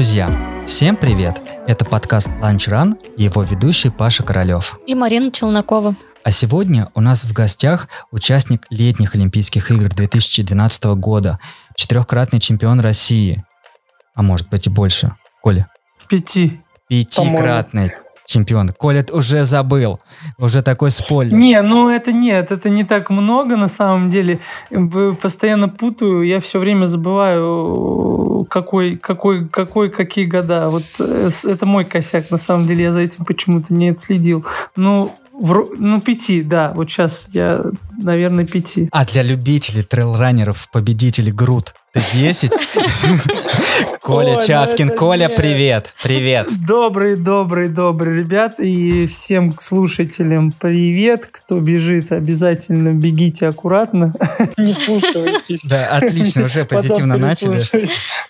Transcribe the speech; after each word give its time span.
Друзья, 0.00 0.64
всем 0.66 0.96
привет! 0.96 1.42
Это 1.66 1.84
подкаст 1.84 2.30
Lunch 2.40 2.70
Run 2.70 2.94
и 3.18 3.24
его 3.24 3.42
ведущий 3.42 3.90
Паша 3.90 4.22
Королев. 4.22 4.80
И 4.86 4.94
Марина 4.94 5.30
Челнокова. 5.30 5.94
А 6.24 6.30
сегодня 6.30 6.90
у 6.94 7.02
нас 7.02 7.24
в 7.24 7.34
гостях 7.34 7.86
участник 8.10 8.64
летних 8.70 9.14
Олимпийских 9.14 9.70
игр 9.70 9.90
2012 9.90 10.84
года, 10.96 11.38
четырехкратный 11.76 12.40
чемпион 12.40 12.80
России, 12.80 13.44
а 14.14 14.22
может 14.22 14.48
быть 14.48 14.68
и 14.68 14.70
больше. 14.70 15.14
Коля? 15.42 15.68
Пяти. 16.08 16.62
Пятикратный 16.88 17.90
чемпион. 18.30 18.68
Коля 18.70 19.04
уже 19.12 19.44
забыл. 19.44 20.00
Уже 20.38 20.62
такой 20.62 20.90
спойлер. 20.90 21.34
Не, 21.34 21.60
ну 21.62 21.88
это 21.90 22.12
нет, 22.12 22.52
это 22.52 22.70
не 22.70 22.84
так 22.84 23.10
много 23.10 23.56
на 23.56 23.68
самом 23.68 24.10
деле. 24.10 24.40
Постоянно 25.20 25.68
путаю, 25.68 26.22
я 26.22 26.40
все 26.40 26.58
время 26.58 26.86
забываю, 26.86 28.46
какой, 28.48 28.96
какой, 28.96 29.48
какой, 29.48 29.90
какие 29.90 30.26
года. 30.26 30.68
Вот 30.70 30.84
э, 31.00 31.30
это 31.44 31.66
мой 31.66 31.84
косяк, 31.84 32.30
на 32.30 32.38
самом 32.38 32.66
деле, 32.66 32.84
я 32.84 32.92
за 32.92 33.00
этим 33.00 33.24
почему-то 33.24 33.74
не 33.74 33.90
отследил. 33.90 34.44
Ну, 34.76 35.12
в, 35.32 35.66
ну, 35.78 36.00
пяти, 36.00 36.42
да. 36.42 36.72
Вот 36.74 36.90
сейчас 36.90 37.28
я, 37.32 37.62
наверное, 38.02 38.46
пяти. 38.46 38.88
А 38.92 39.04
для 39.04 39.22
любителей 39.22 39.82
трейлранеров 39.82 40.68
победителей 40.72 41.32
Грут 41.32 41.74
10. 41.94 42.52
Коля 44.00 44.34
ну 44.34 44.46
Чавкин. 44.46 44.90
Коля, 44.90 45.28
привет. 45.28 45.92
Привет. 46.02 46.48
Добрый, 46.66 47.16
добрый, 47.16 47.68
добрый, 47.68 48.20
ребят. 48.20 48.58
И 48.58 49.06
всем 49.06 49.54
слушателям 49.58 50.52
привет. 50.52 51.28
Кто 51.30 51.60
бежит, 51.60 52.10
обязательно 52.12 52.92
бегите 52.92 53.48
аккуратно. 53.48 54.14
Не 54.56 54.74
слушайтесь. 54.74 55.64
Да, 55.64 55.88
отлично, 55.88 56.44
уже 56.44 56.64
позитивно 56.64 57.18
начали. 57.18 57.62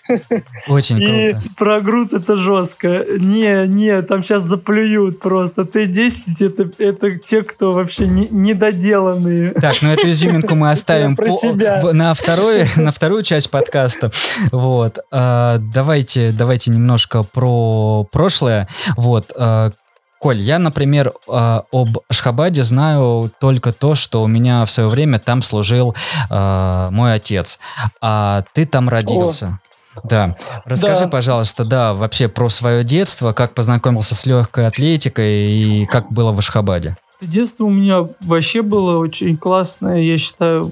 Очень 0.67 0.97
круто. 0.97 1.15
И 1.15 1.35
про 1.57 1.81
груд 1.81 2.13
это 2.13 2.35
жестко. 2.37 3.05
Не, 3.17 3.67
не, 3.67 4.01
там 4.01 4.23
сейчас 4.23 4.43
заплюют 4.43 5.19
просто. 5.19 5.65
Т-10 5.65 6.45
это, 6.45 6.83
это 6.83 7.17
те, 7.17 7.43
кто 7.43 7.71
вообще 7.71 8.07
не, 8.07 8.27
недоделанные. 8.29 9.53
Так, 9.61 9.81
ну 9.81 9.89
эту 9.91 10.09
изюминку 10.09 10.55
мы 10.55 10.71
оставим 10.71 11.15
по, 11.15 11.93
на, 11.93 12.13
второй, 12.13 12.67
на 12.75 12.91
вторую 12.91 13.23
часть 13.23 13.49
подкаста. 13.51 14.11
Вот. 14.51 14.99
А, 15.11 15.57
давайте, 15.59 16.31
давайте 16.31 16.71
немножко 16.71 17.23
про 17.23 18.05
прошлое. 18.11 18.67
Вот. 18.97 19.31
А, 19.35 19.71
Коль, 20.19 20.37
я, 20.37 20.59
например, 20.59 21.13
а, 21.27 21.63
об 21.71 21.99
Ашхабаде 22.07 22.63
знаю 22.63 23.31
только 23.39 23.71
то, 23.71 23.95
что 23.95 24.21
у 24.21 24.27
меня 24.27 24.65
в 24.65 24.71
свое 24.71 24.89
время 24.89 25.17
там 25.19 25.41
служил 25.41 25.95
мой 26.29 27.15
отец. 27.15 27.59
А 28.01 28.43
ты 28.53 28.65
там 28.65 28.89
родился. 28.89 29.59
О. 29.95 30.01
Да. 30.03 30.35
Расскажи, 30.65 31.01
да. 31.01 31.07
пожалуйста, 31.07 31.65
да, 31.65 31.93
вообще 31.93 32.27
про 32.27 32.49
свое 32.49 32.83
детство, 32.83 33.33
как 33.33 33.53
познакомился 33.53 34.15
с 34.15 34.25
легкой 34.25 34.67
атлетикой 34.67 35.51
и 35.51 35.85
как 35.85 36.11
было 36.11 36.31
в 36.31 36.39
Ашхабаде. 36.39 36.97
Детство 37.21 37.65
у 37.65 37.71
меня 37.71 38.07
вообще 38.21 38.63
было 38.63 38.97
очень 38.97 39.37
классное, 39.37 40.01
я 40.01 40.17
считаю. 40.17 40.71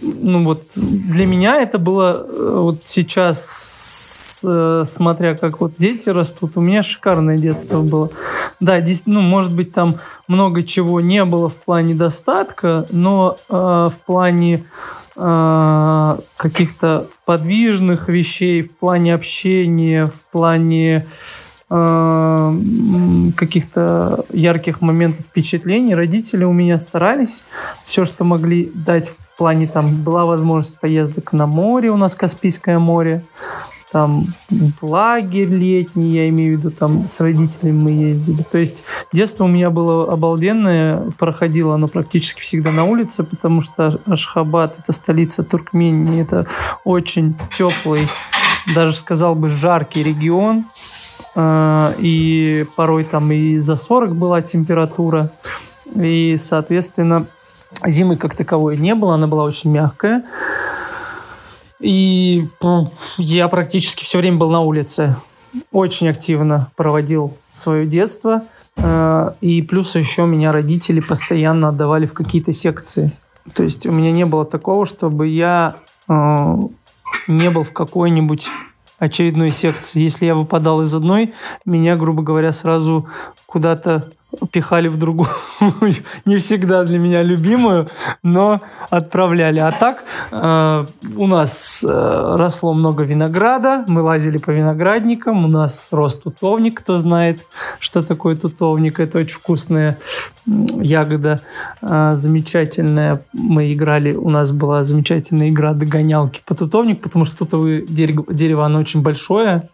Ну 0.00 0.42
вот 0.42 0.64
для 0.74 1.26
меня 1.26 1.60
это 1.60 1.78
было 1.78 2.26
э, 2.28 2.58
вот 2.58 2.80
сейчас, 2.84 4.40
э, 4.44 4.82
смотря 4.84 5.36
как 5.36 5.60
вот 5.60 5.74
дети 5.78 6.08
растут, 6.08 6.56
у 6.56 6.60
меня 6.60 6.82
шикарное 6.82 7.38
детство 7.38 7.82
было. 7.82 8.10
Да, 8.58 8.84
ну 9.06 9.20
может 9.20 9.54
быть 9.54 9.72
там 9.72 9.94
много 10.26 10.64
чего 10.64 11.00
не 11.00 11.24
было 11.24 11.48
в 11.48 11.62
плане 11.62 11.94
достатка, 11.94 12.84
но 12.90 13.36
э, 13.48 13.54
в 13.54 13.94
плане 14.06 14.64
э, 15.14 16.16
каких-то 16.36 17.06
подвижных 17.24 18.08
вещей, 18.08 18.62
в 18.62 18.76
плане 18.76 19.14
общения, 19.14 20.08
в 20.08 20.24
плане 20.32 21.06
Э, 21.06 21.45
каких-то 21.68 24.24
ярких 24.32 24.80
моментов 24.80 25.26
впечатлений. 25.26 25.96
Родители 25.96 26.44
у 26.44 26.52
меня 26.52 26.78
старались 26.78 27.44
все, 27.86 28.04
что 28.04 28.22
могли 28.22 28.70
дать 28.72 29.08
в 29.08 29.36
плане, 29.36 29.66
там 29.66 30.02
была 30.02 30.26
возможность 30.26 30.78
поездок 30.78 31.32
на 31.32 31.46
море, 31.46 31.90
у 31.90 31.96
нас 31.96 32.14
Каспийское 32.14 32.78
море, 32.78 33.24
там 33.90 34.26
в 34.48 34.84
лагерь 34.84 35.48
летний, 35.48 36.12
я 36.12 36.28
имею 36.28 36.56
в 36.56 36.60
виду, 36.60 36.70
там 36.70 37.08
с 37.08 37.18
родителями 37.18 37.72
мы 37.72 37.90
ездили. 37.90 38.44
То 38.44 38.58
есть 38.58 38.84
детство 39.12 39.44
у 39.44 39.48
меня 39.48 39.70
было 39.70 40.12
обалденное, 40.12 41.10
проходило 41.18 41.74
оно 41.74 41.88
практически 41.88 42.42
всегда 42.42 42.70
на 42.70 42.84
улице, 42.84 43.24
потому 43.24 43.60
что 43.60 44.00
Ашхабад— 44.06 44.78
это 44.80 44.92
столица 44.92 45.42
Туркмении, 45.42 46.22
это 46.22 46.46
очень 46.84 47.34
теплый, 47.56 48.06
даже 48.72 48.92
сказал 48.92 49.34
бы 49.34 49.48
жаркий 49.48 50.04
регион, 50.04 50.64
Э, 50.64 50.95
и 51.38 52.66
порой 52.76 53.04
там 53.04 53.30
и 53.30 53.58
за 53.58 53.76
40 53.76 54.16
была 54.16 54.40
температура, 54.42 55.30
и, 55.94 56.36
соответственно, 56.38 57.26
зимы 57.84 58.16
как 58.16 58.34
таковой 58.34 58.76
не 58.76 58.94
было, 58.94 59.14
она 59.14 59.26
была 59.26 59.44
очень 59.44 59.70
мягкая. 59.70 60.24
И 61.80 62.48
я 63.18 63.48
практически 63.48 64.04
все 64.04 64.18
время 64.18 64.38
был 64.38 64.50
на 64.50 64.62
улице, 64.62 65.16
очень 65.72 66.08
активно 66.08 66.70
проводил 66.76 67.36
свое 67.54 67.86
детство. 67.86 68.42
Э, 68.76 69.30
и 69.40 69.62
плюс 69.62 69.94
еще 69.94 70.26
меня 70.26 70.52
родители 70.52 71.00
постоянно 71.00 71.68
отдавали 71.68 72.06
в 72.06 72.12
какие-то 72.12 72.52
секции. 72.52 73.12
То 73.54 73.62
есть 73.62 73.86
у 73.86 73.92
меня 73.92 74.10
не 74.10 74.24
было 74.24 74.44
такого, 74.44 74.86
чтобы 74.86 75.28
я 75.28 75.76
э, 76.08 76.56
не 77.28 77.50
был 77.50 77.62
в 77.62 77.72
какой-нибудь 77.72 78.48
очередной 78.98 79.50
секции. 79.50 80.00
Если 80.00 80.26
я 80.26 80.34
выпадал 80.34 80.82
из 80.82 80.94
одной, 80.94 81.34
меня, 81.64 81.96
грубо 81.96 82.22
говоря, 82.22 82.52
сразу 82.52 83.08
куда-то 83.46 84.12
пихали 84.50 84.88
в 84.88 84.98
другую, 84.98 85.28
не 86.24 86.36
всегда 86.36 86.84
для 86.84 86.98
меня 86.98 87.22
любимую, 87.22 87.88
но 88.22 88.60
отправляли. 88.90 89.58
А 89.58 89.72
так 89.72 90.04
э, 90.30 90.86
у 91.16 91.26
нас 91.26 91.84
э, 91.88 92.34
росло 92.38 92.74
много 92.74 93.04
винограда, 93.04 93.84
мы 93.88 94.02
лазили 94.02 94.38
по 94.38 94.50
виноградникам, 94.50 95.44
у 95.44 95.48
нас 95.48 95.88
рос 95.90 96.16
тутовник, 96.16 96.80
кто 96.80 96.98
знает, 96.98 97.46
что 97.80 98.02
такое 98.02 98.36
тутовник, 98.36 99.00
это 99.00 99.18
очень 99.18 99.36
вкусная 99.36 99.98
ягода, 100.46 101.40
э, 101.82 102.12
замечательная. 102.14 103.22
Мы 103.32 103.72
играли, 103.72 104.12
у 104.12 104.30
нас 104.30 104.52
была 104.52 104.84
замечательная 104.84 105.50
игра 105.50 105.72
догонялки 105.72 106.42
по 106.44 106.54
тутовник, 106.54 107.00
потому 107.00 107.24
что 107.24 107.38
тутовое 107.38 107.82
дерево, 107.82 108.24
дерево 108.28 108.64
оно 108.64 108.78
очень 108.80 109.02
большое, 109.02 109.68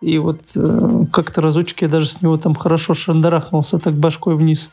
и 0.00 0.18
вот 0.18 0.40
э, 0.56 1.04
как-то 1.12 1.40
разочек 1.40 1.82
я 1.82 1.88
даже 1.88 2.06
с 2.08 2.20
него 2.20 2.36
там 2.36 2.54
хорошо 2.54 2.94
шандарахнулся 2.94 3.78
так 3.78 3.94
башкой 3.94 4.36
вниз. 4.36 4.70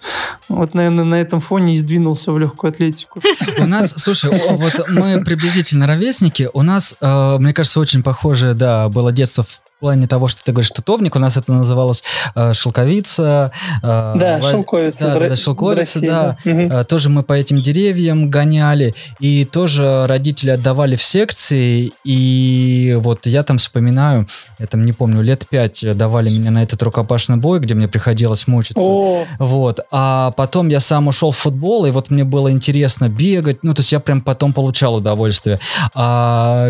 Вот, 0.50 0.74
наверное, 0.74 1.06
на 1.06 1.16
этом 1.16 1.40
фоне 1.40 1.76
и 1.76 1.78
сдвинулся 1.78 2.32
в 2.32 2.40
легкую 2.40 2.72
атлетику. 2.72 3.22
У 3.60 3.66
нас, 3.66 3.94
слушай, 3.98 4.30
вот 4.50 4.90
мы 4.90 5.24
приблизительно 5.24 5.88
ровесники. 5.88 6.50
У 6.54 6.64
нас, 6.64 6.96
э, 7.00 7.38
мне 7.40 7.54
кажется, 7.54 7.80
очень 7.80 8.04
похожее, 8.04 8.54
да, 8.54 8.90
было 8.90 9.12
детство 9.12 9.46
в 9.82 9.84
плане 9.84 10.06
того, 10.06 10.28
что 10.28 10.44
ты 10.44 10.52
говоришь 10.52 10.70
тутовник, 10.70 11.16
у 11.16 11.20
нас 11.20 11.38
это 11.38 11.52
называлось 11.52 12.04
э, 12.36 12.54
шелковица. 12.54 13.52
Э, 13.82 14.14
да, 14.16 14.38
лаз... 14.40 14.52
шелковица. 14.52 15.00
Да, 15.00 15.14
да, 15.20 15.30
да, 15.30 15.36
шелковица, 15.36 15.80
России, 15.80 16.08
да. 16.08 16.38
да. 16.46 16.52
Угу. 16.52 16.62
Э, 16.62 16.84
тоже 16.84 17.10
мы 17.10 17.24
по 17.24 17.34
этим 17.34 17.64
деревьям 17.64 18.30
гоняли, 18.30 18.94
и 19.20 19.44
тоже 19.44 20.06
родители 20.06 20.52
отдавали 20.52 20.96
в 20.96 21.02
секции, 21.02 21.94
и 22.04 22.96
вот 23.00 23.26
я 23.26 23.42
там 23.42 23.58
вспоминаю, 23.58 24.28
я 24.60 24.68
там 24.68 24.86
не 24.86 24.92
помню, 24.92 25.24
лет 25.24 25.48
пять 25.50 25.84
давали 25.98 26.30
меня 26.30 26.52
на 26.52 26.62
этот 26.62 26.84
рукопашный 26.84 27.38
бой, 27.38 27.60
где 27.60 27.74
мне 27.74 27.88
приходилось 27.88 28.46
мучиться. 28.46 28.84
О. 28.84 29.26
Вот. 29.40 29.80
А 29.90 30.30
потом 30.38 30.68
я 30.68 30.80
сам 30.80 31.08
ушел 31.08 31.32
в 31.32 31.38
футбол, 31.38 31.88
и 31.88 31.92
вот 31.92 32.12
мне 32.12 32.24
было 32.24 32.52
интересно 32.52 33.10
бегать, 33.10 33.64
ну, 33.64 33.74
то 33.74 33.80
есть 33.80 33.92
я 33.92 34.00
прям 34.00 34.22
потом 34.22 34.54
получал 34.54 34.94
удовольствие. 34.94 35.58
А 35.96 36.70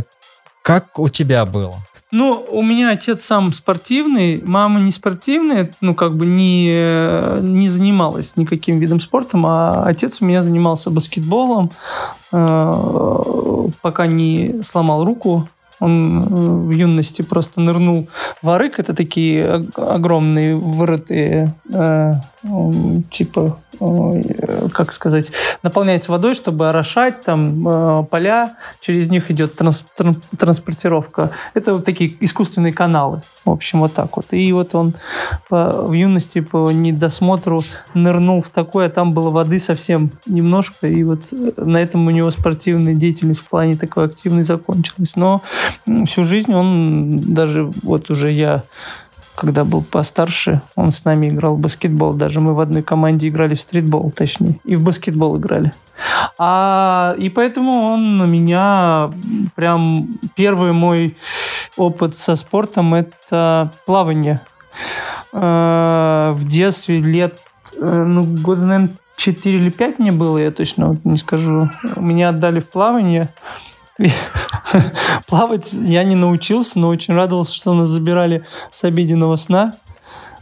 как 0.62 0.98
у 0.98 1.10
тебя 1.10 1.46
было? 1.46 1.76
Ну, 2.12 2.46
у 2.50 2.62
меня 2.62 2.90
отец 2.90 3.24
сам 3.24 3.54
спортивный, 3.54 4.42
мама 4.46 4.82
не 4.82 4.92
спортивная, 4.92 5.72
ну, 5.80 5.96
как 5.96 6.16
бы 6.18 6.26
не, 6.26 6.70
не 7.42 7.70
занималась 7.70 8.36
никаким 8.36 8.80
видом 8.80 9.00
спорта, 9.00 9.38
а 9.44 9.86
отец 9.86 10.22
у 10.22 10.26
меня 10.26 10.42
занимался 10.42 10.90
баскетболом, 10.90 11.72
э, 12.34 13.68
пока 13.82 14.08
не 14.08 14.62
сломал 14.64 15.06
руку. 15.06 15.48
Он 15.80 16.20
э, 16.20 16.24
в 16.24 16.70
юности 16.70 17.24
просто 17.24 17.60
нырнул 17.60 18.08
в 18.42 18.50
арык. 18.50 18.80
Это 18.80 18.94
такие 18.94 19.66
огромные 19.76 20.56
вырытые 20.56 21.56
э, 21.74 22.14
типа, 23.12 23.60
как 24.74 24.94
сказать, 24.94 25.32
наполняется 25.64 26.12
водой, 26.12 26.36
чтобы 26.36 26.70
орошать 26.70 27.22
там 27.22 27.68
э, 27.68 28.04
поля, 28.10 28.56
через 28.80 29.10
них 29.10 29.32
идет 29.32 29.56
транс, 29.56 29.86
транспортировка. 30.38 31.32
Это 31.54 31.74
вот 31.74 31.86
такие 31.86 32.16
искусственные 32.20 32.74
каналы. 32.74 33.22
В 33.46 33.50
общем, 33.50 33.80
вот 33.80 33.94
так 33.94 34.16
вот. 34.18 34.28
И 34.32 34.52
вот 34.54 34.76
он 34.76 34.94
по, 35.50 35.88
в 35.88 35.94
юности 35.94 36.42
по 36.42 36.72
недосмотру 36.72 37.64
нырнул 37.94 38.42
в 38.42 38.50
такое, 38.50 38.88
а 38.88 38.90
там 38.90 39.14
было 39.14 39.30
воды 39.30 39.60
совсем 39.60 40.12
немножко, 40.26 40.88
и 40.88 41.04
вот 41.04 41.22
на 41.58 41.78
этом 41.78 42.06
у 42.06 42.12
него 42.12 42.30
спортивная 42.32 42.94
деятельность 42.94 43.40
в 43.40 43.50
плане 43.50 43.76
такой 43.76 44.06
активной 44.06 44.44
закончилась. 44.44 45.16
Но 45.16 45.42
всю 46.06 46.24
жизнь 46.24 46.54
он 46.54 47.20
даже 47.34 47.72
вот 47.84 48.10
уже 48.10 48.32
я 48.32 48.64
когда 49.42 49.66
был 49.66 49.82
постарше, 49.82 50.62
он 50.76 50.92
с 50.92 51.04
нами 51.04 51.30
играл 51.30 51.56
в 51.56 51.60
баскетбол. 51.60 52.14
Даже 52.14 52.40
мы 52.40 52.54
в 52.54 52.60
одной 52.60 52.84
команде 52.84 53.28
играли 53.28 53.56
в 53.56 53.60
стритбол, 53.60 54.12
точнее. 54.12 54.60
И 54.66 54.76
в 54.76 54.84
баскетбол 54.84 55.40
играли. 55.40 55.74
А, 56.38 57.16
и 57.18 57.28
поэтому 57.30 57.72
он 57.72 58.22
у 58.22 58.28
меня 58.28 59.10
прям 59.56 60.10
первый 60.36 60.74
мой 60.74 61.18
опыт 61.76 62.16
со 62.16 62.36
спортом 62.36 62.94
это 62.94 63.72
плавание. 63.88 64.42
А, 65.34 66.34
в 66.34 66.48
детстве 66.48 67.02
лет, 67.02 67.40
э, 67.82 68.04
ну, 68.04 68.22
года, 68.22 68.62
наверное, 68.62 68.90
4 69.18 69.58
или 69.58 69.72
5 69.72 69.98
мне 69.98 70.12
было, 70.12 70.38
я 70.38 70.52
точно 70.52 70.90
вот 70.90 71.04
не 71.04 71.18
скажу. 71.18 71.68
Меня 71.96 72.30
отдали 72.30 72.60
в 72.60 72.70
плавание. 72.70 73.28
Плавать 75.28 75.74
я 75.74 76.04
не 76.04 76.16
научился, 76.16 76.80
но 76.80 76.90
очень 76.90 77.14
радовался, 77.14 77.54
что 77.54 77.74
нас 77.74 77.90
забирали 77.90 78.44
с 78.70 78.84
обеденного 78.84 79.36
сна. 79.36 79.74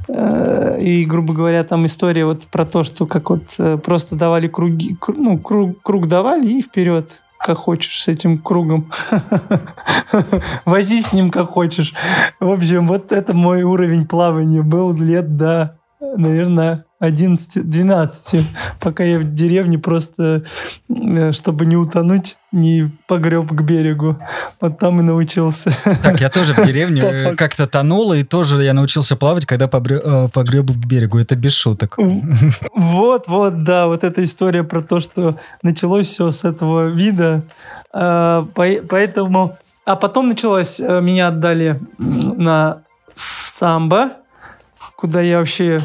Э, 0.08 0.78
и, 0.80 1.06
грубо 1.06 1.34
говоря, 1.34 1.64
там 1.64 1.86
история 1.86 2.26
вот 2.26 2.44
про 2.44 2.66
то, 2.66 2.84
что 2.84 3.06
как 3.06 3.30
вот 3.30 3.44
э, 3.58 3.78
просто 3.78 4.16
давали 4.16 4.48
круги, 4.48 4.98
ну, 5.08 5.38
круг, 5.38 5.82
круг 5.82 6.08
давали 6.08 6.48
и 6.48 6.62
вперед 6.62 7.20
как 7.40 7.58
хочешь 7.58 8.02
с 8.02 8.08
этим 8.08 8.38
кругом. 8.38 8.92
Возись 10.66 11.08
с 11.08 11.14
ним 11.14 11.32
как 11.32 11.48
хочешь. 11.48 11.94
В 12.40 12.50
общем, 12.50 12.88
вот 12.88 13.12
это 13.12 13.34
мой 13.34 13.64
уровень 13.64 14.06
плавания 14.06 14.62
был 14.62 14.94
лет 14.94 15.38
до, 15.38 15.79
наверное, 16.00 16.86
11-12, 17.02 18.44
пока 18.80 19.04
я 19.04 19.20
в 19.20 19.34
деревне 19.34 19.78
просто, 19.78 20.44
э, 20.90 21.32
чтобы 21.32 21.66
не 21.66 21.76
утонуть, 21.76 22.38
не 22.52 22.92
погреб 23.08 23.50
к 23.50 23.62
берегу. 23.62 24.18
Вот 24.62 24.80
там 24.80 25.00
и 25.00 25.04
научился. 25.04 25.74
Так, 26.02 26.20
я 26.20 26.30
тоже 26.30 26.54
в 26.54 26.66
деревне 26.66 27.02
э, 27.04 27.36
как-то 27.36 27.68
тонул, 27.68 28.14
и 28.14 28.24
тоже 28.24 28.64
я 28.64 28.74
научился 28.74 29.16
плавать, 29.16 29.46
когда 29.46 29.66
э, 29.66 30.28
погреб 30.34 30.72
к 30.72 30.86
берегу. 30.86 31.20
Это 31.20 31.36
без 31.36 31.56
шуток. 31.56 31.98
Вот, 32.74 33.28
вот, 33.28 33.64
да, 33.64 33.88
вот 33.88 34.04
эта 34.04 34.24
история 34.24 34.64
про 34.64 34.82
то, 34.82 35.00
что 35.00 35.38
началось 35.62 36.08
все 36.08 36.32
с 36.32 36.44
этого 36.46 36.90
вида. 36.90 37.44
А, 37.94 38.48
поэтому... 38.56 39.58
А 39.86 39.96
потом 39.96 40.30
началось, 40.30 40.78
меня 40.78 41.30
отдали 41.30 41.80
на 41.98 42.84
самбо, 43.16 44.12
куда 45.00 45.22
я 45.22 45.40
вообще 45.40 45.80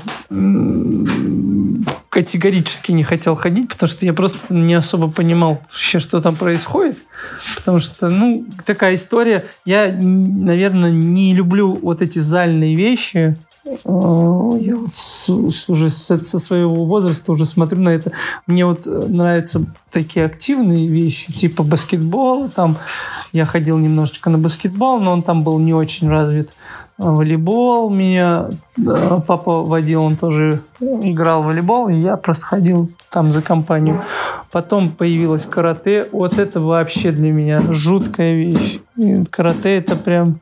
категорически 2.08 2.90
не 2.90 3.04
хотел 3.04 3.36
ходить, 3.36 3.68
потому 3.68 3.88
что 3.88 4.04
я 4.04 4.12
просто 4.12 4.38
не 4.52 4.74
особо 4.74 5.08
понимал 5.08 5.60
вообще, 5.70 6.00
что 6.00 6.20
там 6.20 6.34
происходит. 6.34 6.98
Потому 7.54 7.78
что, 7.78 8.08
ну, 8.08 8.44
такая 8.66 8.96
история. 8.96 9.44
Я, 9.64 9.92
наверное, 9.92 10.90
не 10.90 11.32
люблю 11.32 11.78
вот 11.80 12.02
эти 12.02 12.18
зальные 12.18 12.74
вещи. 12.74 13.36
Я 13.64 14.76
вот 14.76 14.94
с, 14.94 15.28
уже 15.28 15.90
со, 15.90 16.18
своего 16.18 16.84
возраста 16.84 17.30
уже 17.30 17.46
смотрю 17.46 17.82
на 17.82 17.90
это. 17.90 18.10
Мне 18.48 18.66
вот 18.66 18.84
нравятся 18.84 19.64
такие 19.92 20.26
активные 20.26 20.88
вещи, 20.88 21.32
типа 21.32 21.62
баскетбол. 21.62 22.48
Там 22.48 22.78
я 23.32 23.46
ходил 23.46 23.78
немножечко 23.78 24.28
на 24.28 24.38
баскетбол, 24.38 25.00
но 25.00 25.12
он 25.12 25.22
там 25.22 25.44
был 25.44 25.60
не 25.60 25.72
очень 25.72 26.08
развит 26.08 26.50
волейбол 26.98 27.90
меня 27.90 28.48
папа 29.26 29.62
водил, 29.62 30.04
он 30.04 30.16
тоже 30.16 30.60
играл 30.80 31.42
в 31.42 31.46
волейбол, 31.46 31.88
и 31.88 31.94
я 31.94 32.16
просто 32.16 32.44
ходил 32.44 32.90
там 33.10 33.32
за 33.32 33.42
компанию. 33.42 34.00
Потом 34.50 34.92
появилось 34.92 35.46
карате. 35.46 36.06
Вот 36.12 36.38
это 36.38 36.60
вообще 36.60 37.10
для 37.10 37.32
меня 37.32 37.60
жуткая 37.70 38.34
вещь. 38.34 38.78
И 38.96 39.24
карате 39.24 39.78
это 39.78 39.96
прям... 39.96 40.40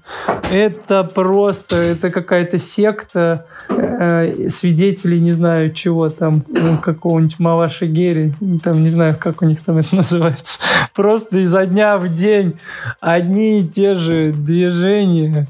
Это 0.50 1.04
просто... 1.04 1.76
Это 1.76 2.10
какая-то 2.10 2.58
секта 2.58 3.46
э, 3.68 4.48
свидетелей, 4.50 5.20
не 5.20 5.32
знаю 5.32 5.72
чего 5.72 6.10
там, 6.10 6.44
ну, 6.48 6.76
какого-нибудь 6.76 7.38
Маваши 7.38 7.86
Гери. 7.86 8.34
Там, 8.62 8.82
не 8.82 8.88
знаю, 8.88 9.16
как 9.18 9.40
у 9.40 9.46
них 9.46 9.62
там 9.64 9.78
это 9.78 9.96
называется. 9.96 10.58
Просто 10.94 11.38
изо 11.38 11.64
дня 11.64 11.96
в 11.96 12.14
день 12.14 12.58
одни 13.00 13.60
и 13.60 13.66
те 13.66 13.94
же 13.94 14.32
движения 14.32 15.46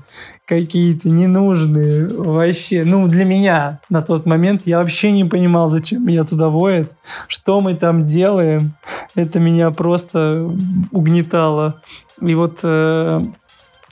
какие-то 0.46 1.08
ненужные 1.08 2.08
вообще. 2.08 2.84
Ну, 2.84 3.06
для 3.08 3.24
меня 3.24 3.80
на 3.88 4.02
тот 4.02 4.26
момент 4.26 4.62
я 4.66 4.78
вообще 4.78 5.12
не 5.12 5.24
понимал, 5.24 5.68
зачем 5.68 6.04
меня 6.04 6.24
туда 6.24 6.48
воет, 6.48 6.92
что 7.28 7.60
мы 7.60 7.74
там 7.74 8.06
делаем. 8.06 8.72
Это 9.14 9.38
меня 9.38 9.70
просто 9.70 10.50
угнетало. 10.90 11.80
И 12.20 12.34
вот 12.34 12.60
э, 12.62 13.22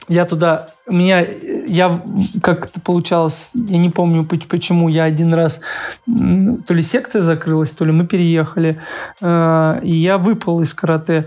я 0.09 0.25
туда, 0.25 0.67
меня, 0.89 1.25
я 1.67 2.03
как 2.43 2.67
это 2.67 2.81
получалось, 2.81 3.51
я 3.55 3.79
не 3.79 3.91
помню 3.91 4.25
почему, 4.25 4.89
я 4.89 5.05
один 5.05 5.33
раз, 5.35 5.61
то 6.07 6.75
ли 6.75 6.83
секция 6.83 7.23
закрылась, 7.23 7.71
то 7.71 7.85
ли 7.85 7.93
мы 7.93 8.07
переехали, 8.07 8.77
э, 9.21 9.81
и 9.83 9.97
я 9.97 10.19
выпал 10.19 10.61
из 10.63 10.75
карате. 10.75 11.27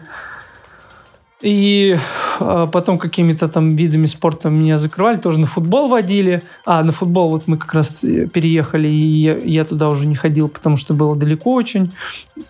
И 1.43 1.97
э, 2.39 2.67
потом 2.71 2.97
какими-то 2.97 3.49
там 3.49 3.75
видами 3.75 4.05
спорта 4.05 4.49
меня 4.49 4.77
закрывали, 4.77 5.17
тоже 5.17 5.39
на 5.39 5.45
футбол 5.45 5.89
водили. 5.89 6.41
А, 6.65 6.83
на 6.83 6.93
футбол 6.93 7.31
вот 7.31 7.47
мы 7.47 7.57
как 7.57 7.73
раз 7.73 8.01
э, 8.05 8.27
переехали, 8.27 8.89
и 8.89 9.21
я, 9.21 9.37
я 9.37 9.65
туда 9.65 9.89
уже 9.89 10.05
не 10.05 10.15
ходил, 10.15 10.47
потому 10.47 10.77
что 10.77 10.93
было 10.93 11.17
далеко 11.17 11.53
очень. 11.53 11.91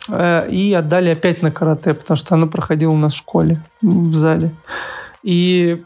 Э, 0.10 0.48
и 0.48 0.72
отдали 0.74 1.10
опять 1.10 1.42
на 1.42 1.50
карате, 1.50 1.96
потому 1.96 2.18
что 2.18 2.36
оно 2.36 2.46
проходило 2.46 2.92
у 2.92 2.98
нас 2.98 3.14
в 3.14 3.18
школе, 3.18 3.58
в 3.82 4.14
зале. 4.14 4.52
И 5.24 5.82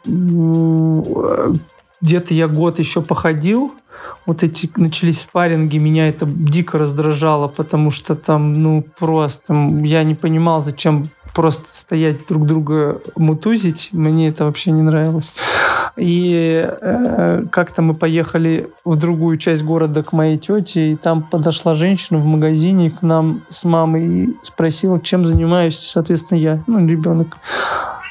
где-то 2.01 2.33
я 2.33 2.48
год 2.50 2.80
еще 2.80 3.01
походил, 3.01 3.71
вот 4.25 4.44
эти 4.44 4.69
начались 4.75 5.21
спарринги, 5.21 5.77
меня 5.77 6.09
это 6.09 6.25
дико 6.25 6.77
раздражало, 6.77 7.48
потому 7.48 7.92
что 7.92 8.15
там, 8.15 8.54
ну, 8.54 8.83
просто 9.00 9.54
я 9.83 10.04
не 10.04 10.15
понимал, 10.15 10.62
зачем 10.62 11.06
просто 11.38 11.66
стоять 11.69 12.25
друг 12.28 12.48
друга 12.48 13.00
мутузить, 13.16 13.89
мне 13.92 14.30
это 14.30 14.45
вообще 14.45 14.72
не 14.72 14.81
нравилось. 14.81 15.36
И 15.95 16.68
э, 16.68 17.44
как-то 17.51 17.84
мы 17.84 17.94
поехали 17.94 18.72
в 18.84 18.95
другую 18.95 19.38
часть 19.38 19.63
города 19.63 20.01
к 20.01 20.13
моей 20.13 20.39
тете, 20.39 20.94
и 20.94 20.95
там 20.95 21.21
подошла 21.21 21.76
женщина 21.76 22.18
в 22.18 22.26
магазине 22.26 22.90
к 22.90 23.04
нам 23.04 23.44
с 23.50 23.66
мамой 23.66 24.07
и 24.07 24.38
спросила, 24.42 25.00
чем 25.00 25.28
занимаюсь, 25.28 25.78
соответственно, 25.78 26.40
я, 26.40 26.64
ну, 26.66 26.83
ребенок. 26.88 27.38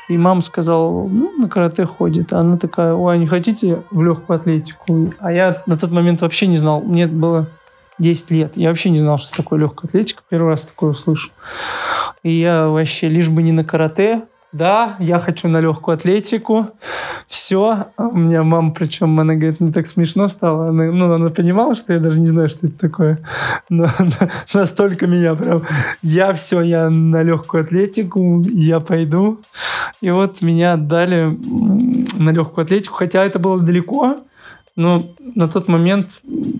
И 0.08 0.16
мама 0.16 0.40
сказала, 0.40 1.08
ну, 1.08 1.32
на 1.36 1.48
карате 1.48 1.84
ходит. 1.84 2.32
А 2.32 2.38
она 2.38 2.56
такая, 2.58 2.94
ой, 2.94 3.14
а 3.14 3.16
не 3.16 3.26
хотите 3.26 3.82
в 3.90 4.04
легкую 4.04 4.36
атлетику? 4.36 5.12
А 5.18 5.32
я 5.32 5.64
на 5.66 5.76
тот 5.76 5.90
момент 5.90 6.20
вообще 6.20 6.46
не 6.46 6.58
знал. 6.58 6.80
Мне 6.80 7.08
было 7.08 7.48
10 7.98 8.30
лет. 8.30 8.52
Я 8.56 8.68
вообще 8.68 8.90
не 8.90 9.00
знал, 9.00 9.18
что 9.18 9.36
такое 9.36 9.58
легкая 9.58 9.88
атлетика. 9.88 10.22
Первый 10.28 10.50
раз 10.50 10.62
такое 10.62 10.90
услышал. 10.90 11.32
И 12.26 12.40
я 12.40 12.66
вообще 12.66 13.09
лишь 13.09 13.28
бы 13.28 13.40
не 13.40 13.52
на 13.52 13.62
карате. 13.62 14.25
Да, 14.50 14.97
я 14.99 15.21
хочу 15.21 15.47
на 15.47 15.61
легкую 15.61 15.95
атлетику. 15.95 16.71
Все. 17.28 17.87
У 17.97 18.16
меня 18.16 18.42
мама, 18.42 18.73
причем, 18.73 19.21
она 19.21 19.35
говорит, 19.37 19.61
не 19.61 19.71
так 19.71 19.87
смешно 19.87 20.26
стало. 20.26 20.71
Она, 20.71 20.87
ну, 20.87 21.12
она 21.12 21.28
понимала, 21.28 21.76
что 21.76 21.92
я 21.92 22.00
даже 22.00 22.18
не 22.18 22.26
знаю, 22.26 22.49
что 22.49 22.66
это 22.66 22.76
такое. 22.76 23.21
Но 23.68 23.87
настолько 24.54 25.06
меня 25.06 25.37
прям... 25.37 25.62
Я 26.02 26.33
все, 26.33 26.62
я 26.62 26.90
на 26.90 27.23
легкую 27.23 27.62
атлетику, 27.62 28.42
я 28.42 28.80
пойду. 28.80 29.38
И 30.00 30.11
вот 30.11 30.42
меня 30.42 30.73
отдали 30.73 31.38
на 32.18 32.30
легкую 32.30 32.64
атлетику, 32.64 32.95
хотя 32.97 33.25
это 33.25 33.38
было 33.38 33.61
далеко. 33.61 34.16
Но 34.75 35.04
на 35.21 35.47
тот 35.47 35.68
момент 35.68 36.09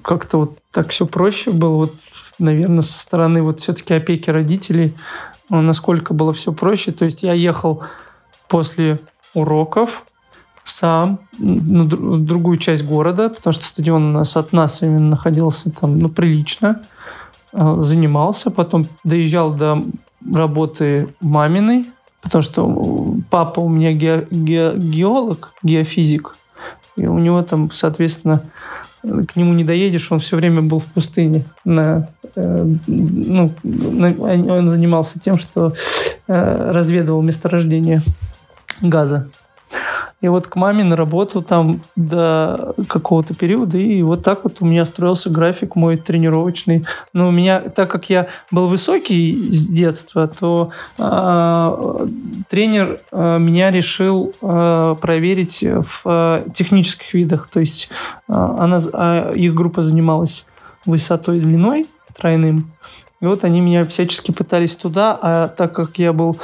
как-то 0.05 0.39
вот 0.39 0.59
так 0.71 0.91
все 0.91 1.07
проще 1.07 1.51
было. 1.51 1.75
Вот, 1.75 1.95
наверное, 2.39 2.83
со 2.83 3.01
стороны 3.01 3.43
вот 3.43 3.63
все-таки 3.63 3.95
опеки 3.95 4.31
родителей, 4.31 4.95
насколько 5.51 6.15
было 6.15 6.33
все 6.33 6.53
проще. 6.53 6.93
То 6.93 7.05
есть 7.05 7.23
я 7.23 7.33
ехал 7.33 7.83
после 8.49 8.99
уроков 9.35 10.05
сам 10.65 11.21
на 11.39 11.85
другую 11.85 12.59
часть 12.59 12.85
города, 12.85 13.29
потому 13.29 13.53
что 13.53 13.65
стадион 13.65 14.07
у 14.07 14.13
нас 14.13 14.37
от 14.37 14.53
нас 14.53 14.83
именно 14.83 15.11
находился 15.11 15.71
там, 15.71 15.99
ну, 15.99 16.09
прилично. 16.09 16.83
А, 17.53 17.83
занимался, 17.83 18.51
потом 18.51 18.85
доезжал 19.03 19.53
до 19.53 19.83
работы 20.35 21.09
маминой, 21.21 21.87
потому 22.21 22.43
что 22.43 23.17
папа 23.31 23.61
у 23.61 23.69
меня 23.69 23.93
ге, 23.93 24.27
ге, 24.31 24.75
геолог, 24.77 25.55
геофизик, 25.63 26.37
и 26.97 27.07
у 27.07 27.19
него 27.19 27.43
там, 27.43 27.71
соответственно, 27.73 28.43
к 29.03 29.37
нему 29.37 29.55
не 29.55 29.65
доедешь, 29.65 30.11
он 30.13 30.21
все 30.21 30.37
время 30.37 30.63
был 30.63 30.81
в 30.81 30.87
пустыне. 30.87 31.45
На, 31.65 32.09
ну, 32.37 33.51
на, 33.63 34.15
он 34.19 34.71
занимался 34.71 35.19
тем, 35.19 35.39
что 35.39 35.73
э, 36.29 36.71
разведывал 36.73 37.23
месторождение 37.23 38.01
газа. 38.81 39.29
И 40.23 40.29
вот 40.29 40.47
к 40.47 40.57
маме 40.57 40.83
на 40.83 40.97
работу 40.97 41.43
там 41.43 41.83
до 41.95 42.75
какого-то 42.89 43.35
периода, 43.35 43.77
и 43.77 44.03
вот 44.03 44.23
так 44.23 44.45
вот 44.45 44.57
у 44.61 44.65
меня 44.65 44.87
строился 44.87 45.29
график 45.29 45.77
мой 45.77 45.99
тренировочный. 45.99 46.87
Но 47.13 47.29
у 47.29 47.33
меня, 47.33 47.61
так 47.61 47.91
как 47.91 48.09
я 48.09 48.29
был 48.51 48.67
высокий 48.67 49.35
с 49.35 49.69
детства, 49.69 50.27
то 50.27 50.71
э, 50.99 52.07
тренер 52.49 52.99
э, 53.13 53.39
меня 53.39 53.71
решил 53.71 54.33
э, 54.41 54.97
проверить 55.01 55.63
в 55.63 56.03
э, 56.07 56.45
технических 56.55 57.13
видах. 57.13 57.51
То 57.53 57.61
есть 57.61 57.91
э, 58.27 58.33
она, 58.33 58.79
э, 58.81 59.33
их 59.37 59.55
группа 59.55 59.83
занималась 59.83 60.47
высотой 60.87 61.39
и 61.39 61.41
длиной 61.41 61.87
тройным. 62.17 62.73
И 63.21 63.27
вот 63.27 63.45
они 63.45 63.61
меня 63.61 63.85
всячески 63.85 64.31
пытались 64.31 64.77
туда, 64.77 65.19
а 65.21 65.49
так 65.49 65.73
как 65.75 65.99
я 65.99 66.13
был 66.13 66.37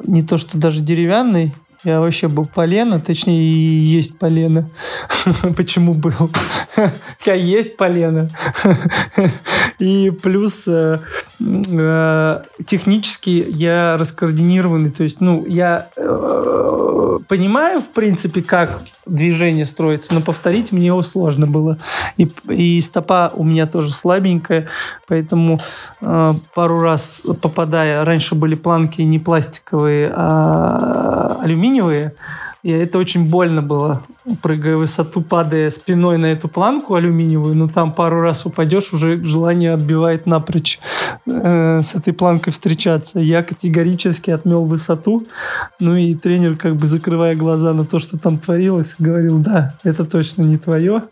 не 0.00 0.22
то 0.22 0.38
что 0.38 0.58
даже 0.58 0.80
деревянный, 0.80 1.54
я 1.84 1.98
вообще 1.98 2.28
был 2.28 2.44
полено, 2.46 3.00
точнее, 3.00 3.42
и 3.42 3.78
есть 3.78 4.18
полено. 4.18 4.70
Почему 5.56 5.94
был? 5.94 6.30
Я 7.26 7.34
есть 7.34 7.76
полено. 7.76 8.28
И 9.80 10.10
плюс 10.10 10.68
э, 10.68 11.00
э, 11.40 12.38
технически 12.66 13.44
я 13.48 13.96
раскоординированный. 13.98 14.90
То 14.90 15.02
есть, 15.02 15.20
ну, 15.20 15.44
я 15.44 15.88
э, 15.96 16.91
понимаю, 17.28 17.80
в 17.80 17.88
принципе, 17.88 18.42
как 18.42 18.82
движение 19.06 19.66
строится, 19.66 20.14
но 20.14 20.20
повторить 20.20 20.72
мне 20.72 20.86
его 20.86 21.02
сложно 21.02 21.46
было. 21.46 21.78
И, 22.16 22.28
и 22.48 22.80
стопа 22.80 23.32
у 23.34 23.44
меня 23.44 23.66
тоже 23.66 23.92
слабенькая, 23.92 24.68
поэтому 25.08 25.58
пару 26.00 26.80
раз 26.80 27.22
попадая, 27.40 28.04
раньше 28.04 28.34
были 28.34 28.54
планки 28.54 29.02
не 29.02 29.18
пластиковые, 29.18 30.12
а 30.14 31.38
алюминиевые, 31.42 32.14
и 32.62 32.70
это 32.70 32.98
очень 32.98 33.28
больно 33.28 33.60
было, 33.60 34.04
прыгая 34.40 34.76
в 34.76 34.80
высоту, 34.80 35.20
падая 35.20 35.68
спиной 35.70 36.16
на 36.18 36.26
эту 36.26 36.46
планку 36.46 36.94
алюминиевую. 36.94 37.56
Ну, 37.56 37.68
там 37.68 37.92
пару 37.92 38.20
раз 38.20 38.46
упадешь, 38.46 38.92
уже 38.92 39.22
желание 39.24 39.74
отбивает 39.74 40.26
напрочь 40.26 40.78
э, 41.26 41.80
с 41.82 41.94
этой 41.96 42.12
планкой 42.12 42.52
встречаться. 42.52 43.18
Я 43.18 43.42
категорически 43.42 44.30
отмел 44.30 44.64
высоту. 44.64 45.26
Ну, 45.80 45.96
и 45.96 46.14
тренер, 46.14 46.56
как 46.56 46.76
бы 46.76 46.86
закрывая 46.86 47.34
глаза 47.34 47.72
на 47.72 47.84
то, 47.84 47.98
что 47.98 48.16
там 48.16 48.38
творилось, 48.38 48.94
говорил, 48.98 49.40
да, 49.40 49.74
это 49.82 50.04
точно 50.04 50.42
не 50.42 50.56
твое. 50.56 51.02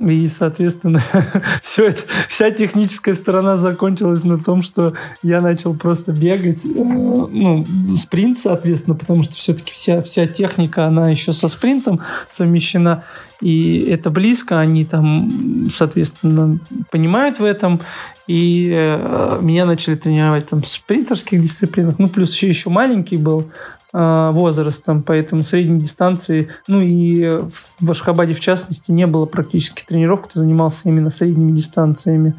И, 0.00 0.28
соответственно, 0.28 1.02
все 1.62 1.88
это, 1.88 2.02
вся 2.28 2.50
техническая 2.50 3.14
сторона 3.14 3.56
закончилась 3.56 4.24
на 4.24 4.38
том, 4.38 4.62
что 4.62 4.94
я 5.22 5.40
начал 5.40 5.74
просто 5.74 6.12
бегать, 6.12 6.64
э, 6.64 6.68
ну, 6.74 7.64
спринт, 7.96 8.38
соответственно, 8.38 8.96
потому 8.96 9.24
что 9.24 9.34
все-таки 9.34 9.72
вся, 9.72 10.02
вся 10.02 10.26
техника, 10.26 10.86
она 10.86 11.10
еще 11.10 11.32
со 11.32 11.48
спринтом 11.48 12.00
совмещена, 12.28 13.04
и 13.40 13.86
это 13.90 14.10
близко, 14.10 14.58
они 14.58 14.84
там, 14.84 15.30
соответственно, 15.70 16.58
понимают 16.90 17.38
в 17.38 17.44
этом, 17.44 17.80
и 18.26 18.70
э, 18.70 19.38
меня 19.40 19.64
начали 19.64 19.94
тренировать 19.94 20.48
там 20.48 20.62
в 20.62 20.68
спринтерских 20.68 21.40
дисциплинах, 21.40 21.98
ну, 21.98 22.08
плюс 22.08 22.34
еще, 22.34 22.48
еще 22.48 22.68
маленький 22.68 23.16
был, 23.16 23.50
возрастом, 23.92 25.02
поэтому 25.02 25.42
средней 25.42 25.80
дистанции, 25.80 26.50
ну 26.66 26.80
и 26.82 27.40
в 27.80 27.90
Ашхабаде 27.90 28.34
в 28.34 28.40
частности 28.40 28.90
не 28.90 29.06
было 29.06 29.24
практически 29.24 29.82
тренировок, 29.82 30.28
кто 30.28 30.40
занимался 30.40 30.88
именно 30.88 31.08
средними 31.08 31.52
дистанциями. 31.52 32.34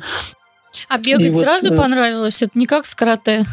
А 0.88 0.98
бегать 0.98 1.32
и 1.32 1.34
сразу 1.34 1.70
вот, 1.70 1.77
понравилось? 1.77 2.41
Это 2.41 2.58
не 2.58 2.68
как 2.68 2.86
с 2.86 2.94
карате? 2.94 3.46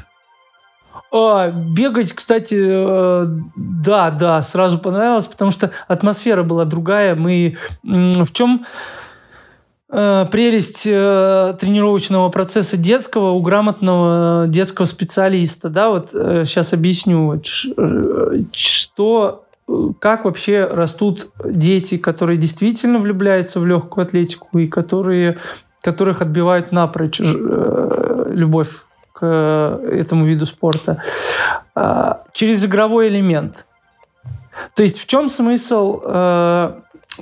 А, 1.12 1.50
бегать, 1.50 2.12
кстати, 2.12 2.56
э, 2.58 3.26
да, 3.56 4.10
да, 4.10 4.42
сразу 4.42 4.78
понравилось, 4.78 5.26
потому 5.26 5.50
что 5.50 5.70
атмосфера 5.88 6.42
была 6.42 6.64
другая. 6.64 7.14
Мы 7.14 7.56
в 7.82 8.32
чем 8.32 8.66
Э, 9.88 10.26
прелесть 10.32 10.84
э, 10.84 11.54
тренировочного 11.60 12.28
процесса 12.28 12.76
детского 12.76 13.30
у 13.30 13.40
грамотного 13.40 14.48
детского 14.48 14.84
специалиста. 14.84 15.68
Да, 15.68 15.90
вот 15.90 16.10
сейчас 16.10 16.72
э, 16.72 16.76
объясню, 16.76 17.40
что 18.52 19.44
как 20.00 20.24
вообще 20.24 20.64
растут 20.64 21.28
дети, 21.44 21.98
которые 21.98 22.36
действительно 22.36 22.98
влюбляются 22.98 23.60
в 23.60 23.66
легкую 23.66 24.06
атлетику 24.06 24.58
и 24.58 24.66
которые, 24.66 25.38
которых 25.82 26.20
отбивают 26.20 26.72
напрочь 26.72 27.20
любовь 27.20 28.70
к 29.12 29.24
этому 29.24 30.24
виду 30.24 30.46
спорта. 30.46 31.02
Через 32.32 32.64
игровой 32.64 33.08
элемент. 33.08 33.66
То 34.76 34.84
есть 34.84 34.98
в 35.00 35.06
чем 35.08 35.28
смысл 35.28 36.00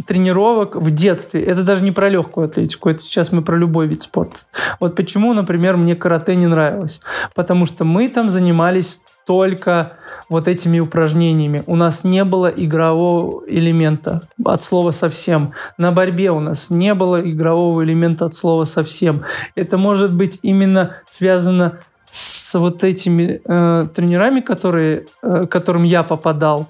тренировок 0.07 0.77
в 0.77 0.91
детстве. 0.91 1.43
Это 1.43 1.63
даже 1.63 1.83
не 1.83 1.93
про 1.93 2.09
легкую 2.09 2.47
атлетику, 2.47 2.89
это 2.89 3.01
сейчас 3.01 3.33
мы 3.33 3.43
про 3.43 3.57
любой 3.57 3.87
вид 3.87 4.03
спорта. 4.03 4.39
Вот 4.81 4.97
почему, 4.97 5.33
например, 5.33 5.77
мне 5.77 5.97
карате 5.97 6.37
не 6.37 6.47
нравилось. 6.47 7.01
Потому 7.35 7.67
что 7.67 7.85
мы 7.85 8.09
там 8.09 8.31
занимались 8.31 9.03
только 9.27 9.95
вот 10.29 10.49
этими 10.49 10.81
упражнениями. 10.81 11.63
У 11.67 11.77
нас 11.77 12.05
не 12.05 12.25
было 12.25 12.49
игрового 12.49 13.45
элемента 13.49 14.23
от 14.45 14.63
слова 14.63 14.91
совсем. 14.91 15.53
На 15.79 15.93
борьбе 15.93 16.31
у 16.31 16.41
нас 16.41 16.71
не 16.71 16.95
было 16.95 17.21
игрового 17.21 17.83
элемента 17.83 18.27
от 18.27 18.35
слова 18.35 18.65
совсем. 18.65 19.23
Это 19.55 19.79
может 19.79 20.15
быть 20.15 20.39
именно 20.43 20.97
связано 21.09 21.79
с 22.11 22.59
вот 22.59 22.85
этими 22.85 23.41
э, 23.45 23.87
тренерами, 23.95 24.41
которые, 24.41 25.07
э, 25.23 25.47
которым 25.47 25.85
я 25.85 26.03
попадал. 26.03 26.69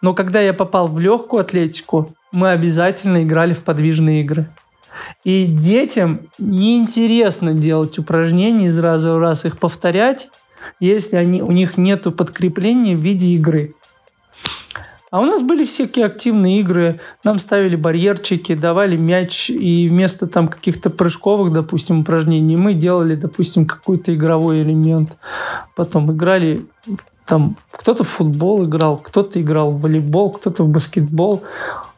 Но 0.00 0.14
когда 0.14 0.40
я 0.40 0.54
попал 0.54 0.88
в 0.88 0.98
легкую 0.98 1.42
атлетику, 1.42 2.10
мы 2.32 2.50
обязательно 2.50 3.22
играли 3.22 3.54
в 3.54 3.60
подвижные 3.60 4.22
игры. 4.22 4.46
И 5.24 5.46
детям 5.46 6.20
неинтересно 6.38 7.54
делать 7.54 7.98
упражнения 7.98 8.68
из 8.68 8.78
раза 8.78 9.14
в 9.14 9.18
раз 9.18 9.44
их 9.44 9.58
повторять, 9.58 10.28
если 10.78 11.16
они, 11.16 11.42
у 11.42 11.50
них 11.50 11.76
нет 11.76 12.04
подкрепления 12.16 12.96
в 12.96 13.00
виде 13.00 13.28
игры. 13.30 13.74
А 15.10 15.18
у 15.20 15.24
нас 15.24 15.42
были 15.42 15.64
всякие 15.64 16.06
активные 16.06 16.60
игры. 16.60 17.00
Нам 17.24 17.40
ставили 17.40 17.74
барьерчики, 17.74 18.54
давали 18.54 18.96
мяч, 18.96 19.50
и 19.50 19.88
вместо 19.88 20.28
там 20.28 20.46
каких-то 20.46 20.88
прыжковых, 20.88 21.52
допустим, 21.52 22.00
упражнений 22.00 22.56
мы 22.56 22.74
делали, 22.74 23.16
допустим, 23.16 23.66
какой-то 23.66 24.14
игровой 24.14 24.62
элемент. 24.62 25.18
Потом 25.74 26.12
играли 26.12 26.64
там 27.26 27.56
кто-то 27.70 28.04
в 28.04 28.08
футбол 28.08 28.64
играл, 28.64 28.98
кто-то 28.98 29.40
играл 29.40 29.72
в 29.72 29.80
волейбол, 29.80 30.30
кто-то 30.30 30.64
в 30.64 30.68
баскетбол. 30.68 31.42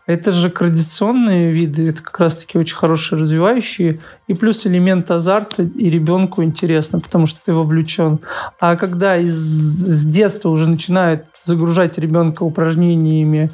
Это 0.06 0.32
же 0.32 0.50
традиционные 0.50 1.50
виды, 1.50 1.88
это 1.88 2.02
как 2.02 2.18
раз-таки 2.18 2.58
очень 2.58 2.74
хорошие 2.74 3.20
развивающие. 3.20 4.00
И 4.26 4.34
плюс 4.34 4.66
элемент 4.66 5.10
азарта, 5.10 5.62
и 5.62 5.90
ребенку 5.90 6.42
интересно, 6.42 6.98
потому 6.98 7.26
что 7.26 7.40
ты 7.44 7.52
вовлечен. 7.52 8.18
А 8.58 8.76
когда 8.76 9.16
из, 9.16 9.36
с 9.36 10.04
детства 10.04 10.48
уже 10.48 10.68
начинают 10.68 11.24
загружать 11.44 11.98
ребенка 11.98 12.42
упражнениями 12.42 13.50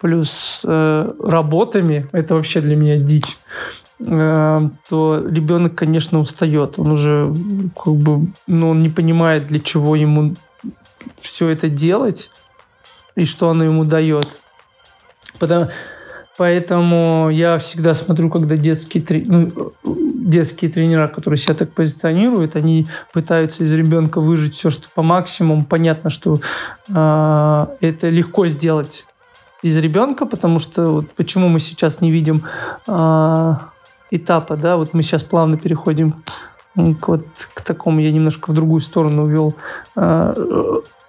плюс 0.00 0.62
э, 0.64 1.12
работами, 1.22 2.08
это 2.10 2.34
вообще 2.34 2.60
для 2.60 2.74
меня 2.74 2.96
дичь, 2.96 3.36
э, 4.00 4.68
то 4.88 5.24
ребенок, 5.28 5.76
конечно, 5.76 6.18
устает. 6.18 6.80
Он 6.80 6.90
уже 6.90 7.32
как 7.76 7.94
бы, 7.94 8.26
ну, 8.48 8.70
он 8.70 8.80
не 8.80 8.88
понимает, 8.88 9.46
для 9.46 9.60
чего 9.60 9.94
ему 9.94 10.34
все 11.20 11.48
это 11.48 11.68
делать 11.68 12.30
и 13.14 13.24
что 13.24 13.48
оно 13.50 13.62
ему 13.62 13.84
дает. 13.84 14.41
Потому, 15.42 15.70
поэтому 16.38 17.28
я 17.28 17.58
всегда 17.58 17.96
смотрю, 17.96 18.30
когда 18.30 18.56
детские, 18.56 19.02
ну, 19.26 19.72
детские 19.82 20.70
тренера, 20.70 21.08
которые 21.08 21.40
себя 21.40 21.54
так 21.54 21.72
позиционируют, 21.72 22.54
они 22.54 22.86
пытаются 23.12 23.64
из 23.64 23.72
ребенка 23.72 24.20
выжить 24.20 24.54
все, 24.54 24.70
что 24.70 24.86
по 24.94 25.02
максимуму. 25.02 25.64
Понятно, 25.64 26.10
что 26.10 26.38
э, 26.88 27.66
это 27.80 28.08
легко 28.08 28.46
сделать 28.46 29.04
из 29.62 29.76
ребенка, 29.76 30.26
потому 30.26 30.60
что 30.60 30.92
вот 30.92 31.10
почему 31.10 31.48
мы 31.48 31.58
сейчас 31.58 32.00
не 32.00 32.12
видим 32.12 32.44
э, 32.86 33.54
этапа, 34.12 34.56
да, 34.56 34.76
вот 34.76 34.94
мы 34.94 35.02
сейчас 35.02 35.24
плавно 35.24 35.56
переходим 35.56 36.22
к, 36.76 37.08
вот, 37.08 37.26
к 37.52 37.62
такому, 37.62 37.98
я 37.98 38.12
немножко 38.12 38.52
в 38.52 38.54
другую 38.54 38.80
сторону 38.80 39.24
увел, 39.24 39.56
э, 39.96 40.34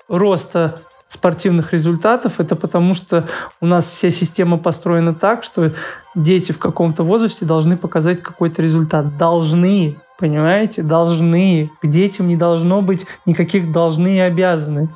роста 0.08 0.80
спортивных 1.14 1.74
результатов, 1.74 2.40
это 2.40 2.56
потому 2.56 2.94
что 2.94 3.26
у 3.62 3.66
нас 3.66 3.88
вся 3.88 4.12
система 4.12 4.58
построена 4.58 5.14
так, 5.14 5.44
что 5.44 5.72
дети 6.16 6.52
в 6.52 6.60
каком-то 6.60 7.04
возрасте 7.04 7.46
должны 7.46 7.78
показать 7.78 8.22
какой-то 8.22 8.62
результат. 8.62 9.18
Должны, 9.18 9.96
понимаете? 10.20 10.82
Должны. 10.82 11.72
К 11.82 11.88
детям 11.88 12.28
не 12.28 12.36
должно 12.36 12.82
быть 12.82 13.06
никаких 13.26 13.72
должны 13.72 14.18
и 14.18 14.20
обязаны. 14.20 14.90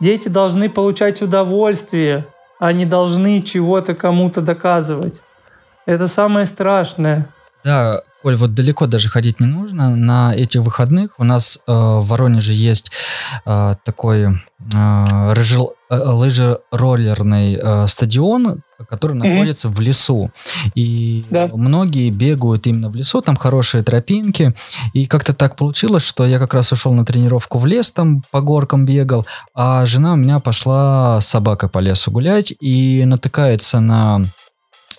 Дети 0.00 0.28
должны 0.28 0.70
получать 0.70 1.20
удовольствие, 1.20 2.26
а 2.58 2.72
не 2.72 2.86
должны 2.86 3.42
чего-то 3.42 3.94
кому-то 3.94 4.40
доказывать. 4.40 5.20
Это 5.86 6.08
самое 6.08 6.46
страшное. 6.46 7.28
Да, 7.64 8.02
Коль, 8.22 8.36
вот 8.36 8.52
далеко 8.52 8.86
даже 8.86 9.08
ходить 9.08 9.40
не 9.40 9.46
нужно. 9.46 9.96
На 9.96 10.34
этих 10.34 10.60
выходных 10.60 11.18
у 11.18 11.24
нас 11.24 11.58
э, 11.66 11.72
в 11.72 12.06
Воронеже 12.06 12.52
есть 12.52 12.90
э, 13.46 13.74
такой 13.82 14.24
э, 14.74 15.32
рыжел, 15.32 15.72
э, 15.88 15.96
лыжероллерный 15.96 17.54
э, 17.54 17.86
стадион, 17.86 18.62
который 18.90 19.16
mm-hmm. 19.16 19.28
находится 19.28 19.68
в 19.70 19.80
лесу. 19.80 20.30
И 20.74 21.24
да. 21.30 21.48
многие 21.48 22.10
бегают 22.10 22.66
именно 22.66 22.90
в 22.90 22.94
лесу, 22.94 23.22
там 23.22 23.36
хорошие 23.36 23.82
тропинки. 23.82 24.54
И 24.92 25.06
как-то 25.06 25.32
так 25.32 25.56
получилось, 25.56 26.02
что 26.02 26.26
я 26.26 26.38
как 26.38 26.52
раз 26.52 26.72
ушел 26.72 26.92
на 26.92 27.06
тренировку 27.06 27.56
в 27.56 27.64
лес, 27.64 27.90
там 27.90 28.22
по 28.30 28.42
горкам 28.42 28.84
бегал, 28.84 29.26
а 29.54 29.86
жена 29.86 30.12
у 30.12 30.16
меня 30.16 30.40
пошла 30.40 31.22
с 31.22 31.26
собакой 31.26 31.70
по 31.70 31.78
лесу 31.78 32.10
гулять 32.10 32.52
и 32.60 33.02
натыкается 33.06 33.80
на 33.80 34.20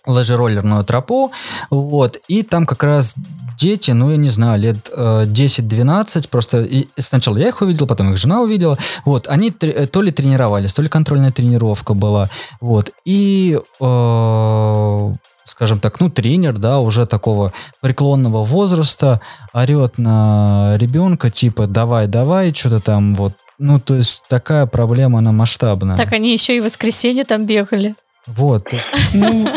лыжероллерную 0.05 0.83
тропу, 0.83 1.31
вот, 1.69 2.17
и 2.27 2.43
там 2.43 2.65
как 2.65 2.83
раз 2.83 3.15
дети, 3.59 3.91
ну, 3.91 4.09
я 4.11 4.17
не 4.17 4.29
знаю, 4.29 4.59
лет 4.59 4.89
э, 4.91 5.23
10-12, 5.25 6.29
просто 6.29 6.61
и 6.61 6.87
сначала 6.97 7.37
я 7.37 7.49
их 7.49 7.61
увидел, 7.61 7.85
потом 7.85 8.11
их 8.11 8.17
жена 8.17 8.41
увидела, 8.41 8.77
вот, 9.05 9.27
они 9.27 9.53
э, 9.61 9.87
то 9.87 10.01
ли 10.01 10.11
тренировались, 10.11 10.73
то 10.73 10.81
ли 10.81 10.89
контрольная 10.89 11.31
тренировка 11.31 11.93
была, 11.93 12.29
вот, 12.59 12.91
и, 13.05 13.59
э, 13.79 15.13
скажем 15.45 15.79
так, 15.79 15.99
ну, 15.99 16.09
тренер, 16.09 16.57
да, 16.57 16.79
уже 16.79 17.05
такого 17.05 17.53
преклонного 17.81 18.43
возраста 18.43 19.21
орет 19.53 19.99
на 19.99 20.75
ребенка, 20.77 21.29
типа, 21.29 21.67
давай, 21.67 22.07
давай, 22.07 22.53
что-то 22.53 22.79
там, 22.79 23.13
вот, 23.13 23.33
ну, 23.59 23.79
то 23.79 23.95
есть 23.95 24.23
такая 24.27 24.65
проблема, 24.65 25.19
она 25.19 25.31
масштабная. 25.31 25.95
Так 25.95 26.13
они 26.13 26.33
еще 26.33 26.57
и 26.57 26.59
в 26.59 26.63
воскресенье 26.63 27.25
там 27.25 27.45
бегали. 27.45 27.93
Вот. 28.27 28.67
Ну, 29.13 29.47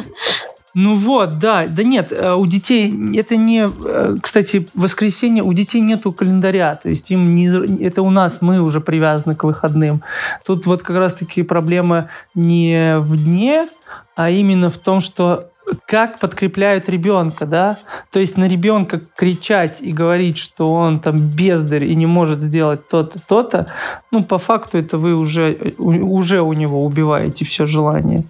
ну 0.74 0.96
вот, 0.96 1.38
да, 1.38 1.66
да 1.68 1.84
нет, 1.84 2.12
э, 2.12 2.34
у 2.34 2.46
детей 2.46 2.92
это 3.16 3.36
не, 3.36 3.68
э, 3.68 4.16
кстати, 4.20 4.66
воскресенье 4.74 5.44
у 5.44 5.52
детей 5.52 5.80
нету 5.80 6.12
календаря, 6.12 6.74
то 6.74 6.88
есть 6.88 7.12
им 7.12 7.32
не, 7.32 7.46
это 7.84 8.02
у 8.02 8.10
нас 8.10 8.38
мы 8.40 8.60
уже 8.60 8.80
привязаны 8.80 9.36
к 9.36 9.44
выходным. 9.44 10.02
Тут 10.44 10.66
вот 10.66 10.82
как 10.82 10.96
раз 10.96 11.14
таки 11.14 11.44
проблема 11.44 12.10
не 12.34 12.98
в 12.98 13.16
дне, 13.16 13.68
а 14.16 14.30
именно 14.30 14.68
в 14.68 14.78
том, 14.78 15.00
что 15.00 15.50
как 15.86 16.18
подкрепляют 16.18 16.88
ребенка, 16.88 17.46
да? 17.46 17.78
То 18.10 18.18
есть 18.18 18.36
на 18.36 18.48
ребенка 18.48 19.00
кричать 19.16 19.80
и 19.80 19.92
говорить, 19.92 20.38
что 20.38 20.66
он 20.66 20.98
там 20.98 21.16
бездарь 21.16 21.84
и 21.84 21.94
не 21.94 22.06
может 22.06 22.40
сделать 22.40 22.88
то-то, 22.88 23.18
то-то, 23.26 23.66
ну, 24.10 24.24
по 24.24 24.38
факту 24.38 24.78
это 24.78 24.98
вы 24.98 25.14
уже, 25.14 25.56
уже 25.78 26.42
у 26.42 26.52
него 26.52 26.84
убиваете 26.84 27.44
все 27.44 27.64
желание 27.64 28.24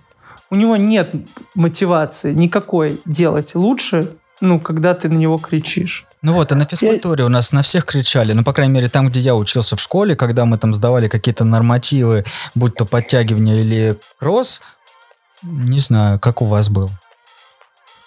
у 0.55 0.57
него 0.57 0.77
нет 0.77 1.13
мотивации 1.57 2.33
никакой 2.33 3.01
делать 3.05 3.57
лучше, 3.57 4.13
ну, 4.41 4.61
когда 4.61 4.95
ты 4.95 5.09
на 5.09 5.17
него 5.17 5.37
кричишь. 5.37 6.07
Ну 6.23 6.33
вот, 6.33 6.53
а 6.53 6.55
на 6.55 6.65
физкультуре 6.65 7.23
я... 7.23 7.27
у 7.27 7.29
нас 7.29 7.53
на 7.53 7.63
всех 7.63 7.85
кричали. 7.85 8.33
Ну, 8.33 8.45
по 8.45 8.53
крайней 8.53 8.73
мере, 8.73 8.89
там, 8.89 9.09
где 9.09 9.19
я 9.19 9.35
учился 9.35 9.75
в 9.75 9.81
школе, 9.81 10.15
когда 10.15 10.45
мы 10.45 10.57
там 10.57 10.73
сдавали 10.73 11.09
какие-то 11.09 11.45
нормативы, 11.45 12.25
будь 12.55 12.77
то 12.77 12.85
подтягивание 12.85 13.61
или 13.61 13.97
кросс, 14.21 14.61
не 15.43 15.81
знаю, 15.81 16.21
как 16.21 16.41
у 16.41 16.45
вас 16.45 16.71
был. 16.71 16.89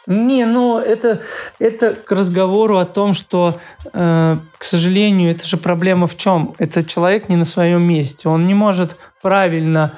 Не, 0.07 0.45
ну 0.45 0.79
это, 0.79 1.21
это 1.59 1.93
к 1.93 2.13
разговору 2.13 2.77
о 2.77 2.85
том, 2.85 3.13
что, 3.13 3.59
э, 3.91 4.37
к 4.57 4.63
сожалению, 4.63 5.31
это 5.31 5.45
же 5.45 5.57
проблема 5.57 6.07
в 6.07 6.15
чем? 6.15 6.55
Это 6.59 6.85
человек 6.85 7.27
не 7.27 7.35
на 7.35 7.43
своем 7.43 7.83
месте. 7.83 8.29
Он 8.29 8.47
не 8.47 8.53
может 8.53 8.95
правильно 9.21 9.91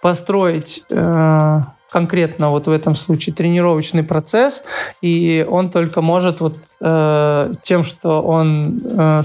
построить 0.00 0.84
э, 0.88 1.60
конкретно 1.90 2.50
вот 2.50 2.66
в 2.66 2.70
этом 2.70 2.96
случае 2.96 3.34
тренировочный 3.34 4.02
процесс, 4.02 4.64
и 5.00 5.46
он 5.48 5.70
только 5.70 6.02
может 6.02 6.40
вот 6.40 6.56
э, 6.80 7.54
тем, 7.62 7.84
что 7.84 8.22
он 8.22 8.80
э, 8.84 9.22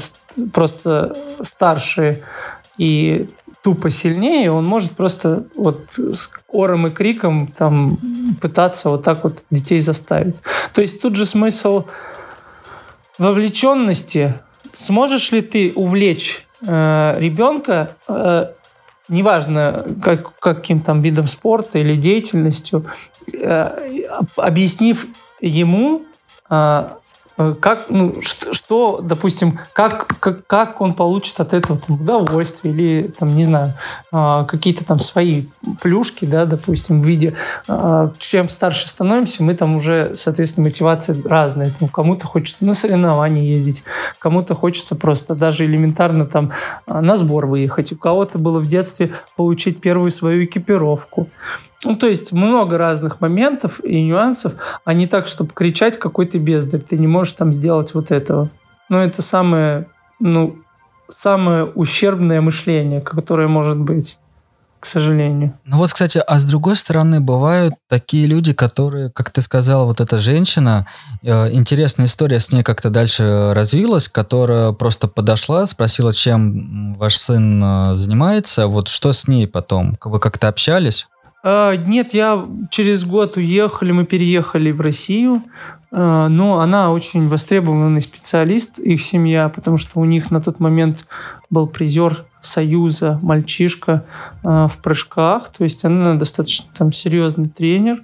просто 0.53 1.15
старше 1.41 2.21
и 2.77 3.27
тупо 3.63 3.89
сильнее, 3.89 4.51
он 4.51 4.65
может 4.65 4.91
просто 4.91 5.43
вот 5.55 5.81
с 5.95 6.31
ором 6.47 6.87
и 6.87 6.89
криком 6.89 7.53
там 7.55 7.97
пытаться 8.41 8.89
вот 8.89 9.03
так 9.03 9.23
вот 9.23 9.39
детей 9.51 9.79
заставить. 9.79 10.35
То 10.73 10.81
есть 10.81 11.01
тут 11.01 11.15
же 11.15 11.25
смысл 11.25 11.85
вовлеченности. 13.17 14.39
Сможешь 14.73 15.31
ли 15.31 15.41
ты 15.41 15.73
увлечь 15.75 16.47
э, 16.65 17.15
ребенка 17.19 17.95
э, 18.07 18.47
неважно 19.11 19.85
как, 20.01 20.39
каким 20.39 20.81
там 20.81 21.01
видом 21.01 21.27
спорта 21.27 21.77
или 21.79 21.95
деятельностью, 21.95 22.85
э, 23.33 24.07
объяснив 24.37 25.05
ему, 25.41 26.03
а, 26.49 26.97
как, 27.59 27.85
ну, 27.89 28.13
что, 28.21 28.53
что 28.53 28.99
допустим, 29.01 29.59
как, 29.73 30.07
как, 30.19 30.45
как 30.47 30.81
он 30.81 30.93
получит 30.93 31.39
от 31.39 31.53
этого 31.53 31.79
там, 31.79 32.01
удовольствие 32.01 32.73
или, 32.73 33.03
там, 33.07 33.29
не 33.35 33.43
знаю, 33.43 33.73
э, 34.11 34.45
какие-то 34.47 34.85
там 34.85 34.99
свои 34.99 35.45
плюшки, 35.81 36.25
да, 36.25 36.45
допустим, 36.45 37.01
в 37.01 37.05
виде, 37.05 37.33
э, 37.67 38.09
чем 38.19 38.49
старше 38.49 38.87
становимся, 38.87 39.43
мы 39.43 39.55
там 39.55 39.75
уже, 39.75 40.13
соответственно, 40.15 40.67
мотивация 40.67 41.15
разная. 41.23 41.71
Там, 41.79 41.89
кому-то 41.89 42.25
хочется 42.25 42.65
на 42.65 42.73
соревнования 42.73 43.43
ездить, 43.43 43.83
кому-то 44.19 44.55
хочется 44.55 44.95
просто 44.95 45.35
даже 45.35 45.65
элементарно 45.65 46.25
там 46.25 46.51
на 46.87 47.17
сбор 47.17 47.45
выехать, 47.45 47.91
у 47.91 47.95
кого-то 47.95 48.39
было 48.39 48.59
в 48.59 48.67
детстве 48.67 49.13
получить 49.35 49.81
первую 49.81 50.11
свою 50.11 50.45
экипировку. 50.45 51.27
Ну, 51.83 51.95
то 51.95 52.07
есть 52.07 52.31
много 52.31 52.77
разных 52.77 53.21
моментов 53.21 53.83
и 53.83 54.01
нюансов, 54.01 54.53
а 54.85 54.93
не 54.93 55.07
так, 55.07 55.27
чтобы 55.27 55.51
кричать, 55.53 55.97
какой 55.97 56.27
ты 56.27 56.37
бездарь, 56.37 56.81
ты 56.81 56.97
не 56.97 57.07
можешь 57.07 57.33
там 57.33 57.53
сделать 57.53 57.93
вот 57.93 58.11
этого. 58.11 58.49
Но 58.89 59.03
это 59.03 59.21
самое, 59.21 59.87
ну, 60.19 60.57
самое 61.09 61.65
ущербное 61.65 62.41
мышление, 62.41 63.01
которое 63.01 63.47
может 63.47 63.77
быть 63.77 64.17
к 64.81 64.87
сожалению. 64.87 65.53
Ну 65.63 65.77
вот, 65.77 65.93
кстати, 65.93 66.17
а 66.17 66.39
с 66.39 66.43
другой 66.43 66.75
стороны, 66.75 67.21
бывают 67.21 67.75
такие 67.87 68.25
люди, 68.25 68.51
которые, 68.51 69.11
как 69.11 69.29
ты 69.29 69.43
сказала, 69.43 69.85
вот 69.85 70.01
эта 70.01 70.17
женщина, 70.17 70.87
э, 71.21 71.51
интересная 71.51 72.07
история 72.07 72.39
с 72.39 72.51
ней 72.51 72.63
как-то 72.63 72.89
дальше 72.89 73.51
развилась, 73.53 74.09
которая 74.09 74.71
просто 74.71 75.07
подошла, 75.07 75.67
спросила, 75.67 76.11
чем 76.13 76.95
ваш 76.95 77.15
сын 77.15 77.61
э, 77.63 77.95
занимается, 77.95 78.65
вот 78.65 78.87
что 78.87 79.11
с 79.11 79.27
ней 79.27 79.47
потом? 79.47 79.99
Вы 80.03 80.19
как-то 80.19 80.47
общались? 80.47 81.07
А, 81.43 81.75
нет, 81.75 82.13
я 82.13 82.47
через 82.69 83.03
год 83.03 83.37
уехали, 83.37 83.91
мы 83.91 84.05
переехали 84.05 84.71
в 84.71 84.81
Россию, 84.81 85.43
а, 85.91 86.27
но 86.29 86.59
она 86.59 86.91
очень 86.91 87.27
востребованный 87.27 88.01
специалист, 88.01 88.79
их 88.79 89.01
семья, 89.01 89.49
потому 89.49 89.77
что 89.77 89.99
у 89.99 90.05
них 90.05 90.31
на 90.31 90.41
тот 90.41 90.59
момент 90.59 91.07
был 91.49 91.67
призер 91.67 92.25
Союза, 92.41 93.19
мальчишка 93.21 94.05
а, 94.43 94.67
в 94.67 94.77
прыжках, 94.77 95.49
то 95.49 95.63
есть 95.63 95.83
она 95.83 96.15
достаточно 96.15 96.65
там 96.77 96.93
серьезный 96.93 97.49
тренер, 97.49 98.03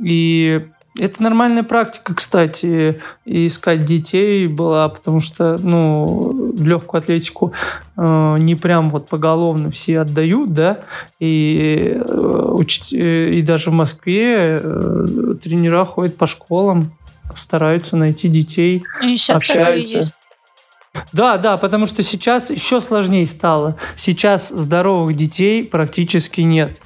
и 0.00 0.66
это 0.98 1.22
нормальная 1.22 1.62
практика, 1.62 2.14
кстати, 2.14 3.00
искать 3.24 3.84
детей 3.84 4.46
была, 4.46 4.88
потому 4.88 5.20
что, 5.20 5.56
ну, 5.58 6.47
легкую 6.66 7.00
атлетику 7.00 7.52
э, 7.96 8.36
не 8.38 8.54
прям 8.54 8.90
вот 8.90 9.08
поголовно 9.08 9.70
все 9.70 10.00
отдают, 10.00 10.52
да, 10.52 10.80
и, 11.18 11.96
э, 11.96 12.62
э, 12.92 13.28
и 13.30 13.42
даже 13.42 13.70
в 13.70 13.74
Москве 13.74 14.58
тренера 15.42 15.84
ходят 15.84 16.16
по 16.16 16.26
школам, 16.26 16.92
стараются 17.34 17.96
найти 17.96 18.28
детей, 18.28 18.84
и 19.02 19.16
сейчас 19.16 19.42
общаются. 19.42 19.96
есть. 19.98 20.14
Да, 21.12 21.36
да, 21.36 21.56
потому 21.56 21.86
что 21.86 22.02
сейчас 22.02 22.50
еще 22.50 22.80
сложнее 22.80 23.26
стало. 23.26 23.76
Сейчас 23.94 24.48
здоровых 24.48 25.16
детей 25.16 25.64
практически 25.64 26.40
нет. 26.40 26.80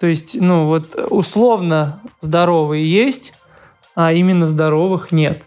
То 0.00 0.06
есть, 0.06 0.38
ну 0.38 0.66
вот 0.66 0.94
условно 1.10 2.00
здоровые 2.20 2.84
есть, 2.84 3.32
а 3.94 4.12
именно 4.12 4.46
здоровых 4.46 5.12
нет. 5.12 5.42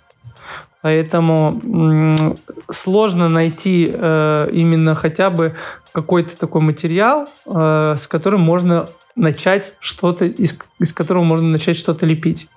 Поэтому 0.81 2.35
сложно 2.69 3.29
найти 3.29 3.89
э, 3.91 4.49
именно 4.51 4.95
хотя 4.95 5.29
бы 5.29 5.55
какой-то 5.91 6.37
такой 6.37 6.61
материал, 6.61 7.27
э, 7.45 7.95
с 7.99 8.07
которым 8.07 8.41
можно 8.41 8.87
начать 9.15 9.73
что-то, 9.79 10.25
из, 10.25 10.57
из 10.79 10.93
которого 10.93 11.23
можно 11.23 11.47
начать 11.47 11.77
что-то 11.77 12.05
лепить. 12.05 12.47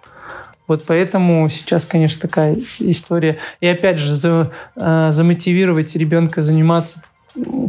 Вот 0.66 0.84
поэтому 0.86 1.48
сейчас, 1.48 1.84
конечно, 1.84 2.20
такая 2.20 2.56
история. 2.78 3.38
И 3.60 3.66
опять 3.66 3.98
же, 3.98 4.14
за, 4.14 4.52
э, 4.76 5.10
замотивировать 5.12 5.96
ребенка 5.96 6.42
заниматься 6.42 7.02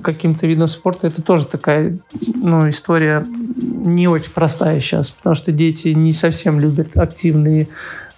каким-то 0.04 0.48
видом 0.48 0.68
спорта, 0.70 1.08
это 1.08 1.22
тоже 1.22 1.46
такая 1.46 2.00
ну, 2.36 2.70
история 2.70 3.26
не 3.28 4.08
очень 4.08 4.32
простая 4.32 4.82
сейчас, 4.82 5.12
потому 5.12 5.36
что 5.36 5.52
дети 5.52 5.90
не 5.90 6.14
совсем 6.14 6.60
любят 6.60 6.98
активные 6.98 7.68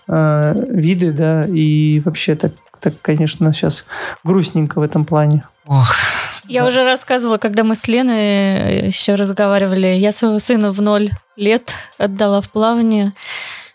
э, 0.08 0.54
виды, 0.70 1.12
да, 1.12 1.46
и 1.46 2.00
вообще 2.02 2.36
так, 2.36 2.54
так, 2.80 2.94
конечно, 3.02 3.54
сейчас 3.54 3.86
грустненько 4.24 4.80
в 4.80 4.84
этом 4.84 5.06
плане. 5.06 5.44
Ох, 5.66 5.96
я 6.48 6.64
да. 6.64 6.68
уже 6.68 6.84
рассказывала, 6.84 7.38
когда 7.38 7.64
мы 7.64 7.76
с 7.76 7.88
Леной 7.88 8.88
еще 8.88 9.16
разговаривали, 9.16 9.88
я 9.88 10.12
своего 10.12 10.40
сына 10.40 10.72
в 10.72 10.82
ноль 10.82 11.10
лет 11.36 11.74
отдала 11.98 12.42
в 12.42 12.50
плавание. 12.50 13.14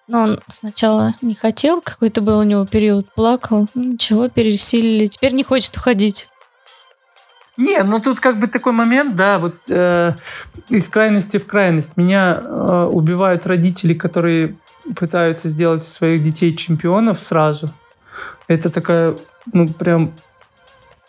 Но 0.07 0.23
он 0.23 0.41
сначала 0.49 1.15
не 1.21 1.35
хотел, 1.35 1.83
какой-то 1.83 2.23
был 2.23 2.39
у 2.39 2.43
него 2.43 2.65
период, 2.65 3.07
плакал. 3.15 3.69
Ну, 3.75 3.93
ничего, 3.93 4.29
пересилили. 4.29 5.07
Теперь 5.07 5.35
не 5.35 5.45
хочет 5.45 5.77
уходить. 5.77 6.29
Не, 7.59 7.83
ну 7.83 8.01
тут 8.01 8.21
как 8.21 8.39
бы 8.39 8.47
такой 8.47 8.73
момент, 8.73 9.17
да, 9.17 9.39
вот 9.39 9.57
э, 9.69 10.13
из 10.69 10.89
крайности 10.89 11.39
в 11.39 11.47
крайность. 11.47 11.97
Меня 11.97 12.41
э, 12.41 12.89
убивают 12.91 13.47
родители, 13.47 13.95
которые 13.95 14.57
пытаются 14.97 15.49
сделать 15.49 15.87
своих 15.87 16.23
детей 16.23 16.55
чемпионов 16.57 17.21
сразу. 17.21 17.69
Это 18.47 18.71
такая, 18.71 19.17
ну 19.53 19.69
прям, 19.69 20.13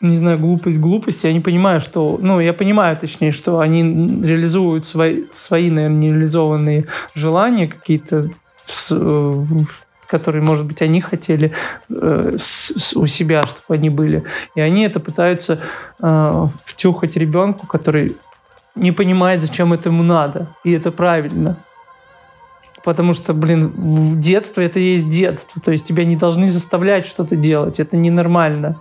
не 0.02 0.18
знаю, 0.18 0.40
глупость 0.40 0.80
глупости. 0.80 1.28
Я 1.28 1.34
не 1.34 1.40
понимаю, 1.40 1.82
что, 1.82 2.20
ну 2.22 2.40
я 2.40 2.54
понимаю, 2.54 2.98
точнее, 2.98 3.32
что 3.32 3.60
они 3.60 3.82
реализуют 4.24 4.86
свои, 4.86 5.24
свои 5.32 5.70
наверное, 5.70 5.98
нереализованные 5.98 6.86
желания 7.16 7.68
какие-то 7.68 8.30
э, 8.92 9.46
которые, 10.10 10.42
может 10.42 10.66
быть, 10.66 10.82
они 10.82 11.02
хотели 11.02 11.54
э, 11.90 12.36
с, 12.40 12.72
с, 12.72 12.96
у 12.96 13.06
себя, 13.06 13.46
чтобы 13.46 13.76
они 13.76 13.90
были. 13.92 14.24
И 14.56 14.62
они 14.62 14.84
это 14.84 15.00
пытаются 15.00 15.60
э, 16.02 16.48
втюхать 16.66 17.16
ребенку, 17.16 17.68
который 17.68 18.16
не 18.74 18.92
понимает, 18.92 19.42
зачем 19.42 19.72
это 19.72 19.90
ему 19.90 20.04
надо. 20.04 20.48
И 20.64 20.72
это 20.72 20.92
правильно. 20.92 21.58
Потому 22.90 23.14
что, 23.14 23.36
блин, 23.36 24.20
детство 24.20 24.62
это 24.62 24.80
и 24.80 24.94
есть 24.94 25.10
детство. 25.10 25.62
То 25.62 25.72
есть 25.72 25.86
тебя 25.86 26.06
не 26.06 26.16
должны 26.16 26.50
заставлять 26.50 27.06
что-то 27.06 27.36
делать. 27.36 27.80
Это 27.80 27.98
ненормально. 27.98 28.78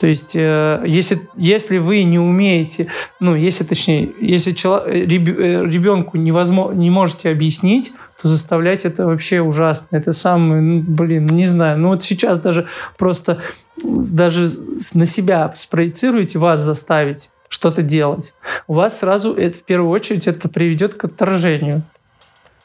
То 0.00 0.06
есть, 0.06 0.34
э, 0.34 0.82
если, 0.86 1.20
если 1.36 1.76
вы 1.76 2.02
не 2.04 2.18
умеете, 2.18 2.86
ну, 3.20 3.34
если 3.34 3.64
точнее, 3.64 4.10
если 4.22 4.52
э, 4.54 5.04
ребенку 5.04 6.16
невозможно, 6.16 6.78
не 6.78 6.88
можете 6.88 7.28
объяснить, 7.28 7.92
то 8.22 8.28
заставлять 8.28 8.86
это 8.86 9.04
вообще 9.04 9.42
ужасно. 9.42 9.96
Это 9.96 10.14
самое, 10.14 10.62
ну, 10.62 10.80
блин, 10.80 11.26
не 11.26 11.44
знаю. 11.44 11.78
Ну 11.78 11.88
вот 11.88 12.02
сейчас 12.02 12.40
даже 12.40 12.66
просто 12.96 13.42
даже 13.84 14.48
на 14.94 15.04
себя 15.04 15.52
спроецируете, 15.58 16.38
вас 16.38 16.60
заставить 16.60 17.28
что-то 17.50 17.82
делать. 17.82 18.32
У 18.66 18.72
вас 18.72 19.00
сразу 19.00 19.34
это 19.34 19.58
в 19.58 19.64
первую 19.64 19.90
очередь 19.90 20.26
это 20.26 20.48
приведет 20.48 20.94
к 20.94 21.04
отторжению. 21.04 21.82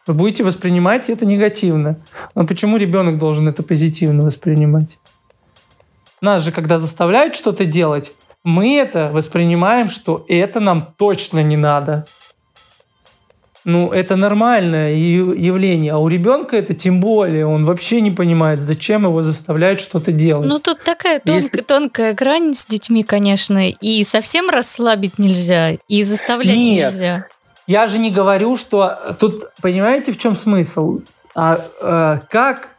Вы 0.07 0.13
будете 0.13 0.43
воспринимать 0.43 1.09
это 1.09 1.25
негативно. 1.25 1.97
Но 2.33 2.47
почему 2.47 2.77
ребенок 2.77 3.17
должен 3.17 3.47
это 3.47 3.61
позитивно 3.61 4.23
воспринимать? 4.23 4.97
Нас 6.21 6.43
же, 6.43 6.51
когда 6.51 6.79
заставляют 6.79 7.35
что-то 7.35 7.65
делать, 7.65 8.11
мы 8.43 8.77
это 8.77 9.09
воспринимаем, 9.11 9.89
что 9.89 10.25
это 10.27 10.59
нам 10.59 10.93
точно 10.97 11.43
не 11.43 11.57
надо. 11.57 12.05
Ну, 13.65 13.91
это 13.91 14.15
нормальное 14.15 14.93
явление. 14.95 15.91
А 15.91 15.97
у 15.97 16.07
ребенка 16.07 16.55
это 16.55 16.73
тем 16.73 17.01
более. 17.01 17.45
Он 17.45 17.65
вообще 17.65 17.99
не 17.99 18.11
понимает, 18.11 18.59
зачем 18.59 19.03
его 19.03 19.21
заставляют 19.21 19.81
что-то 19.81 20.13
делать. 20.13 20.47
Ну, 20.47 20.59
тут 20.59 20.81
такая 20.83 21.19
тонкая, 21.19 21.43
Если... 21.43 21.61
тонкая 21.63 22.13
грань 22.13 22.53
с 22.53 22.65
детьми, 22.65 23.03
конечно. 23.03 23.69
И 23.69 24.05
совсем 24.05 24.49
расслабить 24.49 25.19
нельзя, 25.19 25.71
и 25.89 26.03
заставлять 26.03 26.55
Нет. 26.55 26.85
нельзя. 26.85 27.27
Я 27.67 27.87
же 27.87 27.99
не 27.99 28.11
говорю, 28.11 28.57
что... 28.57 29.15
Тут, 29.19 29.43
понимаете, 29.61 30.11
в 30.11 30.17
чем 30.17 30.35
смысл? 30.35 31.01
А, 31.35 31.59
а 31.81 32.19
как... 32.29 32.69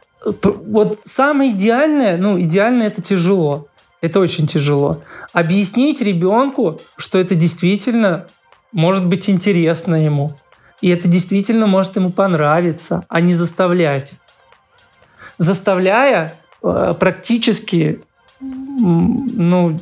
Вот 0.43 0.99
самое 1.05 1.51
идеальное, 1.51 2.17
ну, 2.17 2.39
идеально 2.41 2.83
это 2.83 3.01
тяжело. 3.01 3.67
Это 4.01 4.19
очень 4.19 4.47
тяжело. 4.47 5.01
Объяснить 5.31 6.01
ребенку, 6.01 6.77
что 6.97 7.19
это 7.19 7.35
действительно 7.35 8.25
может 8.73 9.05
быть 9.05 9.29
интересно 9.29 9.95
ему 9.95 10.35
и 10.81 10.89
это 10.89 11.07
действительно 11.07 11.67
может 11.67 11.95
ему 11.95 12.09
понравиться, 12.11 13.05
а 13.09 13.21
не 13.21 13.33
заставлять. 13.33 14.11
Заставляя 15.37 16.33
э, 16.63 16.93
практически 16.99 18.01
ну, 18.39 19.77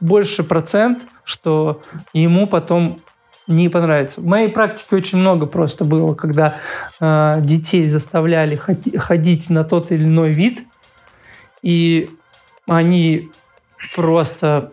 больше 0.00 0.42
процент, 0.42 1.00
что 1.24 1.80
ему 2.12 2.46
потом 2.46 2.98
не 3.46 3.68
понравится. 3.68 4.20
В 4.20 4.26
моей 4.26 4.48
практике 4.48 4.96
очень 4.96 5.18
много 5.18 5.46
просто 5.46 5.84
было, 5.84 6.14
когда 6.14 6.54
э, 7.00 7.34
детей 7.40 7.86
заставляли 7.86 8.58
ходить 8.96 9.50
на 9.50 9.64
тот 9.64 9.92
или 9.92 10.04
иной 10.04 10.32
вид, 10.32 10.64
и 11.62 12.10
они 12.66 13.30
просто 13.94 14.72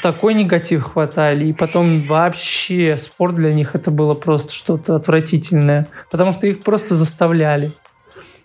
такой 0.00 0.34
негатив 0.34 0.84
хватали, 0.84 1.46
и 1.46 1.52
потом 1.52 2.06
вообще 2.06 2.96
спорт 2.96 3.34
для 3.34 3.52
них 3.52 3.74
это 3.74 3.90
было 3.90 4.14
просто 4.14 4.52
что-то 4.52 4.96
отвратительное, 4.96 5.88
потому 6.10 6.32
что 6.32 6.46
их 6.46 6.60
просто 6.60 6.94
заставляли. 6.94 7.72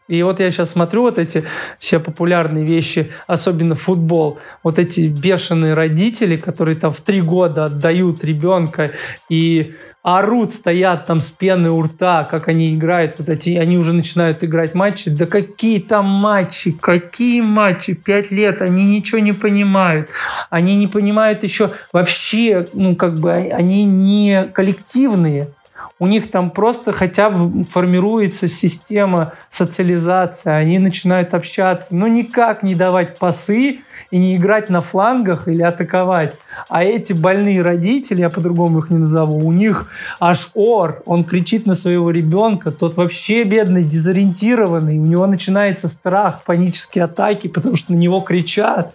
И 0.07 0.23
вот 0.23 0.39
я 0.39 0.49
сейчас 0.51 0.71
смотрю 0.71 1.01
вот 1.03 1.19
эти 1.19 1.43
все 1.79 1.99
популярные 1.99 2.65
вещи, 2.65 3.11
особенно 3.27 3.75
футбол, 3.75 4.39
вот 4.63 4.79
эти 4.79 5.07
бешеные 5.07 5.73
родители, 5.73 6.37
которые 6.37 6.75
там 6.75 6.93
в 6.93 7.01
три 7.01 7.21
года 7.21 7.65
отдают 7.65 8.23
ребенка 8.23 8.91
и 9.29 9.75
орут, 10.03 10.53
стоят 10.53 11.05
там 11.05 11.19
с 11.19 11.29
пены 11.31 11.69
у 11.69 11.81
рта, 11.81 12.23
как 12.23 12.47
они 12.47 12.73
играют, 12.73 13.15
вот 13.17 13.27
эти, 13.27 13.57
они 13.57 13.77
уже 13.77 13.91
начинают 13.91 14.41
играть 14.41 14.73
матчи. 14.73 15.09
Да 15.09 15.25
какие 15.25 15.79
там 15.79 16.05
матчи, 16.05 16.71
какие 16.71 17.41
матчи, 17.41 17.93
пять 17.93 18.31
лет, 18.31 18.61
они 18.61 18.85
ничего 18.85 19.19
не 19.19 19.33
понимают. 19.33 20.07
Они 20.49 20.77
не 20.77 20.87
понимают 20.87 21.43
еще 21.43 21.71
вообще, 21.91 22.65
ну 22.73 22.95
как 22.95 23.19
бы, 23.19 23.33
они 23.33 23.83
не 23.83 24.45
коллективные 24.53 25.49
у 25.99 26.07
них 26.07 26.29
там 26.29 26.51
просто 26.51 26.91
хотя 26.91 27.29
бы 27.29 27.63
формируется 27.63 28.47
система 28.47 29.33
социализации, 29.49 30.51
они 30.51 30.79
начинают 30.79 31.33
общаться, 31.33 31.95
но 31.95 32.07
никак 32.07 32.63
не 32.63 32.75
давать 32.75 33.17
пасы 33.17 33.79
и 34.11 34.17
не 34.17 34.37
играть 34.37 34.69
на 34.69 34.81
флангах 34.81 35.47
или 35.47 35.61
атаковать. 35.61 36.33
А 36.69 36.83
эти 36.83 37.13
больные 37.13 37.61
родители, 37.61 38.21
я 38.21 38.29
по-другому 38.29 38.79
их 38.79 38.89
не 38.89 38.97
назову, 38.97 39.45
у 39.45 39.51
них 39.51 39.87
аж 40.19 40.51
ор, 40.53 41.01
он 41.05 41.23
кричит 41.23 41.65
на 41.65 41.75
своего 41.75 42.11
ребенка, 42.11 42.71
тот 42.71 42.95
вообще 42.95 43.43
бедный, 43.43 43.83
дезориентированный, 43.83 44.99
у 44.99 45.05
него 45.05 45.25
начинается 45.27 45.87
страх, 45.87 46.43
панические 46.43 47.05
атаки, 47.05 47.47
потому 47.47 47.75
что 47.75 47.93
на 47.93 47.97
него 47.97 48.19
кричат. 48.21 48.93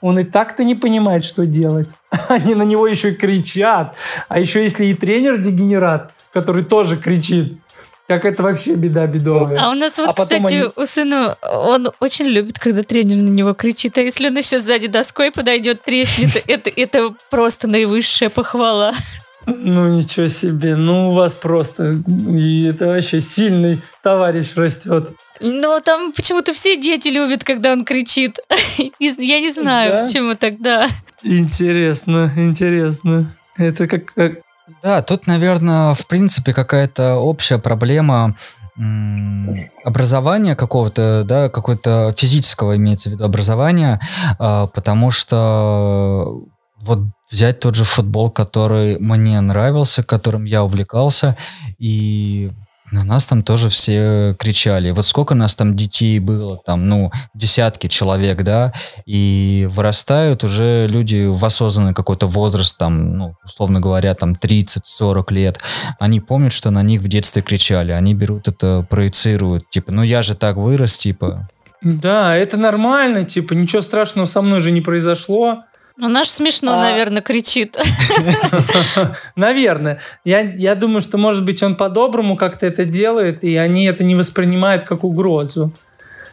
Он 0.00 0.18
и 0.18 0.24
так-то 0.24 0.64
не 0.64 0.74
понимает, 0.74 1.24
что 1.24 1.46
делать. 1.46 1.88
Они 2.28 2.54
на 2.54 2.62
него 2.62 2.86
еще 2.86 3.12
кричат. 3.12 3.94
А 4.28 4.38
еще 4.38 4.62
если 4.62 4.86
и 4.86 4.94
тренер 4.94 5.38
дегенерат, 5.38 6.12
который 6.32 6.64
тоже 6.64 6.96
кричит. 6.96 7.58
Как 8.10 8.24
это 8.24 8.42
вообще 8.42 8.74
беда 8.74 9.06
бедовая. 9.06 9.56
А 9.60 9.70
у 9.70 9.74
нас 9.74 9.96
вот, 9.98 10.08
а 10.08 10.22
кстати, 10.22 10.54
они... 10.54 10.64
у 10.74 10.84
сына, 10.84 11.36
он 11.42 11.92
очень 12.00 12.24
любит, 12.24 12.58
когда 12.58 12.82
тренер 12.82 13.18
на 13.18 13.28
него 13.28 13.54
кричит. 13.54 13.96
А 13.98 14.00
если 14.00 14.26
он 14.26 14.36
еще 14.36 14.58
сзади 14.58 14.88
доской 14.88 15.30
подойдет, 15.30 15.82
треснет, 15.82 16.42
это, 16.48 16.70
это 16.74 17.14
просто 17.30 17.68
наивысшая 17.68 18.28
похвала. 18.28 18.92
Ну, 19.46 19.96
ничего 19.96 20.26
себе. 20.26 20.74
Ну, 20.74 21.10
у 21.10 21.14
вас 21.14 21.34
просто... 21.34 22.02
И 22.28 22.66
это 22.68 22.88
вообще 22.88 23.20
сильный 23.20 23.80
товарищ 24.02 24.54
растет. 24.56 25.10
Но 25.40 25.78
там 25.78 26.12
почему-то 26.12 26.52
все 26.52 26.76
дети 26.76 27.08
любят, 27.08 27.44
когда 27.44 27.70
он 27.70 27.84
кричит. 27.84 28.40
Я 28.98 29.40
не 29.40 29.52
знаю, 29.52 29.92
да? 29.92 30.04
почему 30.04 30.34
тогда. 30.34 30.88
Интересно, 31.22 32.32
интересно. 32.36 33.36
Это 33.56 33.86
как, 33.86 34.12
как, 34.14 34.40
да, 34.82 35.02
тут, 35.02 35.26
наверное, 35.26 35.94
в 35.94 36.06
принципе 36.06 36.52
какая-то 36.52 37.16
общая 37.16 37.58
проблема 37.58 38.36
образования 39.84 40.56
какого-то, 40.56 41.24
да, 41.26 41.48
какое-то 41.48 42.14
физического 42.16 42.76
имеется 42.76 43.10
в 43.10 43.12
виду 43.12 43.24
образования, 43.24 44.00
а, 44.38 44.68
потому 44.68 45.10
что 45.10 46.44
вот 46.80 47.00
взять 47.30 47.60
тот 47.60 47.74
же 47.74 47.84
футбол, 47.84 48.30
который 48.30 48.98
мне 48.98 49.40
нравился, 49.40 50.02
которым 50.02 50.44
я 50.44 50.64
увлекался, 50.64 51.36
и 51.78 52.52
на 52.90 53.04
нас 53.04 53.26
там 53.26 53.42
тоже 53.42 53.68
все 53.68 54.34
кричали. 54.38 54.90
Вот 54.90 55.06
сколько 55.06 55.34
нас 55.34 55.54
там 55.54 55.76
детей 55.76 56.18
было, 56.18 56.58
там, 56.58 56.88
ну, 56.88 57.10
десятки 57.34 57.86
человек, 57.86 58.42
да, 58.42 58.72
и 59.06 59.68
вырастают 59.70 60.44
уже 60.44 60.86
люди 60.88 61.26
в 61.26 61.44
осознанный 61.44 61.94
какой-то 61.94 62.26
возраст, 62.26 62.76
там, 62.76 63.16
ну, 63.16 63.34
условно 63.44 63.80
говоря, 63.80 64.14
там 64.14 64.32
30-40 64.32 65.32
лет. 65.32 65.60
Они 65.98 66.20
помнят, 66.20 66.52
что 66.52 66.70
на 66.70 66.82
них 66.82 67.00
в 67.00 67.08
детстве 67.08 67.42
кричали, 67.42 67.92
они 67.92 68.14
берут 68.14 68.48
это, 68.48 68.86
проецируют, 68.88 69.68
типа, 69.70 69.92
ну 69.92 70.02
я 70.02 70.22
же 70.22 70.34
так 70.34 70.56
вырос, 70.56 70.98
типа. 70.98 71.48
Да, 71.82 72.36
это 72.36 72.56
нормально, 72.56 73.24
типа, 73.24 73.54
ничего 73.54 73.82
страшного 73.82 74.26
со 74.26 74.42
мной 74.42 74.60
же 74.60 74.70
не 74.70 74.80
произошло. 74.80 75.64
Ну, 76.00 76.08
наш 76.08 76.28
смешно, 76.30 76.72
а... 76.72 76.76
наверное, 76.76 77.20
кричит. 77.20 77.76
Наверное. 79.36 80.00
Я, 80.24 80.40
я 80.40 80.74
думаю, 80.74 81.02
что, 81.02 81.18
может 81.18 81.44
быть, 81.44 81.62
он 81.62 81.76
по-доброму 81.76 82.38
как-то 82.38 82.64
это 82.64 82.86
делает, 82.86 83.44
и 83.44 83.54
они 83.56 83.84
это 83.84 84.02
не 84.02 84.14
воспринимают 84.14 84.84
как 84.84 85.04
угрозу. 85.04 85.74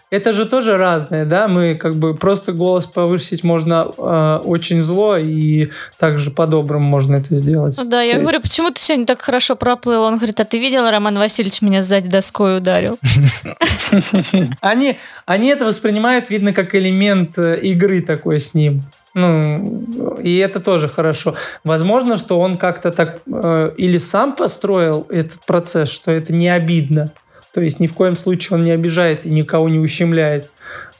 это 0.09 0.31
же 0.31 0.45
тоже 0.45 0.77
разное, 0.77 1.25
да, 1.25 1.49
мы 1.49 1.75
как 1.75 1.95
бы 1.95 2.15
просто 2.15 2.53
голос 2.53 2.85
повысить 2.85 3.43
можно 3.43 3.91
э, 3.97 4.39
очень 4.45 4.81
зло, 4.81 5.17
и 5.17 5.69
также 5.99 6.31
по-доброму 6.31 6.87
можно 6.87 7.17
это 7.17 7.35
сделать. 7.35 7.75
Ну 7.75 7.83
да, 7.83 8.01
я 8.01 8.19
говорю, 8.19 8.39
почему 8.39 8.71
ты 8.71 8.81
сегодня 8.81 9.05
так 9.05 9.21
хорошо 9.21 9.57
проплыл? 9.57 10.03
Он 10.03 10.15
говорит, 10.15 10.39
а 10.39 10.45
ты 10.45 10.59
видел, 10.59 10.89
Роман 10.89 11.17
Васильевич 11.17 11.61
меня 11.61 11.81
сзади 11.81 12.07
доской 12.07 12.59
ударил? 12.59 12.97
Они, 14.61 14.97
они 15.25 15.49
это 15.49 15.65
воспринимают, 15.65 16.29
видно, 16.29 16.53
как 16.53 16.73
элемент 16.73 17.37
э, 17.37 17.59
игры 17.59 18.01
такой 18.01 18.39
с 18.39 18.53
ним. 18.53 18.83
Ну, 19.17 20.19
и 20.21 20.37
это 20.37 20.59
тоже 20.59 20.87
хорошо. 20.87 21.33
Возможно, 21.63 22.17
что 22.17 22.39
он 22.39 22.55
как-то 22.55 22.91
так 22.91 23.19
э, 23.25 23.71
или 23.75 23.97
сам 23.97 24.35
построил 24.35 25.07
этот 25.09 25.43
процесс, 25.47 25.89
что 25.89 26.11
это 26.11 26.33
не 26.33 26.49
обидно. 26.49 27.11
То 27.51 27.61
есть 27.61 27.79
ни 27.79 27.87
в 27.87 27.93
коем 27.93 28.15
случае 28.15 28.59
он 28.59 28.63
не 28.63 28.69
обижает 28.69 29.25
и 29.25 29.31
никого 29.31 29.69
не 29.69 29.79
ущемляет. 29.79 30.51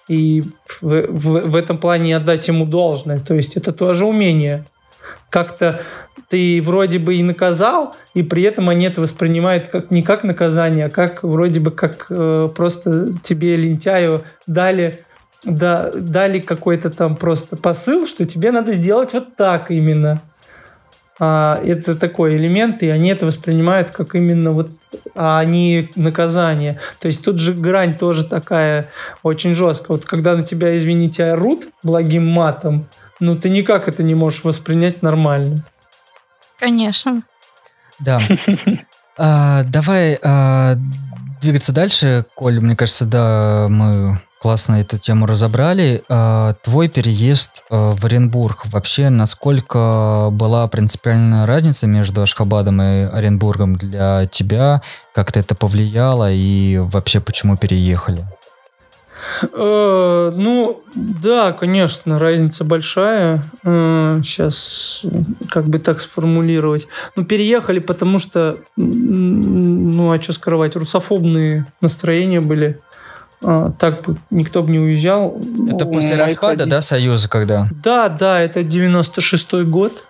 И 0.08 0.42
в, 0.82 0.82
в, 0.82 1.42
в 1.48 1.56
этом 1.56 1.78
плане 1.78 2.18
отдать 2.18 2.48
ему 2.48 2.66
должное. 2.66 3.20
То 3.20 3.36
есть 3.36 3.56
это 3.56 3.72
тоже 3.72 4.04
умение. 4.08 4.64
Как-то 5.30 5.82
ты 6.30 6.60
вроде 6.64 6.98
бы 6.98 7.18
и 7.18 7.24
наказал, 7.24 7.96
и 8.16 8.24
при 8.24 8.42
этом 8.42 8.70
они 8.70 8.88
это 8.88 9.00
воспринимают 9.00 9.68
как 9.68 9.92
не 9.92 10.02
как 10.02 10.24
наказание, 10.24 10.88
а 10.88 10.90
как 10.90 11.22
вроде 11.22 11.60
бы 11.60 11.70
как 11.70 12.08
э, 12.10 12.50
просто 12.56 13.14
тебе 13.22 13.56
лентяю 13.58 14.24
дали 14.48 14.98
да, 15.44 15.92
дали 15.94 16.40
какой-то 16.40 16.90
там 16.90 17.16
просто 17.16 17.58
посыл, 17.58 18.08
что 18.08 18.26
тебе 18.26 18.52
надо 18.52 18.74
сделать 18.74 19.14
вот 19.14 19.36
так 19.36 19.72
именно 19.72 20.22
а, 21.20 21.60
это 21.64 21.96
такой 21.96 22.38
элемент, 22.38 22.84
и 22.84 22.90
они 22.90 23.10
это 23.10 23.26
воспринимают 23.26 23.92
как 23.92 24.16
именно 24.16 24.52
вот, 24.52 24.70
а 25.16 25.44
не 25.44 25.90
наказание. 25.96 26.80
То 27.00 27.08
есть 27.08 27.24
тут 27.24 27.40
же 27.40 27.54
грань 27.54 27.96
тоже 27.96 28.24
такая 28.24 28.90
очень 29.24 29.56
жесткая. 29.56 29.98
Вот 29.98 30.06
когда 30.06 30.36
на 30.36 30.44
тебя, 30.44 30.78
извините, 30.78 31.26
орут 31.26 31.68
благим 31.82 32.28
матом, 32.28 32.88
ну 33.20 33.36
ты 33.36 33.50
никак 33.50 33.88
это 33.88 34.04
не 34.04 34.14
можешь 34.14 34.44
воспринять 34.44 35.02
нормально. 35.02 35.64
Конечно. 36.60 37.24
Да. 38.00 38.20
А, 39.20 39.64
давай 39.64 40.20
а, 40.22 40.78
двигаться 41.42 41.74
дальше, 41.74 42.26
Коль. 42.36 42.60
Мне 42.60 42.76
кажется, 42.76 43.04
да, 43.04 43.66
мы 43.68 44.22
Классно 44.40 44.76
эту 44.76 45.00
тему 45.00 45.26
разобрали. 45.26 46.04
А, 46.10 46.54
твой 46.62 46.90
переезд 46.90 47.64
а, 47.70 47.94
в 47.94 48.06
Оренбург. 48.06 48.68
Вообще, 48.68 49.10
насколько 49.10 50.30
была 50.32 50.68
принципиальная 50.68 51.48
разница 51.48 51.88
между 51.88 52.22
Ашхабадом 52.22 52.82
и 52.82 53.04
Оренбургом 53.06 53.78
для 53.78 54.28
тебя? 54.28 54.82
Как-то 55.14 55.40
это 55.40 55.56
повлияло 55.56 56.32
и 56.32 56.78
вообще 56.78 57.20
почему 57.20 57.58
переехали? 57.58 58.26
Э, 59.54 60.32
ну, 60.36 60.84
да, 60.96 61.52
конечно, 61.52 62.20
разница 62.20 62.64
большая. 62.64 63.42
Сейчас, 63.64 65.02
э, 65.04 65.08
как 65.50 65.66
бы 65.66 65.80
так 65.80 66.00
сформулировать. 66.00 66.88
Ну, 67.16 67.26
переехали, 67.26 67.80
потому 67.80 68.20
что, 68.20 68.58
ну, 68.76 70.12
а 70.12 70.22
что 70.22 70.34
скрывать, 70.34 70.76
русофобные 70.76 71.66
настроения 71.82 72.42
были 72.42 72.80
так 73.42 74.02
бы 74.02 74.18
никто 74.30 74.64
бы 74.64 74.72
не 74.72 74.80
уезжал. 74.80 75.38
Это 75.70 75.86
после 75.86 76.16
распада, 76.16 76.50
родителей. 76.50 76.70
да, 76.72 76.82
Союза, 76.82 77.30
когда? 77.30 77.70
Да, 77.84 78.10
да, 78.10 78.42
это 78.42 78.62
96-й 78.62 79.64
год. 79.66 80.04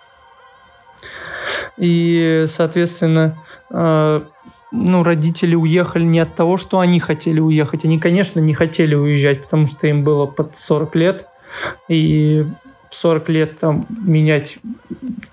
И, 1.76 2.44
соответственно, 2.48 3.36
э, 3.70 4.20
ну, 4.72 5.02
родители 5.02 5.54
уехали 5.54 6.04
не 6.04 6.20
от 6.20 6.34
того, 6.34 6.56
что 6.56 6.80
они 6.80 7.00
хотели 7.00 7.40
уехать. 7.40 7.84
Они, 7.84 7.98
конечно, 7.98 8.40
не 8.40 8.54
хотели 8.54 8.94
уезжать, 8.94 9.44
потому 9.44 9.66
что 9.66 9.86
им 9.86 10.04
было 10.04 10.26
под 10.26 10.56
40 10.56 10.94
лет. 10.96 11.26
И 11.88 12.46
40 12.98 13.28
лет 13.28 13.58
там 13.58 13.86
менять 13.88 14.58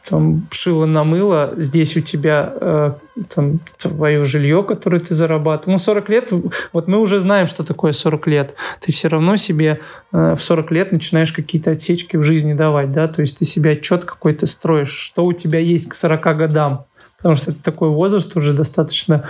там 0.07 0.47
шило 0.51 0.85
на 0.85 1.03
мыло, 1.03 1.55
здесь 1.57 1.97
у 1.97 2.01
тебя 2.01 2.53
э, 2.61 2.93
там 3.33 3.59
твое 3.79 4.23
жилье, 4.23 4.63
которое 4.63 4.99
ты 4.99 5.15
зарабатываешь. 5.15 5.79
Ну, 5.79 5.83
40 5.83 6.09
лет, 6.09 6.29
вот 6.73 6.87
мы 6.87 6.99
уже 6.99 7.19
знаем, 7.19 7.47
что 7.47 7.63
такое 7.63 7.91
40 7.91 8.27
лет. 8.27 8.55
Ты 8.81 8.91
все 8.91 9.07
равно 9.07 9.35
себе 9.35 9.81
э, 10.11 10.35
в 10.35 10.43
40 10.43 10.71
лет 10.71 10.91
начинаешь 10.91 11.31
какие-то 11.31 11.71
отсечки 11.71 12.17
в 12.17 12.23
жизни 12.23 12.53
давать, 12.53 12.91
да, 12.91 13.07
то 13.07 13.21
есть 13.21 13.39
ты 13.39 13.45
себе 13.45 13.71
отчет 13.71 14.05
какой-то 14.05 14.45
строишь, 14.45 14.91
что 14.91 15.25
у 15.25 15.33
тебя 15.33 15.57
есть 15.59 15.89
к 15.89 15.95
40 15.95 16.37
годам. 16.37 16.85
Потому 17.17 17.35
что 17.35 17.49
это 17.49 17.63
такой 17.63 17.89
возраст 17.89 18.35
уже 18.37 18.53
достаточно 18.53 19.27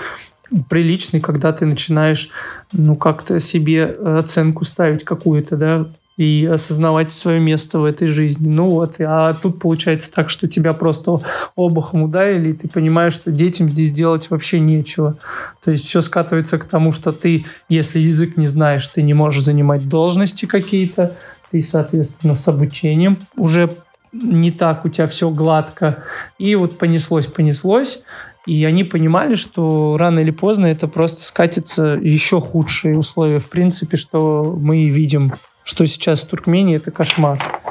приличный, 0.69 1.21
когда 1.21 1.53
ты 1.53 1.65
начинаешь, 1.65 2.29
ну, 2.73 2.97
как-то 2.97 3.39
себе 3.39 3.85
оценку 3.85 4.65
ставить 4.65 5.05
какую-то, 5.05 5.55
да, 5.55 5.85
и 6.17 6.45
осознавать 6.45 7.11
свое 7.11 7.39
место 7.39 7.79
в 7.79 7.85
этой 7.85 8.07
жизни. 8.07 8.47
Ну 8.47 8.69
вот, 8.69 8.95
а 8.99 9.33
тут 9.33 9.59
получается 9.59 10.11
так, 10.11 10.29
что 10.29 10.47
тебя 10.47 10.73
просто 10.73 11.19
обухом 11.55 12.03
ударили, 12.03 12.49
и 12.49 12.53
ты 12.53 12.67
понимаешь, 12.67 13.13
что 13.13 13.31
детям 13.31 13.69
здесь 13.69 13.91
делать 13.91 14.29
вообще 14.29 14.59
нечего. 14.59 15.17
То 15.63 15.71
есть 15.71 15.85
все 15.85 16.01
скатывается 16.01 16.57
к 16.57 16.65
тому, 16.65 16.91
что 16.91 17.11
ты, 17.11 17.45
если 17.67 17.99
язык 17.99 18.37
не 18.37 18.47
знаешь, 18.47 18.87
ты 18.87 19.01
не 19.01 19.13
можешь 19.13 19.43
занимать 19.43 19.87
должности 19.89 20.45
какие-то, 20.45 21.15
ты, 21.51 21.61
соответственно, 21.61 22.35
с 22.35 22.47
обучением 22.47 23.17
уже 23.35 23.69
не 24.13 24.51
так 24.51 24.85
у 24.85 24.89
тебя 24.89 25.07
все 25.07 25.29
гладко. 25.29 26.03
И 26.37 26.55
вот 26.55 26.77
понеслось, 26.77 27.27
понеслось. 27.27 28.03
И 28.45 28.63
они 28.63 28.83
понимали, 28.83 29.35
что 29.35 29.97
рано 29.97 30.19
или 30.19 30.31
поздно 30.31 30.67
это 30.67 30.87
просто 30.87 31.23
скатится 31.23 31.99
еще 32.01 32.39
худшие 32.39 32.97
условия, 32.97 33.39
в 33.39 33.49
принципе, 33.49 33.97
что 33.97 34.55
мы 34.59 34.85
видим 34.89 35.33
что 35.65 35.85
сейчас 35.85 36.21
в 36.21 36.27
Туркмении, 36.27 36.77
это 36.77 36.91
кошмар. 36.91 37.61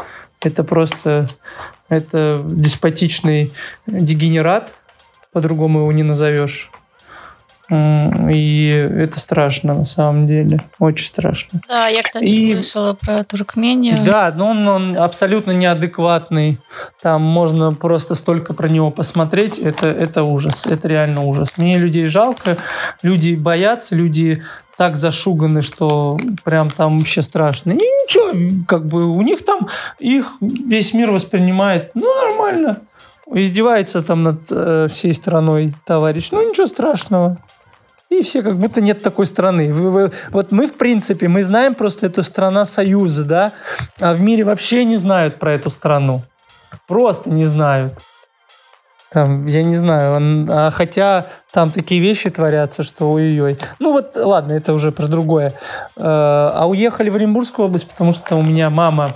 Это 0.43 0.63
просто 0.63 1.29
это 1.89 2.43
деспотичный 2.45 3.53
дегенерат, 3.87 4.75
по-другому 5.33 5.81
его 5.81 5.93
не 5.93 6.03
назовешь. 6.03 6.71
И 7.71 8.69
это 8.69 9.19
страшно 9.19 9.73
на 9.73 9.85
самом 9.87 10.27
деле. 10.27 10.61
Очень 10.79 11.07
страшно. 11.07 11.61
Да, 11.67 11.89
я, 11.89 12.03
кстати, 12.03 12.25
и... 12.25 12.53
слышала 12.53 12.93
про 12.93 13.25
Туркмению. 13.25 14.05
Да, 14.05 14.31
но 14.37 14.49
он, 14.49 14.69
он 14.69 14.99
абсолютно 14.99 15.53
неадекватный. 15.53 16.59
Там 17.01 17.23
можно 17.23 17.73
просто 17.73 18.17
столько 18.17 18.53
про 18.53 18.69
него 18.69 18.91
посмотреть. 18.91 19.59
Это, 19.59 19.89
это 19.89 20.25
ужас. 20.25 20.67
Это 20.67 20.89
реально 20.89 21.23
ужас. 21.23 21.55
Мне 21.57 21.79
людей 21.79 22.09
жалко. 22.09 22.59
Люди 23.03 23.35
боятся, 23.35 23.95
люди 23.95 24.43
так 24.77 24.97
зашуганы, 24.97 25.63
что 25.63 26.17
прям 26.43 26.71
там 26.71 26.99
вообще 26.99 27.23
страшно. 27.23 27.73
И 27.73 27.77
ничего, 27.77 28.65
как 28.67 28.87
бы 28.87 29.07
у 29.07 29.23
них 29.23 29.45
там 29.45 29.69
их 29.99 30.35
весь 30.41 30.95
мир 30.95 31.11
воспринимает, 31.11 31.91
ну, 31.95 32.15
нормально. 32.15 32.81
Издевается 33.27 34.03
там 34.03 34.23
над 34.23 34.41
э, 34.51 34.89
всей 34.91 35.15
страной 35.15 35.75
товарищ. 35.87 36.29
Ну, 36.31 36.49
ничего 36.49 36.67
страшного. 36.67 37.39
И 38.11 38.23
все 38.23 38.43
как 38.43 38.57
будто 38.57 38.81
нет 38.81 39.03
такой 39.03 39.27
страны. 39.27 39.73
Вы, 39.73 39.91
вы, 39.91 40.13
вот 40.31 40.53
мы, 40.53 40.67
в 40.67 40.75
принципе, 40.75 41.27
мы 41.27 41.43
знаем 41.43 41.75
просто, 41.75 42.07
это 42.07 42.23
страна 42.23 42.67
Союза, 42.67 43.25
да? 43.25 43.53
А 43.99 44.15
в 44.15 44.21
мире 44.21 44.45
вообще 44.45 44.85
не 44.85 44.97
знают 44.97 45.39
про 45.39 45.53
эту 45.53 45.71
страну. 45.71 46.23
Просто 46.87 47.31
не 47.31 47.47
знают. 47.47 47.95
Там, 49.15 49.47
я 49.47 49.63
не 49.63 49.77
знаю, 49.77 50.17
он, 50.17 50.51
а 50.51 50.73
хотя 50.73 51.29
там 51.53 51.71
такие 51.71 52.01
вещи 52.01 52.31
творятся, 52.31 52.83
что 52.83 53.13
ой-ой. 53.13 53.57
Ну 53.79 53.93
вот, 53.93 54.17
ладно, 54.17 54.55
это 54.55 54.75
уже 54.75 54.91
про 54.91 55.07
другое. 55.07 55.53
Э, 55.97 56.03
а 56.03 56.67
уехали 56.69 57.11
в 57.11 57.15
Оренбургскую 57.15 57.67
область, 57.67 57.89
потому 57.89 58.13
что 58.13 58.35
у 58.35 58.43
меня 58.43 58.71
мама 58.71 59.15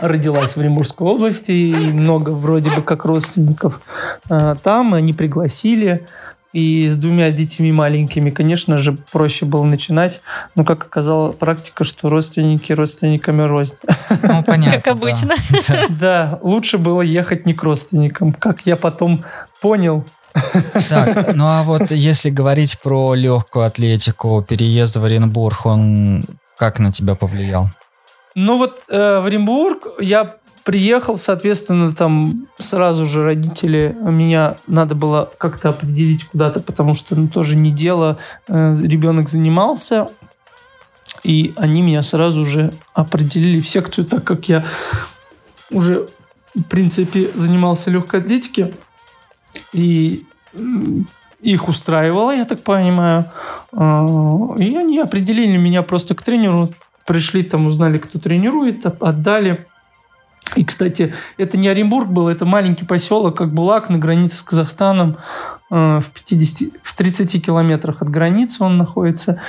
родилась 0.00 0.54
в 0.54 0.56
Оренбургской 0.58 1.06
области, 1.06 1.52
и 1.52 1.72
много 1.72 2.30
вроде 2.30 2.70
бы 2.70 2.82
как 2.82 3.04
родственников 3.04 3.80
э, 4.28 4.56
там, 4.60 4.92
они 4.92 5.12
пригласили. 5.12 6.04
И 6.52 6.88
с 6.88 6.96
двумя 6.96 7.30
детьми 7.30 7.72
маленькими, 7.72 8.30
конечно 8.30 8.78
же, 8.78 8.96
проще 9.10 9.46
было 9.46 9.64
начинать. 9.64 10.20
Но, 10.54 10.64
как 10.64 10.84
оказала 10.84 11.32
практика, 11.32 11.84
что 11.84 12.10
родственники 12.10 12.72
родственниками 12.72 13.42
рознь. 13.42 13.74
Ну, 14.22 14.42
понятно. 14.46 14.80
Как 14.80 14.88
обычно. 14.88 15.34
Да. 15.88 16.38
лучше 16.42 16.78
было 16.78 17.00
ехать 17.00 17.46
не 17.46 17.54
к 17.54 17.62
родственникам. 17.62 18.32
Как 18.32 18.60
я 18.66 18.76
потом 18.76 19.24
понял, 19.60 20.04
так, 20.88 21.34
ну 21.34 21.46
а 21.46 21.62
вот 21.62 21.90
если 21.90 22.30
говорить 22.30 22.78
про 22.82 23.14
легкую 23.14 23.66
атлетику, 23.66 24.42
переезд 24.42 24.96
в 24.96 25.04
Оренбург, 25.04 25.66
он 25.66 26.24
как 26.56 26.78
на 26.78 26.92
тебя 26.92 27.14
повлиял? 27.14 27.68
Ну 28.34 28.56
вот 28.56 28.82
э, 28.88 29.20
в 29.20 29.26
Оренбург 29.26 29.86
я 30.00 30.36
приехал, 30.64 31.18
соответственно, 31.18 31.94
там 31.94 32.46
сразу 32.58 33.06
же 33.06 33.24
родители 33.24 33.96
меня 34.00 34.56
надо 34.66 34.94
было 34.94 35.30
как-то 35.38 35.70
определить 35.70 36.24
куда-то, 36.24 36.60
потому 36.60 36.94
что 36.94 37.16
ну, 37.16 37.28
тоже 37.28 37.56
не 37.56 37.72
дело. 37.72 38.18
Э, 38.48 38.76
ребенок 38.80 39.28
занимался, 39.28 40.08
и 41.24 41.54
они 41.56 41.82
меня 41.82 42.02
сразу 42.02 42.44
же 42.46 42.72
определили 42.94 43.60
в 43.60 43.68
секцию, 43.68 44.04
так 44.04 44.24
как 44.24 44.48
я 44.48 44.64
уже, 45.70 46.08
в 46.54 46.64
принципе, 46.64 47.28
занимался 47.34 47.90
легкой 47.90 48.20
атлетикой. 48.20 48.74
И 49.72 50.24
их 51.40 51.68
устраивало, 51.68 52.34
я 52.34 52.44
так 52.44 52.62
понимаю. 52.62 53.24
А, 53.72 54.06
и 54.58 54.76
они 54.76 54.98
определили 54.98 55.56
меня 55.56 55.82
просто 55.82 56.14
к 56.14 56.22
тренеру. 56.22 56.72
Пришли 57.06 57.42
там, 57.42 57.66
узнали, 57.66 57.98
кто 57.98 58.18
тренирует, 58.18 58.86
отдали. 59.02 59.66
И, 60.56 60.64
кстати, 60.64 61.14
это 61.36 61.56
не 61.56 61.68
Оренбург 61.68 62.08
был, 62.08 62.28
это 62.28 62.44
маленький 62.44 62.84
поселок, 62.84 63.36
как 63.36 63.52
Булак, 63.52 63.90
на 63.90 63.98
границе 63.98 64.36
с 64.36 64.42
Казахстаном, 64.42 65.16
э, 65.70 66.00
в, 66.00 66.10
50, 66.10 66.70
в 66.82 66.96
30 66.96 67.44
километрах 67.44 68.02
от 68.02 68.08
границы 68.08 68.62
он 68.64 68.78
находится. 68.78 69.40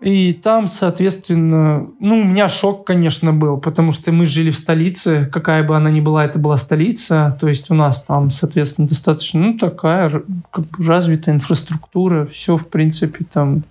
И 0.00 0.32
там, 0.32 0.68
соответственно, 0.68 1.88
ну, 1.98 2.20
у 2.20 2.24
меня 2.24 2.48
шок, 2.48 2.86
конечно, 2.86 3.32
был, 3.32 3.58
потому 3.58 3.90
что 3.90 4.12
мы 4.12 4.26
жили 4.26 4.50
в 4.50 4.56
столице, 4.56 5.28
какая 5.32 5.64
бы 5.64 5.76
она 5.76 5.90
ни 5.90 6.00
была, 6.00 6.24
это 6.24 6.38
была 6.38 6.56
столица, 6.56 7.36
то 7.40 7.48
есть 7.48 7.68
у 7.70 7.74
нас 7.74 8.02
там, 8.04 8.30
соответственно, 8.30 8.86
достаточно, 8.86 9.40
ну, 9.40 9.58
такая 9.58 10.22
как 10.52 10.66
бы 10.66 10.84
развитая 10.84 11.34
инфраструктура, 11.34 12.26
все, 12.26 12.56
в 12.56 12.68
принципе, 12.68 13.24
там 13.24 13.64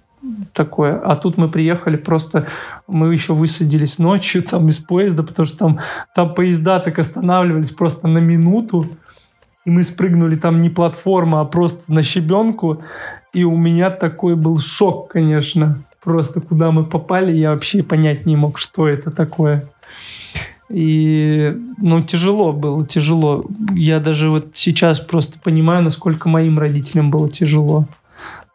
такое. 0.53 0.99
А 0.99 1.15
тут 1.15 1.37
мы 1.37 1.49
приехали 1.49 1.97
просто, 1.97 2.47
мы 2.87 3.13
еще 3.13 3.33
высадились 3.33 3.99
ночью 3.99 4.43
там 4.43 4.67
из 4.67 4.79
поезда, 4.79 5.23
потому 5.23 5.45
что 5.45 5.57
там, 5.57 5.79
там 6.15 6.33
поезда 6.33 6.79
так 6.79 6.99
останавливались 6.99 7.71
просто 7.71 8.07
на 8.07 8.19
минуту. 8.19 8.87
И 9.65 9.69
мы 9.69 9.83
спрыгнули 9.83 10.35
там 10.35 10.61
не 10.61 10.69
платформа, 10.69 11.41
а 11.41 11.45
просто 11.45 11.93
на 11.93 12.01
щебенку. 12.01 12.81
И 13.33 13.43
у 13.43 13.57
меня 13.57 13.89
такой 13.89 14.35
был 14.35 14.59
шок, 14.59 15.09
конечно. 15.09 15.83
Просто 16.01 16.39
куда 16.39 16.71
мы 16.71 16.85
попали, 16.85 17.35
я 17.35 17.51
вообще 17.51 17.83
понять 17.83 18.25
не 18.25 18.35
мог, 18.37 18.57
что 18.57 18.87
это 18.87 19.11
такое. 19.11 19.69
И, 20.69 21.55
ну, 21.77 22.01
тяжело 22.01 22.51
было, 22.51 22.85
тяжело. 22.85 23.45
Я 23.73 23.99
даже 23.99 24.29
вот 24.29 24.49
сейчас 24.53 24.99
просто 24.99 25.39
понимаю, 25.39 25.83
насколько 25.83 26.29
моим 26.29 26.59
родителям 26.59 27.09
было 27.09 27.29
тяжело. 27.29 27.87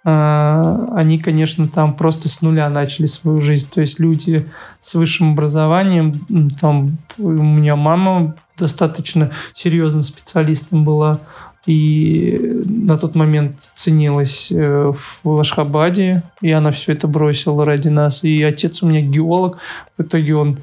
А, 0.05 0.88
они, 0.95 1.19
конечно, 1.19 1.69
там 1.69 1.95
просто 1.95 2.29
с 2.29 2.43
нуля 2.43 2.69
начали 2.69 3.07
свою 3.07 3.41
жизнь. 3.41 3.69
То 3.73 3.81
есть 3.81 4.01
люди 4.01 4.49
с 4.81 4.95
высшим 4.95 5.33
образованием, 5.33 6.12
там 6.61 6.99
у 7.19 7.31
меня 7.31 7.77
мама 7.77 8.35
достаточно 8.59 9.31
серьезным 9.55 10.05
специалистом 10.05 10.85
была 10.85 11.21
и 11.67 12.62
на 12.65 12.99
тот 12.99 13.15
момент 13.15 13.57
ценилась 13.77 14.49
э, 14.51 14.93
в 15.23 15.41
Ашхабаде, 15.41 16.23
и 16.41 16.51
она 16.51 16.73
все 16.73 16.93
это 16.93 17.07
бросила 17.07 17.65
ради 17.65 17.88
нас. 17.88 18.25
И 18.25 18.43
отец 18.43 18.83
у 18.83 18.88
меня 18.88 19.01
геолог, 19.01 19.59
в 19.97 20.03
итоге 20.03 20.35
он 20.35 20.59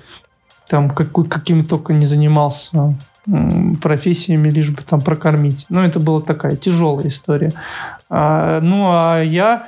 там 0.67 0.89
какой, 0.89 1.25
каким 1.25 1.65
только 1.65 1.93
не 1.93 2.05
занимался 2.05 2.95
профессиями, 3.81 4.49
лишь 4.49 4.69
бы 4.69 4.81
там 4.81 5.01
прокормить. 5.01 5.65
Но 5.69 5.85
это 5.85 5.99
была 5.99 6.21
такая 6.21 6.55
тяжелая 6.55 7.07
история. 7.07 7.53
А, 8.09 8.59
ну, 8.61 8.87
а 8.91 9.21
я 9.21 9.67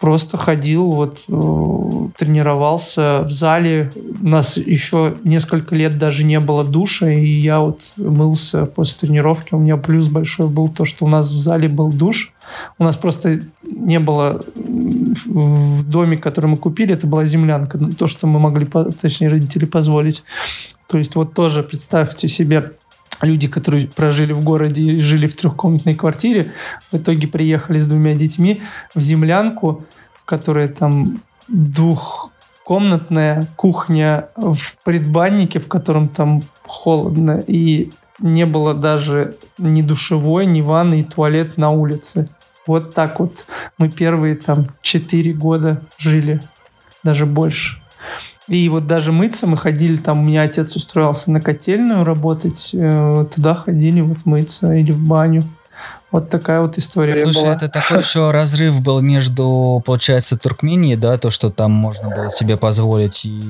просто 0.00 0.38
ходил, 0.38 0.90
вот 0.90 1.24
э, 1.28 2.08
тренировался 2.16 3.22
в 3.22 3.30
зале. 3.30 3.92
У 4.20 4.26
нас 4.26 4.56
еще 4.56 5.16
несколько 5.24 5.74
лет 5.74 5.98
даже 5.98 6.24
не 6.24 6.40
было 6.40 6.64
душа, 6.64 7.10
и 7.10 7.38
я 7.38 7.60
вот 7.60 7.80
мылся 7.98 8.64
после 8.64 9.08
тренировки. 9.08 9.54
У 9.54 9.58
меня 9.58 9.76
плюс 9.76 10.08
большой 10.08 10.48
был 10.48 10.68
то, 10.68 10.86
что 10.86 11.04
у 11.04 11.08
нас 11.08 11.30
в 11.30 11.36
зале 11.36 11.68
был 11.68 11.92
душ. 11.92 12.32
У 12.78 12.84
нас 12.84 12.96
просто 12.96 13.42
не 13.62 14.00
было 14.00 14.42
в 14.54 15.88
доме, 15.88 16.16
который 16.16 16.46
мы 16.46 16.56
купили, 16.56 16.94
это 16.94 17.06
была 17.06 17.26
землянка. 17.26 17.78
То, 17.78 18.06
что 18.06 18.26
мы 18.26 18.40
могли, 18.40 18.66
точнее, 19.00 19.28
родители 19.28 19.66
позволить. 19.66 20.24
То 20.88 20.96
есть 20.98 21.14
вот 21.14 21.34
тоже 21.34 21.62
представьте 21.62 22.26
себе 22.26 22.72
люди, 23.22 23.48
которые 23.48 23.86
прожили 23.86 24.32
в 24.32 24.42
городе 24.42 24.82
и 24.82 25.00
жили 25.00 25.26
в 25.26 25.36
трехкомнатной 25.36 25.94
квартире, 25.94 26.52
в 26.90 26.96
итоге 26.96 27.26
приехали 27.26 27.78
с 27.78 27.86
двумя 27.86 28.14
детьми 28.14 28.62
в 28.94 29.00
землянку, 29.00 29.84
которая 30.24 30.68
там 30.68 31.22
двухкомнатная 31.48 33.46
кухня 33.56 34.28
в 34.36 34.76
предбаннике, 34.84 35.58
в 35.58 35.68
котором 35.68 36.08
там 36.08 36.42
холодно, 36.62 37.42
и 37.46 37.90
не 38.18 38.46
было 38.46 38.74
даже 38.74 39.36
ни 39.58 39.82
душевой, 39.82 40.46
ни 40.46 40.60
ванны, 40.60 41.00
и 41.00 41.04
туалет 41.04 41.56
на 41.56 41.70
улице. 41.70 42.28
Вот 42.66 42.94
так 42.94 43.18
вот 43.18 43.46
мы 43.78 43.88
первые 43.88 44.36
там 44.36 44.66
четыре 44.82 45.32
года 45.32 45.82
жили, 45.98 46.40
даже 47.02 47.26
больше. 47.26 47.82
И 48.50 48.68
вот 48.68 48.88
даже 48.88 49.12
мыться 49.12 49.46
мы 49.46 49.56
ходили, 49.56 49.96
там 49.96 50.20
у 50.20 50.22
меня 50.24 50.42
отец 50.42 50.74
устроился 50.74 51.30
на 51.30 51.40
котельную 51.40 52.02
работать, 52.02 52.70
э, 52.72 53.24
туда 53.32 53.54
ходили 53.54 54.00
вот 54.00 54.18
мыться 54.24 54.72
или 54.72 54.90
в 54.90 54.98
баню. 55.06 55.42
Вот 56.10 56.30
такая 56.30 56.60
вот 56.60 56.76
история 56.76 57.16
Слушай, 57.16 57.44
была. 57.44 57.54
это 57.54 57.68
такой 57.68 57.98
еще 58.02 58.32
разрыв 58.32 58.82
был 58.82 59.00
между, 59.00 59.80
получается, 59.86 60.36
Туркменией, 60.36 60.96
да, 60.96 61.16
то, 61.16 61.30
что 61.30 61.50
там 61.50 61.70
можно 61.70 62.08
было 62.08 62.28
себе 62.28 62.56
позволить. 62.56 63.24
И, 63.24 63.40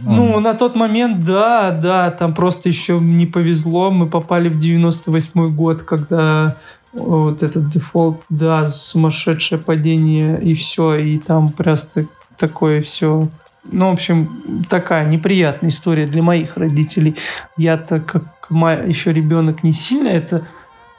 ну... 0.00 0.32
ну, 0.32 0.40
на 0.40 0.54
тот 0.54 0.74
момент, 0.74 1.22
да, 1.22 1.70
да, 1.70 2.10
там 2.10 2.34
просто 2.34 2.70
еще 2.70 2.98
не 2.98 3.26
повезло. 3.26 3.90
Мы 3.90 4.06
попали 4.06 4.48
в 4.48 4.58
98 4.58 5.54
год, 5.54 5.82
когда 5.82 6.56
вот 6.94 7.42
этот 7.42 7.68
дефолт, 7.68 8.22
да, 8.30 8.70
сумасшедшее 8.70 9.58
падение 9.58 10.40
и 10.40 10.54
все, 10.54 10.94
и 10.94 11.18
там 11.18 11.50
просто 11.50 12.06
такое 12.38 12.80
все 12.80 13.28
ну, 13.72 13.90
в 13.90 13.94
общем, 13.94 14.64
такая 14.68 15.06
неприятная 15.08 15.70
история 15.70 16.06
для 16.06 16.22
моих 16.22 16.56
родителей. 16.56 17.16
Я-то, 17.56 18.00
как 18.00 18.24
еще 18.50 19.12
ребенок, 19.12 19.62
не 19.62 19.72
сильно 19.72 20.08
это, 20.08 20.46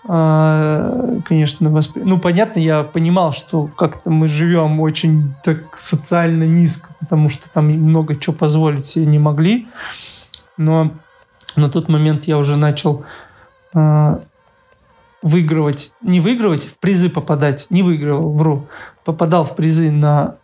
а, 0.10 1.20
конечно, 1.26 1.70
воспри... 1.70 2.04
Ну, 2.04 2.18
понятно, 2.18 2.60
я 2.60 2.84
понимал, 2.84 3.34
что 3.34 3.68
как-то 3.68 4.10
мы 4.10 4.28
живем 4.28 4.80
очень 4.80 5.34
так 5.44 5.78
социально 5.78 6.44
низко, 6.44 6.90
потому 7.00 7.30
что 7.30 7.50
там 7.50 7.68
много 7.68 8.16
чего 8.16 8.36
позволить 8.36 8.86
себе 8.86 9.06
не 9.06 9.20
могли. 9.20 9.68
Но 10.58 10.92
на 11.56 11.70
тот 11.70 11.90
момент 11.90 12.26
я 12.26 12.38
уже 12.38 12.56
начал 12.56 13.06
а, 13.74 14.22
выигрывать, 15.22 15.92
не 16.02 16.20
выигрывать, 16.20 16.66
в 16.66 16.78
призы 16.78 17.10
попадать, 17.10 17.68
не 17.70 17.84
выигрывал, 17.84 18.32
вру, 18.34 18.68
попадал 19.04 19.44
в 19.44 19.56
призы 19.56 19.92
на 19.92 20.36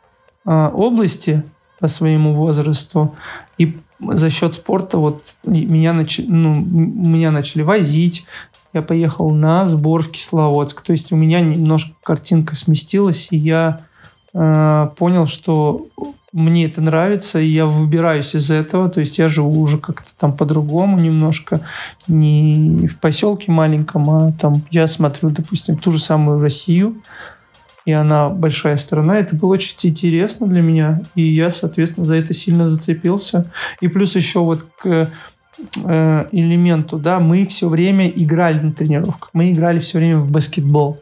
э, 0.46 0.70
области, 0.74 1.44
по 1.84 1.90
своему 1.90 2.34
возрасту. 2.34 3.14
И 3.58 3.78
за 4.00 4.30
счет 4.30 4.54
спорта 4.54 4.98
вот 4.98 5.22
меня, 5.44 5.92
нач... 5.92 6.22
ну, 6.26 6.54
меня 6.56 7.30
начали 7.30 7.62
возить. 7.62 8.26
Я 8.72 8.82
поехал 8.82 9.32
на 9.32 9.66
сбор 9.66 10.02
в 10.02 10.10
Кисловодск. 10.10 10.82
То 10.82 10.94
есть 10.94 11.12
у 11.12 11.18
меня 11.18 11.42
немножко 11.42 11.92
картинка 12.02 12.56
сместилась, 12.56 13.28
и 13.32 13.38
я 13.38 13.82
э, 14.34 14.90
понял, 14.96 15.26
что 15.26 15.88
мне 16.32 16.68
это 16.68 16.80
нравится, 16.80 17.42
и 17.42 17.52
я 17.52 17.66
выбираюсь 17.66 18.34
из 18.34 18.50
этого. 18.50 18.88
То 18.88 19.02
есть 19.02 19.18
я 19.18 19.28
живу 19.28 19.62
уже 19.62 19.78
как-то 19.78 20.10
там 20.18 20.38
по-другому 20.38 20.98
немножко. 20.98 21.60
Не 22.08 22.88
в 22.88 22.98
поселке 22.98 23.52
маленьком, 23.52 24.10
а 24.10 24.32
там 24.40 24.54
я 24.72 24.88
смотрю, 24.88 25.32
допустим, 25.32 25.76
ту 25.76 25.92
же 25.92 26.00
самую 26.00 26.40
Россию 26.40 26.96
и 27.86 27.92
она 27.92 28.30
большая 28.30 28.78
страна. 28.78 29.18
Это 29.18 29.36
было 29.36 29.54
очень 29.54 29.76
интересно 29.84 30.48
для 30.48 30.62
меня, 30.62 31.02
и 31.16 31.24
я, 31.24 31.52
соответственно, 31.52 32.06
за 32.06 32.16
это 32.16 32.34
сильно 32.34 32.70
зацепился. 32.70 33.52
И 33.82 33.88
плюс 33.88 34.16
еще 34.16 34.40
вот 34.40 34.66
к 34.82 35.10
э, 35.86 36.26
элементу, 36.32 36.98
да, 36.98 37.20
мы 37.20 37.46
все 37.46 37.68
время 37.68 38.08
играли 38.08 38.60
на 38.60 38.72
тренировках, 38.72 39.30
мы 39.34 39.52
играли 39.52 39.80
все 39.80 40.00
время 40.00 40.20
в 40.20 40.32
баскетбол. 40.32 41.00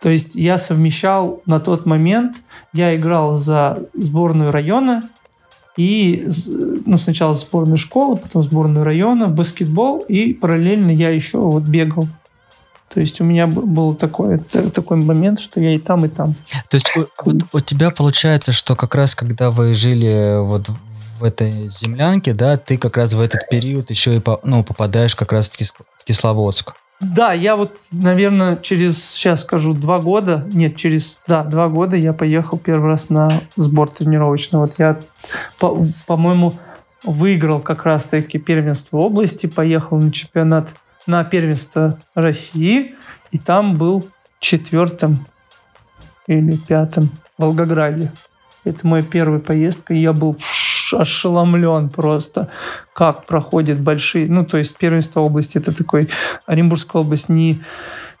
То 0.00 0.08
есть 0.08 0.34
я 0.34 0.56
совмещал 0.58 1.42
на 1.46 1.60
тот 1.60 1.84
момент, 1.86 2.36
я 2.72 2.96
играл 2.96 3.36
за 3.36 3.80
сборную 3.94 4.50
района, 4.50 5.02
и 5.76 6.28
ну, 6.84 6.98
сначала 6.98 7.34
сборную 7.34 7.78
школы, 7.78 8.16
потом 8.16 8.42
сборную 8.42 8.84
района, 8.84 9.28
баскетбол, 9.28 10.00
и 10.08 10.34
параллельно 10.34 10.90
я 10.90 11.10
еще 11.10 11.38
вот 11.38 11.62
бегал 11.64 12.06
то 12.92 13.00
есть 13.00 13.20
у 13.20 13.24
меня 13.24 13.46
был 13.46 13.94
такой, 13.94 14.38
такой 14.38 14.96
момент, 14.96 15.38
что 15.38 15.60
я 15.60 15.74
и 15.74 15.78
там, 15.78 16.04
и 16.04 16.08
там. 16.08 16.34
То 16.68 16.74
есть 16.74 16.90
у, 16.96 17.04
вот, 17.24 17.36
у 17.52 17.60
тебя 17.60 17.90
получается, 17.90 18.50
что 18.50 18.74
как 18.74 18.96
раз 18.96 19.14
когда 19.14 19.52
вы 19.52 19.74
жили 19.74 20.42
вот 20.42 20.70
в 21.20 21.22
этой 21.22 21.68
землянке, 21.68 22.34
да, 22.34 22.56
ты 22.56 22.78
как 22.78 22.96
раз 22.96 23.12
в 23.12 23.20
этот 23.20 23.48
период 23.48 23.90
еще 23.90 24.16
и 24.16 24.20
по, 24.20 24.40
ну, 24.42 24.64
попадаешь 24.64 25.14
как 25.14 25.30
раз 25.30 25.48
в, 25.48 25.56
Кис, 25.56 25.72
в 25.98 26.04
Кисловодск. 26.04 26.74
Да, 27.00 27.32
я 27.32 27.54
вот, 27.54 27.76
наверное, 27.92 28.56
через, 28.56 29.02
сейчас 29.02 29.42
скажу, 29.42 29.72
два 29.72 30.00
года, 30.00 30.46
нет, 30.52 30.76
через, 30.76 31.20
да, 31.28 31.44
два 31.44 31.68
года 31.68 31.96
я 31.96 32.12
поехал 32.12 32.58
первый 32.58 32.90
раз 32.90 33.08
на 33.08 33.30
сбор 33.56 33.88
тренировочный. 33.88 34.58
Вот 34.58 34.74
я, 34.78 34.98
по, 35.60 35.82
по-моему, 36.06 36.54
выиграл 37.04 37.60
как 37.60 37.84
раз-таки 37.84 38.38
первенство 38.38 38.98
области, 38.98 39.46
поехал 39.46 39.98
на 39.98 40.12
чемпионат 40.12 40.68
на 41.06 41.24
первенство 41.24 41.98
России, 42.14 42.94
и 43.30 43.38
там 43.38 43.76
был 43.76 44.06
четвертым 44.38 45.26
или 46.26 46.56
пятым 46.56 47.10
в 47.36 47.42
Волгограде. 47.42 48.12
Это 48.64 48.86
моя 48.86 49.02
первая 49.02 49.40
поездка, 49.40 49.94
и 49.94 50.00
я 50.00 50.12
был 50.12 50.36
ошеломлен 50.92 51.88
просто, 51.88 52.50
как 52.92 53.26
проходят 53.26 53.80
большие... 53.80 54.28
Ну, 54.28 54.44
то 54.44 54.58
есть 54.58 54.76
первенство 54.76 55.20
области, 55.20 55.58
это 55.58 55.76
такой... 55.76 56.08
Оренбургская 56.46 57.02
область 57.02 57.28
не 57.28 57.60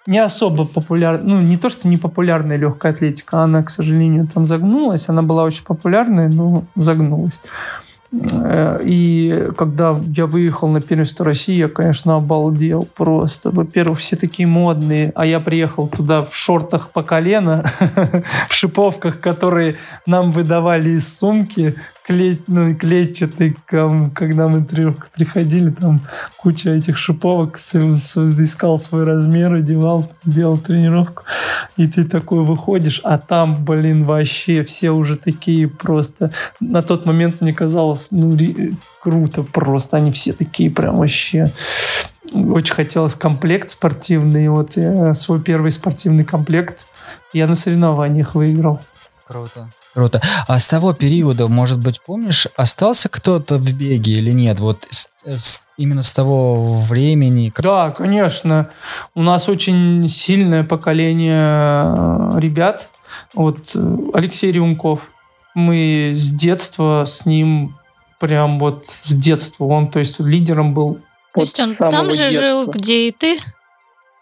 не 0.06 0.18
особо 0.18 0.64
популярная, 0.64 1.22
ну, 1.22 1.40
не 1.40 1.58
то, 1.58 1.68
что 1.68 1.86
не 1.86 1.98
популярная 1.98 2.56
легкая 2.56 2.92
атлетика, 2.92 3.42
она, 3.42 3.62
к 3.62 3.70
сожалению, 3.70 4.26
там 4.26 4.46
загнулась, 4.46 5.08
она 5.08 5.22
была 5.22 5.44
очень 5.44 5.62
популярная, 5.62 6.28
но 6.28 6.64
загнулась. 6.74 7.38
Э, 8.12 8.80
и 8.82 9.48
когда 9.56 9.98
я 10.16 10.26
выехал 10.26 10.68
на 10.68 10.80
первенство 10.80 11.24
России, 11.24 11.56
я, 11.56 11.68
конечно, 11.68 12.16
обалдел 12.16 12.88
просто. 12.96 13.50
Во-первых, 13.50 14.00
все 14.00 14.16
такие 14.16 14.46
модные, 14.48 15.12
а 15.14 15.26
я 15.26 15.40
приехал 15.40 15.88
туда 15.88 16.24
в 16.24 16.34
шортах 16.34 16.90
по 16.90 17.02
колено, 17.02 17.64
в 18.48 18.54
шиповках, 18.54 19.20
которые 19.20 19.78
нам 20.06 20.30
выдавали 20.30 20.90
из 20.90 21.18
сумки, 21.18 21.76
клей, 22.10 22.40
ну, 22.48 22.74
клетчатый, 22.74 23.56
когда 23.66 24.48
мы 24.48 24.64
приходили, 24.64 25.70
там 25.70 26.00
куча 26.38 26.70
этих 26.70 26.96
шиповок, 26.96 27.58
искал 27.58 28.78
свой 28.78 29.04
размер, 29.04 29.54
одевал, 29.54 30.10
делал 30.24 30.58
тренировку, 30.58 31.22
и 31.76 31.86
ты 31.86 32.04
такой 32.04 32.40
выходишь, 32.40 33.00
а 33.04 33.18
там, 33.18 33.64
блин, 33.64 34.04
вообще 34.04 34.64
все 34.64 34.90
уже 34.90 35.16
такие 35.16 35.68
просто... 35.68 36.32
На 36.58 36.82
тот 36.82 37.06
момент 37.06 37.40
мне 37.40 37.52
казалось, 37.52 37.99
ну, 38.10 38.36
круто 39.02 39.42
просто, 39.42 39.96
они 39.96 40.12
все 40.12 40.32
такие 40.32 40.70
прям 40.70 40.96
вообще... 40.96 41.46
Очень 42.32 42.74
хотелось 42.74 43.16
комплект 43.16 43.70
спортивный, 43.70 44.48
вот 44.48 44.76
я 44.76 45.14
свой 45.14 45.40
первый 45.40 45.72
спортивный 45.72 46.24
комплект 46.24 46.86
я 47.32 47.46
на 47.46 47.54
соревнованиях 47.54 48.34
выиграл. 48.34 48.80
Круто. 49.26 49.68
Круто. 49.94 50.20
А 50.46 50.58
с 50.58 50.68
того 50.68 50.92
периода, 50.92 51.48
может 51.48 51.80
быть, 51.80 52.00
помнишь, 52.04 52.46
остался 52.56 53.08
кто-то 53.08 53.56
в 53.56 53.72
беге 53.72 54.12
или 54.12 54.30
нет? 54.30 54.60
Вот 54.60 54.86
с, 54.88 55.10
с, 55.24 55.66
именно 55.76 56.02
с 56.02 56.12
того 56.12 56.80
времени? 56.80 57.52
Да, 57.58 57.90
конечно. 57.90 58.70
У 59.14 59.22
нас 59.22 59.48
очень 59.48 60.08
сильное 60.08 60.62
поколение 60.62 61.82
э, 61.84 62.30
ребят. 62.38 62.88
Вот 63.34 63.70
э, 63.74 63.96
Алексей 64.14 64.52
Рюмков. 64.52 65.00
Мы 65.54 66.12
с 66.14 66.30
детства 66.30 67.04
с 67.06 67.26
ним 67.26 67.74
прям 68.20 68.58
вот 68.58 68.84
с 69.02 69.12
детства. 69.12 69.64
Он, 69.64 69.90
то 69.90 69.98
есть, 69.98 70.20
лидером 70.20 70.74
был. 70.74 71.00
То 71.34 71.40
есть 71.40 71.58
он 71.58 71.74
там 71.74 72.10
же 72.10 72.28
детства. 72.28 72.40
жил, 72.40 72.66
где 72.66 73.08
и 73.08 73.10
ты? 73.10 73.38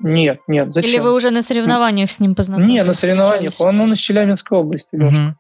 Нет, 0.01 0.41
нет, 0.47 0.73
зачем? 0.73 0.89
Или 0.89 0.99
вы 1.01 1.13
уже 1.13 1.31
на 1.31 1.43
соревнованиях 1.43 2.11
с 2.11 2.21
ним 2.21 2.35
познакомились? 2.35 2.73
Нет, 2.73 2.87
на 2.87 2.95
соревнованиях. 2.95 3.53
Он, 3.61 3.81
он 3.81 3.93
из 3.93 3.99
Челябинской 3.99 4.59
области, 4.59 4.95
Угу. 4.95 5.35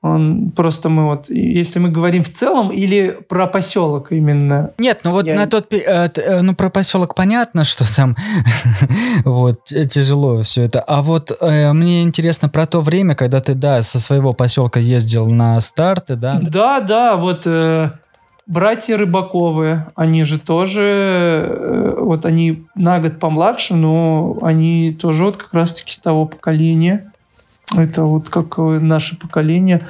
Он 0.00 0.52
просто 0.52 0.88
мы 0.88 1.06
вот, 1.06 1.28
если 1.28 1.80
мы 1.80 1.90
говорим 1.90 2.22
в 2.22 2.32
целом 2.32 2.70
или 2.70 3.18
про 3.28 3.48
поселок 3.48 4.12
именно. 4.12 4.70
Нет, 4.78 5.00
ну 5.02 5.10
вот 5.10 5.26
Я... 5.26 5.34
на 5.34 5.48
тот, 5.48 5.72
э, 5.72 6.08
э, 6.14 6.40
ну 6.40 6.54
про 6.54 6.70
поселок 6.70 7.16
понятно, 7.16 7.64
что 7.64 7.84
там 7.96 8.16
вот 9.24 9.64
тяжело 9.64 10.42
все 10.42 10.62
это. 10.62 10.80
А 10.80 11.02
вот 11.02 11.32
э, 11.40 11.72
мне 11.72 12.02
интересно 12.02 12.48
про 12.48 12.66
то 12.66 12.80
время, 12.80 13.16
когда 13.16 13.40
ты 13.40 13.54
да 13.54 13.82
со 13.82 13.98
своего 13.98 14.34
поселка 14.34 14.78
ездил 14.78 15.28
на 15.28 15.58
старты, 15.60 16.14
да? 16.14 16.38
Да, 16.42 16.80
да, 16.80 17.16
вот. 17.16 17.42
Э, 17.46 17.90
братья 18.48 18.96
Рыбаковы, 18.96 19.86
они 19.94 20.24
же 20.24 20.40
тоже, 20.40 20.82
э, 20.82 21.94
вот 21.98 22.24
они 22.24 22.66
на 22.74 22.98
год 22.98 23.20
помладше, 23.20 23.74
но 23.74 24.38
они 24.42 24.92
тоже 24.92 25.24
вот 25.24 25.36
как 25.36 25.54
раз-таки 25.54 25.92
с 25.92 25.98
того 25.98 26.26
поколения. 26.26 27.12
Это 27.76 28.04
вот 28.04 28.28
как 28.28 28.58
э, 28.58 28.78
наше 28.80 29.16
поколение. 29.16 29.82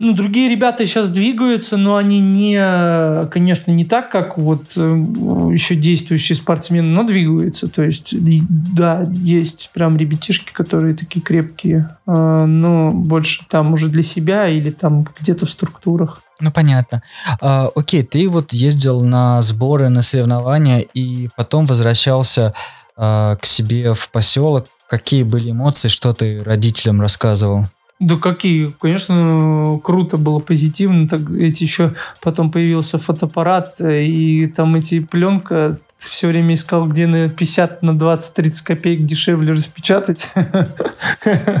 Ну, 0.00 0.12
другие 0.12 0.48
ребята 0.48 0.86
сейчас 0.86 1.10
двигаются, 1.10 1.76
но 1.76 1.96
они 1.96 2.20
не, 2.20 3.26
конечно, 3.32 3.72
не 3.72 3.84
так, 3.84 4.12
как 4.12 4.38
вот 4.38 4.62
э, 4.76 4.80
еще 4.80 5.74
действующие 5.74 6.36
спортсмены, 6.36 6.86
но 6.86 7.02
двигаются. 7.02 7.66
То 7.66 7.82
есть, 7.82 8.14
да, 8.16 9.04
есть 9.12 9.70
прям 9.74 9.96
ребятишки, 9.96 10.52
которые 10.52 10.94
такие 10.94 11.20
крепкие, 11.20 11.96
э, 12.06 12.44
но 12.44 12.92
больше 12.92 13.44
там 13.48 13.72
уже 13.72 13.88
для 13.88 14.04
себя 14.04 14.46
или 14.46 14.70
там 14.70 15.04
где-то 15.20 15.46
в 15.46 15.50
структурах. 15.50 16.22
Ну, 16.40 16.52
понятно. 16.52 17.02
А, 17.40 17.68
окей, 17.74 18.04
ты 18.04 18.28
вот 18.28 18.52
ездил 18.52 19.04
на 19.04 19.42
сборы, 19.42 19.88
на 19.88 20.02
соревнования 20.02 20.78
и 20.78 21.28
потом 21.36 21.66
возвращался 21.66 22.54
а, 22.96 23.34
к 23.36 23.46
себе 23.46 23.94
в 23.94 24.10
поселок. 24.12 24.66
Какие 24.88 25.22
были 25.22 25.50
эмоции, 25.50 25.88
что 25.88 26.12
ты 26.12 26.42
родителям 26.42 27.00
рассказывал? 27.00 27.66
Да 28.00 28.16
какие, 28.16 28.66
конечно, 28.80 29.80
круто 29.82 30.16
было, 30.16 30.38
позитивно. 30.38 31.08
Так 31.08 31.30
эти 31.30 31.64
еще 31.64 31.94
потом 32.22 32.50
появился 32.50 32.98
фотоаппарат, 32.98 33.80
и 33.80 34.46
там 34.54 34.76
эти 34.76 35.00
пленка 35.00 35.78
все 35.98 36.28
время 36.28 36.54
искал, 36.54 36.86
где 36.86 37.08
на 37.08 37.28
50, 37.28 37.82
на 37.82 37.98
20, 37.98 38.34
30 38.34 38.62
копеек 38.64 39.04
дешевле 39.04 39.52
распечатать. 39.52 40.28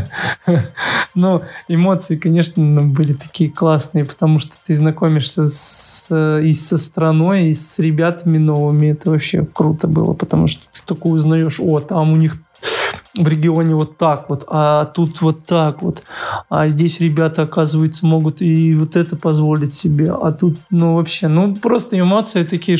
Но 1.16 1.42
эмоции, 1.66 2.16
конечно, 2.16 2.82
были 2.82 3.14
такие 3.14 3.50
классные, 3.50 4.04
потому 4.04 4.38
что 4.38 4.52
ты 4.64 4.76
знакомишься 4.76 5.48
с, 5.48 6.06
и 6.40 6.52
со 6.52 6.78
страной, 6.78 7.48
и 7.48 7.54
с 7.54 7.80
ребятами 7.80 8.38
новыми. 8.38 8.92
Это 8.92 9.10
вообще 9.10 9.44
круто 9.44 9.88
было, 9.88 10.12
потому 10.12 10.46
что 10.46 10.62
ты 10.72 10.80
такое 10.86 11.14
узнаешь, 11.14 11.58
о, 11.58 11.80
там 11.80 12.12
у 12.12 12.16
них 12.16 12.36
в 13.14 13.26
регионе 13.26 13.74
вот 13.74 13.98
так 13.98 14.28
вот, 14.28 14.44
а 14.48 14.84
тут 14.86 15.20
вот 15.20 15.44
так 15.44 15.82
вот. 15.82 16.02
А 16.48 16.68
здесь 16.68 17.00
ребята, 17.00 17.42
оказывается, 17.42 18.06
могут 18.06 18.40
и 18.40 18.74
вот 18.74 18.96
это 18.96 19.16
позволить 19.16 19.74
себе. 19.74 20.12
А 20.12 20.32
тут, 20.32 20.56
ну, 20.70 20.94
вообще, 20.94 21.28
ну, 21.28 21.54
просто 21.54 21.98
эмоции 21.98 22.44
такие, 22.44 22.78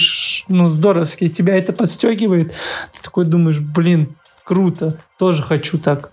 ну, 0.49 0.67
здоровские. 0.67 1.31
Тебя 1.31 1.57
это 1.57 1.73
подстегивает. 1.73 2.53
Ты 2.93 3.03
такой 3.03 3.25
думаешь, 3.25 3.61
блин, 3.61 4.15
круто, 4.45 4.99
тоже 5.19 5.43
хочу 5.43 5.79
так. 5.79 6.13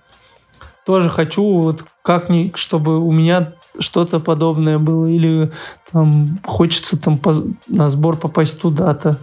Тоже 0.85 1.09
хочу 1.09 1.43
вот 1.43 1.85
как 2.01 2.29
ни, 2.29 2.51
чтобы 2.55 2.99
у 2.99 3.11
меня 3.11 3.53
что-то 3.79 4.19
подобное 4.19 4.79
было. 4.79 5.07
Или 5.07 5.51
там 5.91 6.39
хочется 6.43 6.99
там 6.99 7.19
на 7.67 7.89
сбор 7.89 8.17
попасть 8.17 8.61
туда-то. 8.61 9.17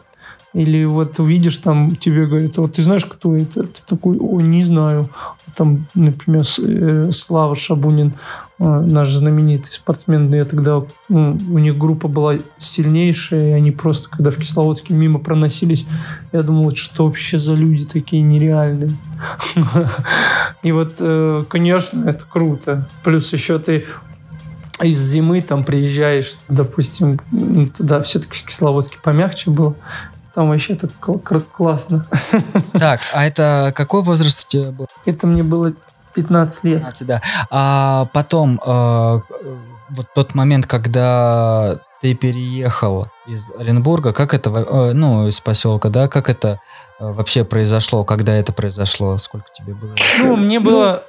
Или 0.55 0.85
вот 0.85 1.19
увидишь 1.19 1.57
там, 1.59 1.97
тебе 1.97 2.27
говорят, 2.27 2.59
вот 2.59 2.75
ты 2.75 2.83
знаешь, 2.83 3.07
кто 3.07 3.35
это? 3.35 3.65
Ты 3.65 3.81
такой, 3.87 4.19
о, 4.19 4.41
не 4.41 4.63
знаю. 4.63 5.09
Там, 5.57 5.87
например, 5.95 6.43
э, 6.59 7.11
Слава 7.11 7.57
Шабунин, 7.57 8.13
э, 8.59 8.65
наш 8.65 9.11
знаменитый 9.13 9.73
спортсмен, 9.73 10.33
я 10.35 10.45
тогда, 10.45 10.83
ну, 11.09 11.39
у 11.51 11.59
них 11.59 11.79
группа 11.79 12.07
была 12.07 12.35
сильнейшая, 12.59 13.51
и 13.51 13.53
они 13.53 13.71
просто, 13.71 14.11
когда 14.11 14.31
в 14.31 14.37
Кисловодске 14.37 14.93
мимо 14.93 15.19
проносились, 15.21 15.87
я 16.33 16.43
думал, 16.43 16.75
что 16.75 17.07
вообще 17.07 17.39
за 17.39 17.55
люди 17.55 17.87
такие 17.87 18.23
нереальные. 18.23 18.91
И 20.63 20.71
вот, 20.71 20.95
э, 20.99 21.41
конечно, 21.49 22.09
это 22.09 22.25
круто. 22.29 22.89
Плюс 23.03 23.33
еще 23.33 23.59
ты 23.59 23.87
из 24.83 24.99
зимы 24.99 25.41
там 25.41 25.65
приезжаешь, 25.65 26.35
допустим, 26.49 27.21
туда 27.77 28.03
все-таки 28.03 28.39
в 28.39 28.45
Кисловодске 28.45 28.99
помягче 29.03 29.51
было, 29.51 29.77
там 30.35 30.49
вообще 30.49 30.75
так 30.75 30.91
классно. 31.53 32.07
Так, 32.73 33.01
а 33.13 33.27
это 33.27 33.73
какой 33.77 34.03
возраст 34.03 34.47
у 34.47 34.51
тебя 34.51 34.71
был? 34.71 34.87
Это 35.05 35.27
мне 35.27 35.43
было 35.43 35.73
15 36.15 36.65
лет. 36.65 36.79
15, 36.81 37.07
да. 37.07 37.23
А 37.51 38.07
потом, 38.13 38.61
э, 38.65 39.21
вот 39.91 40.07
тот 40.15 40.35
момент, 40.35 40.67
когда 40.67 41.79
ты 42.01 42.15
переехал 42.15 43.09
из 43.27 43.51
Оренбурга, 43.57 44.13
как 44.13 44.35
это, 44.35 44.51
э, 44.51 44.93
ну, 44.95 45.29
из 45.29 45.41
поселка, 45.41 45.91
да, 45.91 46.09
как 46.09 46.29
это 46.29 46.61
э, 46.99 47.13
вообще 47.13 47.45
произошло, 47.45 48.05
когда 48.05 48.35
это 48.35 48.53
произошло, 48.53 49.19
сколько 49.19 49.47
тебе 49.53 49.75
было? 49.75 49.95
Ну, 50.19 50.37
мне 50.37 50.61
было, 50.61 51.05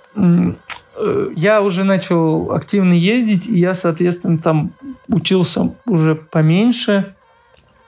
я 1.36 1.61
уже 1.61 1.84
начал 1.84 2.51
активно 2.51 2.93
ездить, 2.93 3.47
и 3.47 3.57
я, 3.57 3.74
соответственно, 3.74 4.38
там 4.38 4.74
учился 5.07 5.74
уже 5.86 6.15
поменьше, 6.15 7.15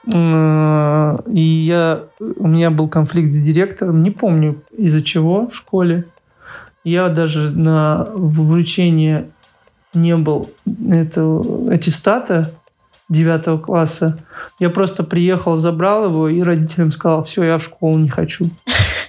и 0.08 1.64
я, 1.66 2.04
у 2.20 2.46
меня 2.46 2.70
был 2.70 2.88
конфликт 2.88 3.32
с 3.32 3.40
директором, 3.40 4.02
не 4.02 4.10
помню 4.10 4.62
из-за 4.76 5.02
чего 5.02 5.48
в 5.48 5.54
школе. 5.56 6.04
Я 6.84 7.08
даже 7.08 7.50
на 7.50 8.06
вручение 8.14 9.30
не 9.94 10.16
был 10.16 10.48
этого 10.88 11.72
аттестата 11.72 12.52
9 13.08 13.62
класса. 13.62 14.18
Я 14.60 14.70
просто 14.70 15.02
приехал, 15.02 15.56
забрал 15.58 16.04
его 16.04 16.28
и 16.28 16.40
родителям 16.42 16.92
сказал, 16.92 17.24
все, 17.24 17.42
я 17.42 17.58
в 17.58 17.64
школу 17.64 17.98
не 17.98 18.08
хочу. 18.08 18.46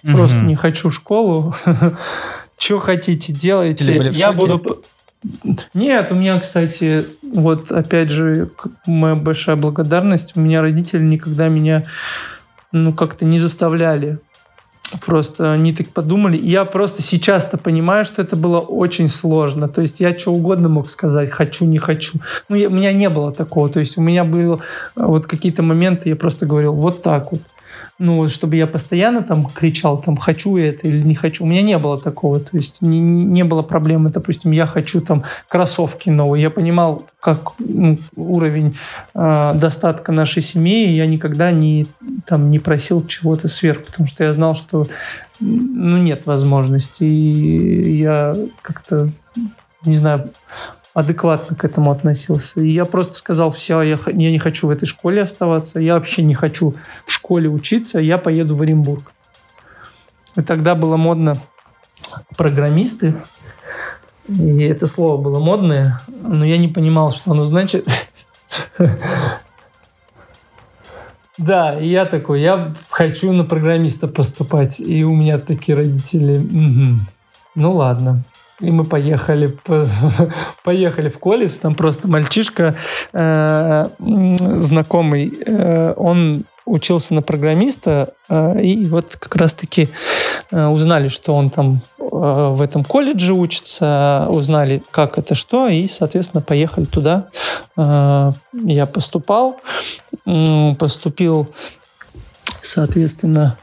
Просто 0.02 0.39
не 0.39 0.56
хочу 0.56 0.89
в 0.89 0.93
школу. 0.93 1.54
Что 2.58 2.80
хотите, 2.80 3.34
делайте. 3.34 4.10
Я 4.14 4.32
буду... 4.32 4.84
Нет, 5.74 6.11
у 6.11 6.15
меня, 6.15 6.39
кстати, 6.39 7.05
вот 7.24 7.72
опять 7.72 8.09
же, 8.09 8.49
моя 8.86 9.15
большая 9.15 9.55
благодарность. 9.55 10.36
У 10.36 10.39
меня 10.39 10.61
родители 10.61 11.03
никогда 11.03 11.47
меня, 11.47 11.84
ну, 12.72 12.93
как-то 12.93 13.26
не 13.26 13.39
заставляли. 13.39 14.20
Просто 15.05 15.51
они 15.51 15.74
так 15.74 15.89
подумали. 15.89 16.38
И 16.38 16.49
я 16.49 16.63
просто 16.63 17.01
сейчас-то 17.01 17.57
понимаю, 17.57 18.05
что 18.05 18.22
это 18.22 18.38
было 18.38 18.59
очень 18.59 19.09
сложно. 19.09 19.68
То 19.68 19.82
есть 19.82 19.99
я 19.99 20.18
что 20.18 20.32
угодно 20.32 20.70
мог 20.70 20.89
сказать, 20.89 21.30
хочу, 21.30 21.65
не 21.65 21.78
хочу. 21.78 22.20
Ну, 22.47 22.55
я, 22.55 22.70
у 22.70 22.72
меня 22.72 22.93
не 22.93 23.09
было 23.09 23.34
такого. 23.34 23.68
То 23.68 23.80
есть 23.80 23.97
у 23.97 24.01
меня 24.01 24.24
были 24.24 24.57
вот 24.95 25.28
какие-то 25.28 25.61
моменты, 25.61 26.09
я 26.09 26.15
просто 26.15 26.45
говорил 26.45 26.74
вот 26.74 27.01
так 27.01 27.32
вот. 27.32 27.41
Ну, 28.00 28.30
чтобы 28.30 28.56
я 28.56 28.68
постоянно 28.68 29.24
там 29.24 29.45
кричал, 29.45 29.98
там, 30.00 30.18
хочу 30.18 30.58
это 30.58 30.88
или 30.88 31.02
не 31.02 31.16
хочу. 31.16 31.43
У 31.43 31.48
меня 31.48 31.62
не 31.62 31.78
было 31.78 32.00
такого, 32.00 32.39
то 32.39 32.56
есть 32.56 32.82
не, 32.82 33.00
не 33.00 33.43
было 33.43 33.64
проблемы, 33.64 34.10
допустим, 34.10 34.52
я 34.52 34.68
хочу 34.68 35.02
там 35.02 35.24
кроссовки 35.48 36.10
новые. 36.10 36.43
Я 36.43 36.50
понимал, 36.50 37.06
как 37.20 37.54
ну, 37.60 37.98
уровень 38.16 38.78
э, 39.16 39.54
достатка 39.56 40.12
нашей 40.12 40.43
семьи, 40.43 40.86
и 40.86 40.95
я 40.95 41.08
никогда 41.08 41.52
не, 41.52 41.88
там, 42.28 42.52
не 42.52 42.60
просил 42.60 43.06
чего-то 43.06 43.50
сверх, 43.50 43.86
потому 43.86 44.08
что 44.08 44.24
я 44.24 44.34
знал, 44.34 44.56
что 44.56 44.86
ну, 45.39 45.98
нет 45.98 46.26
возможности, 46.26 47.04
и 47.04 47.98
я 47.98 48.36
как-то, 48.62 49.10
не 49.86 49.98
знаю, 49.98 50.30
адекватно 50.98 51.56
к 51.56 51.64
этому 51.64 51.91
относился. 51.91 52.60
И 52.60 52.70
я 52.72 52.84
просто 52.84 53.14
сказал, 53.14 53.52
все, 53.52 53.84
я, 53.84 54.00
я 54.08 54.32
не 54.32 54.39
хочу 54.39 54.66
в 54.66 54.72
этой 54.72 54.88
школе 54.88 55.22
оставаться, 55.22 55.80
я 55.80 55.93
вообще 55.93 56.24
не 56.24 56.34
хочу 56.34 56.74
в 57.06 57.12
школе 57.12 57.50
учиться, 57.50 58.00
я 58.00 58.18
поеду 58.18 58.56
в 58.56 58.64
Оренбург. 58.64 59.12
И 60.36 60.41
тогда 60.41 60.74
было 60.74 60.98
модно 60.98 61.36
программисты, 62.36 63.14
и 64.28 64.64
это 64.64 64.88
слово 64.88 65.22
было 65.22 65.39
модное, 65.39 66.02
но 66.08 66.43
я 66.43 66.58
не 66.58 66.68
понимал, 66.68 67.12
что 67.12 67.30
оно 67.30 67.45
значит. 67.45 67.88
Да, 71.38 71.80
и 71.80 71.88
я 71.89 72.06
такой, 72.06 72.41
я 72.41 72.74
хочу 72.89 73.32
на 73.32 73.43
программиста 73.43 74.08
поступать. 74.08 74.80
И 74.80 75.04
у 75.04 75.14
меня 75.14 75.38
такие 75.38 75.78
родители, 75.78 76.43
ну 77.54 77.74
ладно. 77.74 78.24
И 78.60 78.72
мы 78.72 78.86
поехали, 78.86 79.55
поехали 80.64 81.10
в 81.10 81.20
колледж, 81.20 81.51
там 81.62 81.76
просто 81.76 82.08
мальчишка 82.08 82.76
э, 83.14 83.86
знакомый, 83.99 85.32
э, 85.45 85.93
он 85.95 86.43
учился 86.66 87.14
на 87.14 87.22
программиста, 87.22 88.14
э, 88.30 88.62
и 88.62 88.86
вот 88.86 89.16
как 89.16 89.36
раз-таки 89.36 89.89
э, 90.51 90.66
узнали, 90.66 91.08
что 91.08 91.36
он 91.36 91.51
там 91.51 91.82
э, 91.99 92.03
в 92.03 92.62
этом 92.62 92.84
колледже 92.84 93.34
учится, 93.34 94.26
узнали, 94.30 94.82
как 94.89 95.20
это 95.20 95.36
что, 95.36 95.68
и, 95.68 95.88
соответственно, 95.88 96.41
поехали 96.41 96.86
туда. 96.86 97.28
Э, 97.78 98.32
я 98.53 98.88
поступал, 98.88 99.58
э, 100.26 100.74
поступил, 100.80 101.47
соответственно, 102.62 103.55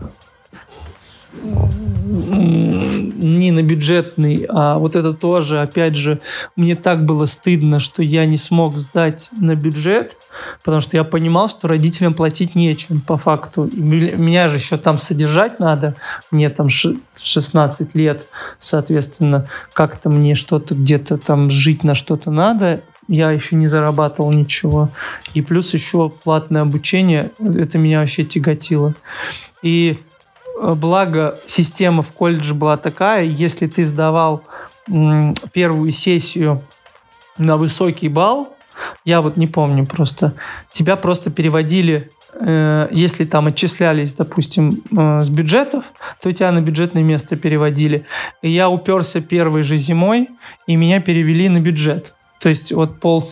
не 3.25 3.51
на 3.51 3.63
бюджетный, 3.63 4.47
а 4.49 4.79
вот 4.79 4.97
это 4.97 5.15
тоже, 5.15 5.61
опять 5.61 5.97
же, 5.97 6.21
мне 6.57 6.77
так 6.77 7.05
было 7.05 7.27
стыдно, 7.27 7.81
что 7.81 8.03
я 8.03 8.27
не 8.27 8.37
смог 8.37 8.75
сдать 8.77 9.31
на 9.33 9.55
бюджет, 9.55 10.17
потому 10.63 10.81
что 10.81 10.97
я 10.97 11.05
понимал, 11.05 11.49
что 11.49 11.69
родителям 11.69 12.15
платить 12.15 12.55
нечем 12.55 13.01
по 13.01 13.17
факту. 13.17 13.69
Меня 13.73 14.49
же 14.49 14.57
еще 14.57 14.77
там 14.77 14.99
содержать 14.99 15.61
надо, 15.61 15.97
мне 16.31 16.51
там 16.51 16.69
16 16.69 17.95
лет, 17.95 18.27
соответственно, 18.59 19.49
как-то 19.73 20.11
мне 20.11 20.35
что-то 20.35 20.75
где-то 20.75 21.17
там 21.19 21.51
жить 21.51 21.85
на 21.85 21.95
что-то 21.95 22.31
надо, 22.31 22.83
я 23.09 23.31
еще 23.31 23.57
не 23.57 23.69
зарабатывал 23.69 24.33
ничего. 24.33 24.91
И 25.35 25.43
плюс 25.43 25.75
еще 25.75 26.11
платное 26.11 26.63
обучение, 26.63 27.31
это 27.39 27.79
меня 27.79 28.01
вообще 28.01 28.25
тяготило. 28.25 28.95
И 29.63 29.99
благо 30.61 31.39
система 31.47 32.03
в 32.03 32.13
колледже 32.13 32.55
была 32.55 32.77
такая, 32.77 33.25
если 33.25 33.67
ты 33.67 33.85
сдавал 33.85 34.43
первую 35.53 35.93
сессию 35.93 36.63
на 37.39 37.57
высокий 37.57 38.09
балл, 38.09 38.55
я 39.05 39.21
вот 39.21 39.37
не 39.37 39.47
помню 39.47 39.87
просто, 39.87 40.35
тебя 40.73 40.97
просто 40.97 41.31
переводили, 41.31 42.11
э, 42.35 42.89
если 42.91 43.25
там 43.25 43.47
отчислялись, 43.47 44.15
допустим, 44.15 44.73
э, 44.97 45.21
с 45.21 45.29
бюджетов, 45.31 45.85
то 46.23 46.33
тебя 46.33 46.53
на 46.53 46.61
бюджетное 46.61 47.03
место 47.03 47.37
переводили. 47.37 48.07
И 48.43 48.51
я 48.51 48.69
уперся 48.69 49.21
первой 49.21 49.63
же 49.63 49.77
зимой, 49.77 50.29
и 50.67 50.77
меня 50.77 51.01
перевели 51.01 51.49
на 51.49 51.61
бюджет. 51.61 52.15
То 52.41 52.49
есть 52.49 52.73
вот 52.73 52.99
пол 53.01 53.25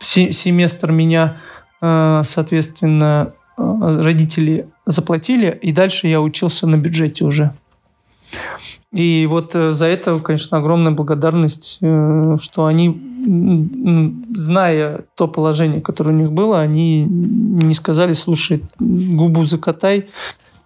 семестр 0.00 0.92
меня, 0.92 1.36
э, 1.80 2.22
соответственно, 2.24 3.32
родители 3.56 4.68
заплатили, 4.86 5.58
и 5.60 5.72
дальше 5.72 6.08
я 6.08 6.20
учился 6.20 6.66
на 6.66 6.76
бюджете 6.76 7.24
уже. 7.24 7.52
И 8.92 9.26
вот 9.28 9.54
э, 9.54 9.72
за 9.72 9.86
это, 9.86 10.18
конечно, 10.20 10.58
огромная 10.58 10.92
благодарность, 10.92 11.78
э, 11.82 12.36
что 12.40 12.66
они, 12.66 13.02
зная 14.34 15.04
то 15.16 15.26
положение, 15.26 15.80
которое 15.80 16.12
у 16.12 16.18
них 16.18 16.32
было, 16.32 16.60
они 16.60 17.04
не 17.04 17.74
сказали, 17.74 18.12
слушай, 18.12 18.62
губу 18.78 19.44
закатай 19.44 20.08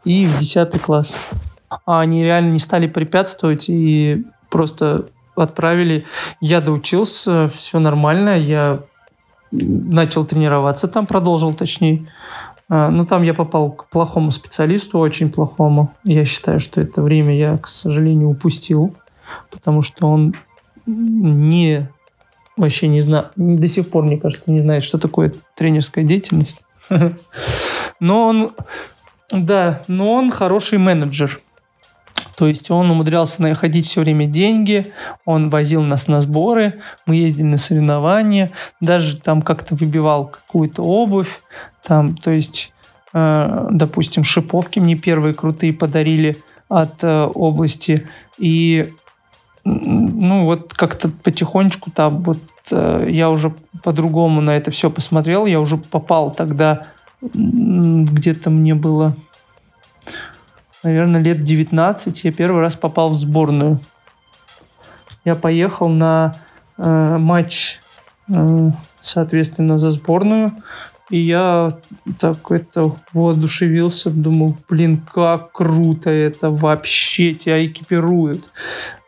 и 0.05 0.27
в 0.27 0.39
10 0.39 0.81
класс. 0.81 1.19
А 1.87 2.01
они 2.01 2.23
реально 2.23 2.53
не 2.53 2.59
стали 2.59 2.87
препятствовать 2.87 3.67
и 3.69 4.25
просто 4.51 5.07
отправили. 5.35 6.05
Я 6.41 6.61
доучился, 6.61 7.51
все 7.55 7.79
нормально, 7.79 8.39
я 8.39 8.81
начал 9.51 10.25
тренироваться 10.25 10.87
там, 10.87 11.07
продолжил 11.07 11.55
точнее. 11.55 12.07
А, 12.71 12.89
ну, 12.89 13.05
там 13.05 13.25
я 13.25 13.35
попал 13.35 13.73
к 13.73 13.89
плохому 13.89 14.31
специалисту, 14.31 15.01
очень 15.01 15.31
плохому. 15.31 15.93
Я 16.05 16.25
считаю, 16.25 16.61
что 16.61 16.81
это 16.81 17.03
время 17.03 17.37
я, 17.37 17.59
к 17.59 17.67
сожалению, 17.67 18.31
упустил, 18.31 18.95
потому 19.51 19.83
что 19.83 20.07
он 20.07 20.35
не 20.87 21.89
вообще 22.57 22.89
не 22.89 23.01
знаю, 23.01 23.31
до 23.37 23.69
сих 23.69 23.91
пор, 23.91 24.05
мне 24.05 24.19
кажется, 24.19 24.51
не 24.51 24.61
знает, 24.61 24.85
что 24.85 24.99
такое 24.99 25.33
тренерская 25.57 26.05
деятельность. 26.05 26.61
Но 28.01 28.27
он, 28.27 28.51
да, 29.31 29.83
но 29.89 30.15
он 30.15 30.31
хороший 30.31 30.79
менеджер. 30.79 31.41
То 32.37 32.47
есть 32.47 32.71
он 32.71 32.91
умудрялся 32.91 33.43
находить 33.43 33.87
все 33.87 34.01
время 34.01 34.27
деньги, 34.27 34.87
он 35.27 35.51
возил 35.51 35.85
нас 35.85 36.09
на 36.09 36.23
сборы, 36.23 36.81
мы 37.05 37.17
ездили 37.17 37.45
на 37.45 37.59
соревнования, 37.59 38.51
даже 38.81 39.19
там 39.19 39.43
как-то 39.43 39.75
выбивал 39.75 40.29
какую-то 40.29 40.83
обувь, 40.83 41.41
там, 41.85 42.17
то 42.17 42.31
есть, 42.31 42.73
э, 43.13 43.69
допустим, 43.71 44.25
шиповки 44.25 44.79
мне 44.79 44.97
первые 44.97 45.35
крутые 45.35 45.73
подарили 45.73 46.37
от 46.69 47.03
э, 47.03 47.25
области, 47.35 48.09
и 48.39 48.87
ну 49.65 50.47
вот 50.47 50.73
как-то 50.73 51.09
потихонечку 51.09 51.91
там 51.91 52.23
вот 52.23 52.39
э, 52.71 53.07
я 53.11 53.29
уже 53.29 53.53
по-другому 53.83 54.41
на 54.41 54.57
это 54.57 54.71
все 54.71 54.91
посмотрел, 54.91 55.47
я 55.47 55.61
уже 55.61 55.77
попал 55.77 56.31
тогда 56.31 56.87
где-то 57.23 58.49
мне 58.49 58.75
было 58.75 59.15
наверное, 60.83 61.21
лет 61.21 61.45
19 61.45 62.25
я 62.25 62.33
первый 62.33 62.61
раз 62.61 62.75
попал 62.75 63.11
в 63.11 63.15
сборную. 63.15 63.81
Я 65.25 65.35
поехал 65.35 65.89
на 65.89 66.35
э, 66.79 67.17
матч, 67.19 67.81
э, 68.29 68.71
соответственно, 69.01 69.79
за 69.79 69.93
сборную. 69.93 70.53
И 71.11 71.19
я 71.19 71.79
так 72.21 72.51
это 72.51 72.93
воодушевился, 73.13 74.11
думал, 74.11 74.57
блин, 74.69 75.03
как 75.13 75.53
круто 75.53 76.09
это 76.09 76.49
вообще, 76.51 77.35
тебя 77.35 77.65
экипируют. 77.67 78.45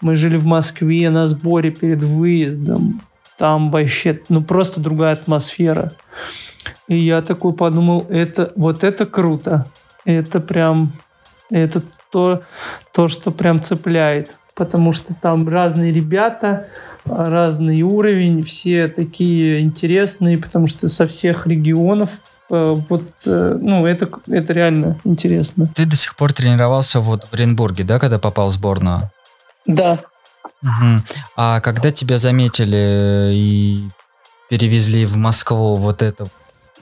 Мы 0.01 0.17
жили 0.17 0.37
в 0.37 0.45
Москве 0.45 1.11
на 1.11 1.27
сборе 1.27 1.71
перед 1.71 2.03
выездом. 2.03 3.01
Там 3.39 3.71
вообще, 3.71 4.21
ну 4.29 4.43
просто 4.43 4.81
другая 4.81 5.13
атмосфера. 5.13 5.93
И 6.89 6.97
я 6.97 7.23
такой 7.23 7.53
подумал, 7.53 8.05
это, 8.09 8.53
вот 8.57 8.83
это 8.83 9.07
круто. 9.07 9.67
Это 10.05 10.41
прям 10.41 10.93
это 11.51 11.83
то, 12.11 12.43
то, 12.93 13.09
что 13.09 13.31
прям 13.31 13.63
цепляет. 13.63 14.37
Потому 14.55 14.93
что 14.93 15.15
там 15.15 15.49
разные 15.49 15.93
ребята, 15.93 16.67
разный 17.05 17.83
уровень, 17.83 18.45
все 18.45 18.89
такие 18.89 19.61
интересные, 19.61 20.39
потому 20.39 20.67
что 20.67 20.89
со 20.89 21.07
всех 21.07 21.47
регионов 21.47 22.11
э, 22.51 22.75
вот, 22.89 23.11
э, 23.25 23.59
ну, 23.61 23.87
это, 23.87 24.11
это 24.29 24.53
реально 24.53 24.99
интересно. 25.05 25.69
Ты 25.75 25.87
до 25.87 25.97
сих 25.97 26.17
пор 26.17 26.33
тренировался 26.33 27.01
вот 27.01 27.25
в 27.25 27.33
Оренбурге, 27.33 27.85
да, 27.85 27.99
когда 27.99 28.19
попал 28.19 28.49
в 28.49 28.53
сборную? 28.53 29.11
Да. 29.67 30.01
Угу. 30.63 31.01
А 31.37 31.61
когда 31.61 31.91
тебя 31.91 32.19
заметили 32.19 33.31
и 33.33 33.81
перевезли 34.49 35.07
в 35.07 35.17
Москву 35.17 35.77
вот 35.77 36.03
это 36.03 36.27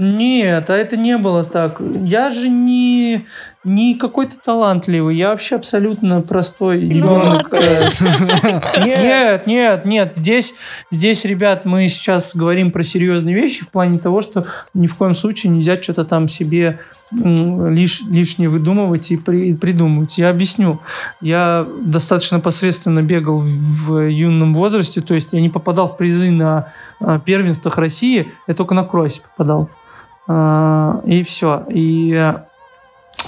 нет, 0.01 0.71
а 0.71 0.77
это 0.77 0.97
не 0.97 1.18
было 1.18 1.45
так. 1.45 1.81
Я 1.81 2.31
же 2.31 2.49
не, 2.49 3.27
не 3.63 3.95
какой-то 3.95 4.37
талантливый, 4.43 5.17
я 5.17 5.31
вообще 5.31 5.57
абсолютно 5.57 6.23
простой 6.23 6.81
ну 6.83 6.95
ребенок. 6.95 7.53
Нет, 8.87 9.47
нет, 9.47 9.85
нет. 9.85 10.13
Здесь, 10.17 10.55
здесь, 10.91 11.25
ребят, 11.27 11.67
мы 11.67 11.89
сейчас 11.89 12.35
говорим 12.35 12.71
про 12.71 12.83
серьезные 12.83 13.35
вещи 13.35 13.65
в 13.65 13.69
плане 13.69 13.99
того, 13.99 14.23
что 14.23 14.45
ни 14.73 14.87
в 14.87 14.95
коем 14.97 15.15
случае 15.15 15.53
нельзя 15.53 15.81
что-то 15.83 16.05
там 16.05 16.29
себе 16.29 16.81
лиш, 17.13 18.01
лишнее 18.09 18.49
выдумывать 18.49 19.11
и 19.11 19.19
при, 19.19 19.55
придумывать. 19.55 20.17
Я 20.17 20.31
объясню. 20.31 20.81
Я 21.21 21.67
достаточно 21.83 22.41
посредственно 22.41 23.03
бегал 23.03 23.41
в 23.41 24.09
юном 24.09 24.55
возрасте, 24.55 25.03
то 25.03 25.13
есть 25.13 25.33
я 25.33 25.41
не 25.41 25.51
попадал 25.51 25.89
в 25.89 25.99
призы 25.99 26.31
на 26.31 26.73
а, 26.99 27.19
первенствах 27.19 27.77
России, 27.77 28.29
я 28.47 28.55
только 28.55 28.75
на 28.75 28.85
кроссе 28.85 29.21
попадал. 29.23 29.69
А, 30.29 31.03
и 31.05 31.25
все. 31.25 31.67
И 31.69 32.35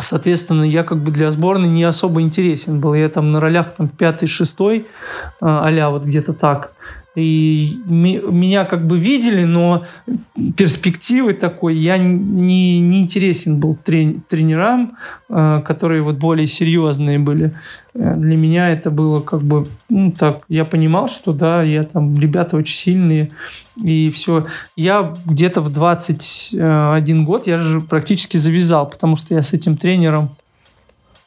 Соответственно, 0.00 0.64
я 0.64 0.84
как 0.84 0.98
бы 1.02 1.10
для 1.10 1.30
сборной 1.30 1.68
не 1.68 1.84
особо 1.84 2.22
интересен 2.22 2.80
был. 2.80 2.94
Я 2.94 3.08
там 3.08 3.30
на 3.30 3.40
ролях 3.40 3.74
там 3.74 3.88
пятый, 3.88 4.26
шестой, 4.26 4.86
а 5.40 5.90
вот 5.90 6.04
где-то 6.04 6.32
так. 6.32 6.72
И 7.14 7.78
меня 7.86 8.64
как 8.64 8.86
бы 8.86 8.98
видели, 8.98 9.44
но 9.44 9.84
перспективы 10.56 11.34
такой 11.34 11.76
я 11.76 11.98
не, 11.98 12.80
не 12.80 13.02
интересен 13.02 13.60
был 13.60 13.74
трени 13.74 14.22
тренерам, 14.28 14.96
э, 15.28 15.60
которые 15.62 16.02
вот 16.02 16.16
более 16.16 16.46
серьезные 16.46 17.18
были. 17.18 17.54
Э, 17.94 18.14
для 18.16 18.36
меня 18.36 18.70
это 18.70 18.90
было 18.90 19.20
как 19.20 19.42
бы, 19.42 19.66
ну 19.90 20.10
так, 20.10 20.44
я 20.48 20.64
понимал, 20.64 21.10
что 21.10 21.32
да, 21.32 21.62
я 21.62 21.84
там, 21.84 22.18
ребята 22.18 22.56
очень 22.56 22.78
сильные, 22.78 23.30
и 23.82 24.10
все. 24.10 24.46
Я 24.74 25.12
где-то 25.26 25.60
в 25.60 25.70
21 25.70 27.24
год, 27.26 27.46
я 27.46 27.58
же 27.58 27.82
практически 27.82 28.38
завязал, 28.38 28.88
потому 28.88 29.16
что 29.16 29.34
я 29.34 29.42
с 29.42 29.52
этим 29.52 29.76
тренером 29.76 30.30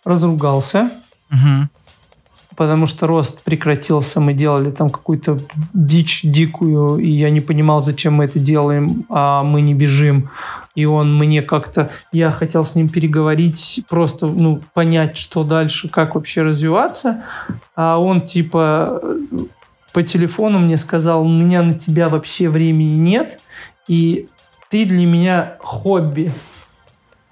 разругался. 0.04 0.90
Угу 1.32 1.70
потому 2.56 2.88
что 2.88 3.08
рост 3.08 3.44
прекратился, 3.44 4.20
мы 4.20 4.34
делали 4.34 4.72
там 4.72 4.90
какую-то 4.90 5.38
дичь 5.74 6.22
дикую, 6.24 6.98
и 6.98 7.10
я 7.10 7.30
не 7.30 7.40
понимал, 7.40 7.82
зачем 7.82 8.16
мы 8.16 8.26
это 8.26 8.40
делаем, 8.40 9.06
а 9.10 9.44
мы 9.44 9.62
не 9.62 9.74
бежим. 9.74 10.30
И 10.76 10.86
он 10.86 11.18
мне 11.18 11.42
как-то... 11.42 11.90
Я 12.12 12.32
хотел 12.32 12.66
с 12.66 12.76
ним 12.76 12.90
переговорить, 12.90 13.86
просто 13.90 14.28
ну, 14.28 14.62
понять, 14.74 15.18
что 15.18 15.44
дальше, 15.44 15.88
как 15.90 16.16
вообще 16.16 16.42
развиваться. 16.42 17.24
А 17.76 17.98
он 17.98 18.22
типа 18.22 19.02
по 19.94 20.04
телефону 20.04 20.60
мне 20.60 20.78
сказал, 20.78 21.24
у 21.24 21.30
меня 21.30 21.64
на 21.64 21.76
тебя 21.76 22.10
вообще 22.10 22.50
времени 22.50 22.92
нет, 22.92 23.40
и 23.88 24.28
ты 24.70 24.86
для 24.86 25.06
меня 25.06 25.54
хобби. 25.60 26.34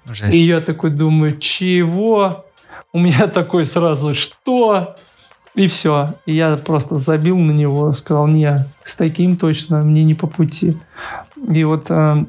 Жесть. 0.06 0.34
И 0.34 0.42
я 0.42 0.60
такой 0.60 0.90
думаю, 0.90 1.38
чего? 1.38 2.46
У 2.94 2.98
меня 2.98 3.26
такой 3.26 3.66
сразу, 3.66 4.14
что? 4.14 4.94
И 5.54 5.68
все. 5.68 6.08
И 6.26 6.34
я 6.34 6.56
просто 6.56 6.96
забил 6.96 7.38
на 7.38 7.52
него, 7.52 7.92
сказал, 7.92 8.26
не, 8.26 8.56
с 8.84 8.96
таким 8.96 9.36
точно 9.36 9.82
мне 9.82 10.02
не 10.02 10.14
по 10.14 10.26
пути. 10.26 10.76
И 11.48 11.62
вот 11.64 11.86
э, 11.90 12.24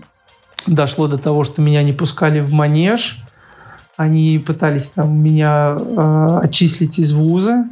дошло 0.68 1.08
до 1.08 1.18
того, 1.18 1.44
что 1.44 1.62
меня 1.62 1.82
не 1.84 1.94
пускали 1.94 2.40
в 2.40 2.52
манеж. 2.52 3.24
Они 3.98 4.38
пытались 4.46 4.90
там 4.90 5.24
меня 5.24 5.76
э, 5.78 6.40
отчислить 6.44 7.00
из 7.00 7.14
вуза. 7.14 7.68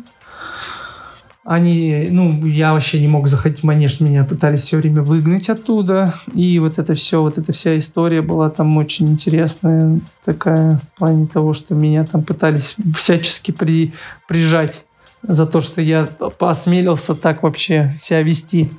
Они, 1.46 2.08
ну, 2.10 2.46
я 2.46 2.74
вообще 2.74 3.02
не 3.02 3.08
мог 3.08 3.28
заходить 3.28 3.60
в 3.60 3.64
манеж, 3.64 4.00
меня 4.00 4.24
пытались 4.24 4.62
все 4.62 4.78
время 4.78 5.02
выгнать 5.02 5.50
оттуда. 5.50 6.14
И 6.34 6.58
вот 6.58 6.80
это 6.80 6.96
все, 6.96 7.22
вот 7.22 7.38
эта 7.38 7.52
вся 7.52 7.78
история 7.78 8.22
была 8.22 8.50
там 8.50 8.78
очень 8.78 9.10
интересная, 9.10 10.00
такая 10.24 10.78
в 10.78 10.98
плане 10.98 11.28
того, 11.28 11.54
что 11.54 11.76
меня 11.76 12.06
там 12.06 12.24
пытались 12.24 12.76
всячески 12.96 13.52
при, 13.52 13.94
прижать 14.26 14.84
за 15.24 15.46
то, 15.46 15.62
что 15.62 15.82
я 15.82 16.08
посмелился 16.38 17.16
так 17.16 17.44
вообще 17.44 17.98
себя 18.00 18.22
вести. 18.22 18.70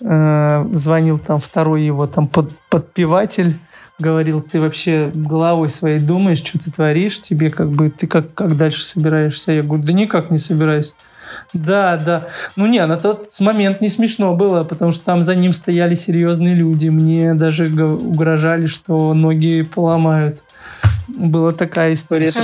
Э, 0.00 0.66
звонил 0.72 1.18
там 1.18 1.38
второй 1.40 1.84
его 1.84 2.06
там 2.06 2.26
под, 2.26 2.50
подпеватель, 2.68 3.54
говорил, 3.98 4.42
ты 4.42 4.60
вообще 4.60 5.10
головой 5.14 5.70
своей 5.70 6.00
думаешь, 6.00 6.38
что 6.38 6.58
ты 6.58 6.70
творишь, 6.70 7.22
тебе 7.22 7.50
как 7.50 7.70
бы, 7.70 7.90
ты 7.90 8.06
как, 8.06 8.32
как 8.34 8.56
дальше 8.56 8.84
собираешься? 8.84 9.52
Я 9.52 9.62
говорю, 9.62 9.82
да 9.82 9.92
никак 9.92 10.30
не 10.30 10.38
собираюсь. 10.38 10.94
Да, 11.52 11.96
да. 11.96 12.28
Ну 12.56 12.66
не, 12.66 12.84
на 12.86 12.98
тот 12.98 13.30
момент 13.40 13.80
не 13.80 13.88
смешно 13.88 14.34
было, 14.34 14.64
потому 14.64 14.92
что 14.92 15.04
там 15.04 15.24
за 15.24 15.34
ним 15.34 15.52
стояли 15.52 15.94
серьезные 15.94 16.54
люди. 16.54 16.88
Мне 16.88 17.34
даже 17.34 17.66
угрожали, 17.84 18.66
что 18.66 19.14
ноги 19.14 19.62
поломают. 19.62 20.42
Была 21.08 21.52
такая 21.52 21.94
история. 21.94 22.26
Это 22.26 22.40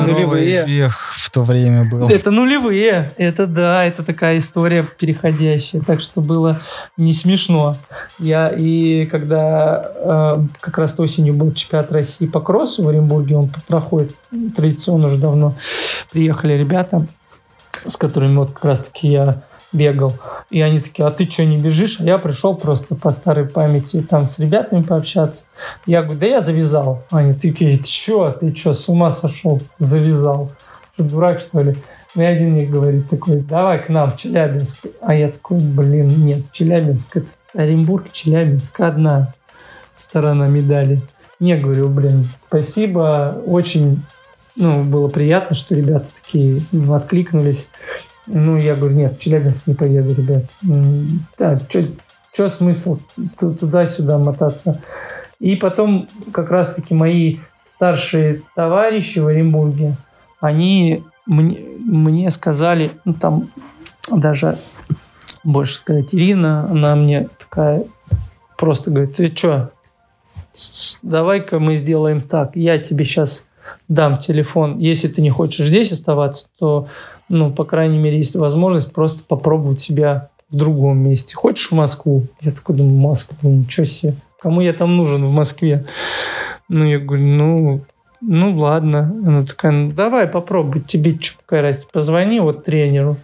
нулевые. 0.00 0.64
век 0.66 0.92
в 0.92 1.30
то 1.30 1.42
время 1.42 1.84
был. 1.84 2.08
Это 2.08 2.30
нулевые. 2.30 3.10
Это 3.16 3.46
да, 3.46 3.84
это 3.84 4.02
такая 4.02 4.38
история 4.38 4.84
переходящая. 4.98 5.82
Так 5.82 6.00
что 6.00 6.20
было 6.20 6.60
не 6.96 7.12
смешно. 7.12 7.76
Я 8.18 8.48
и 8.48 9.06
когда 9.06 9.92
э, 9.94 10.46
как 10.60 10.78
раз 10.78 10.98
осенью 10.98 11.34
был 11.34 11.52
чемпионат 11.52 11.92
России 11.92 12.26
по 12.26 12.40
кроссу 12.40 12.84
в 12.84 12.88
Оренбурге, 12.88 13.36
он 13.36 13.50
проходит 13.66 14.14
традиционно 14.56 15.08
уже 15.08 15.18
давно. 15.18 15.54
Приехали 16.10 16.54
ребята, 16.54 17.06
с 17.84 17.96
которыми 17.96 18.36
вот 18.36 18.52
как 18.52 18.64
раз 18.64 18.80
таки 18.80 19.08
я 19.08 19.42
бегал. 19.76 20.12
И 20.50 20.60
они 20.60 20.80
такие, 20.80 21.06
а 21.06 21.10
ты 21.10 21.28
что, 21.30 21.44
не 21.44 21.58
бежишь? 21.58 22.00
А 22.00 22.04
я 22.04 22.18
пришел 22.18 22.56
просто 22.56 22.94
по 22.94 23.10
старой 23.10 23.46
памяти 23.46 24.02
там 24.02 24.28
с 24.28 24.38
ребятами 24.38 24.82
пообщаться. 24.82 25.44
Я 25.86 26.02
говорю, 26.02 26.20
да 26.20 26.26
я 26.26 26.40
завязал. 26.40 27.04
Они 27.10 27.34
такие, 27.34 27.78
ты 27.78 27.84
что, 27.84 28.30
ты 28.32 28.54
что, 28.54 28.74
с 28.74 28.88
ума 28.88 29.10
сошел? 29.10 29.60
Завязал. 29.78 30.50
Что, 30.94 31.04
дурак, 31.04 31.40
что 31.40 31.60
ли? 31.60 31.76
Ну, 32.14 32.22
и 32.22 32.24
один 32.24 32.52
мне 32.52 32.66
говорит 32.66 33.08
такой, 33.10 33.40
давай 33.40 33.82
к 33.82 33.88
нам 33.88 34.10
в 34.10 34.16
Челябинск. 34.16 34.86
А 35.00 35.14
я 35.14 35.30
такой, 35.30 35.58
блин, 35.58 36.08
нет, 36.08 36.40
Челябинск, 36.52 37.18
это 37.18 37.26
Оренбург, 37.54 38.10
Челябинск, 38.12 38.80
одна 38.80 39.34
сторона 39.94 40.46
медали. 40.48 41.00
Не, 41.38 41.56
говорю, 41.56 41.90
блин, 41.90 42.24
спасибо, 42.48 43.42
очень 43.44 44.02
ну, 44.56 44.84
было 44.84 45.08
приятно, 45.08 45.54
что 45.54 45.74
ребята 45.74 46.06
такие 46.22 46.60
ну, 46.72 46.94
откликнулись. 46.94 47.68
Ну, 48.26 48.56
я 48.56 48.74
говорю, 48.74 48.96
нет, 48.96 49.16
в 49.16 49.20
Челябинск 49.20 49.66
не 49.66 49.74
поеду, 49.74 50.14
ребят. 50.14 50.44
Да, 51.38 51.58
что 52.32 52.48
смысл 52.48 52.98
туда-сюда 53.38 54.18
мотаться? 54.18 54.82
И 55.38 55.56
потом 55.56 56.08
как 56.32 56.50
раз-таки 56.50 56.94
мои 56.94 57.38
старшие 57.68 58.42
товарищи 58.54 59.18
в 59.18 59.26
Оренбурге, 59.26 59.96
они 60.40 61.02
мне, 61.26 61.58
мне 61.78 62.30
сказали, 62.30 62.90
ну 63.04 63.14
там 63.14 63.48
даже 64.10 64.56
больше 65.44 65.76
сказать, 65.76 66.14
Ирина, 66.14 66.68
она 66.70 66.96
мне 66.96 67.28
такая 67.38 67.84
просто 68.56 68.90
говорит, 68.90 69.16
ты 69.16 69.34
что, 69.34 69.72
давай-ка 71.02 71.58
мы 71.58 71.76
сделаем 71.76 72.22
так, 72.22 72.56
я 72.56 72.78
тебе 72.78 73.04
сейчас 73.04 73.44
дам 73.88 74.18
телефон, 74.18 74.78
если 74.78 75.08
ты 75.08 75.20
не 75.20 75.30
хочешь 75.30 75.68
здесь 75.68 75.92
оставаться, 75.92 76.46
то 76.58 76.88
ну, 77.28 77.50
по 77.50 77.64
крайней 77.64 77.98
мере, 77.98 78.18
есть 78.18 78.36
возможность 78.36 78.92
просто 78.92 79.22
попробовать 79.24 79.80
себя 79.80 80.28
в 80.50 80.56
другом 80.56 80.98
месте. 80.98 81.34
Хочешь 81.34 81.70
в 81.70 81.74
Москву? 81.74 82.26
Я 82.40 82.52
такой 82.52 82.76
думаю, 82.76 82.98
Москву, 82.98 83.50
ничего 83.50 83.84
себе. 83.84 84.14
Кому 84.40 84.60
я 84.60 84.72
там 84.72 84.96
нужен 84.96 85.24
в 85.24 85.30
Москве? 85.30 85.84
Ну, 86.68 86.84
я 86.84 86.98
говорю, 86.98 87.24
ну, 87.24 87.80
ну 88.20 88.56
ладно. 88.56 89.14
Она 89.24 89.44
такая, 89.44 89.72
ну 89.72 89.90
давай 89.90 90.26
попробуй, 90.26 90.82
тебе 90.82 91.18
что, 91.20 91.38
какая 91.38 91.62
разница, 91.62 91.88
позвони 91.92 92.40
вот 92.40 92.64
тренеру. 92.64 93.16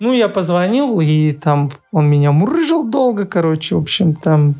Ну, 0.00 0.12
я 0.12 0.28
позвонил, 0.28 1.00
и 1.00 1.32
там 1.32 1.70
он 1.92 2.10
меня 2.10 2.32
мурыжил 2.32 2.84
долго, 2.84 3.26
короче, 3.26 3.76
в 3.76 3.78
общем, 3.78 4.14
там 4.14 4.56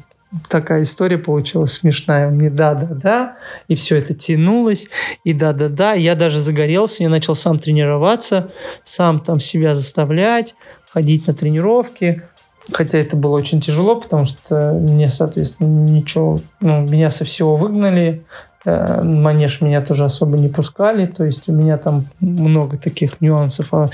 такая 0.49 0.83
история 0.83 1.19
получилась 1.19 1.73
смешная. 1.73 2.29
Мне 2.29 2.51
да-да-да, 2.51 3.37
и 3.67 3.75
все 3.75 3.97
это 3.97 4.15
тянулось, 4.15 4.89
и 5.25 5.33
да-да-да. 5.33 5.95
Я 5.95 6.15
даже 6.15 6.41
загорелся, 6.41 7.03
я 7.03 7.09
начал 7.09 7.35
сам 7.35 7.59
тренироваться, 7.59 8.51
сам 8.83 9.21
там 9.21 9.41
себя 9.41 9.75
заставлять, 9.75 10.55
ходить 10.93 11.27
на 11.27 11.35
тренировки. 11.35 12.23
Хотя 12.71 12.99
это 12.99 13.17
было 13.17 13.37
очень 13.37 13.63
тяжело, 13.63 13.97
потому 13.97 14.27
что 14.27 14.73
мне, 14.73 15.09
соответственно, 15.09 15.89
ничего, 15.89 16.39
ну, 16.61 16.83
меня 16.83 17.09
со 17.11 17.25
всего 17.25 17.57
выгнали, 17.57 18.27
э, 18.67 19.03
манеж 19.03 19.63
меня 19.63 19.81
тоже 19.81 20.05
особо 20.05 20.37
не 20.37 20.49
пускали, 20.49 21.07
то 21.07 21.25
есть 21.25 21.49
у 21.49 21.53
меня 21.53 21.79
там 21.79 22.09
много 22.21 22.77
таких 22.77 23.23
нюансов. 23.23 23.69
А 23.73 23.87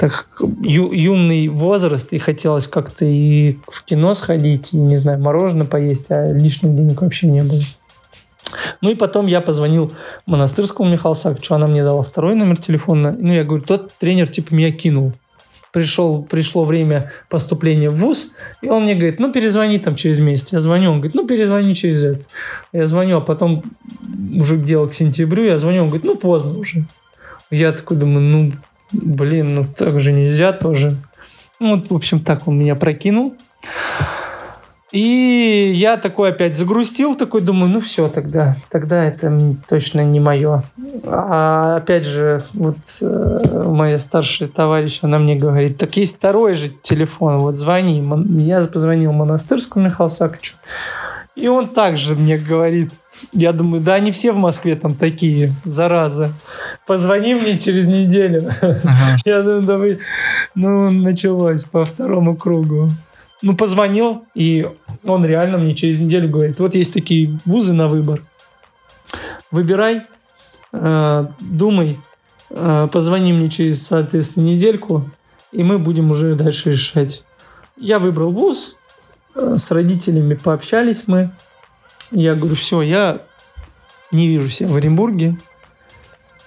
так 0.00 0.28
ю, 0.62 0.90
юный 0.90 1.48
возраст, 1.48 2.14
и 2.14 2.18
хотелось 2.18 2.66
как-то 2.66 3.04
и 3.04 3.58
в 3.68 3.84
кино 3.84 4.14
сходить, 4.14 4.72
и, 4.72 4.78
не 4.78 4.96
знаю, 4.96 5.20
мороженое 5.20 5.66
поесть, 5.66 6.06
а 6.08 6.32
лишних 6.32 6.74
денег 6.74 7.02
вообще 7.02 7.26
не 7.26 7.42
было. 7.42 7.60
Ну 8.80 8.90
и 8.90 8.94
потом 8.94 9.26
я 9.26 9.42
позвонил 9.42 9.92
монастырскому 10.24 10.88
Михаилу 10.88 11.14
Саковичу, 11.14 11.54
она 11.54 11.66
мне 11.66 11.84
дала 11.84 12.02
второй 12.02 12.34
номер 12.34 12.56
телефона. 12.56 13.14
Ну, 13.18 13.30
я 13.30 13.44
говорю, 13.44 13.62
тот 13.62 13.92
тренер 13.92 14.28
типа 14.28 14.54
меня 14.54 14.72
кинул. 14.72 15.12
Пришел, 15.70 16.22
пришло 16.22 16.64
время 16.64 17.12
поступления 17.28 17.90
в 17.90 17.96
ВУЗ, 17.96 18.32
и 18.62 18.68
он 18.70 18.84
мне 18.84 18.94
говорит, 18.94 19.20
ну, 19.20 19.30
перезвони 19.30 19.78
там 19.78 19.96
через 19.96 20.18
месяц. 20.18 20.50
Я 20.52 20.60
звоню, 20.60 20.90
он 20.90 20.96
говорит, 20.96 21.14
ну, 21.14 21.26
перезвони 21.26 21.74
через 21.74 22.02
это. 22.02 22.24
Я 22.72 22.86
звоню, 22.86 23.18
а 23.18 23.20
потом 23.20 23.62
уже 24.34 24.56
дело 24.56 24.88
к 24.88 24.94
сентябрю, 24.94 25.44
я 25.44 25.58
звоню, 25.58 25.82
он 25.82 25.88
говорит, 25.88 26.06
ну, 26.06 26.16
поздно 26.16 26.58
уже. 26.58 26.86
Я 27.50 27.72
такой 27.72 27.98
думаю, 27.98 28.20
ну, 28.20 28.52
блин, 28.92 29.54
ну 29.54 29.64
так 29.64 30.00
же 30.00 30.12
нельзя 30.12 30.52
тоже. 30.52 30.96
Ну, 31.58 31.76
вот, 31.76 31.90
в 31.90 31.94
общем, 31.94 32.20
так 32.20 32.48
он 32.48 32.58
меня 32.58 32.74
прокинул. 32.74 33.34
И 34.92 35.72
я 35.74 35.96
такой 35.96 36.30
опять 36.30 36.56
загрустил, 36.56 37.14
такой 37.14 37.42
думаю, 37.42 37.70
ну 37.70 37.80
все 37.80 38.08
тогда, 38.08 38.56
тогда 38.70 39.04
это 39.04 39.32
точно 39.68 40.00
не 40.00 40.18
мое. 40.18 40.64
А 41.04 41.76
опять 41.76 42.04
же, 42.04 42.42
вот 42.54 42.76
э, 43.00 43.64
моя 43.68 44.00
старшая 44.00 44.48
товарищ, 44.48 44.98
она 45.02 45.20
мне 45.20 45.36
говорит, 45.36 45.78
так 45.78 45.96
есть 45.96 46.16
второй 46.16 46.54
же 46.54 46.70
телефон, 46.82 47.38
вот 47.38 47.54
звони. 47.54 48.02
Я 48.40 48.62
позвонил 48.62 49.12
монастырскому 49.12 49.84
Михаилу 49.84 50.10
Саковичу, 50.10 50.54
И 51.36 51.46
он 51.46 51.68
также 51.68 52.16
мне 52.16 52.36
говорит, 52.36 52.90
я 53.32 53.52
думаю, 53.52 53.82
да, 53.82 53.94
они 53.94 54.12
все 54.12 54.32
в 54.32 54.38
Москве 54.38 54.76
там 54.76 54.94
такие, 54.94 55.52
зараза. 55.64 56.32
Позвони 56.86 57.34
мне 57.34 57.58
через 57.58 57.86
неделю. 57.86 58.50
Ага. 58.60 59.18
Я 59.24 59.40
думаю, 59.40 59.62
давай. 59.62 59.98
Ну, 60.54 60.90
началось 60.90 61.64
по 61.64 61.84
второму 61.84 62.36
кругу. 62.36 62.88
Ну, 63.42 63.56
позвонил, 63.56 64.24
и 64.34 64.68
он 65.04 65.24
реально 65.24 65.58
мне 65.58 65.74
через 65.74 65.98
неделю 65.98 66.28
говорит, 66.28 66.58
вот 66.58 66.74
есть 66.74 66.92
такие 66.92 67.38
вузы 67.46 67.72
на 67.72 67.88
выбор. 67.88 68.22
Выбирай, 69.50 70.02
э, 70.72 71.26
думай, 71.40 71.96
э, 72.50 72.88
позвони 72.92 73.32
мне 73.32 73.48
через, 73.48 73.86
соответственно, 73.86 74.44
недельку, 74.44 75.08
и 75.52 75.62
мы 75.62 75.78
будем 75.78 76.10
уже 76.10 76.34
дальше 76.34 76.72
решать. 76.72 77.24
Я 77.78 77.98
выбрал 77.98 78.30
вуз, 78.30 78.76
э, 79.34 79.56
с 79.56 79.70
родителями 79.70 80.34
пообщались 80.34 81.04
мы. 81.06 81.30
Я 82.10 82.34
говорю, 82.34 82.56
все, 82.56 82.82
я 82.82 83.20
не 84.10 84.26
вижу 84.26 84.48
себя 84.48 84.70
в 84.70 84.76
Оренбурге, 84.76 85.36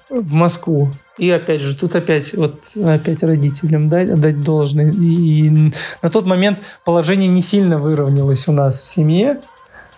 в 0.09 0.33
Москву. 0.33 0.89
И 1.17 1.29
опять 1.29 1.61
же, 1.61 1.77
тут 1.77 1.95
опять 1.95 2.33
вот 2.33 2.59
опять 2.75 3.23
родителям 3.23 3.89
дать, 3.89 4.19
дать 4.19 4.41
должное. 4.41 4.91
И, 4.91 5.47
и 5.47 5.71
на 6.01 6.09
тот 6.09 6.25
момент 6.25 6.59
положение 6.83 7.27
не 7.27 7.41
сильно 7.41 7.77
выровнялось 7.77 8.47
у 8.47 8.51
нас 8.51 8.81
в 8.81 8.87
семье. 8.87 9.39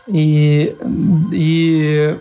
И, 0.07 0.75
и 1.31 2.19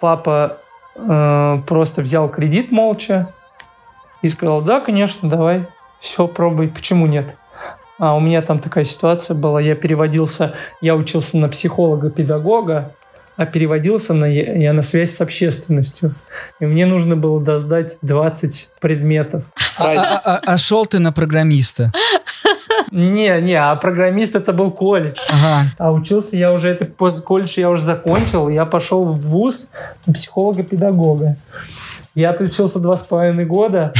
папа 0.00 0.58
э, 0.96 1.58
просто 1.66 2.02
взял 2.02 2.28
кредит 2.28 2.72
молча 2.72 3.32
и 4.22 4.28
сказал, 4.28 4.62
да, 4.62 4.80
конечно, 4.80 5.28
давай, 5.28 5.66
все, 6.00 6.26
пробуй, 6.26 6.68
почему 6.68 7.06
нет? 7.06 7.36
А 7.98 8.16
у 8.16 8.20
меня 8.20 8.42
там 8.42 8.58
такая 8.58 8.84
ситуация 8.84 9.34
была, 9.34 9.60
я 9.60 9.74
переводился, 9.76 10.54
я 10.80 10.96
учился 10.96 11.38
на 11.38 11.48
психолога-педагога, 11.48 12.92
а 13.36 13.46
переводился 13.46 14.14
на, 14.14 14.26
я 14.26 14.72
на 14.72 14.82
связь 14.82 15.14
с 15.14 15.20
общественностью. 15.20 16.12
И 16.60 16.66
мне 16.66 16.86
нужно 16.86 17.16
было 17.16 17.40
доздать 17.40 17.98
20 18.02 18.70
предметов. 18.80 19.44
А, 19.78 19.92
а, 19.92 20.20
а, 20.24 20.40
а 20.44 20.56
шел 20.56 20.86
ты 20.86 20.98
на 20.98 21.12
программиста? 21.12 21.92
Не, 22.90 23.40
не, 23.40 23.54
а 23.54 23.74
программист 23.74 24.36
это 24.36 24.52
был 24.52 24.70
колледж. 24.70 25.18
Ага. 25.28 25.70
А 25.78 25.92
учился 25.92 26.36
я 26.36 26.52
уже, 26.52 26.70
это 26.70 26.84
после 26.84 27.22
колледж 27.22 27.58
я 27.58 27.70
уже 27.70 27.82
закончил, 27.82 28.48
я 28.48 28.66
пошел 28.66 29.04
в 29.04 29.20
ВУЗ 29.20 29.70
психолога-педагога. 30.06 31.36
Я 32.14 32.30
отучился 32.30 32.78
два 32.78 32.96
с 32.96 33.02
половиной 33.02 33.44
года, 33.44 33.92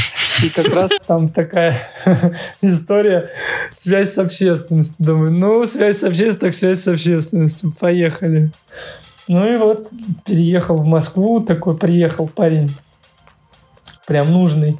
и 0.44 0.50
как 0.50 0.74
раз 0.74 0.90
там 1.06 1.28
такая 1.28 1.78
история 2.62 3.30
связь 3.72 4.12
с 4.12 4.18
общественностью. 4.18 5.04
Думаю, 5.04 5.32
ну, 5.32 5.66
связь 5.66 5.98
с 5.98 6.04
общественностью, 6.04 6.40
так 6.40 6.54
связь 6.54 6.80
с 6.80 6.88
общественностью. 6.88 7.72
Поехали. 7.78 8.50
Ну 9.26 9.50
и 9.50 9.56
вот 9.56 9.88
переехал 10.24 10.76
в 10.76 10.84
Москву, 10.84 11.40
такой 11.40 11.76
приехал 11.76 12.28
парень, 12.28 12.70
прям 14.06 14.30
нужный. 14.30 14.78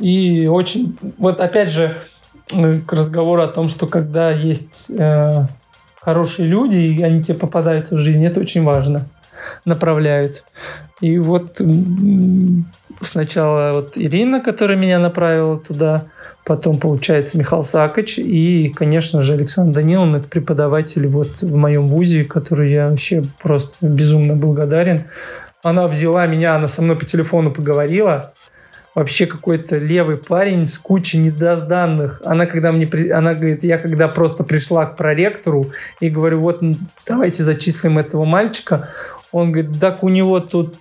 И 0.00 0.46
очень, 0.46 0.96
вот 1.18 1.40
опять 1.40 1.70
же, 1.70 1.96
э, 2.52 2.74
к 2.80 2.92
разговору 2.92 3.42
о 3.42 3.46
том, 3.46 3.68
что 3.68 3.86
когда 3.86 4.32
есть 4.32 4.86
э, 4.90 5.46
хорошие 6.00 6.48
люди, 6.48 6.78
и 6.78 7.02
они 7.02 7.22
тебе 7.22 7.38
попадаются 7.38 7.94
в 7.94 7.98
жизнь, 7.98 8.24
это 8.24 8.40
очень 8.40 8.64
важно, 8.64 9.06
направляют. 9.64 10.42
И 11.00 11.18
вот 11.18 11.60
сначала 13.04 13.72
вот 13.72 13.92
Ирина, 13.96 14.40
которая 14.40 14.76
меня 14.76 14.98
направила 14.98 15.58
туда, 15.58 16.04
потом, 16.44 16.78
получается, 16.78 17.38
Михаил 17.38 17.62
Сакач 17.62 18.18
и, 18.18 18.72
конечно 18.74 19.22
же, 19.22 19.34
Александр 19.34 19.80
Даниловна, 19.80 20.16
это 20.16 20.28
преподаватель 20.28 21.06
вот 21.08 21.42
в 21.42 21.56
моем 21.56 21.88
вузе, 21.88 22.24
который 22.24 22.72
я 22.72 22.90
вообще 22.90 23.22
просто 23.42 23.74
безумно 23.86 24.36
благодарен. 24.36 25.04
Она 25.62 25.86
взяла 25.86 26.26
меня, 26.26 26.56
она 26.56 26.68
со 26.68 26.82
мной 26.82 26.96
по 26.96 27.06
телефону 27.06 27.50
поговорила, 27.50 28.32
вообще 28.94 29.26
какой-то 29.26 29.78
левый 29.78 30.16
парень 30.16 30.66
с 30.66 30.78
кучей 30.78 31.18
недозданных. 31.18 32.22
Она 32.24 32.46
когда 32.46 32.70
мне, 32.70 32.86
она 33.12 33.34
говорит, 33.34 33.64
я 33.64 33.78
когда 33.78 34.08
просто 34.08 34.44
пришла 34.44 34.86
к 34.86 34.96
проректору 34.96 35.72
и 36.00 36.08
говорю, 36.08 36.40
вот 36.40 36.62
давайте 37.06 37.42
зачислим 37.42 37.98
этого 37.98 38.24
мальчика, 38.24 38.90
он 39.32 39.52
говорит, 39.52 39.80
так 39.80 40.04
у 40.04 40.08
него 40.08 40.38
тут 40.40 40.76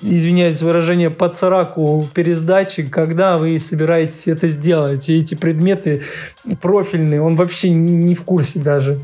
извиняюсь 0.00 0.62
выражение, 0.62 1.10
под 1.10 1.34
сараку 1.34 2.04
пересдачи, 2.14 2.82
когда 2.82 3.36
вы 3.36 3.58
собираетесь 3.58 4.28
это 4.28 4.48
сделать. 4.48 5.08
И 5.08 5.18
эти 5.18 5.34
предметы 5.34 6.02
профильные, 6.60 7.22
он 7.22 7.34
вообще 7.34 7.70
не 7.70 8.14
в 8.14 8.22
курсе 8.22 8.60
даже. 8.60 8.98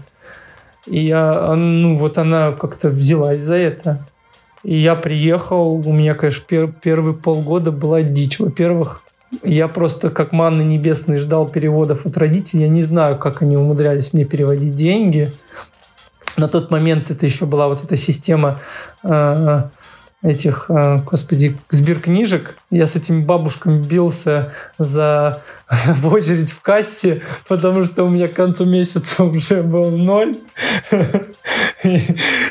И 0.86 1.06
я, 1.06 1.54
ну, 1.54 1.98
вот 1.98 2.18
она 2.18 2.52
как-то 2.52 2.90
взялась 2.90 3.40
за 3.40 3.56
это. 3.56 4.06
И 4.62 4.78
я 4.78 4.94
приехал, 4.94 5.74
у 5.74 5.92
меня, 5.92 6.14
конечно, 6.14 6.44
пер, 6.46 6.72
первые 6.82 7.14
полгода 7.14 7.70
была 7.70 8.02
дичь. 8.02 8.38
Во-первых, 8.38 9.02
я 9.42 9.68
просто 9.68 10.10
как 10.10 10.32
манны 10.32 10.62
небесной 10.62 11.18
ждал 11.18 11.48
переводов 11.48 12.06
от 12.06 12.16
родителей. 12.16 12.62
Я 12.62 12.68
не 12.68 12.82
знаю, 12.82 13.18
как 13.18 13.42
они 13.42 13.56
умудрялись 13.56 14.12
мне 14.12 14.24
переводить 14.24 14.74
деньги. 14.74 15.30
На 16.36 16.48
тот 16.48 16.70
момент 16.70 17.10
это 17.10 17.26
еще 17.26 17.46
была 17.46 17.68
вот 17.68 17.84
эта 17.84 17.96
система 17.96 18.58
э, 19.02 19.62
этих, 20.24 20.66
э, 20.70 21.00
господи, 21.04 21.56
сберкнижек. 21.70 22.56
Я 22.70 22.86
с 22.86 22.96
этими 22.96 23.20
бабушками 23.20 23.80
бился 23.82 24.52
за 24.78 25.42
в 25.86 26.12
очередь 26.12 26.50
в 26.50 26.62
кассе, 26.62 27.20
потому 27.46 27.84
что 27.84 28.04
у 28.04 28.08
меня 28.08 28.28
к 28.28 28.32
концу 28.32 28.64
месяца 28.64 29.22
уже 29.24 29.62
был 29.62 29.90
ноль. 29.90 30.34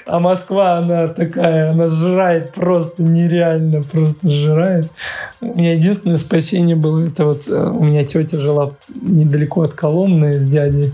А 0.05 0.19
Москва, 0.19 0.77
она 0.77 1.07
такая, 1.07 1.71
она 1.71 1.89
сжирает 1.89 2.53
просто 2.53 3.01
нереально, 3.01 3.81
просто 3.81 4.29
сжирает. 4.29 4.91
У 5.41 5.57
меня 5.57 5.73
единственное 5.73 6.17
спасение 6.17 6.75
было, 6.75 7.07
это 7.07 7.25
вот 7.25 7.47
э, 7.47 7.69
у 7.69 7.83
меня 7.83 8.05
тетя 8.05 8.37
жила 8.37 8.73
недалеко 9.01 9.63
от 9.63 9.73
Коломны 9.73 10.37
с 10.39 10.45
дядей, 10.45 10.93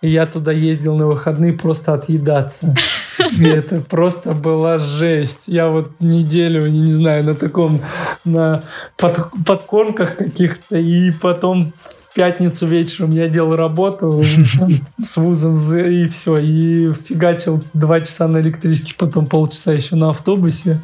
и 0.00 0.08
я 0.08 0.26
туда 0.26 0.50
ездил 0.50 0.96
на 0.96 1.06
выходные 1.06 1.52
просто 1.52 1.94
отъедаться. 1.94 2.74
Это 3.18 3.80
просто 3.80 4.32
была 4.32 4.78
жесть. 4.78 5.44
Я 5.46 5.68
вот 5.68 5.90
неделю, 6.00 6.66
не 6.68 6.92
знаю, 6.92 7.24
на 7.24 7.34
таком, 7.34 7.80
на 8.24 8.62
под, 8.96 9.30
подкормках 9.46 10.16
каких-то, 10.16 10.78
и 10.78 11.10
потом 11.10 11.72
в 12.10 12.14
пятницу 12.14 12.66
вечером 12.66 13.10
я 13.10 13.28
делал 13.28 13.56
работу 13.56 14.22
с 15.02 15.16
вузом, 15.16 15.54
и 15.54 16.08
все, 16.08 16.38
и 16.38 16.92
фигачил 16.92 17.62
два 17.72 18.00
часа 18.00 18.28
на 18.28 18.38
электричке, 18.38 18.94
потом 18.96 19.26
полчаса 19.26 19.72
еще 19.72 19.96
на 19.96 20.08
автобусе. 20.08 20.80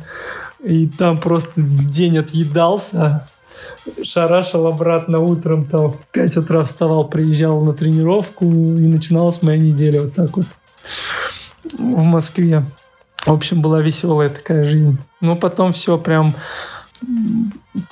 И 0.65 0.89
там 0.89 1.19
просто 1.21 1.53
день 1.57 2.19
отъедался, 2.19 3.27
шарашил 4.03 4.67
обратно 4.67 5.21
утром, 5.21 5.67
там 5.67 5.93
в 5.93 5.99
5 6.13 6.39
утра 6.39 6.65
вставал, 6.65 7.09
приезжал 7.09 7.61
на 7.61 7.73
тренировку, 7.73 8.45
и 8.45 8.87
начиналась 8.87 9.43
моя 9.43 9.59
неделя 9.59 10.03
вот 10.03 10.15
так 10.15 10.37
вот 10.37 10.47
в 11.77 12.03
Москве. 12.03 12.65
В 13.25 13.33
общем, 13.33 13.61
была 13.61 13.81
веселая 13.81 14.29
такая 14.29 14.65
жизнь. 14.65 14.99
Ну, 15.21 15.37
потом 15.37 15.73
все 15.73 15.99
прям... 15.99 16.33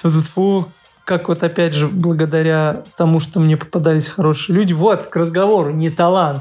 Фу, 0.02 0.66
как 1.04 1.28
вот 1.28 1.42
опять 1.42 1.74
же, 1.74 1.86
благодаря 1.86 2.82
тому, 2.96 3.20
что 3.20 3.38
мне 3.38 3.56
попадались 3.56 4.08
хорошие 4.08 4.56
люди. 4.56 4.72
Вот, 4.72 5.06
к 5.06 5.16
разговору, 5.16 5.72
не 5.72 5.90
талант. 5.90 6.40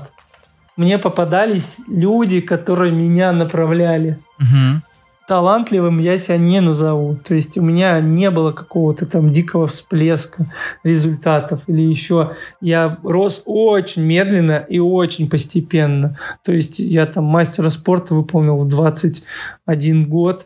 Мне 0.78 0.98
попадались 0.98 1.78
люди, 1.88 2.42
которые 2.42 2.92
меня 2.92 3.32
направляли. 3.32 4.20
Угу 4.40 4.82
талантливым 5.28 6.00
я 6.00 6.18
себя 6.18 6.38
не 6.38 6.62
назову. 6.62 7.16
То 7.16 7.36
есть 7.36 7.58
у 7.58 7.62
меня 7.62 8.00
не 8.00 8.30
было 8.30 8.52
какого-то 8.52 9.06
там 9.06 9.32
дикого 9.32 9.68
всплеска 9.68 10.52
результатов 10.84 11.64
или 11.68 11.82
еще. 11.82 12.34
Я 12.62 12.98
рос 13.04 13.44
очень 13.46 14.04
медленно 14.04 14.66
и 14.70 14.80
очень 14.80 15.30
постепенно. 15.30 16.18
То 16.44 16.52
есть 16.52 16.80
я 16.80 17.06
там 17.06 17.26
мастера 17.26 17.70
спорта 17.70 18.16
выполнил 18.16 18.58
в 18.58 18.68
21 18.68 20.08
год. 20.08 20.46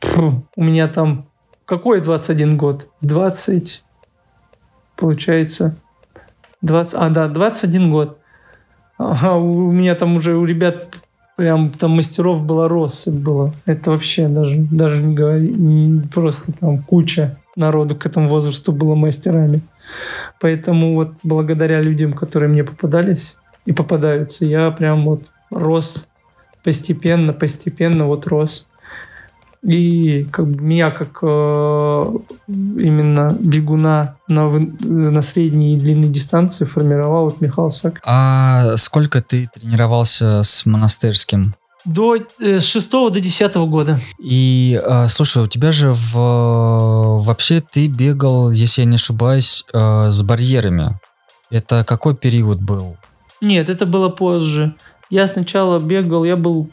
Фу, 0.00 0.46
у 0.56 0.64
меня 0.64 0.88
там... 0.88 1.26
Какой 1.64 2.00
21 2.00 2.56
год? 2.56 2.88
20... 3.00 3.84
Получается... 4.96 5.76
20, 6.62 6.94
а, 6.96 7.10
да, 7.10 7.28
21 7.28 7.90
год. 7.90 8.18
А 8.96 9.36
у 9.36 9.70
меня 9.70 9.94
там 9.94 10.16
уже 10.16 10.36
у 10.36 10.44
ребят 10.44 10.88
прям 11.36 11.70
там 11.70 11.92
мастеров 11.92 12.42
было 12.44 12.68
россыпь 12.68 13.14
было. 13.14 13.52
Это 13.66 13.90
вообще 13.90 14.28
даже, 14.28 14.56
даже 14.58 15.02
не 15.02 15.14
говори, 15.14 16.02
просто 16.12 16.52
там 16.52 16.82
куча 16.82 17.38
народу 17.56 17.94
к 17.96 18.06
этому 18.06 18.28
возрасту 18.28 18.72
было 18.72 18.94
мастерами. 18.94 19.62
Поэтому 20.40 20.94
вот 20.94 21.12
благодаря 21.22 21.80
людям, 21.80 22.12
которые 22.12 22.48
мне 22.48 22.64
попадались 22.64 23.36
и 23.66 23.72
попадаются, 23.72 24.44
я 24.44 24.70
прям 24.70 25.04
вот 25.04 25.22
рос 25.50 26.06
постепенно, 26.62 27.32
постепенно 27.32 28.06
вот 28.06 28.26
рос. 28.26 28.68
И 29.64 30.24
как 30.24 30.46
бы 30.46 30.62
меня 30.62 30.90
как 30.90 31.18
э, 31.22 32.04
именно 32.46 33.34
бегуна 33.40 34.16
на, 34.28 34.50
на 34.50 35.22
средней 35.22 35.74
и 35.74 35.78
длинной 35.78 36.10
дистанции 36.10 36.66
формировал 36.66 37.24
вот 37.24 37.40
Михаил 37.40 37.70
Сак. 37.70 38.00
А 38.04 38.76
сколько 38.76 39.22
ты 39.22 39.48
тренировался 39.54 40.42
с 40.42 40.66
монастырским? 40.66 41.54
До, 41.86 42.16
э, 42.16 42.60
с 42.60 42.64
6 42.64 42.90
до 42.90 43.20
10 43.20 43.54
года. 43.68 43.98
И, 44.18 44.80
э, 44.82 45.08
слушай, 45.08 45.42
у 45.42 45.46
тебя 45.46 45.72
же 45.72 45.92
в, 45.92 47.22
вообще 47.22 47.62
ты 47.62 47.88
бегал, 47.88 48.50
если 48.50 48.82
я 48.82 48.86
не 48.86 48.96
ошибаюсь, 48.96 49.64
э, 49.72 50.10
с 50.10 50.22
барьерами. 50.22 50.98
Это 51.50 51.84
какой 51.84 52.14
период 52.16 52.60
был? 52.60 52.96
Нет, 53.40 53.68
это 53.68 53.86
было 53.86 54.08
позже. 54.08 54.74
Я 55.10 55.26
сначала 55.26 55.78
бегал, 55.78 56.24
я 56.24 56.36
был 56.36 56.70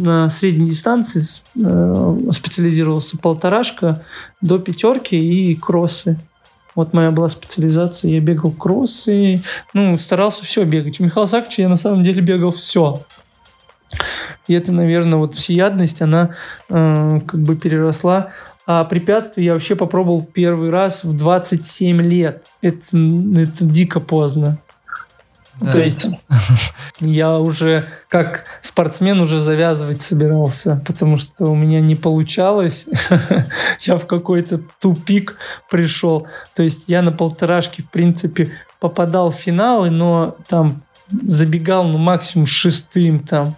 на 0.00 0.28
средней 0.28 0.68
дистанции, 0.68 1.20
э, 1.62 2.32
специализировался 2.32 3.18
полторашка 3.18 4.02
до 4.40 4.58
пятерки 4.58 5.16
и 5.16 5.54
кроссы. 5.54 6.18
Вот 6.74 6.92
моя 6.92 7.10
была 7.10 7.28
специализация. 7.28 8.12
Я 8.12 8.20
бегал 8.20 8.52
кроссы, 8.52 9.42
ну, 9.74 9.98
старался 9.98 10.44
все 10.44 10.64
бегать. 10.64 11.00
У 11.00 11.04
Михаила 11.04 11.26
Саковича 11.26 11.62
я 11.62 11.68
на 11.68 11.76
самом 11.76 12.04
деле 12.04 12.22
бегал 12.22 12.52
все. 12.52 13.02
И 14.46 14.54
это, 14.54 14.72
наверное, 14.72 15.18
вот 15.18 15.34
всеядность, 15.34 16.00
она 16.02 16.30
э, 16.68 17.20
как 17.26 17.40
бы 17.40 17.56
переросла. 17.56 18.32
А 18.66 18.84
препятствия 18.84 19.44
я 19.44 19.54
вообще 19.54 19.74
попробовал 19.74 20.22
первый 20.22 20.70
раз 20.70 21.04
в 21.04 21.16
27 21.16 22.00
лет. 22.02 22.46
Это, 22.62 22.84
это 22.92 23.64
дико 23.64 24.00
поздно. 24.00 24.58
Да. 25.60 25.72
То 25.72 25.80
есть 25.80 26.06
я 27.00 27.38
уже 27.38 27.88
как 28.08 28.44
спортсмен 28.62 29.20
уже 29.20 29.42
завязывать 29.42 30.00
собирался, 30.00 30.82
потому 30.86 31.18
что 31.18 31.46
у 31.46 31.54
меня 31.54 31.80
не 31.80 31.96
получалось. 31.96 32.86
я 33.80 33.96
в 33.96 34.06
какой-то 34.06 34.60
тупик 34.80 35.36
пришел. 35.70 36.26
То 36.54 36.62
есть 36.62 36.88
я 36.88 37.02
на 37.02 37.12
полторашке, 37.12 37.82
в 37.82 37.90
принципе, 37.90 38.50
попадал 38.80 39.30
в 39.30 39.36
финалы, 39.36 39.90
но 39.90 40.36
там 40.48 40.82
забегал 41.26 41.84
ну 41.84 41.98
максимум 41.98 42.46
шестым 42.46 43.20
там. 43.20 43.54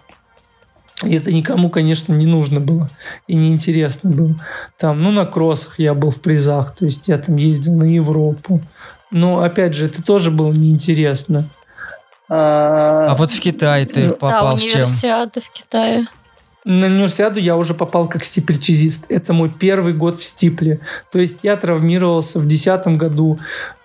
И 1.05 1.15
это 1.15 1.31
никому, 1.31 1.69
конечно, 1.69 2.13
не 2.13 2.25
нужно 2.25 2.59
было 2.59 2.89
и 3.27 3.35
неинтересно 3.35 4.09
было. 4.09 4.35
Там, 4.77 5.01
ну, 5.03 5.11
на 5.11 5.25
кроссах 5.25 5.79
я 5.79 5.93
был 5.93 6.11
в 6.11 6.21
призах, 6.21 6.75
то 6.75 6.85
есть 6.85 7.07
я 7.07 7.17
там 7.17 7.35
ездил 7.35 7.75
на 7.75 7.83
Европу. 7.83 8.61
Но, 9.11 9.43
опять 9.43 9.75
же, 9.75 9.85
это 9.85 10.01
тоже 10.01 10.31
было 10.31 10.51
неинтересно. 10.53 11.45
А, 12.29 13.07
а 13.09 13.15
вот 13.15 13.31
в 13.31 13.39
Китай 13.39 13.85
ты 13.85 14.09
попал 14.09 14.51
да, 14.51 14.57
с 14.57 14.61
чем? 14.61 14.71
универсиаду 14.71 15.41
в 15.41 15.49
Китае. 15.49 16.07
На 16.65 16.85
универсиаду 16.85 17.39
я 17.39 17.57
уже 17.57 17.73
попал 17.73 18.07
как 18.07 18.23
стипльчизист. 18.23 19.05
Это 19.09 19.33
мой 19.33 19.49
первый 19.49 19.93
год 19.93 20.19
в 20.19 20.23
стипле. 20.23 20.79
То 21.11 21.19
есть 21.19 21.39
я 21.43 21.57
травмировался 21.57 22.39
в 22.39 22.47
2010 22.47 22.97
году. 22.97 23.37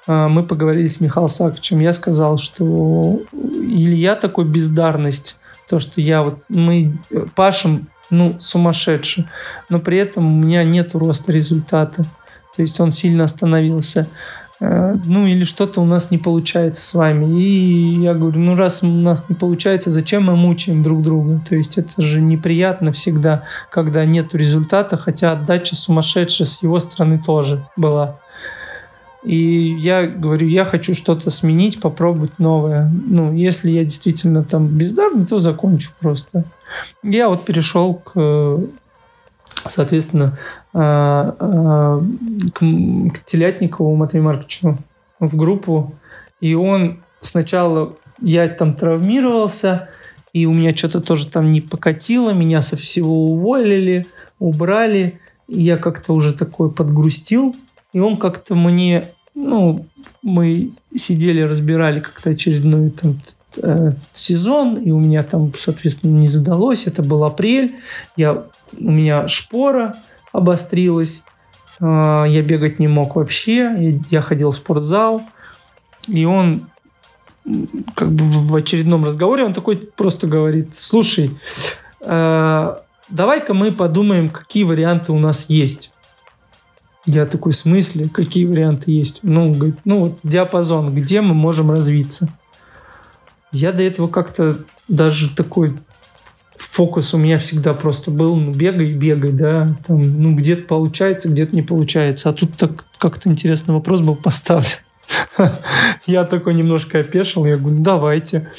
А, 0.07 0.29
мы 0.29 0.45
поговорили 0.45 0.87
с 0.87 1.01
Михаилом 1.01 1.29
Саковичем. 1.29 1.81
Я 1.81 1.93
сказал, 1.93 2.39
что 2.39 3.21
или 3.33 3.97
я 3.97 4.15
такой 4.15 4.45
бездарность, 4.45 5.39
то, 5.69 5.81
что 5.81 6.01
я 6.01 6.23
вот, 6.23 6.39
мы 6.49 6.97
пашем, 7.35 7.89
ну, 8.11 8.41
сумасшедший, 8.41 9.27
но 9.69 9.81
при 9.81 9.99
этом 9.99 10.27
у 10.27 10.45
меня 10.45 10.65
нет 10.65 10.95
роста 10.95 11.33
результата. 11.33 12.05
То 12.57 12.63
есть 12.63 12.81
он 12.81 12.91
сильно 12.91 13.25
остановился. 13.25 14.09
Э, 14.61 14.97
ну 15.05 15.27
или 15.27 15.45
что-то 15.45 15.81
у 15.81 15.85
нас 15.85 16.11
не 16.11 16.19
получается 16.19 16.83
с 16.85 16.95
вами. 16.95 17.41
И 17.41 18.01
я 18.03 18.15
говорю, 18.15 18.41
ну 18.41 18.57
раз 18.57 18.83
у 18.83 18.87
нас 18.87 19.29
не 19.29 19.35
получается, 19.35 19.91
зачем 19.91 20.25
мы 20.25 20.37
мучаем 20.37 20.83
друг 20.83 21.03
друга? 21.03 21.41
То 21.49 21.55
есть 21.55 21.79
это 21.79 22.03
же 22.03 22.21
неприятно 22.21 22.93
всегда, 22.93 23.45
когда 23.71 24.05
нет 24.05 24.35
результата, 24.35 24.97
хотя 24.97 25.33
отдача 25.33 25.77
сумасшедшая 25.77 26.47
с 26.47 26.63
его 26.63 26.79
стороны 26.81 27.23
тоже 27.25 27.63
была. 27.77 28.19
И 29.25 29.75
я 29.81 30.07
говорю, 30.07 30.47
я 30.47 30.65
хочу 30.65 30.95
что-то 30.95 31.31
сменить, 31.31 31.81
попробовать 31.81 32.39
новое. 32.39 32.91
Ну, 33.07 33.33
если 33.33 33.71
я 33.71 33.83
действительно 33.83 34.45
там 34.45 34.69
бездарный, 34.69 35.27
то 35.27 35.39
закончу 35.39 35.91
просто. 36.01 36.45
Я 37.03 37.29
вот 37.29 37.45
перешел 37.45 37.95
к 37.95 38.61
соответственно, 39.67 40.39
а, 40.73 41.37
а, 41.39 42.05
к, 42.55 42.59
к 42.59 43.25
Телятникову 43.25 43.95
Матвею 43.97 44.25
Марковичу 44.25 44.79
в 45.21 45.37
группу. 45.37 45.95
И 46.41 46.55
он 46.55 47.03
сначала, 47.21 47.97
я 48.21 48.49
там 48.49 48.75
травмировался, 48.75 49.89
и 50.33 50.47
у 50.47 50.53
меня 50.53 50.75
что-то 50.77 51.01
тоже 51.01 51.29
там 51.29 51.51
не 51.51 51.61
покатило, 51.61 52.33
меня 52.33 52.63
со 52.63 52.77
всего 52.77 53.33
уволили, 53.33 54.07
убрали. 54.39 55.21
И 55.49 55.63
я 55.63 55.79
как-то 55.79 56.13
уже 56.13 56.35
такой 56.35 56.71
подгрустил. 56.71 57.57
И 57.93 58.01
он 58.01 58.19
как-то 58.19 58.55
мне, 58.55 59.07
ну, 59.35 59.87
мы 60.23 60.71
сидели, 60.97 61.41
разбирали 61.41 62.01
как-то 62.01 62.31
очередной 62.31 62.91
там 62.91 63.17
э, 63.57 63.93
сезон, 64.15 64.77
и 64.77 64.91
у 64.91 64.99
меня 64.99 65.23
там, 65.23 65.53
соответственно, 65.57 66.19
не 66.19 66.29
задалось. 66.29 66.87
Это 66.87 67.03
был 67.03 67.25
апрель. 67.25 67.77
Я 68.17 68.45
у 68.77 68.91
меня 68.91 69.29
шпора 69.29 69.95
обострилась, 70.33 71.23
а, 71.81 72.25
я 72.25 72.43
бегать 72.43 72.79
не 72.79 72.89
мог 72.89 73.17
вообще, 73.17 74.01
я 74.11 74.21
ходил 74.21 74.51
в 74.51 74.57
спортзал, 74.57 75.23
и 76.07 76.25
он 76.25 76.63
как 77.95 78.11
бы 78.11 78.25
в 78.25 78.55
очередном 78.55 79.05
разговоре 79.05 79.45
он 79.45 79.53
такой 79.53 79.77
просто 79.77 80.27
говорит, 80.27 80.71
слушай, 80.79 81.31
а, 82.05 82.83
давай-ка 83.09 83.55
мы 83.55 83.73
подумаем, 83.73 84.29
какие 84.29 84.65
варианты 84.65 85.13
у 85.13 85.19
нас 85.19 85.49
есть. 85.49 85.91
Я 87.07 87.25
такой, 87.25 87.53
в 87.53 87.57
смысле, 87.57 88.09
какие 88.13 88.45
варианты 88.45 88.91
есть? 88.91 89.21
Ну, 89.23 89.53
говорит, 89.53 89.77
ну 89.85 90.03
вот 90.03 90.19
диапазон, 90.25 90.95
где 90.95 91.23
мы 91.23 91.33
можем 91.33 91.71
развиться. 91.71 92.29
Я 93.53 93.73
до 93.73 93.83
этого 93.83 94.09
как-то 94.09 94.57
даже 94.89 95.35
такой 95.35 95.75
фокус 96.57 97.15
у 97.15 97.19
меня 97.19 97.39
всегда 97.39 97.75
просто 97.75 98.11
был, 98.11 98.37
ну, 98.37 98.53
бегай, 98.53 98.93
бегай, 98.93 99.33
да, 99.33 99.69
там, 99.87 100.01
ну, 100.01 100.35
где-то 100.35 100.67
получается, 100.67 101.29
где-то 101.29 101.55
не 101.55 101.63
получается. 101.63 102.29
А 102.29 102.33
тут 102.33 102.57
так 102.57 102.85
как-то 102.99 103.29
интересный 103.29 103.75
вопрос 103.75 104.01
был 104.01 104.17
поставлен. 104.17 104.71
Я 106.07 106.25
такой 106.25 106.55
немножко 106.55 107.01
опешил, 107.01 107.47
я 107.47 107.57
говорю, 107.57 107.79
ну, 107.79 107.83
давайте. 107.83 108.51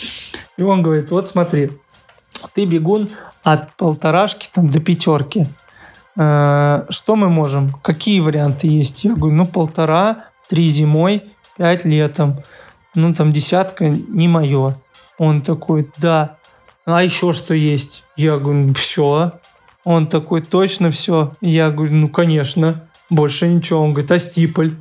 И 0.58 0.64
он 0.64 0.82
говорит, 0.82 1.12
вот 1.12 1.30
смотри, 1.30 1.72
ты 2.54 2.66
бегун 2.66 3.10
от 3.44 3.76
полторашки 3.76 4.50
там 4.54 4.70
до 4.70 4.80
пятерки. 4.80 5.46
Э, 6.18 6.86
что 6.90 7.16
мы 7.16 7.30
можем? 7.30 7.72
Какие 7.84 8.20
варианты 8.20 8.68
есть? 8.68 9.04
Я 9.04 9.16
говорю, 9.16 9.36
ну, 9.36 9.46
полтора, 9.46 10.26
три 10.50 10.68
зимой, 10.70 11.24
пять 11.58 11.86
летом. 11.86 12.42
Ну, 12.96 13.14
там 13.14 13.32
десятка 13.32 13.90
не 13.90 14.28
мое. 14.28 14.80
Он 15.18 15.42
такой, 15.42 15.90
да, 15.98 16.38
а 16.86 17.04
еще 17.04 17.34
что 17.34 17.54
есть? 17.54 18.04
Я 18.16 18.38
говорю, 18.38 18.68
«Ну, 18.68 18.74
все. 18.74 19.34
Он 19.84 20.08
такой, 20.08 20.42
точно 20.42 20.92
все? 20.92 21.34
Я 21.42 21.72
говорю, 21.72 21.96
ну, 21.96 22.10
конечно. 22.10 22.88
Больше 23.10 23.48
ничего. 23.48 23.82
Он 23.82 23.92
говорит, 23.92 24.12
а 24.12 24.20
стиполь? 24.20 24.76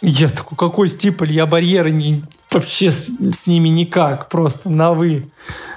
Я 0.00 0.28
такой, 0.28 0.56
какой 0.56 0.88
стиполь? 0.88 1.32
Я 1.32 1.46
барьеры 1.46 1.90
не, 1.90 2.22
вообще 2.50 2.90
с, 2.92 3.06
с 3.32 3.46
ними 3.46 3.68
никак, 3.68 4.28
просто 4.28 4.70
на 4.70 4.92
вы. 4.92 5.28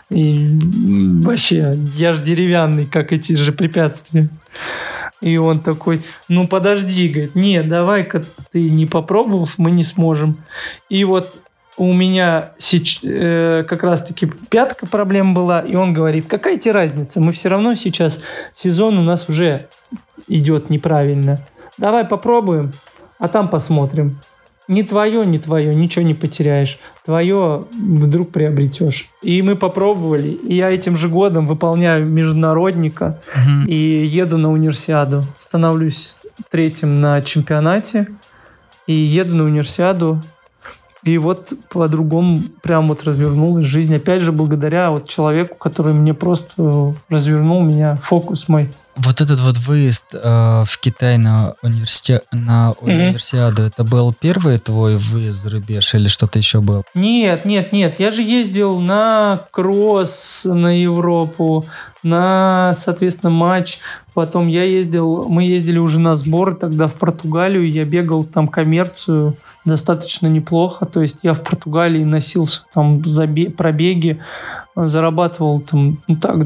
И 0.10 0.58
вообще, 1.24 1.74
я 1.96 2.14
же 2.14 2.24
деревянный, 2.24 2.86
как 2.86 3.12
эти 3.12 3.34
же 3.34 3.52
препятствия. 3.52 4.30
И 5.22 5.38
он 5.38 5.60
такой, 5.62 6.04
ну 6.30 6.48
подожди, 6.48 7.10
говорит, 7.10 7.36
нет, 7.36 7.68
давай-ка 7.68 8.22
ты 8.52 8.70
не 8.70 8.86
попробовав, 8.86 9.58
мы 9.58 9.72
не 9.72 9.84
сможем. 9.84 10.38
И 10.90 11.04
вот 11.06 11.34
у 11.78 11.94
меня 11.94 12.52
сеч... 12.58 13.00
э, 13.04 13.64
как 13.68 13.84
раз-таки 13.84 14.28
пятка 14.50 14.88
проблем 14.88 15.34
была, 15.34 15.62
и 15.62 15.76
он 15.76 15.94
говорит, 15.94 16.28
какая 16.28 16.58
тебе 16.58 16.74
разница, 16.74 17.20
мы 17.20 17.32
все 17.32 17.50
равно 17.50 17.76
сейчас, 17.76 18.22
сезон 18.54 18.98
у 18.98 19.04
нас 19.04 19.30
уже 19.30 19.68
идет 20.28 20.70
неправильно. 20.70 21.40
Давай 21.78 22.04
попробуем, 22.04 22.72
а 23.20 23.28
там 23.28 23.50
посмотрим. 23.50 24.20
Не 24.68 24.84
твое, 24.84 25.26
не 25.26 25.40
твое, 25.40 25.74
ничего 25.74 26.04
не 26.04 26.14
потеряешь. 26.14 26.80
Твое 27.06 27.64
вдруг 27.72 28.32
приобретешь. 28.32 29.10
И 29.22 29.42
мы 29.42 29.56
попробовали. 29.56 30.28
И 30.28 30.56
я 30.56 30.70
этим 30.70 30.98
же 30.98 31.08
годом 31.08 31.48
выполняю 31.48 32.06
международника 32.06 33.20
угу. 33.34 33.68
и 33.68 34.06
еду 34.06 34.38
на 34.38 34.52
универсиаду. 34.52 35.24
Становлюсь 35.40 36.18
третьим 36.50 37.00
на 37.00 37.22
чемпионате 37.22 38.08
и 38.88 38.94
еду 38.94 39.36
на 39.36 39.46
универсиаду 39.46 40.22
и 41.08 41.18
вот 41.18 41.54
по-другому 41.70 42.42
прям 42.62 42.90
вот 42.90 43.06
развернулась 43.06 43.66
жизнь. 43.66 43.96
Опять 43.96 44.22
же, 44.22 44.34
благодаря 44.34 44.92
вот 44.92 45.08
человеку, 45.08 45.56
который 45.56 45.94
мне 45.94 46.14
просто 46.14 46.94
развернул 47.08 47.64
меня, 47.64 47.98
фокус 48.04 48.50
мой. 48.50 48.70
Вот 48.98 49.22
этот 49.22 49.40
вот 49.40 49.58
выезд 49.58 50.14
э, 50.14 50.64
в 50.66 50.80
Китай 50.80 51.18
на, 51.18 51.54
университет, 51.62 52.26
на 52.32 52.74
универсиаду, 52.82 53.64
mm-hmm. 53.64 53.68
это 53.68 53.84
был 53.84 54.14
первый 54.14 54.58
твой 54.58 54.98
выезд 54.98 55.40
за 55.40 55.52
рубеж 55.52 55.94
или 55.94 56.08
что-то 56.08 56.40
еще 56.40 56.62
был? 56.62 56.84
Нет, 56.96 57.46
нет, 57.46 57.74
нет. 57.74 58.00
Я 58.00 58.10
же 58.12 58.24
ездил 58.24 58.80
на 58.80 59.42
кросс 59.52 60.42
на 60.46 60.80
Европу, 60.82 61.66
на, 62.02 62.76
соответственно, 62.80 63.32
матч. 63.32 63.80
Потом 64.14 64.48
я 64.48 64.64
ездил, 64.64 65.30
мы 65.30 65.44
ездили 65.44 65.78
уже 65.78 66.00
на 66.00 66.16
сборы 66.16 66.56
тогда 66.56 66.88
в 66.88 66.94
Португалию. 66.94 67.70
Я 67.70 67.86
бегал 67.86 68.24
там 68.24 68.48
коммерцию 68.48 69.38
достаточно 69.64 70.28
неплохо. 70.28 70.86
То 70.88 71.02
есть 71.04 71.20
я 71.22 71.34
в 71.34 71.44
Португалии 71.44 72.04
носился 72.04 72.64
там 72.74 73.00
забе- 73.02 73.52
пробеги, 73.52 74.20
зарабатывал 74.76 75.60
там, 75.60 76.00
ну 76.08 76.16
так, 76.16 76.38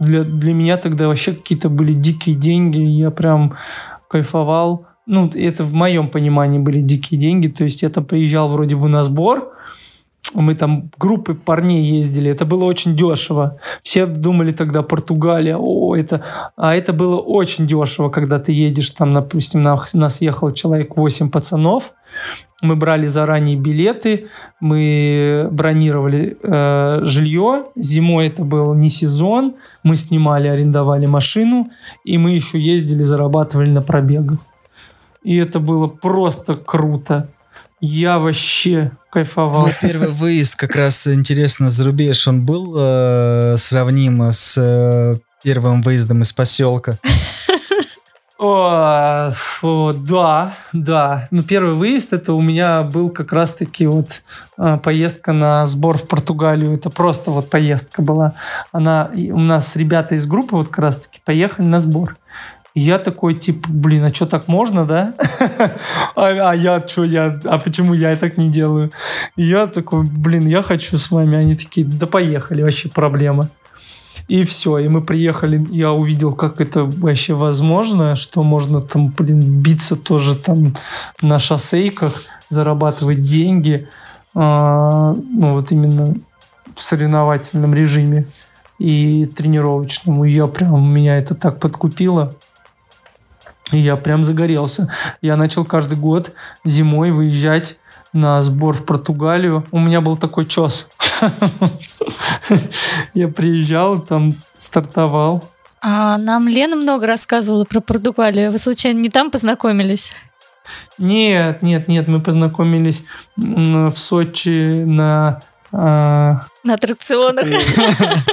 для, 0.00 0.24
для 0.24 0.52
меня 0.52 0.76
тогда 0.76 1.06
вообще 1.06 1.34
какие-то 1.34 1.68
были 1.68 1.92
дикие 1.92 2.34
деньги, 2.34 2.78
я 2.78 3.10
прям 3.10 3.56
кайфовал. 4.08 4.86
Ну, 5.06 5.30
это 5.34 5.62
в 5.62 5.72
моем 5.72 6.08
понимании 6.08 6.58
были 6.58 6.80
дикие 6.80 7.20
деньги, 7.20 7.48
то 7.48 7.64
есть 7.64 7.82
я 7.82 7.88
там 7.90 8.04
приезжал 8.04 8.48
вроде 8.48 8.76
бы 8.76 8.88
на 8.88 9.02
сбор, 9.02 9.52
мы 10.34 10.54
там 10.54 10.90
группы 10.98 11.34
парней 11.34 11.98
ездили, 11.98 12.30
это 12.30 12.44
было 12.44 12.64
очень 12.64 12.96
дешево. 12.96 13.58
Все 13.82 14.06
думали 14.06 14.52
тогда 14.52 14.82
Португалия, 14.82 15.56
о, 15.56 15.96
это... 15.96 16.24
А 16.56 16.74
это 16.74 16.92
было 16.92 17.16
очень 17.16 17.66
дешево, 17.66 18.10
когда 18.10 18.38
ты 18.38 18.52
едешь, 18.52 18.90
там, 18.90 19.12
допустим, 19.12 19.62
на, 19.62 19.78
нас 19.94 20.20
ехало 20.20 20.52
человек 20.52 20.96
8 20.96 21.30
пацанов, 21.30 21.92
мы 22.62 22.76
брали 22.76 23.06
заранее 23.06 23.56
билеты, 23.56 24.28
мы 24.60 25.48
бронировали 25.50 26.36
э, 26.42 27.00
жилье. 27.04 27.64
Зимой 27.76 28.26
это 28.26 28.44
был 28.44 28.74
не 28.74 28.90
сезон. 28.90 29.54
Мы 29.82 29.96
снимали, 29.96 30.48
арендовали 30.48 31.06
машину, 31.06 31.70
и 32.04 32.18
мы 32.18 32.32
еще 32.32 32.60
ездили, 32.60 33.02
зарабатывали 33.02 33.70
на 33.70 33.82
пробегах. 33.82 34.38
И 35.22 35.36
это 35.36 35.58
было 35.58 35.86
просто 35.86 36.54
круто. 36.56 37.28
Я 37.80 38.18
вообще 38.18 38.92
кайфовал. 39.10 39.62
Твой 39.62 39.76
первый 39.80 40.08
выезд, 40.08 40.56
как 40.56 40.76
раз 40.76 41.06
интересно, 41.06 41.70
за 41.70 41.84
рубеж, 41.84 42.28
он 42.28 42.44
был 42.44 42.74
э, 42.76 43.54
сравним 43.56 44.22
с 44.32 44.56
э, 44.58 45.16
первым 45.42 45.80
выездом 45.82 46.22
из 46.22 46.32
поселка? 46.32 46.98
О, 48.40 49.34
о, 49.60 49.92
да, 49.92 50.54
да. 50.72 51.28
Ну, 51.30 51.42
первый 51.42 51.74
выезд 51.74 52.14
это 52.14 52.32
у 52.32 52.40
меня 52.40 52.82
был 52.82 53.10
как 53.10 53.34
раз-таки 53.34 53.86
вот 53.86 54.22
э, 54.56 54.78
поездка 54.82 55.32
на 55.32 55.66
сбор 55.66 55.98
в 55.98 56.08
Португалию. 56.08 56.72
Это 56.74 56.88
просто 56.88 57.30
вот 57.30 57.50
поездка 57.50 58.00
была. 58.00 58.32
Она, 58.72 59.10
у 59.14 59.40
нас 59.40 59.76
ребята 59.76 60.14
из 60.14 60.24
группы 60.24 60.56
вот 60.56 60.68
как 60.68 60.78
раз-таки 60.78 61.20
поехали 61.22 61.66
на 61.66 61.80
сбор. 61.80 62.16
И 62.72 62.80
я 62.80 62.98
такой, 62.98 63.34
типа, 63.34 63.68
блин, 63.68 64.04
а 64.04 64.14
что 64.14 64.24
так 64.24 64.48
можно, 64.48 64.86
да? 64.86 65.12
а, 66.16 66.50
а 66.50 66.54
я 66.54 66.82
что, 66.88 67.04
я, 67.04 67.38
а 67.44 67.58
почему 67.58 67.92
я 67.92 68.16
так 68.16 68.38
не 68.38 68.48
делаю? 68.48 68.90
Я 69.36 69.66
такой, 69.66 70.06
блин, 70.06 70.46
я 70.46 70.62
хочу 70.62 70.96
с 70.96 71.10
вами. 71.10 71.36
Они 71.36 71.56
такие, 71.56 71.86
да 71.86 72.06
поехали, 72.06 72.62
вообще 72.62 72.88
проблема. 72.88 73.50
И 74.30 74.44
все, 74.44 74.78
и 74.78 74.86
мы 74.88 75.00
приехали, 75.00 75.66
я 75.72 75.90
увидел, 75.90 76.32
как 76.32 76.60
это 76.60 76.84
вообще 76.84 77.34
возможно, 77.34 78.14
что 78.14 78.44
можно 78.44 78.80
там, 78.80 79.08
блин, 79.08 79.40
биться 79.40 79.96
тоже 79.96 80.36
там 80.36 80.76
на 81.20 81.40
шоссейках, 81.40 82.12
зарабатывать 82.48 83.20
деньги, 83.22 83.88
а, 84.32 85.14
ну 85.14 85.54
вот 85.54 85.72
именно 85.72 86.14
в 86.76 86.80
соревновательном 86.80 87.74
режиме 87.74 88.24
и 88.78 89.26
тренировочному. 89.26 90.24
И 90.24 90.32
я 90.32 90.46
прям, 90.46 90.94
меня 90.94 91.18
это 91.18 91.34
так 91.34 91.58
подкупило. 91.58 92.32
И 93.72 93.78
я 93.78 93.96
прям 93.96 94.24
загорелся. 94.24 94.92
Я 95.20 95.36
начал 95.36 95.64
каждый 95.64 95.98
год 95.98 96.30
зимой 96.64 97.10
выезжать 97.10 97.79
на 98.12 98.42
сбор 98.42 98.74
в 98.74 98.84
Португалию. 98.84 99.66
У 99.70 99.78
меня 99.78 100.00
был 100.00 100.16
такой 100.16 100.46
чес. 100.46 100.88
Я 103.14 103.28
приезжал, 103.28 104.00
там 104.00 104.32
стартовал. 104.56 105.44
А 105.82 106.18
нам 106.18 106.48
Лена 106.48 106.76
много 106.76 107.06
рассказывала 107.06 107.64
про 107.64 107.80
Португалию. 107.80 108.52
Вы 108.52 108.58
случайно 108.58 108.98
не 109.00 109.08
там 109.08 109.30
познакомились? 109.30 110.14
Нет, 110.98 111.62
нет, 111.62 111.88
нет, 111.88 112.06
мы 112.08 112.20
познакомились 112.20 113.04
в 113.36 113.96
Сочи 113.96 114.84
на. 114.84 115.40
На 115.72 116.40
аттракционах. 116.64 117.46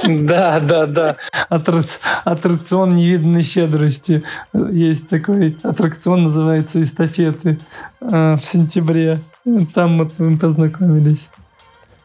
Да, 0.08 0.60
да, 0.60 0.86
да. 0.86 1.16
Аттракцион 2.24 2.96
невиданной 2.96 3.42
щедрости. 3.42 4.22
Есть 4.52 5.08
такой 5.08 5.56
аттракцион, 5.62 6.22
называется 6.22 6.82
«Эстафеты» 6.82 7.58
а, 8.00 8.36
в 8.36 8.44
сентябре. 8.44 9.20
Там 9.74 10.08
мы 10.18 10.38
познакомились. 10.38 11.30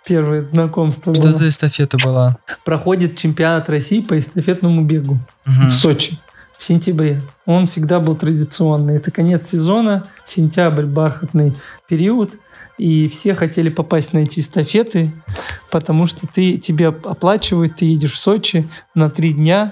Первое 0.06 0.46
знакомство. 0.46 1.14
Что 1.14 1.24
было. 1.24 1.34
за 1.34 1.50
эстафета 1.50 1.98
была? 2.04 2.38
Проходит 2.66 3.16
чемпионат 3.16 3.70
России 3.70 4.02
по 4.02 4.20
эстафетному 4.20 4.84
бегу 4.84 5.14
угу. 5.46 5.70
в 5.70 5.72
Сочи 5.72 6.20
в 6.64 6.66
сентябре. 6.66 7.22
Он 7.46 7.68
всегда 7.68 8.00
был 8.00 8.16
традиционный. 8.16 8.96
Это 8.96 9.12
конец 9.12 9.50
сезона, 9.50 10.06
сентябрь, 10.24 10.86
бархатный 10.86 11.54
период. 11.90 12.36
И 12.84 13.08
все 13.08 13.34
хотели 13.34 13.70
попасть 13.70 14.12
на 14.12 14.18
эти 14.18 14.42
эстафеты, 14.42 15.10
потому 15.72 16.06
что 16.06 16.28
ты, 16.28 16.58
тебе 16.58 16.90
оплачивают, 16.90 17.78
ты 17.78 17.86
едешь 17.86 18.12
в 18.12 18.20
Сочи 18.20 18.68
на 18.94 19.10
три 19.10 19.32
дня, 19.32 19.72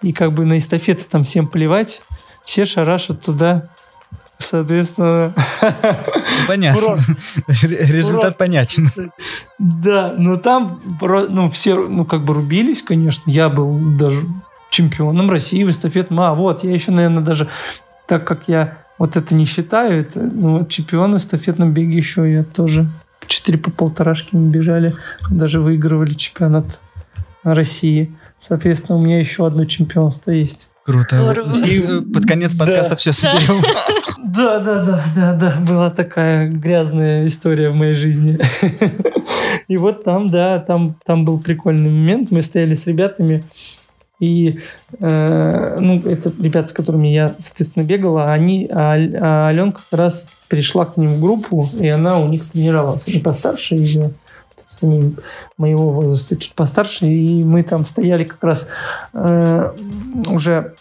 и 0.00 0.14
как 0.14 0.32
бы 0.32 0.46
на 0.46 0.56
эстафеты 0.56 1.04
там 1.04 1.24
всем 1.24 1.48
плевать. 1.48 2.00
Все 2.46 2.64
шарашат 2.64 3.22
туда 3.22 3.68
Соответственно... 4.38 5.34
Понятно. 6.48 6.96
Результат 7.46 8.38
понятен. 8.38 8.90
Да, 9.58 10.14
но 10.16 10.38
там 10.38 10.80
ну, 11.02 11.50
все 11.50 11.76
ну, 11.76 12.06
как 12.06 12.24
бы 12.24 12.32
рубились, 12.32 12.80
конечно. 12.80 13.30
Я 13.30 13.50
был 13.50 13.78
даже 13.98 14.22
чемпионом 14.70 15.30
России 15.30 15.62
в 15.62 15.70
эстафетном. 15.70 16.20
А, 16.20 16.34
вот, 16.34 16.64
я 16.64 16.72
еще, 16.72 16.90
наверное, 16.90 17.22
даже, 17.22 17.48
так 18.06 18.26
как 18.26 18.48
я 18.48 18.85
вот 18.98 19.16
это 19.16 19.34
не 19.34 19.44
считаю, 19.44 20.00
это, 20.00 20.20
ну, 20.20 20.58
вот 20.58 20.68
чемпион 20.68 21.14
в 21.14 21.16
эстафетном 21.16 21.72
беге 21.72 21.96
еще 21.96 22.30
я 22.30 22.44
тоже 22.44 22.88
4 23.26 23.58
по 23.58 23.70
полторашке 23.70 24.30
мы 24.32 24.50
бежали, 24.50 24.94
даже 25.30 25.60
выигрывали 25.60 26.14
чемпионат 26.14 26.80
России. 27.42 28.12
Соответственно, 28.38 28.98
у 28.98 29.02
меня 29.02 29.18
еще 29.18 29.46
одно 29.46 29.64
чемпионство 29.64 30.30
есть. 30.30 30.70
Круто. 30.84 31.34
И, 31.64 32.12
Под 32.12 32.26
конец 32.26 32.54
подкаста 32.54 32.90
да. 32.90 32.96
все 32.96 33.12
соберем. 33.12 33.62
Да, 34.24 34.58
да, 34.58 34.84
да, 34.84 35.04
да, 35.14 35.32
да. 35.32 35.56
Была 35.60 35.90
такая 35.90 36.50
грязная 36.50 37.24
история 37.24 37.70
в 37.70 37.76
моей 37.76 37.92
жизни. 37.92 38.38
И 39.68 39.78
вот 39.78 40.04
там, 40.04 40.26
да, 40.26 40.58
там, 40.58 40.96
там 41.06 41.24
был 41.24 41.40
прикольный 41.40 41.90
момент. 41.90 42.30
Мы 42.32 42.42
стояли 42.42 42.74
с 42.74 42.86
ребятами, 42.86 43.44
и 44.18 44.60
э, 44.98 45.76
ну, 45.78 46.00
это 46.00 46.32
ребята, 46.40 46.68
с 46.68 46.72
которыми 46.72 47.08
я, 47.08 47.34
соответственно, 47.38 47.84
бегала, 47.84 48.32
они, 48.32 48.66
а, 48.70 48.94
а 48.94 49.48
Аленка 49.48 49.82
как 49.90 49.98
раз 49.98 50.30
пришла 50.48 50.86
к 50.86 50.96
ним 50.96 51.08
в 51.08 51.20
группу, 51.20 51.68
и 51.78 51.88
она 51.88 52.18
у 52.18 52.28
них 52.28 52.48
тренировалась. 52.50 53.06
Они 53.06 53.22
постарше 53.22 53.74
ее, 53.74 54.12
есть 54.68 54.82
они 54.82 55.16
моего 55.58 55.90
возраста 55.90 56.36
чуть 56.36 56.54
постарше, 56.54 57.06
и 57.06 57.42
мы 57.42 57.62
там 57.62 57.84
стояли 57.84 58.24
как 58.24 58.42
раз 58.42 58.70
э, 59.12 59.72
уже 60.30 60.74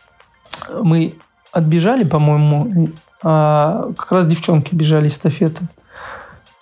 мы 0.82 1.14
отбежали, 1.52 2.04
по-моему, 2.04 2.90
а 3.22 3.92
как 3.98 4.12
раз 4.12 4.28
девчонки 4.28 4.76
бежали 4.76 5.08
эстафету. 5.08 5.62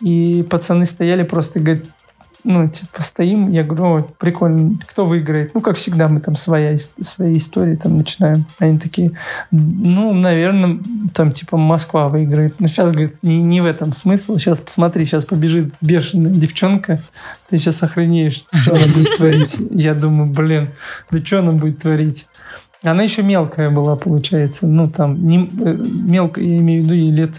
И 0.02 0.46
пацаны 0.50 0.86
стояли 0.86 1.24
просто 1.24 1.60
и 1.60 1.62
говорят, 1.62 1.86
ну, 2.44 2.68
типа, 2.68 3.02
стоим, 3.02 3.50
я 3.52 3.64
говорю, 3.64 3.84
о, 3.86 4.02
прикольно, 4.02 4.78
кто 4.86 5.06
выиграет? 5.06 5.54
Ну, 5.54 5.62
как 5.62 5.78
всегда, 5.78 6.08
мы 6.10 6.20
там 6.20 6.36
своя, 6.36 6.78
свои 6.78 7.38
истории 7.38 7.76
там 7.76 7.98
начинаем. 7.98 8.46
Они 8.60 8.78
такие, 8.78 9.12
ну, 9.52 10.14
наверное, 10.14 10.80
там, 11.14 11.32
типа, 11.32 11.58
Москва 11.58 12.10
выиграет. 12.10 12.60
Но 12.60 12.68
сейчас, 12.68 12.92
говорит, 12.92 13.16
не, 13.22 13.42
не 13.42 13.62
в 13.62 13.66
этом 13.66 13.94
смысл. 13.94 14.38
Сейчас 14.38 14.60
посмотри, 14.60 15.06
сейчас 15.06 15.26
побежит 15.26 15.74
бешеная 15.80 16.32
девчонка, 16.32 17.00
ты 17.50 17.58
сейчас 17.58 17.82
охренеешь, 17.82 18.44
что 18.52 18.76
она 18.76 18.86
будет 18.94 19.16
творить. 19.16 19.58
Я 19.72 19.94
думаю, 19.94 20.30
блин, 20.32 20.70
да 21.12 21.20
что 21.24 21.40
она 21.40 21.54
будет 21.54 21.80
творить? 21.80 22.26
Она 22.84 23.04
еще 23.04 23.24
мелкая 23.24 23.70
была, 23.70 23.96
получается. 23.96 24.68
Ну, 24.68 24.90
там, 24.90 25.24
не, 25.24 25.46
э, 25.46 25.78
мелкая, 26.04 26.44
я 26.44 26.58
имею 26.58 26.84
в 26.84 26.86
виду, 26.86 26.96
ей 26.96 27.12
лет 27.12 27.32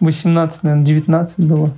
18, 0.00 0.64
наверное, 0.64 0.86
19 0.86 1.46
было. 1.46 1.70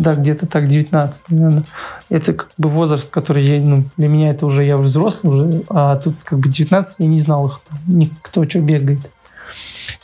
Да, 0.00 0.14
где-то 0.14 0.46
так, 0.46 0.66
19, 0.66 1.24
наверное. 1.28 1.64
Это 2.08 2.32
как 2.32 2.48
бы 2.56 2.70
возраст, 2.70 3.10
который 3.10 3.44
я, 3.44 3.60
ну, 3.60 3.84
для 3.98 4.08
меня 4.08 4.30
это 4.30 4.46
уже, 4.46 4.64
я 4.64 4.78
взрослый 4.78 5.32
уже, 5.34 5.62
а 5.68 5.96
тут 5.96 6.14
как 6.24 6.38
бы 6.38 6.48
19, 6.48 7.00
я 7.00 7.06
не 7.06 7.20
знал 7.20 7.48
их, 7.48 7.60
никто 7.86 8.48
что 8.48 8.62
бегает. 8.62 9.00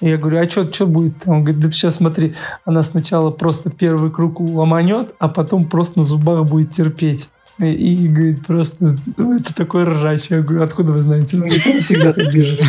И 0.02 0.10
я 0.10 0.18
говорю, 0.18 0.38
а 0.38 0.50
что, 0.50 0.70
что 0.70 0.86
будет? 0.86 1.14
Он 1.24 1.44
говорит, 1.44 1.62
да 1.62 1.70
сейчас 1.70 1.94
смотри, 1.94 2.34
она 2.66 2.82
сначала 2.82 3.30
просто 3.30 3.70
первый 3.70 4.10
круг 4.10 4.38
ломанет, 4.38 5.14
а 5.18 5.28
потом 5.28 5.64
просто 5.64 6.00
на 6.00 6.04
зубах 6.04 6.44
будет 6.44 6.72
терпеть. 6.72 7.30
И, 7.58 7.64
и 7.72 8.08
говорит, 8.08 8.46
просто, 8.46 8.96
ну, 9.16 9.34
это 9.34 9.54
такой 9.54 9.84
ржач. 9.84 10.26
Я 10.28 10.42
говорю, 10.42 10.62
откуда 10.62 10.92
вы 10.92 10.98
знаете? 10.98 11.36
Он 11.36 11.44
говорит, 11.44 11.62
всегда 11.62 12.12
так 12.12 12.32
бежит. 12.32 12.62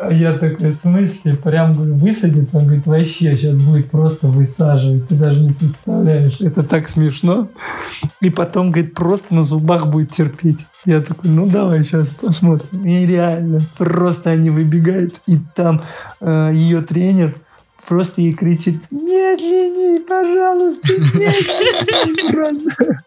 А 0.00 0.12
я 0.12 0.34
такой, 0.34 0.72
в 0.72 0.76
смысле? 0.76 1.36
Прям, 1.36 1.72
говорю, 1.72 1.94
высадит? 1.94 2.50
Он 2.52 2.64
говорит, 2.64 2.86
вообще, 2.86 3.36
сейчас 3.36 3.56
будет 3.56 3.90
просто 3.90 4.26
высаживать. 4.26 5.08
Ты 5.08 5.14
даже 5.14 5.40
не 5.40 5.52
представляешь. 5.52 6.40
Это 6.40 6.62
так 6.62 6.88
смешно. 6.88 7.48
И 8.20 8.28
потом, 8.28 8.70
говорит, 8.70 8.92
просто 8.94 9.34
на 9.34 9.42
зубах 9.42 9.86
будет 9.86 10.10
терпеть. 10.10 10.66
Я 10.84 11.00
такой, 11.00 11.30
ну 11.30 11.46
давай 11.46 11.84
сейчас 11.84 12.10
посмотрим. 12.10 12.84
И 12.86 13.06
реально, 13.06 13.60
просто 13.78 14.30
они 14.30 14.50
выбегают, 14.50 15.14
и 15.26 15.38
там 15.54 15.80
э, 16.20 16.50
ее 16.54 16.82
тренер 16.82 17.34
просто 17.88 18.20
ей 18.20 18.34
кричит, 18.34 18.76
медленнее, 18.90 20.00
пожалуйста, 20.00 20.92
медленнее. 21.18 23.00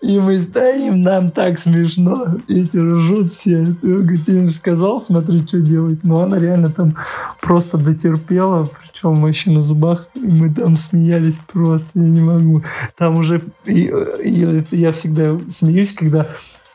И 0.00 0.18
мы 0.18 0.40
стоим, 0.42 1.02
нам 1.02 1.30
так 1.30 1.58
смешно. 1.58 2.36
Эти 2.48 2.76
ржут 2.76 3.32
все. 3.32 3.66
Говорит, 3.82 4.28
я 4.28 4.46
же 4.46 4.52
сказал, 4.52 5.00
смотри, 5.00 5.46
что 5.46 5.60
делать. 5.60 6.00
Но 6.02 6.22
она 6.22 6.38
реально 6.38 6.70
там 6.70 6.96
просто 7.40 7.78
дотерпела, 7.78 8.64
причем 8.64 9.14
вообще 9.14 9.50
на 9.50 9.62
зубах. 9.62 10.08
И 10.14 10.26
мы 10.26 10.52
там 10.52 10.76
смеялись 10.76 11.38
просто, 11.52 11.88
я 11.94 12.02
не 12.02 12.20
могу. 12.20 12.62
Там 12.96 13.16
уже... 13.16 13.42
И, 13.64 13.92
и, 14.22 14.64
я 14.70 14.92
всегда 14.92 15.38
смеюсь, 15.48 15.92
когда... 15.92 16.26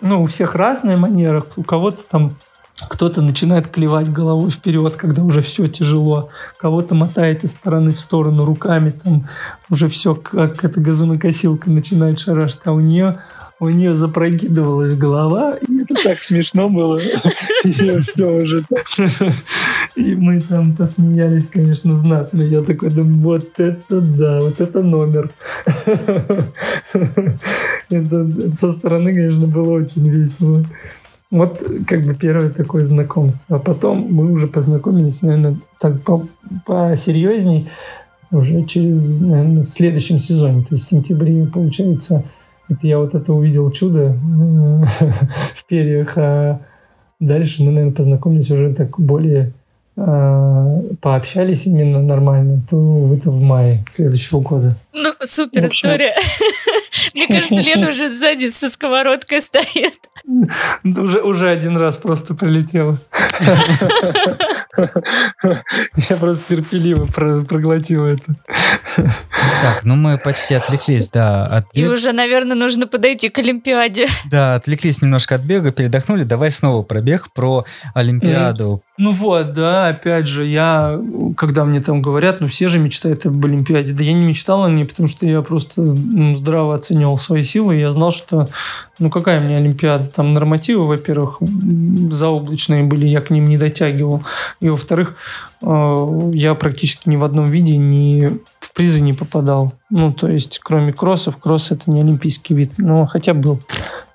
Ну, 0.02 0.24
у 0.24 0.28
всех 0.28 0.56
разная 0.56 0.98
манера. 0.98 1.44
У 1.56 1.64
кого-то 1.64 2.00
там 2.10 2.34
кто-то 2.88 3.22
начинает 3.22 3.68
клевать 3.68 4.12
головой 4.12 4.52
вперед, 4.52 4.96
когда 4.96 5.24
уже 5.24 5.42
все 5.42 5.68
тяжело. 5.68 6.30
Кого-то 6.58 6.96
мотает 6.96 7.44
из 7.44 7.52
стороны 7.52 7.92
в 7.92 8.00
сторону 8.00 8.46
руками, 8.46 8.92
там 8.92 9.28
уже 9.70 9.90
все, 9.90 10.16
как 10.16 10.64
эта 10.64 10.80
газонокосилка 10.80 11.70
начинает 11.70 12.20
шарашить. 12.20 12.62
А 12.64 12.72
у 12.72 12.80
нее, 12.80 13.20
у 13.60 13.68
нее 13.68 13.96
запрокидывалась 13.96 14.96
голова, 14.96 15.56
и 15.56 15.82
это 15.82 15.96
так 16.02 16.18
смешно 16.20 16.70
было. 16.70 17.00
И 17.64 17.74
все 17.74 18.32
уже 18.32 18.64
И 19.96 20.16
мы 20.16 20.40
там 20.40 20.76
посмеялись, 20.76 21.48
конечно, 21.52 21.98
знатно. 21.98 22.42
Я 22.42 22.62
такой 22.62 22.92
думаю, 22.92 23.20
вот 23.20 23.50
это 23.58 24.00
да, 24.00 24.40
вот 24.40 24.62
это 24.62 24.82
номер. 24.82 25.32
Это 27.92 28.28
со 28.56 28.72
стороны, 28.74 29.16
конечно, 29.16 29.48
было 29.48 29.80
очень 29.80 30.08
весело. 30.08 30.64
Вот 31.32 31.62
как 31.86 32.04
бы 32.06 32.16
первое 32.16 32.50
такое 32.50 32.86
знакомство. 32.86 33.58
А 33.58 33.60
потом 33.60 34.08
мы 34.10 34.32
уже 34.32 34.48
познакомились, 34.48 35.22
наверное, 35.22 35.58
так 35.80 36.02
по 36.02 36.24
посерьезней 36.66 37.70
уже 38.32 38.64
через, 38.66 39.22
наверное, 39.22 39.66
в 39.66 39.70
следующем 39.70 40.20
сезоне. 40.20 40.64
То 40.64 40.76
есть 40.76 40.86
в 40.86 40.90
сентябре, 40.90 41.46
получается, 41.46 42.24
это 42.68 42.88
я 42.88 43.00
вот 43.00 43.16
это 43.16 43.34
увидел 43.34 43.70
чудо 43.72 44.18
в 45.56 45.66
перьях, 45.68 46.18
а 46.18 46.62
дальше 47.20 47.64
мы, 47.64 47.72
наверное, 47.72 47.96
познакомились 47.96 48.50
уже 48.50 48.74
так 48.74 49.00
более 49.00 49.54
а, 50.02 50.82
пообщались 51.02 51.66
именно 51.66 52.02
нормально, 52.02 52.62
то 52.70 53.14
это 53.14 53.32
в 53.32 53.42
мае 53.42 53.80
следующего 53.90 54.40
года. 54.40 54.78
Ну, 54.94 55.14
супер 55.24 55.68
история. 55.68 56.14
Мне 57.14 57.28
кажется, 57.28 57.56
Лена 57.56 57.90
уже 57.90 58.10
сзади 58.10 58.50
со 58.50 58.70
сковородкой 58.70 59.42
стоит. 59.42 60.00
Уже, 60.84 61.22
уже 61.22 61.50
один 61.50 61.78
раз 61.78 61.98
просто 61.98 62.34
прилетела. 62.34 62.98
Я 66.10 66.16
просто 66.18 66.56
терпеливо 66.56 67.06
проглотил 67.06 68.06
это. 68.06 68.36
Так, 69.62 69.84
ну 69.84 69.96
мы 69.96 70.18
почти 70.18 70.56
отвлеклись, 70.56 71.10
да, 71.10 71.46
от 71.46 71.66
И 71.74 71.86
уже, 71.86 72.12
наверное, 72.12 72.56
нужно 72.56 72.88
подойти 72.88 73.30
к 73.30 73.38
Олимпиаде. 73.40 74.08
Да, 74.30 74.56
отвлеклись 74.56 75.02
немножко 75.02 75.36
от 75.36 75.42
бега, 75.42 75.72
передохнули. 75.72 76.24
Давай 76.24 76.52
снова 76.52 76.84
пробег 76.84 77.32
про 77.34 77.66
Олимпиаду. 77.94 78.82
Ну 78.98 79.12
вот, 79.12 79.54
да, 79.54 79.88
опять 79.88 80.28
же, 80.28 80.46
я, 80.46 81.00
когда 81.38 81.64
мне 81.64 81.82
там 81.82 82.02
говорят, 82.02 82.42
ну 82.42 82.48
все 82.48 82.68
же 82.68 82.80
мечтают 82.80 83.26
об 83.26 83.44
Олимпиаде. 83.46 83.94
Да 83.94 84.04
я 84.04 84.14
не 84.14 84.26
мечтал 84.26 84.64
о 84.64 84.70
ней, 84.80 84.86
потому 84.86 85.10
что 85.10 85.26
я 85.26 85.42
просто 85.42 85.96
здраво 86.36 86.76
оценивал 86.76 87.18
свои 87.18 87.44
силы. 87.44 87.76
Я 87.76 87.92
знал, 87.92 88.12
что, 88.12 88.48
ну 89.00 89.10
какая 89.10 89.40
мне 89.42 89.58
Олимпиада? 89.58 90.06
Там 90.06 90.34
нормативы, 90.34 90.88
во-первых, 90.88 91.40
заоблачные 92.12 92.84
были, 92.84 93.06
я 93.06 93.22
к 93.22 93.30
ним 93.30 93.46
не 93.46 93.58
дотягивал. 93.58 94.24
И 94.60 94.70
во-вторых, 94.70 95.16
э, 95.62 96.32
я 96.34 96.56
практически 96.56 97.10
ни 97.10 97.16
в 97.16 97.24
одном 97.24 97.46
виде 97.46 97.78
ни 97.78 98.40
в 98.60 98.74
призы 98.74 99.02
не 99.02 99.14
попадал. 99.14 99.74
Ну, 99.90 100.14
то 100.14 100.28
есть, 100.28 100.60
кроме 100.64 100.94
кроссов, 100.94 101.38
кросс 101.38 101.72
это 101.72 101.92
не 101.92 102.02
олимпийский 102.02 102.54
вид. 102.54 102.74
Но 102.78 103.06
хотя 103.06 103.34
был. 103.34 103.60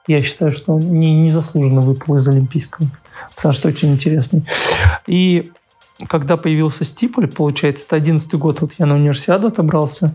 Я 0.07 0.21
считаю, 0.23 0.53
что 0.53 0.75
он 0.75 0.81
не, 0.81 1.13
незаслуженно 1.23 1.81
выпал 1.81 2.17
из 2.17 2.29
олимпийского 2.29 2.89
потому 3.37 3.55
что 3.55 3.69
очень 3.69 3.93
интересный. 3.93 4.45
И 5.07 5.51
когда 6.09 6.37
появился 6.37 6.85
Стиполь, 6.85 7.29
получается, 7.29 7.85
это 7.87 7.97
одиннадцатый 7.97 8.39
год, 8.39 8.61
вот 8.61 8.73
я 8.79 8.87
на 8.87 8.95
универсиаду 8.95 9.49
отобрался, 9.49 10.15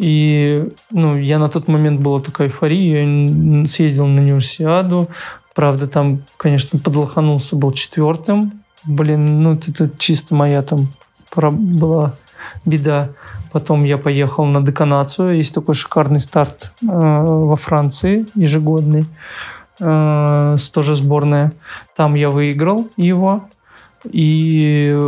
и 0.00 0.66
ну, 0.90 1.18
я 1.18 1.38
на 1.38 1.50
тот 1.50 1.68
момент 1.68 2.00
была 2.00 2.20
такая 2.20 2.48
эйфория, 2.48 3.04
я 3.04 3.68
съездил 3.68 4.06
на 4.06 4.22
универсиаду, 4.22 5.08
правда, 5.54 5.86
там, 5.86 6.22
конечно, 6.38 6.78
подлоханулся, 6.78 7.54
был 7.54 7.72
четвертым, 7.72 8.52
блин, 8.84 9.42
ну, 9.42 9.52
это 9.56 9.90
чисто 9.98 10.34
моя 10.34 10.62
там 10.62 10.88
была 11.36 12.14
беда. 12.64 13.10
Потом 13.52 13.84
я 13.84 13.98
поехал 13.98 14.46
на 14.46 14.62
деканацию. 14.62 15.36
Есть 15.36 15.54
такой 15.54 15.74
шикарный 15.74 16.20
старт 16.20 16.72
э, 16.82 16.86
во 16.86 17.56
Франции 17.56 18.26
ежегодный 18.34 19.04
э, 19.80 20.56
тоже 20.72 20.96
сборная. 20.96 21.52
Там 21.94 22.14
я 22.14 22.30
выиграл 22.30 22.88
его. 22.96 23.44
И 24.04 24.98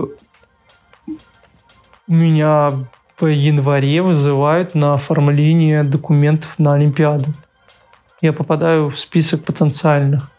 меня 2.06 2.70
в 2.70 3.01
январе 3.26 4.02
вызывают 4.02 4.74
на 4.74 4.94
оформление 4.94 5.84
документов 5.84 6.58
на 6.58 6.74
Олимпиаду. 6.74 7.26
Я 8.20 8.32
попадаю 8.32 8.90
в 8.90 8.98
список 8.98 9.44
потенциальных. 9.44 10.30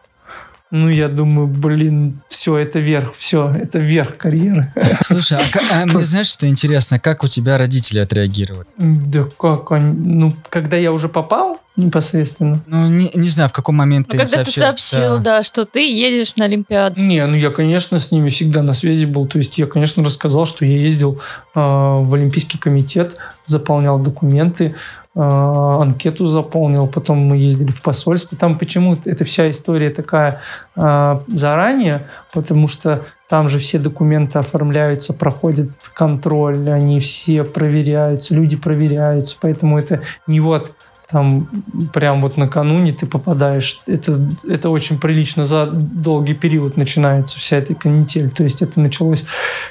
Ну, 0.71 0.89
я 0.89 1.07
думаю, 1.07 1.45
блин, 1.45 2.21
все, 2.29 2.57
это 2.57 2.79
верх, 2.79 3.13
все, 3.15 3.47
это 3.53 3.77
верх 3.77 4.17
карьеры. 4.17 4.73
Слушай, 5.01 5.38
а, 5.38 5.84
а 5.84 5.86
мне 5.86 5.99
знаешь, 6.03 6.31
что 6.31 6.47
интересно, 6.47 6.99
как 6.99 7.23
у 7.23 7.27
тебя 7.27 7.59
родители 7.59 7.99
отреагировали? 7.99 8.65
Да 8.77 9.25
как 9.38 9.71
они, 9.71 9.93
ну, 9.93 10.34
когда 10.49 10.77
я 10.77 10.91
уже 10.91 11.09
попал, 11.09 11.59
непосредственно. 11.76 12.61
Ну, 12.67 12.88
не, 12.88 13.09
не 13.13 13.30
знаю, 13.30 13.49
в 13.49 13.53
какой 13.53 13.74
момент 13.74 14.07
ну, 14.07 14.11
ты 14.11 14.17
Когда 14.17 14.38
сообщил, 14.38 14.53
ты 14.53 14.59
сообщил, 14.59 15.17
да. 15.17 15.38
да, 15.38 15.43
что 15.43 15.65
ты 15.65 15.91
едешь 15.91 16.36
на 16.36 16.45
Олимпиаду. 16.45 16.99
Не, 17.01 17.26
ну 17.26 17.36
я, 17.36 17.49
конечно, 17.49 17.99
с 17.99 18.11
ними 18.11 18.30
всегда 18.30 18.61
на 18.61 18.74
связи 18.74 19.05
был. 19.05 19.26
То 19.28 19.39
есть 19.39 19.57
я, 19.57 19.65
конечно, 19.65 20.03
рассказал, 20.03 20.45
что 20.45 20.65
я 20.65 20.78
ездил 20.78 21.19
э, 21.55 21.59
в 21.59 22.13
Олимпийский 22.13 22.57
комитет, 22.57 23.15
заполнял 23.47 23.97
документы, 23.97 24.76
э, 25.15 25.19
анкету 25.19 26.28
заполнил, 26.28 26.88
потом 26.88 27.19
мы 27.19 27.38
ездили 27.38 27.71
в 27.71 27.82
посольство. 27.82 28.38
Там 28.38 28.59
почему 28.59 28.97
эта 29.05 29.26
вся 29.26 29.49
история 29.49 29.89
такая 29.89 30.41
э, 30.76 31.19
заранее, 31.28 32.07
потому 32.34 32.67
что 32.67 33.01
там 33.30 33.49
же 33.49 33.57
все 33.57 33.80
документы 33.80 34.38
оформляются, 34.38 35.11
проходят 35.11 35.71
контроль, 35.95 36.69
они 36.69 36.99
все 36.99 37.43
проверяются, 37.43 38.36
люди 38.36 38.55
проверяются, 38.55 39.36
поэтому 39.41 39.80
это 39.80 40.01
не 40.28 40.39
вот 40.39 40.69
там 41.09 41.47
прям 41.93 42.21
вот 42.21 42.37
накануне 42.37 42.93
ты 42.93 43.05
попадаешь. 43.05 43.81
Это, 43.87 44.19
это 44.47 44.69
очень 44.69 44.99
прилично 44.99 45.45
за 45.45 45.67
долгий 45.67 46.33
период 46.33 46.77
начинается 46.77 47.37
вся 47.37 47.57
эта 47.57 47.75
канитель. 47.75 48.29
То 48.31 48.43
есть 48.43 48.61
это 48.61 48.79
началось 48.79 49.25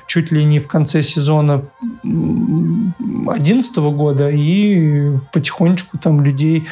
чуть 0.06 0.30
ли 0.30 0.44
не 0.44 0.60
в 0.60 0.68
конце 0.68 1.02
сезона 1.02 1.62
2011 2.02 3.76
года, 3.76 4.30
и 4.30 5.12
потихонечку 5.32 5.98
там 5.98 6.22
людей 6.22 6.66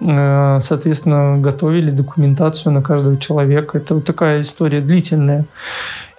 э, 0.00 0.58
соответственно, 0.60 1.38
готовили 1.38 1.90
документацию 1.90 2.72
на 2.72 2.82
каждого 2.82 3.16
человека. 3.16 3.78
Это 3.78 3.94
вот 3.94 4.04
такая 4.04 4.40
история 4.40 4.80
длительная. 4.80 5.46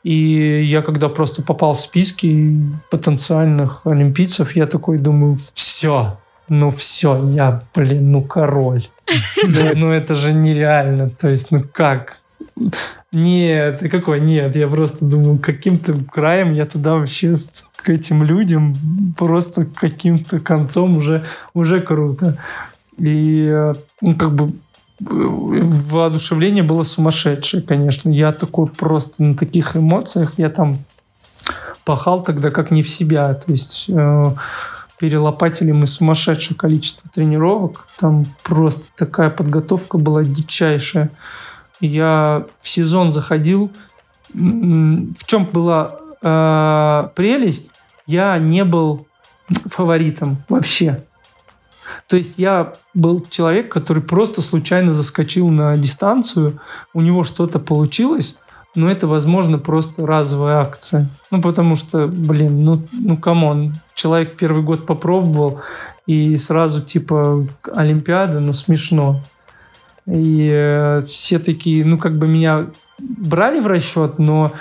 И 0.04 0.64
я 0.64 0.82
когда 0.82 1.10
просто 1.10 1.42
попал 1.42 1.76
в 1.76 1.82
списки 1.82 2.62
потенциальных 2.90 3.82
олимпийцев, 3.86 4.56
я 4.56 4.66
такой 4.66 5.00
думаю, 5.00 5.38
все, 5.54 6.18
ну 6.50 6.72
все, 6.72 7.30
я, 7.30 7.64
блин, 7.76 8.12
ну 8.12 8.24
король. 8.24 8.84
Ну 9.76 9.92
это 9.92 10.16
же 10.16 10.34
нереально. 10.34 11.10
То 11.10 11.30
есть, 11.30 11.52
ну 11.52 11.64
как? 11.72 12.20
Нет, 13.12 13.84
и 13.84 13.88
какой 13.88 14.20
нет? 14.20 14.56
Я 14.56 14.68
просто 14.68 15.06
думаю, 15.06 15.40
каким-то 15.40 15.94
краем 16.12 16.54
я 16.54 16.66
туда 16.66 16.96
вообще 16.96 17.36
к 17.78 17.90
этим 17.90 18.24
людям 18.24 18.76
просто 19.18 19.66
каким-то 19.66 20.40
концом 20.40 20.98
уже, 20.98 21.24
уже 21.54 21.82
круто. 21.82 22.38
И 22.98 23.72
ну, 24.02 24.16
как 24.16 24.32
бы 24.32 24.52
воодушевление 25.00 26.64
было 26.64 26.84
сумасшедшее, 26.84 27.62
конечно. 27.62 28.10
Я 28.10 28.32
такой 28.32 28.68
просто 28.68 29.24
на 29.24 29.36
таких 29.36 29.78
эмоциях, 29.78 30.34
я 30.38 30.50
там 30.50 30.80
пахал 31.86 32.24
тогда 32.24 32.50
как 32.50 32.72
не 32.72 32.84
в 32.84 32.90
себя. 32.90 33.34
То 33.36 33.52
есть 33.52 33.86
э, 33.90 34.26
перелопатили 35.00 35.72
мы 35.72 35.88
сумасшедшее 35.88 36.58
количество 36.58 37.10
тренировок. 37.14 37.88
Там 38.00 38.26
просто 38.44 38.84
такая 38.96 39.30
подготовка 39.30 39.98
была 39.98 40.24
дичайшая. 40.24 41.12
Я 41.80 42.46
в 42.62 42.68
сезон 42.68 43.12
заходил 43.12 43.72
в 44.34 45.26
чем 45.26 45.46
была 45.46 46.00
э, 46.22 47.10
прелесть? 47.16 47.72
Я 48.06 48.38
не 48.38 48.64
был 48.64 49.08
фаворитом 49.66 50.38
вообще. 50.50 51.04
То 52.08 52.16
есть 52.16 52.38
я 52.38 52.74
был 52.94 53.26
человек, 53.30 53.72
который 53.72 54.04
просто 54.04 54.42
случайно 54.42 54.94
заскочил 54.94 55.50
на 55.50 55.76
дистанцию, 55.76 56.60
у 56.94 57.02
него 57.02 57.24
что-то 57.24 57.60
получилось, 57.60 58.38
но 58.76 58.90
это, 58.90 59.08
возможно, 59.08 59.58
просто 59.58 60.06
разовая 60.06 60.58
акция. 60.58 61.08
Ну, 61.32 61.42
потому 61.42 61.76
что, 61.76 62.08
блин, 62.08 62.64
ну, 62.64 62.82
ну, 62.92 63.18
come 63.18 63.50
on, 63.50 63.74
человек 63.94 64.36
первый 64.38 64.64
год 64.64 64.86
попробовал, 64.86 65.62
и 66.06 66.38
сразу, 66.38 66.82
типа, 66.82 67.48
Олимпиада, 67.74 68.40
ну, 68.40 68.54
смешно. 68.54 69.22
И 70.06 70.50
э, 70.54 71.04
все 71.08 71.40
такие, 71.40 71.84
ну, 71.84 71.98
как 71.98 72.18
бы 72.18 72.28
меня 72.28 72.68
брали 73.00 73.60
в 73.60 73.68
расчет, 73.68 74.20
но 74.20 74.54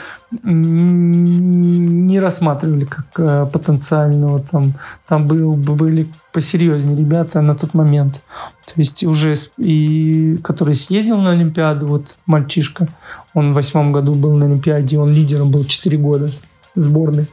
не 0.42 2.20
рассматривали 2.20 2.84
как 2.84 3.06
э, 3.18 3.46
потенциального. 3.46 4.40
Там, 4.40 4.74
там 5.06 5.26
был, 5.26 5.52
были 5.54 6.08
посерьезнее 6.32 6.96
ребята 6.96 7.40
на 7.40 7.54
тот 7.54 7.74
момент. 7.74 8.22
То 8.66 8.72
есть 8.76 9.04
уже 9.04 9.36
и 9.56 10.38
который 10.42 10.74
съездил 10.74 11.18
на 11.18 11.30
Олимпиаду, 11.30 11.86
вот 11.86 12.16
мальчишка, 12.26 12.88
он 13.34 13.52
в 13.52 13.54
восьмом 13.54 13.92
году 13.92 14.14
был 14.14 14.34
на 14.34 14.46
Олимпиаде, 14.46 14.98
он 14.98 15.12
лидером 15.12 15.50
был 15.50 15.64
4 15.64 15.96
года 15.98 16.28
сборной. 16.74 17.26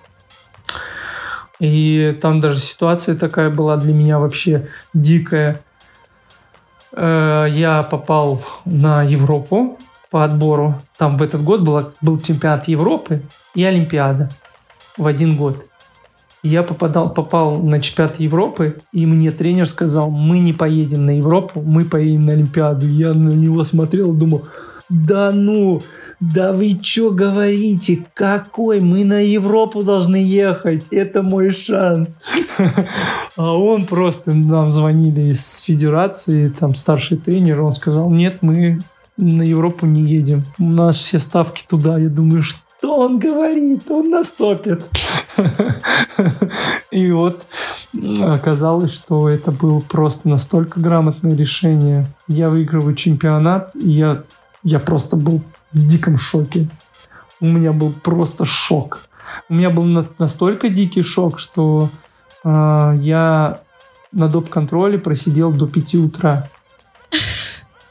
И 1.59 2.17
там 2.21 2.41
даже 2.41 2.59
ситуация 2.59 3.15
такая 3.15 3.49
была 3.49 3.77
для 3.77 3.93
меня 3.93 4.19
вообще 4.19 4.67
дикая. 4.93 5.61
Э, 6.93 7.47
я 7.49 7.83
попал 7.83 8.43
на 8.65 9.03
Европу 9.03 9.77
по 10.13 10.23
отбору. 10.23 10.75
Там 10.95 11.17
в 11.17 11.23
этот 11.23 11.43
год 11.43 11.61
было, 11.61 11.91
был 12.01 12.19
чемпионат 12.19 12.67
Европы 12.67 13.23
и 13.55 13.63
Олимпиада 13.63 14.29
в 14.95 15.07
один 15.07 15.35
год. 15.35 15.65
Я 16.43 16.61
попадал, 16.61 17.11
попал 17.11 17.57
на 17.57 17.81
чемпионат 17.81 18.19
Европы, 18.19 18.77
и 18.91 19.07
мне 19.07 19.31
тренер 19.31 19.67
сказал, 19.67 20.11
мы 20.11 20.37
не 20.37 20.53
поедем 20.53 21.07
на 21.07 21.17
Европу, 21.17 21.63
мы 21.63 21.83
поедем 21.83 22.27
на 22.27 22.33
Олимпиаду. 22.33 22.85
Я 22.85 23.15
на 23.15 23.31
него 23.31 23.63
смотрел 23.63 24.13
и 24.13 24.17
думал, 24.17 24.43
да 24.87 25.31
ну, 25.31 25.81
да 26.19 26.53
вы 26.53 26.79
что 26.79 27.09
говорите? 27.09 28.05
Какой? 28.13 28.81
Мы 28.81 29.05
на 29.05 29.19
Европу 29.19 29.81
должны 29.81 30.17
ехать. 30.17 30.89
Это 30.91 31.23
мой 31.23 31.49
шанс. 31.51 32.19
А 33.35 33.57
он 33.57 33.87
просто 33.87 34.31
нам 34.31 34.69
звонили 34.69 35.31
из 35.31 35.61
федерации, 35.61 36.49
там 36.49 36.75
старший 36.75 37.17
тренер, 37.17 37.63
он 37.63 37.73
сказал, 37.73 38.11
нет, 38.11 38.37
мы 38.41 38.77
на 39.17 39.43
Европу 39.43 39.85
не 39.85 40.01
едем. 40.03 40.43
У 40.59 40.69
нас 40.69 40.97
все 40.97 41.19
ставки 41.19 41.63
туда. 41.67 41.97
Я 41.99 42.09
думаю, 42.09 42.43
что 42.43 42.97
он 42.97 43.19
говорит? 43.19 43.89
Он 43.89 44.09
нас 44.09 44.31
топит. 44.31 44.83
И 46.91 47.11
вот 47.11 47.45
оказалось, 48.21 48.93
что 48.93 49.29
это 49.29 49.51
было 49.51 49.79
просто 49.79 50.27
настолько 50.27 50.79
грамотное 50.79 51.35
решение. 51.35 52.07
Я 52.27 52.49
выигрываю 52.49 52.95
чемпионат, 52.95 53.71
и 53.75 53.91
я, 53.91 54.23
я 54.63 54.79
просто 54.79 55.15
был 55.15 55.41
в 55.71 55.87
диком 55.87 56.17
шоке. 56.17 56.69
У 57.39 57.45
меня 57.45 57.71
был 57.71 57.91
просто 57.91 58.45
шок. 58.45 59.01
У 59.49 59.53
меня 59.53 59.69
был 59.69 59.83
настолько 60.17 60.69
дикий 60.69 61.03
шок, 61.03 61.39
что 61.39 61.89
э, 62.43 62.95
я 62.99 63.61
на 64.11 64.29
доп-контроле 64.29 64.97
просидел 64.97 65.51
до 65.51 65.67
5 65.67 65.95
утра. 65.95 66.49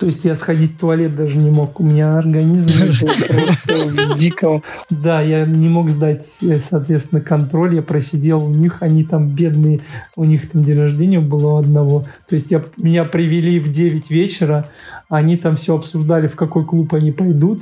То 0.03 0.07
есть 0.07 0.25
я 0.25 0.35
сходить 0.35 0.73
в 0.73 0.79
туалет 0.79 1.15
даже 1.15 1.37
не 1.37 1.51
мог. 1.51 1.79
У 1.79 1.85
меня 1.85 2.19
организм 2.19 2.71
в 3.67 4.19
диком. 4.19 4.65
Да, 4.91 5.23
я 5.23 5.47
не 5.47 5.69
мог 5.69 5.91
сдать, 5.91 6.39
э, 6.43 6.57
соответственно, 6.57 7.21
контроль. 7.21 7.77
Я 7.77 7.83
просидел 7.83 8.45
у 8.45 8.51
них, 8.51 8.79
они 8.81 9.05
там 9.05 9.29
бедные, 9.29 9.79
у 10.17 10.25
них 10.25 10.51
там 10.51 10.65
день 10.65 10.81
рождения 10.81 11.21
было 11.21 11.61
одного. 11.61 12.05
То 12.29 12.35
есть 12.35 12.51
я, 12.51 12.65
меня 12.79 13.05
привели 13.05 13.61
в 13.61 13.71
9 13.71 14.11
вечера, 14.11 14.67
они 15.09 15.37
там 15.37 15.57
все 15.57 15.77
обсуждали, 15.77 16.27
в 16.27 16.37
какой 16.37 16.65
клуб 16.65 16.95
они 16.95 17.13
пойдут. 17.13 17.61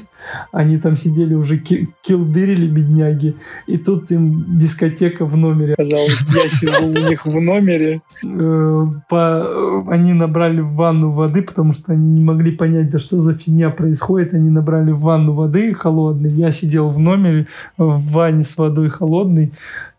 Они 0.53 0.79
там 0.79 0.97
сидели 0.97 1.35
уже 1.35 1.59
килдырили, 1.59 2.67
бедняги. 2.67 3.35
И 3.67 3.77
тут 3.77 4.13
им 4.13 4.45
дискотека 4.57 5.27
в 5.27 5.37
номере. 5.37 5.75
Пожалуйста, 5.77 6.25
я 6.33 6.49
сижу 6.49 6.87
у 6.87 7.09
них 7.09 7.27
в 7.27 7.41
номере. 7.41 8.03
Э, 8.25 8.87
по... 9.09 9.83
Они 9.89 10.13
набрали 10.13 10.61
в 10.61 10.75
ванну 10.75 11.11
воды, 11.11 11.43
потому 11.43 11.75
что 11.75 11.93
они 11.93 12.21
не 12.21 12.21
могли 12.31 12.53
понять, 12.53 12.91
да 12.91 12.99
что 12.99 13.21
за 13.21 13.35
фигня 13.35 13.71
происходит. 13.71 14.35
Они 14.35 14.51
набрали 14.51 14.93
в 14.93 15.01
ванну 15.01 15.33
воды 15.33 15.75
холодной. 15.75 16.31
Я 16.31 16.51
сидел 16.51 16.89
в 16.89 16.99
номере 16.99 17.47
в 17.77 18.01
ванне 18.13 18.45
с 18.45 18.57
водой 18.57 18.89
холодной. 18.89 19.53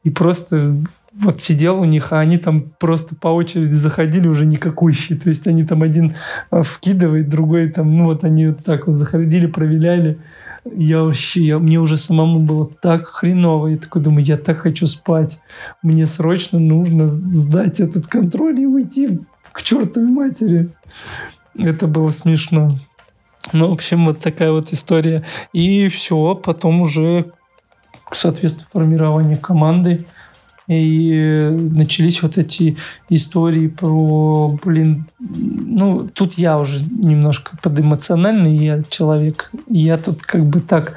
И 0.03 0.10
просто 0.10 0.78
вот 1.14 1.41
сидел 1.41 1.82
у 1.82 1.86
них, 1.86 2.14
а 2.14 2.20
они 2.20 2.38
там 2.38 2.72
просто 2.80 3.16
по 3.16 3.28
очереди 3.28 3.74
заходили 3.74 4.28
уже 4.28 4.45
никакущие. 4.45 5.20
То 5.20 5.30
есть 5.30 5.48
они 5.48 5.66
там 5.66 5.84
один 5.84 6.16
а, 6.49 6.64
вкидывает, 6.64 7.30
другой 7.30 7.70
там, 7.70 7.95
ну 7.95 8.06
вот 8.06 8.24
они 8.24 8.48
вот 8.48 8.64
так 8.64 8.88
вот 8.88 8.98
заходили, 8.98 9.45
проверяли. 9.45 10.18
Я 10.64 11.03
вообще, 11.03 11.41
я, 11.41 11.60
мне 11.60 11.80
уже 11.80 11.98
самому 11.98 12.40
было 12.40 12.70
так 12.82 13.08
хреново. 13.08 13.68
Я 13.68 13.78
такой 13.78 14.02
думаю, 14.02 14.26
я 14.26 14.38
так 14.38 14.60
хочу 14.60 14.88
спать. 14.88 15.41
Мне 15.82 16.06
срочно 16.06 16.60
нужно 16.60 17.10
сдать 17.10 17.80
этот 17.80 18.08
контроль 18.08 18.60
и 18.60 18.66
уйти 18.66 19.20
к 19.52 19.64
чертовой 19.64 20.10
матери. 20.10 20.70
Это 21.57 21.88
было 21.88 22.11
смешно. 22.11 22.72
Ну, 23.53 23.69
в 23.69 23.73
общем, 23.73 24.06
вот 24.06 24.19
такая 24.19 24.52
вот 24.52 24.72
история. 24.72 25.26
И 25.52 25.88
все, 25.90 26.36
потом 26.36 26.82
уже, 26.82 27.32
соответственно, 28.11 28.68
формирование 28.72 29.36
команды. 29.36 30.06
И 30.68 31.49
начались 31.52 32.22
вот 32.22 32.38
эти 32.38 32.78
истории 33.10 33.68
про, 33.68 34.57
блин, 34.64 35.06
ну, 35.19 36.07
тут 36.07 36.36
я 36.36 36.57
уже 36.60 36.80
немножко 36.86 37.57
подэмоциональный 37.61 38.56
я 38.56 38.84
человек. 38.90 39.52
Я 39.68 39.98
тут 39.98 40.22
как 40.22 40.45
бы 40.45 40.61
так, 40.61 40.94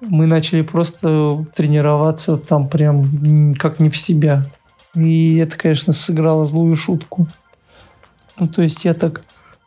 мы 0.00 0.26
начали 0.26 0.60
просто 0.60 1.46
тренироваться 1.54 2.36
там 2.36 2.68
прям 2.68 3.54
как 3.54 3.80
не 3.80 3.88
в 3.88 3.96
себя. 3.96 4.44
И 4.94 5.36
это, 5.36 5.56
конечно, 5.56 5.92
сыграло 5.92 6.44
злую 6.44 6.74
шутку. 6.74 7.26
Ну, 8.38 8.48
то 8.48 8.60
есть 8.60 8.84
я 8.84 8.92
так 8.92 9.22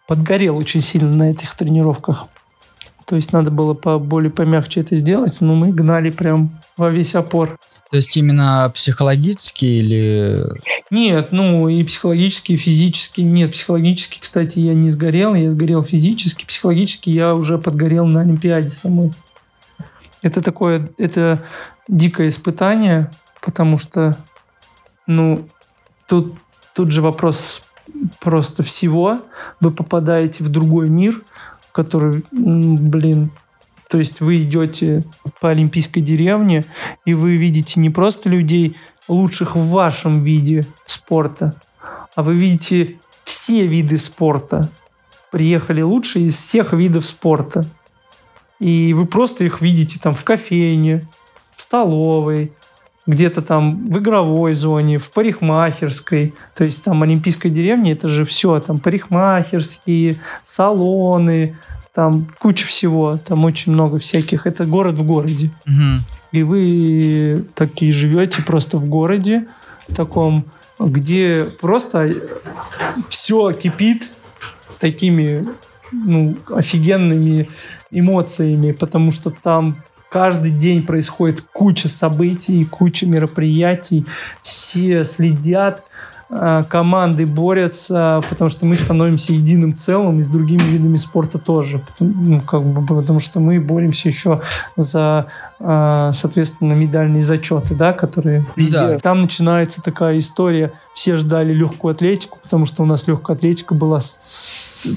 подгорел 0.10 0.58
очень 0.58 0.82
сильно 0.82 1.16
на 1.16 1.30
этих 1.30 1.54
тренировках. 1.54 2.26
То 3.06 3.16
есть 3.16 3.32
надо 3.32 3.52
было 3.52 3.76
более 3.76 4.32
помягче 4.32 4.82
это 4.82 4.96
сделать, 4.96 5.40
но 5.40 5.54
мы 5.54 5.72
гнали 5.72 6.10
прям 6.10 6.50
во 6.78 6.90
весь 6.90 7.14
опор. 7.14 7.60
То 7.92 7.98
есть 7.98 8.18
именно 8.18 8.72
психологически 8.74 9.66
или... 9.66 10.46
Нет, 10.90 11.28
ну 11.30 11.70
и 11.70 11.84
психологически, 11.84 12.54
и 12.54 12.58
физически. 12.58 13.22
Нет, 13.22 13.52
психологически, 13.52 14.18
кстати, 14.20 14.58
я 14.58 14.74
не 14.74 14.90
сгорел, 14.90 15.36
я 15.36 15.52
сгорел 15.52 15.84
физически. 15.84 16.44
Психологически 16.44 17.12
я 17.12 17.36
уже 17.36 17.60
подгорел 17.60 18.08
на 18.08 18.22
Олимпиаде 18.22 18.70
самой. 18.70 19.12
Это 20.24 20.42
такое, 20.42 20.90
это 20.98 21.44
дикое 21.88 22.30
испытание, 22.30 23.12
потому 23.42 23.78
что, 23.78 24.18
ну, 25.06 25.48
тут, 26.08 26.34
тут 26.74 26.92
же 26.92 27.04
вопрос 27.04 27.62
просто 28.20 28.64
всего. 28.64 29.20
Вы 29.60 29.72
попадаете 29.72 30.44
в 30.44 30.50
другой 30.50 30.90
мир, 30.90 31.22
который, 31.72 32.24
блин, 32.32 33.32
то 33.90 33.98
есть 33.98 34.22
вы 34.22 34.44
идете 34.44 35.04
по 35.42 35.50
Олимпийской 35.50 36.02
деревне, 36.02 36.64
и 37.06 37.14
вы 37.14 37.38
видите 37.38 37.80
не 37.80 37.90
просто 37.90 38.30
людей, 38.30 38.78
лучших 39.08 39.56
в 39.56 39.70
вашем 39.70 40.24
виде 40.24 40.66
спорта, 40.86 41.56
а 42.16 42.22
вы 42.22 42.36
видите 42.36 43.00
все 43.24 43.66
виды 43.66 43.98
спорта. 43.98 44.70
Приехали 45.32 45.82
лучшие 45.82 46.28
из 46.28 46.38
всех 46.38 46.74
видов 46.74 47.06
спорта. 47.06 47.66
И 48.60 48.94
вы 48.94 49.06
просто 49.06 49.44
их 49.44 49.62
видите 49.62 50.00
там 50.00 50.14
в 50.14 50.24
кофейне, 50.24 51.08
в 51.56 51.62
столовой, 51.62 52.54
где-то 53.10 53.42
там 53.42 53.90
в 53.90 53.98
игровой 53.98 54.54
зоне, 54.54 55.00
в 55.00 55.10
парикмахерской. 55.10 56.36
То 56.56 56.64
есть 56.64 56.84
там 56.84 57.02
Олимпийская 57.02 57.52
деревня, 57.52 57.94
это 57.94 58.08
же 58.08 58.24
все, 58.24 58.60
там 58.60 58.78
парикмахерские, 58.78 60.18
салоны, 60.46 61.58
там 61.92 62.28
куча 62.38 62.68
всего, 62.68 63.18
там 63.18 63.46
очень 63.46 63.74
много 63.74 63.98
всяких. 63.98 64.46
Это 64.46 64.66
город 64.66 65.00
в 65.00 65.06
городе. 65.06 65.50
Угу. 65.66 66.04
И 66.34 66.44
вы 66.44 67.46
такие 67.56 67.92
живете 67.94 68.44
просто 68.44 68.78
в 68.78 68.86
городе 68.86 69.48
таком, 69.96 70.46
где 70.80 71.50
просто 71.60 72.14
все 73.10 73.52
кипит 73.54 74.08
такими 74.80 75.48
ну, 75.92 76.38
офигенными 76.48 77.50
эмоциями, 77.90 78.72
потому 78.72 79.12
что 79.12 79.32
там 79.32 79.78
каждый 80.10 80.52
день 80.52 80.86
происходит 80.86 81.42
куча 81.54 81.88
событий, 81.88 82.66
куча 82.66 83.06
мероприятий, 83.06 84.06
все 84.42 85.06
следят, 85.06 85.84
э, 86.30 86.64
команды 86.68 87.26
борются, 87.26 88.24
потому 88.30 88.50
что 88.50 88.66
мы 88.66 88.76
становимся 88.76 89.34
единым 89.34 89.78
целым 89.78 90.20
и 90.20 90.24
с 90.24 90.28
другими 90.28 90.62
видами 90.62 90.98
спорта 90.98 91.38
тоже. 91.38 91.80
Потому, 91.80 92.14
ну, 92.16 92.42
как 92.42 92.64
бы, 92.64 93.02
потому 93.02 93.20
что 93.20 93.40
мы 93.40 93.60
боремся 93.60 94.10
еще 94.10 94.42
за, 94.76 95.28
э, 95.60 96.12
соответственно, 96.14 96.74
медальные 96.74 97.24
зачеты, 97.24 97.76
да, 97.76 97.94
которые... 97.94 98.46
Да. 98.56 98.98
Там 99.00 99.22
начинается 99.22 99.82
такая 99.82 100.20
история. 100.20 100.72
Все 100.94 101.18
ждали 101.18 101.54
легкую 101.54 101.94
атлетику, 101.94 102.40
потому 102.44 102.66
что 102.66 102.84
у 102.84 102.86
нас 102.86 103.08
легкая 103.08 103.38
атлетика 103.38 103.74
была 103.74 104.00
с 104.00 104.88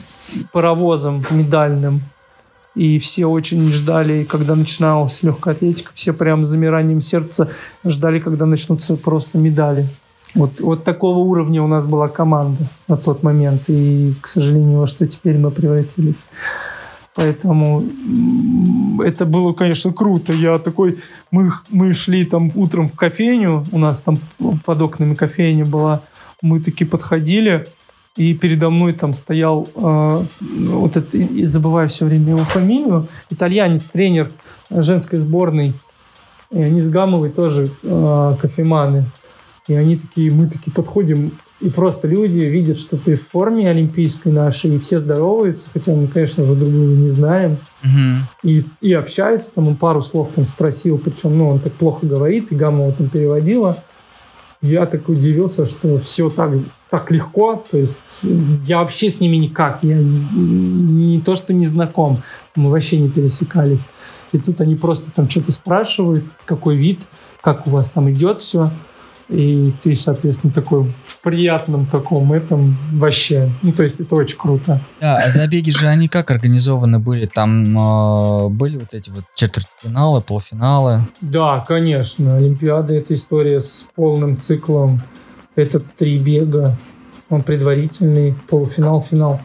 паровозом 0.52 1.22
медальным. 1.30 2.02
И 2.74 2.98
все 2.98 3.26
очень 3.26 3.70
ждали, 3.70 4.24
когда 4.24 4.54
начиналась 4.54 5.22
легкая 5.22 5.54
атлетика, 5.54 5.92
все 5.94 6.12
прям 6.12 6.44
с 6.44 6.48
замиранием 6.48 7.00
сердца 7.00 7.50
ждали, 7.84 8.18
когда 8.18 8.46
начнутся 8.46 8.96
просто 8.96 9.38
медали. 9.38 9.86
Вот, 10.34 10.60
вот 10.60 10.84
такого 10.84 11.18
уровня 11.18 11.62
у 11.62 11.66
нас 11.66 11.86
была 11.86 12.08
команда 12.08 12.64
на 12.88 12.96
тот 12.96 13.22
момент. 13.22 13.62
И, 13.68 14.14
к 14.20 14.26
сожалению, 14.26 14.78
во 14.78 14.86
что 14.86 15.06
теперь 15.06 15.36
мы 15.36 15.50
превратились. 15.50 16.22
Поэтому 17.14 17.84
это 19.04 19.26
было, 19.26 19.52
конечно, 19.52 19.92
круто. 19.92 20.32
Я 20.32 20.58
такой... 20.58 20.98
Мы, 21.30 21.52
мы 21.68 21.92
шли 21.92 22.24
там 22.24 22.50
утром 22.54 22.88
в 22.88 22.96
кофейню. 22.96 23.64
У 23.72 23.78
нас 23.78 24.00
там 24.00 24.16
под 24.64 24.80
окнами 24.80 25.14
кофейня 25.14 25.66
была. 25.66 26.00
Мы 26.40 26.60
такие 26.60 26.88
подходили. 26.88 27.66
И 28.16 28.34
передо 28.34 28.68
мной 28.68 28.92
там 28.92 29.14
стоял, 29.14 29.68
э, 29.74 30.22
вот 30.40 30.96
это, 30.96 31.16
и 31.16 31.46
забываю 31.46 31.88
все 31.88 32.04
время 32.04 32.30
его 32.30 32.44
фамилию, 32.44 33.08
итальянец, 33.30 33.82
тренер 33.84 34.30
женской 34.70 35.18
сборной. 35.18 35.72
И 36.50 36.60
они 36.60 36.80
с 36.80 36.90
Гамовой 36.90 37.30
тоже 37.30 37.70
э, 37.82 38.36
кофеманы. 38.40 39.06
И 39.68 39.74
они 39.74 39.96
такие, 39.96 40.30
мы 40.30 40.48
такие 40.48 40.72
подходим, 40.72 41.32
и 41.62 41.70
просто 41.70 42.08
люди 42.08 42.40
видят, 42.40 42.76
что 42.76 42.96
ты 42.98 43.14
в 43.14 43.28
форме 43.28 43.70
олимпийской 43.70 44.32
нашей, 44.32 44.74
и 44.74 44.78
все 44.80 44.98
здороваются, 44.98 45.68
хотя 45.72 45.92
мы, 45.92 46.08
конечно 46.08 46.44
же, 46.44 46.56
друг 46.56 46.70
друга 46.70 46.92
не 46.92 47.08
знаем. 47.08 47.56
Угу. 47.84 48.50
И, 48.50 48.64
и 48.80 48.92
общаются, 48.92 49.52
там 49.54 49.68
он 49.68 49.76
пару 49.76 50.02
слов 50.02 50.30
там 50.34 50.44
спросил, 50.44 50.98
причем, 50.98 51.38
ну, 51.38 51.50
он 51.50 51.60
так 51.60 51.72
плохо 51.74 52.04
говорит, 52.04 52.50
и 52.50 52.56
Гамова 52.56 52.90
там 52.92 53.08
переводила. 53.08 53.76
Я 54.60 54.86
так 54.86 55.08
удивился, 55.08 55.64
что 55.64 56.00
все 56.00 56.28
так, 56.30 56.50
так 56.92 57.10
легко, 57.10 57.64
то 57.70 57.78
есть 57.78 58.20
я 58.66 58.80
вообще 58.80 59.08
с 59.08 59.18
ними 59.18 59.36
никак, 59.36 59.78
я 59.80 59.96
не, 59.96 61.14
не 61.14 61.20
то, 61.22 61.36
что 61.36 61.54
не 61.54 61.64
знаком, 61.64 62.18
мы 62.54 62.70
вообще 62.70 62.98
не 62.98 63.08
пересекались. 63.08 63.80
И 64.32 64.38
тут 64.38 64.60
они 64.60 64.74
просто 64.74 65.10
там 65.10 65.30
что-то 65.30 65.52
спрашивают, 65.52 66.22
какой 66.44 66.76
вид, 66.76 67.00
как 67.40 67.66
у 67.66 67.70
вас 67.70 67.88
там 67.88 68.10
идет 68.10 68.40
все. 68.40 68.68
И 69.30 69.72
ты, 69.80 69.94
соответственно, 69.94 70.52
такой 70.52 70.84
в 71.06 71.20
приятном 71.22 71.86
таком 71.86 72.34
этом 72.34 72.76
вообще. 72.92 73.48
Ну, 73.62 73.72
то 73.72 73.84
есть 73.84 73.98
это 73.98 74.14
очень 74.14 74.36
круто. 74.36 74.78
Да, 75.00 75.22
а 75.22 75.30
забеги 75.30 75.70
же 75.70 75.86
они 75.86 76.08
как 76.08 76.30
организованы 76.30 76.98
были? 76.98 77.24
Там 77.24 77.62
э, 77.64 78.48
были 78.50 78.76
вот 78.76 78.92
эти 78.92 79.08
вот 79.08 79.24
четвертьфиналы, 79.34 80.20
полуфиналы? 80.20 81.06
Да, 81.22 81.64
конечно. 81.66 82.36
Олимпиада— 82.36 82.92
это 82.96 83.14
история 83.14 83.62
с 83.62 83.88
полным 83.94 84.36
циклом. 84.36 85.00
Это 85.54 85.80
три 85.80 86.18
бега. 86.18 86.76
Он 87.28 87.42
предварительный, 87.42 88.34
полуфинал, 88.48 89.02
финал. 89.02 89.40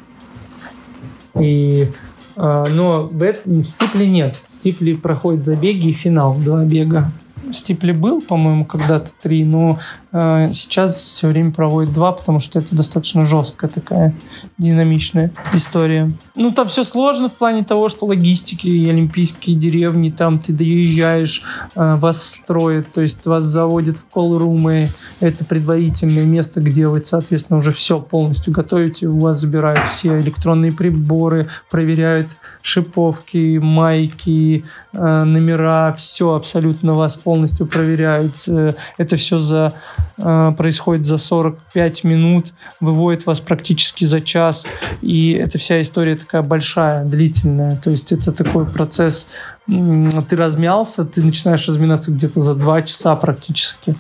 И 1.40 1.88
э, 2.36 2.66
но 2.70 3.04
в, 3.04 3.24
этом, 3.24 3.62
в 3.62 3.66
стипле 3.66 4.08
нет. 4.08 4.36
В 4.36 4.52
стипле 4.52 4.96
проходит 4.96 5.44
забеги 5.44 5.90
и 5.90 5.94
финал, 5.94 6.36
два 6.36 6.64
бега. 6.64 7.12
Стипли 7.52 7.92
был, 7.92 8.22
по-моему, 8.22 8.66
когда-то 8.66 9.12
три, 9.22 9.46
но 9.46 9.80
сейчас 10.12 10.96
все 10.96 11.28
время 11.28 11.52
проводит 11.52 11.94
два, 11.94 12.12
потому 12.12 12.40
что 12.40 12.60
это 12.60 12.76
достаточно 12.76 13.26
жесткая 13.26 13.70
такая 13.70 14.16
динамичная 14.58 15.32
история. 15.54 16.12
Ну, 16.36 16.52
там 16.52 16.68
все 16.68 16.84
сложно 16.84 17.30
в 17.30 17.34
плане 17.34 17.64
того, 17.64 17.90
что 17.90 18.06
логистики 18.06 18.68
и 18.68 18.90
олимпийские 18.90 19.56
деревни, 19.56 20.10
там 20.10 20.40
ты 20.40 20.54
доезжаешь, 20.54 21.44
э, 21.76 21.96
вас 21.96 22.24
строят, 22.24 22.92
то 22.94 23.02
есть 23.02 23.26
вас 23.26 23.44
заводят 23.44 23.98
в 23.98 24.08
колл-румы, 24.08 24.88
это 25.20 25.46
предварительное 25.46 26.26
место, 26.26 26.62
где 26.62 26.88
вы, 26.88 27.04
соответственно, 27.04 27.60
уже 27.60 27.72
все 27.72 28.00
полностью 28.00 28.54
готовите, 28.54 29.08
у 29.08 29.20
вас 29.20 29.40
забирают 29.40 29.90
все 29.90 30.18
электронные 30.18 30.72
приборы, 30.72 31.50
проверяют 31.70 32.28
шиповки, 32.62 33.58
майки, 33.58 34.66
э, 34.94 35.24
номера, 35.24 35.94
все 35.94 36.34
абсолютно 36.34 36.94
вас 36.94 37.16
полностью 37.16 37.68
проверяют. 37.68 38.36
Э, 38.48 38.74
это 38.98 39.16
все 39.16 39.40
за, 39.40 39.74
э, 39.97 39.97
происходит 40.16 41.06
за 41.06 41.18
45 41.18 42.04
минут, 42.04 42.54
выводит 42.80 43.26
вас 43.26 43.40
практически 43.40 44.06
за 44.06 44.22
час. 44.22 44.66
И 45.02 45.34
эта 45.34 45.58
вся 45.58 45.82
история 45.82 46.16
такая 46.16 46.42
большая, 46.42 47.06
длительная. 47.06 47.76
То 47.78 47.92
есть 47.92 48.12
это 48.12 48.32
такой 48.32 48.66
процесс, 48.66 49.30
ты 49.68 50.36
размялся, 50.36 51.06
ты 51.06 51.22
начинаешь 51.24 51.68
разминаться 51.68 52.12
где-то 52.12 52.42
за 52.42 52.56
2 52.56 52.82
часа 52.84 53.16
практически. 53.16 53.96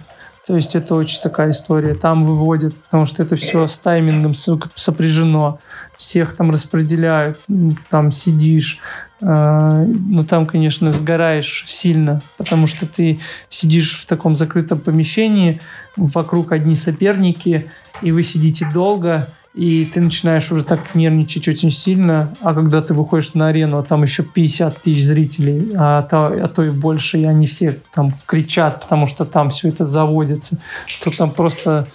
То 0.48 0.56
есть 0.56 0.76
это 0.76 0.96
очень 0.96 1.22
такая 1.22 1.52
история. 1.52 1.94
Там 1.94 2.26
выводят, 2.26 2.74
потому 2.74 3.06
что 3.06 3.22
это 3.22 3.36
все 3.36 3.68
с 3.68 3.78
таймингом 3.78 4.34
сопряжено. 4.34 5.60
Всех 5.98 6.36
там 6.38 6.52
распределяют, 6.52 7.38
там 7.90 8.12
сидишь. 8.12 8.80
Э, 9.22 9.86
ну 9.86 10.24
там, 10.24 10.46
конечно, 10.46 10.92
сгораешь 10.92 11.64
сильно, 11.66 12.22
потому 12.38 12.68
что 12.68 12.86
ты 12.86 13.20
сидишь 13.50 14.00
в 14.00 14.06
таком 14.06 14.36
закрытом 14.36 14.80
помещении, 14.80 15.62
вокруг 15.96 16.52
одни 16.52 16.76
соперники, 16.76 17.70
и 18.02 18.12
вы 18.12 18.24
сидите 18.24 18.68
долго, 18.72 19.28
и 19.58 19.86
ты 19.86 20.02
начинаешь 20.02 20.52
уже 20.52 20.64
так 20.64 20.94
нервничать 20.94 21.48
очень 21.48 21.72
сильно, 21.72 22.32
а 22.42 22.54
когда 22.54 22.80
ты 22.80 22.94
выходишь 22.94 23.34
на 23.34 23.48
арену, 23.48 23.80
а 23.80 23.84
там 23.84 24.04
еще 24.04 24.22
50 24.22 24.84
тысяч 24.84 25.04
зрителей, 25.04 25.72
а 25.76 26.04
то, 26.04 26.28
а 26.28 26.48
то 26.48 26.64
и 26.64 26.70
больше, 26.70 27.18
и 27.18 27.26
они 27.26 27.48
все 27.48 27.80
там 27.96 28.14
кричат, 28.28 28.84
потому 28.84 29.08
что 29.08 29.26
там 29.26 29.50
все 29.50 29.70
это 29.70 29.88
заводится, 29.88 30.60
то 31.04 31.10
там 31.10 31.32
просто 31.32 31.88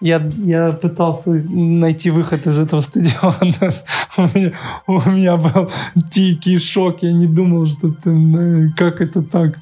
я, 0.00 0.28
я 0.38 0.72
пытался 0.72 1.30
найти 1.30 2.10
выход 2.10 2.46
из 2.46 2.60
этого 2.60 2.80
стадиона. 2.80 3.54
у, 4.16 4.22
меня, 4.22 4.52
у 4.86 5.10
меня 5.10 5.36
был 5.36 5.70
дикий 5.94 6.58
шок. 6.58 7.02
Я 7.02 7.12
не 7.12 7.26
думал, 7.26 7.66
что 7.66 7.90
ты, 7.90 8.72
как 8.76 9.00
это 9.00 9.22
так? 9.22 9.58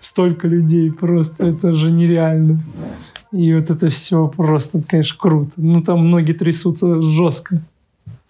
Столько 0.00 0.46
людей 0.46 0.92
просто. 0.92 1.46
Это 1.46 1.74
же 1.74 1.90
нереально. 1.90 2.60
И 3.32 3.54
вот 3.54 3.70
это 3.70 3.88
все 3.88 4.28
просто, 4.28 4.82
конечно, 4.86 5.16
круто. 5.18 5.52
Ну, 5.56 5.82
там 5.82 6.08
ноги 6.10 6.32
трясутся 6.32 7.00
жестко. 7.02 7.60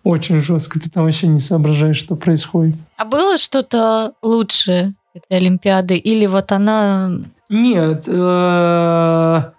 Очень 0.03 0.41
жестко. 0.41 0.81
Ты 0.81 0.89
там 0.89 1.05
вообще 1.05 1.27
не 1.27 1.41
соображаешь, 1.41 1.99
что 1.99 2.16
происходит. 2.16 2.77
А 2.97 3.05
было 3.05 3.37
что-то 3.37 4.12
лучше 4.23 4.95
этой 5.15 5.39
Олимпиады? 5.39 5.97
Или 5.97 6.27
вот 6.27 6.53
она... 6.53 7.11
Нет. 7.51 8.05
Э, 8.07 9.51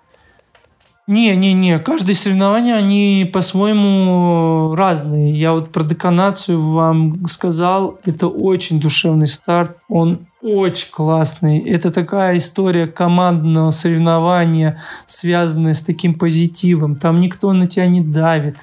не-не-не, 1.11 1.79
каждое 1.79 2.13
соревнование, 2.13 2.75
они 2.75 3.29
по-своему 3.31 4.73
разные. 4.75 5.37
Я 5.37 5.51
вот 5.51 5.71
про 5.71 5.83
деканацию 5.83 6.61
вам 6.71 7.27
сказал, 7.27 7.99
это 8.05 8.27
очень 8.27 8.79
душевный 8.79 9.27
старт, 9.27 9.75
он 9.89 10.27
очень 10.41 10.89
классный. 10.89 11.59
Это 11.59 11.91
такая 11.91 12.37
история 12.37 12.87
командного 12.87 13.71
соревнования, 13.71 14.81
связанная 15.05 15.73
с 15.73 15.81
таким 15.81 16.15
позитивом. 16.15 16.95
Там 16.95 17.19
никто 17.19 17.51
на 17.51 17.67
тебя 17.67 17.87
не 17.87 18.01
давит. 18.01 18.55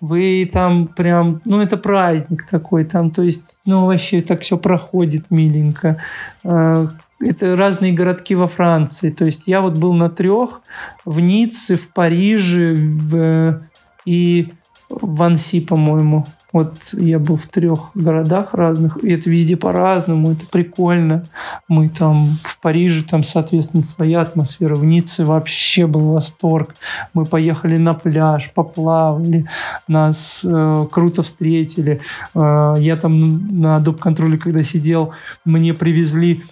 Вы 0.00 0.48
там 0.52 0.86
прям, 0.88 1.40
ну 1.46 1.60
это 1.62 1.78
праздник 1.78 2.46
такой, 2.48 2.84
там, 2.84 3.10
то 3.10 3.22
есть, 3.22 3.56
ну 3.64 3.86
вообще 3.86 4.20
так 4.20 4.42
все 4.42 4.56
проходит 4.58 5.30
миленько 5.30 5.96
а, 6.44 6.88
это 7.20 7.56
разные 7.56 7.92
городки 7.92 8.34
во 8.34 8.46
Франции. 8.46 9.10
То 9.10 9.24
есть 9.24 9.44
я 9.46 9.60
вот 9.60 9.78
был 9.78 9.94
на 9.94 10.10
трех, 10.10 10.62
в 11.04 11.20
Ницце, 11.20 11.76
в 11.76 11.88
Париже 11.92 12.74
в, 12.74 13.62
и 14.04 14.52
в 14.88 15.22
Анси, 15.22 15.60
по-моему. 15.60 16.26
Вот 16.52 16.74
я 16.92 17.18
был 17.18 17.36
в 17.36 17.48
трех 17.48 17.90
городах 17.94 18.54
разных, 18.54 19.04
и 19.04 19.10
это 19.10 19.28
везде 19.28 19.58
по-разному, 19.58 20.32
это 20.32 20.46
прикольно. 20.50 21.24
Мы 21.68 21.90
там 21.90 22.24
в 22.44 22.60
Париже, 22.62 23.04
там, 23.04 23.24
соответственно, 23.24 23.82
своя 23.82 24.22
атмосфера. 24.22 24.74
В 24.74 24.84
Ницце 24.84 25.26
вообще 25.26 25.86
был 25.86 26.12
восторг. 26.12 26.74
Мы 27.12 27.26
поехали 27.26 27.76
на 27.76 27.92
пляж, 27.92 28.52
поплавали, 28.54 29.46
нас 29.86 30.46
э, 30.48 30.86
круто 30.90 31.22
встретили. 31.22 32.00
Э, 32.34 32.74
я 32.78 32.96
там 32.96 33.60
на 33.60 33.78
доп-контроле, 33.80 34.38
когда 34.38 34.62
сидел, 34.62 35.12
мне 35.44 35.74
привезли 35.74 36.42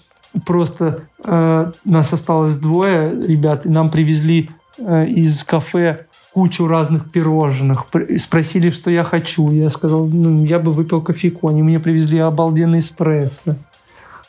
просто 0.46 1.02
э, 1.24 1.72
нас 1.84 2.12
осталось 2.12 2.56
двое 2.56 3.10
ребят, 3.26 3.66
и 3.66 3.68
нам 3.68 3.90
привезли 3.90 4.50
э, 4.78 5.06
из 5.06 5.44
кафе 5.44 6.06
кучу 6.34 6.66
разных 6.66 7.10
пирожных. 7.12 7.86
Спросили, 8.18 8.70
что 8.70 8.90
я 8.90 9.04
хочу. 9.04 9.50
Я 9.52 9.70
сказал, 9.70 10.06
ну, 10.06 10.44
я 10.44 10.58
бы 10.58 10.72
выпил 10.72 11.00
кофейку. 11.00 11.48
Они 11.48 11.62
мне 11.62 11.78
привезли 11.78 12.18
обалденный 12.18 12.80
эспрессо. 12.80 13.54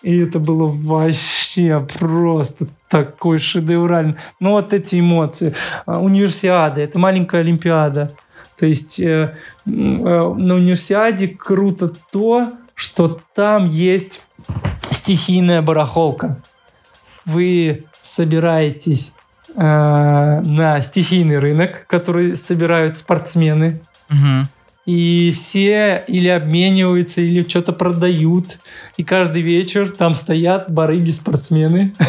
И 0.03 0.19
это 0.19 0.37
было 0.37 0.67
вообще 0.67 1.85
просто 1.97 2.67
такой 2.89 3.39
шедевральный. 3.39 4.15
Ну, 4.39 4.51
вот 4.51 4.71
эти 4.71 4.99
эмоции. 4.99 5.55
А, 5.87 5.99
универсиада, 5.99 6.81
это 6.81 6.99
маленькая 6.99 7.41
Олимпиада. 7.41 8.11
То 8.55 8.67
есть 8.67 8.99
э, 8.99 9.35
э, 9.65 9.69
на 9.69 10.55
универсиаде 10.55 11.27
круто 11.27 11.91
то, 12.11 12.45
что 12.75 13.19
там 13.33 13.71
есть 13.71 14.21
стихийная 14.95 15.61
барахолка. 15.61 16.37
Вы 17.25 17.85
собираетесь 18.01 19.15
э, 19.55 19.61
на 19.61 20.81
стихийный 20.81 21.37
рынок, 21.39 21.85
который 21.87 22.35
собирают 22.35 22.97
спортсмены. 22.97 23.81
Угу. 24.09 24.47
И 24.85 25.31
все 25.35 26.03
или 26.07 26.27
обмениваются, 26.27 27.21
или 27.21 27.47
что-то 27.47 27.73
продают. 27.73 28.59
И 28.97 29.03
каждый 29.03 29.41
вечер 29.41 29.89
там 29.89 30.13
стоят 30.13 30.69
барыги-спортсмены. 30.69 31.93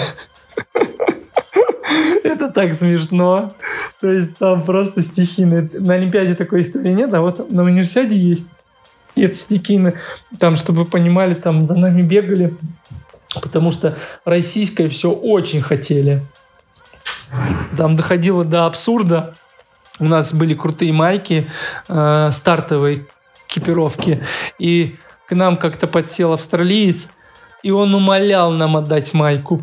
Это 2.24 2.50
так 2.50 2.74
смешно. 2.74 3.54
То 4.00 4.10
есть 4.10 4.36
там 4.36 4.62
просто 4.62 5.00
стихийно. 5.00 5.68
На 5.72 5.94
Олимпиаде 5.94 6.34
такой 6.34 6.60
истории 6.60 6.92
нет, 6.92 7.14
а 7.14 7.22
вот 7.22 7.50
на 7.50 7.62
универсиаде 7.62 8.16
есть. 8.18 8.48
И 9.16 9.22
это 9.22 9.34
стихийно. 9.34 9.94
Там, 10.38 10.56
чтобы 10.56 10.84
вы 10.84 10.90
понимали, 10.90 11.34
там 11.34 11.66
за 11.66 11.74
нами 11.76 12.02
бегали, 12.02 12.54
потому 13.34 13.72
что 13.72 13.96
российское 14.24 14.88
все 14.88 15.10
очень 15.10 15.60
хотели. 15.62 16.22
Там 17.76 17.96
доходило 17.96 18.44
до 18.44 18.66
абсурда. 18.66 19.34
У 19.98 20.04
нас 20.04 20.32
были 20.34 20.54
крутые 20.54 20.92
майки 20.92 21.50
э, 21.88 22.28
стартовой 22.30 23.06
экипировки. 23.48 24.22
И 24.58 24.96
к 25.26 25.34
нам 25.34 25.56
как-то 25.56 25.86
подсел 25.86 26.34
австралиец, 26.34 27.10
и 27.62 27.70
он 27.70 27.94
умолял 27.94 28.52
нам 28.52 28.76
отдать 28.76 29.14
майку. 29.14 29.62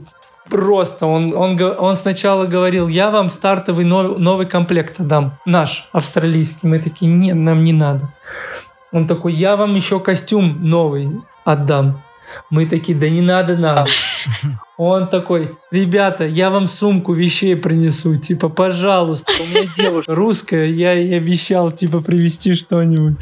Просто 0.49 1.05
он, 1.05 1.34
он, 1.34 1.61
он 1.61 1.95
сначала 1.95 2.45
говорил, 2.47 2.88
я 2.89 3.11
вам 3.11 3.30
стартовый 3.30 3.85
новый, 3.85 4.17
новый 4.17 4.45
комплект 4.45 4.99
отдам, 4.99 5.34
наш, 5.45 5.88
австралийский. 5.93 6.67
Мы 6.67 6.80
такие, 6.80 7.09
нет, 7.09 7.35
нам 7.35 7.63
не 7.63 7.71
надо. 7.71 8.09
Он 8.94 9.07
такой, 9.07 9.34
я 9.34 9.57
вам 9.57 9.76
еще 9.76 9.99
костюм 9.99 10.57
новый 10.61 11.10
отдам. 11.44 11.99
Мы 12.49 12.68
такие, 12.68 12.98
да 12.98 13.10
не 13.10 13.22
надо 13.22 13.57
нам. 13.57 13.86
Он 14.78 15.07
такой, 15.07 15.56
ребята, 15.72 16.26
я 16.26 16.49
вам 16.49 16.68
сумку 16.68 17.14
вещей 17.14 17.56
принесу, 17.56 18.15
типа, 18.15 18.49
пожалуйста, 18.49 19.32
у 19.40 19.45
меня 19.48 19.70
девушка 19.78 20.15
русская, 20.15 20.65
я 20.65 20.94
ей 20.94 21.18
обещал, 21.18 21.72
типа, 21.72 22.02
привезти 22.02 22.56
что-нибудь. 22.56 23.18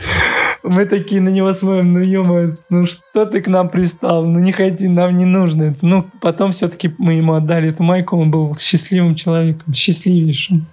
Мы 0.63 0.85
такие 0.85 1.21
на 1.21 1.29
него 1.29 1.51
смотрим, 1.53 1.93
ну 1.93 1.99
ё 1.99 2.55
ну 2.69 2.85
что 2.85 3.25
ты 3.25 3.41
к 3.41 3.47
нам 3.47 3.69
пристал, 3.69 4.25
ну 4.25 4.39
не 4.39 4.51
ходи, 4.51 4.87
нам 4.87 5.17
не 5.17 5.25
нужно 5.25 5.63
это. 5.63 5.79
Ну, 5.81 6.05
потом 6.21 6.51
все-таки 6.51 6.93
мы 6.99 7.13
ему 7.13 7.33
отдали 7.33 7.69
эту 7.69 7.83
майку, 7.83 8.17
он 8.17 8.29
был 8.29 8.55
счастливым 8.57 9.15
человеком, 9.15 9.73
счастливейшим. 9.73 10.67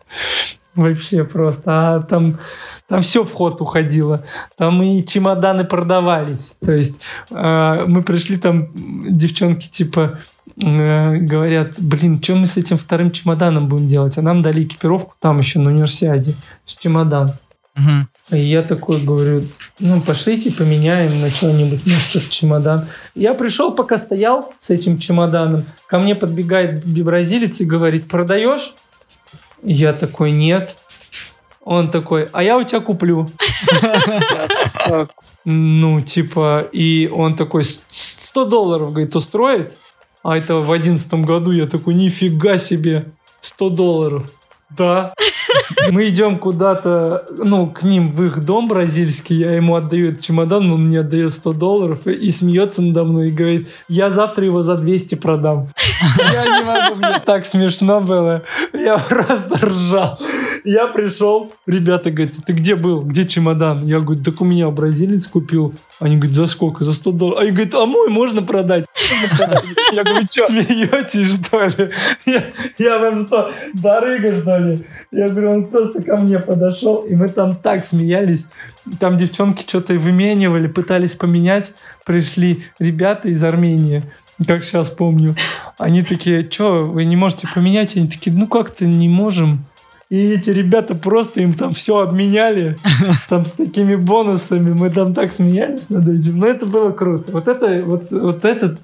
Вообще 0.79 1.25
просто. 1.25 1.65
А 1.67 2.03
там, 2.03 2.39
там 2.87 3.03
все 3.03 3.25
в 3.25 3.33
ход 3.33 3.61
уходило. 3.61 4.25
Там 4.57 4.81
и 4.81 5.05
чемоданы 5.05 5.65
продавались. 5.65 6.57
То 6.65 6.71
есть 6.71 7.01
э, 7.33 7.85
мы 7.89 8.05
пришли, 8.05 8.37
там 8.37 8.69
девчонки 9.09 9.69
типа 9.69 10.21
э, 10.57 11.17
говорят, 11.17 11.75
блин, 11.79 12.23
что 12.23 12.37
мы 12.37 12.47
с 12.47 12.57
этим 12.57 12.79
вторым 12.79 13.11
чемоданом 13.11 13.69
будем 13.69 13.89
делать? 13.89 14.17
А 14.19 14.23
нам 14.23 14.41
дали 14.41 14.63
экипировку 14.63 15.15
там 15.19 15.41
еще 15.41 15.59
на 15.59 15.71
универсиаде 15.71 16.37
с 16.65 16.77
чемодан. 16.77 17.33
Угу. 17.75 18.37
И 18.39 18.41
я 18.41 18.63
такой 18.63 19.01
говорю, 19.01 19.43
ну, 19.81 20.01
пошлите 20.01 20.53
поменяем 20.53 21.21
на 21.21 21.29
что-нибудь, 21.29 21.81
может, 21.85 22.31
чемодан. 22.31 22.87
Я 23.17 23.35
пришел, 23.35 23.73
пока 23.73 23.99
стоял 23.99 24.53
с 24.61 24.71
этим 24.71 24.99
чемоданом, 24.99 25.65
ко 25.89 25.99
мне 25.99 26.15
подбегает 26.15 26.87
бразилец 26.87 27.61
и 27.61 27.65
говорит, 27.65 28.07
продаешь? 28.07 28.75
Я 29.62 29.93
такой, 29.93 30.30
нет. 30.30 30.76
Он 31.60 31.90
такой, 31.90 32.28
а 32.32 32.43
я 32.43 32.56
у 32.56 32.64
тебя 32.64 32.80
куплю. 32.80 33.28
Ну, 35.44 36.01
типа, 36.01 36.66
и 36.72 37.09
он 37.12 37.36
такой, 37.36 37.62
100 37.64 38.44
долларов, 38.47 38.90
говорит, 38.90 39.14
устроит? 39.16 39.74
А 40.22 40.36
это 40.36 40.56
в 40.56 40.72
одиннадцатом 40.72 41.24
году 41.24 41.52
я 41.52 41.66
такой, 41.66 41.94
нифига 41.94 42.59
себе, 42.59 43.06
100 43.40 43.70
долларов. 43.70 44.30
Да. 44.70 45.14
Мы 45.91 46.09
идем 46.09 46.39
куда-то, 46.39 47.27
ну, 47.37 47.69
к 47.69 47.83
ним 47.83 48.12
в 48.12 48.25
их 48.25 48.45
дом 48.45 48.69
бразильский, 48.69 49.37
я 49.37 49.53
ему 49.53 49.75
отдаю 49.75 50.11
этот 50.11 50.23
чемодан, 50.23 50.70
он 50.70 50.87
мне 50.87 51.01
отдает 51.01 51.33
100 51.33 51.53
долларов 51.53 52.07
и, 52.07 52.12
и 52.12 52.31
смеется 52.31 52.83
надо 52.83 53.05
мной 53.05 53.29
и 53.29 53.33
говорит, 53.33 53.69
я 53.89 54.11
завтра 54.11 54.45
его 54.45 54.62
за 54.62 54.77
200 54.77 55.16
продам. 55.16 55.69
Я 56.33 56.45
не 56.45 56.65
могу, 56.65 56.97
мне 56.97 57.20
так 57.25 57.45
смешно 57.45 58.01
было. 58.01 58.43
Я 58.73 58.99
просто 59.09 59.57
ржал. 59.66 60.19
Я 60.64 60.86
пришел, 60.86 61.52
ребята 61.66 62.10
говорят, 62.10 62.35
ты 62.47 62.52
где 62.52 62.76
был? 62.76 63.02
Где 63.02 63.26
чемодан? 63.26 63.85
Я 63.86 64.01
говорю, 64.01 64.22
так 64.22 64.40
у 64.40 64.44
меня 64.44 64.70
бразилец 64.70 65.26
купил. 65.26 65.74
Они 66.01 66.16
говорят, 66.16 66.35
за 66.35 66.47
сколько? 66.47 66.85
За 66.85 66.93
100 66.93 67.12
долларов. 67.12 67.40
Они 67.40 67.51
говорят, 67.51 67.74
а 67.74 67.86
мой 67.86 68.09
можно 68.09 68.43
продать? 68.43 68.85
Я 69.93 70.05
говорю, 70.05 70.26
что, 70.30 70.47
смеетесь, 70.47 71.47
что 71.47 71.66
ли? 71.66 71.90
Я, 72.26 72.44
я 72.78 72.98
вам 72.98 73.26
что, 73.26 73.52
барыга, 73.74 74.40
что 74.40 74.59
ли? 74.59 74.85
Я 75.10 75.28
говорю, 75.28 75.51
он 75.51 75.66
просто 75.66 76.02
ко 76.02 76.16
мне 76.16 76.39
подошел, 76.39 76.98
и 76.98 77.14
мы 77.14 77.28
там 77.28 77.56
так 77.56 77.85
смеялись. 77.85 78.48
Там 79.01 79.16
девчонки 79.16 79.62
что-то 79.62 79.94
выменивали, 79.94 80.66
пытались 80.66 81.16
поменять. 81.16 81.74
Пришли 82.05 82.64
ребята 82.78 83.28
из 83.28 83.43
Армении 83.43 84.05
как 84.47 84.64
сейчас 84.64 84.90
помню. 84.90 85.35
Они 85.78 86.02
такие, 86.02 86.48
что, 86.48 86.76
вы 86.76 87.05
не 87.05 87.16
можете 87.16 87.48
поменять? 87.52 87.97
Они 87.97 88.09
такие, 88.09 88.35
ну 88.36 88.47
как-то 88.47 88.86
не 88.86 89.09
можем. 89.09 89.64
И 90.10 90.32
эти 90.32 90.48
ребята 90.48 90.94
просто 90.94 91.43
им 91.43 91.52
там 91.52 91.74
все 91.74 91.98
обменяли 91.98 92.76
там, 93.28 93.44
с 93.44 93.52
такими 93.52 93.94
бонусами. 93.94 94.72
Мы 94.72 94.89
там 94.89 95.12
так 95.12 95.32
смеялись 95.32 95.90
над 95.90 96.09
этим. 96.09 96.39
Но 96.39 96.47
это 96.47 96.64
было 96.64 96.93
круто. 96.93 97.30
Вот 97.32 97.47
это, 97.47 97.82
вот, 97.85 98.10
вот 98.10 98.44
это 98.47 98.78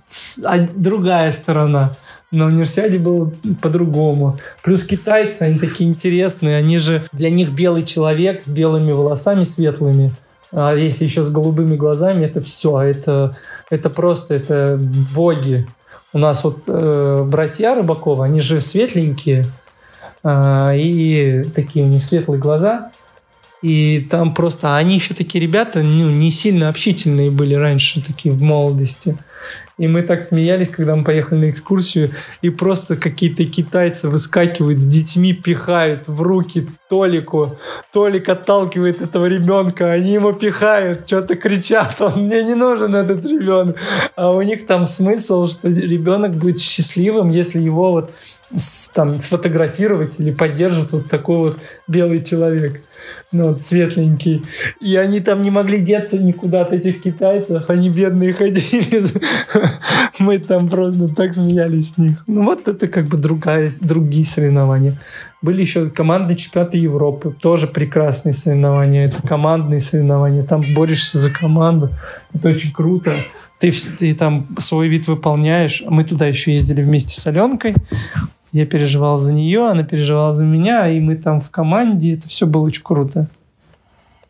а, 0.44 0.58
другая 0.74 1.32
сторона. 1.32 1.92
На 2.30 2.46
универсиаде 2.46 2.98
было 2.98 3.32
по-другому. 3.62 4.38
Плюс 4.62 4.86
китайцы, 4.86 5.42
они 5.42 5.58
такие 5.58 5.88
интересные. 5.88 6.58
Они 6.58 6.76
же, 6.76 7.00
для 7.12 7.30
них 7.30 7.52
белый 7.52 7.84
человек 7.84 8.42
с 8.42 8.48
белыми 8.48 8.92
волосами 8.92 9.44
светлыми. 9.44 10.12
А 10.52 10.74
если 10.74 11.04
еще 11.04 11.22
с 11.22 11.30
голубыми 11.30 11.76
глазами, 11.76 12.26
это 12.26 12.42
все. 12.42 12.80
Это, 12.82 13.34
это 13.70 13.88
просто, 13.88 14.34
это 14.34 14.78
боги. 15.14 15.66
У 16.12 16.18
нас 16.18 16.44
вот 16.44 16.64
э, 16.66 17.24
братья 17.26 17.74
Рыбакова, 17.74 18.26
они 18.26 18.40
же 18.40 18.60
светленькие, 18.60 19.44
и 20.24 21.44
такие 21.54 21.84
у 21.84 21.88
них 21.88 22.02
светлые 22.02 22.40
глаза. 22.40 22.90
И 23.62 24.06
там 24.10 24.34
просто... 24.34 24.76
Они 24.76 24.96
еще 24.96 25.14
такие 25.14 25.40
ребята, 25.40 25.82
ну, 25.82 26.10
не 26.10 26.30
сильно 26.30 26.68
общительные 26.68 27.30
были 27.30 27.54
раньше, 27.54 28.04
такие 28.04 28.34
в 28.34 28.42
молодости. 28.42 29.16
И 29.78 29.88
мы 29.88 30.02
так 30.02 30.22
смеялись, 30.22 30.68
когда 30.68 30.94
мы 30.94 31.02
поехали 31.02 31.46
на 31.46 31.50
экскурсию, 31.50 32.10
и 32.42 32.50
просто 32.50 32.96
какие-то 32.96 33.44
китайцы 33.44 34.08
выскакивают 34.08 34.78
с 34.78 34.86
детьми, 34.86 35.32
пихают 35.32 36.02
в 36.06 36.22
руки 36.22 36.68
Толику. 36.88 37.56
Толик 37.92 38.28
отталкивает 38.28 39.00
этого 39.00 39.26
ребенка, 39.26 39.90
они 39.90 40.12
ему 40.12 40.32
пихают, 40.32 41.04
что-то 41.06 41.34
кричат, 41.34 42.00
он 42.02 42.26
мне 42.26 42.44
не 42.44 42.54
нужен 42.54 42.94
этот 42.94 43.24
ребенок. 43.24 43.76
А 44.14 44.30
у 44.32 44.42
них 44.42 44.66
там 44.66 44.86
смысл, 44.86 45.48
что 45.48 45.68
ребенок 45.68 46.34
будет 46.36 46.60
счастливым, 46.60 47.30
если 47.30 47.60
его 47.60 47.92
вот 47.92 48.12
там 48.94 49.20
сфотографировать 49.20 50.20
или 50.20 50.30
поддержит 50.30 50.92
вот 50.92 51.08
такой 51.08 51.36
вот 51.36 51.58
белый 51.88 52.22
человек, 52.22 52.82
ну, 53.32 53.48
вот, 53.48 53.62
светленький. 53.62 54.42
И 54.80 54.96
они 54.96 55.20
там 55.20 55.42
не 55.42 55.50
могли 55.50 55.80
деться 55.80 56.18
никуда 56.18 56.62
от 56.62 56.72
этих 56.72 57.02
китайцев, 57.02 57.68
они 57.68 57.90
бедные 57.90 58.32
ходили. 58.32 59.04
Мы 60.18 60.38
там 60.38 60.68
просто 60.68 61.08
так 61.14 61.34
смеялись 61.34 61.90
с 61.90 61.98
них. 61.98 62.22
Ну, 62.26 62.42
вот 62.42 62.68
это 62.68 62.86
как 62.88 63.06
бы 63.06 63.16
другая, 63.16 63.70
другие 63.80 64.24
соревнования. 64.24 64.96
Были 65.42 65.60
еще 65.60 65.90
командные 65.90 66.36
чемпионаты 66.36 66.78
Европы, 66.78 67.34
тоже 67.38 67.66
прекрасные 67.66 68.32
соревнования. 68.32 69.06
Это 69.06 69.20
командные 69.26 69.80
соревнования, 69.80 70.42
там 70.42 70.62
борешься 70.74 71.18
за 71.18 71.30
команду. 71.30 71.90
Это 72.32 72.48
очень 72.48 72.72
круто. 72.72 73.18
Ты, 73.58 73.72
ты 73.98 74.14
там 74.14 74.46
свой 74.58 74.88
вид 74.88 75.06
выполняешь. 75.06 75.82
Мы 75.86 76.04
туда 76.04 76.26
еще 76.26 76.52
ездили 76.52 76.82
вместе 76.82 77.20
с 77.20 77.26
Аленкой. 77.26 77.74
Я 78.54 78.66
переживал 78.66 79.18
за 79.18 79.32
нее, 79.32 79.68
она 79.68 79.82
переживала 79.82 80.32
за 80.32 80.44
меня, 80.44 80.88
и 80.88 81.00
мы 81.00 81.16
там 81.16 81.40
в 81.40 81.50
команде. 81.50 82.14
Это 82.14 82.28
все 82.28 82.46
было 82.46 82.62
очень 82.62 82.84
круто. 82.84 83.26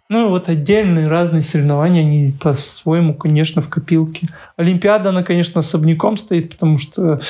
Ну, 0.08 0.30
вот 0.30 0.48
отдельные 0.48 1.08
разные 1.08 1.42
соревнования, 1.42 2.00
они 2.00 2.32
по-своему, 2.40 3.12
конечно, 3.12 3.60
в 3.60 3.68
копилке. 3.68 4.30
Олимпиада, 4.56 5.10
она, 5.10 5.22
конечно, 5.22 5.58
особняком 5.58 6.16
стоит, 6.16 6.52
потому 6.52 6.78
что 6.78 7.20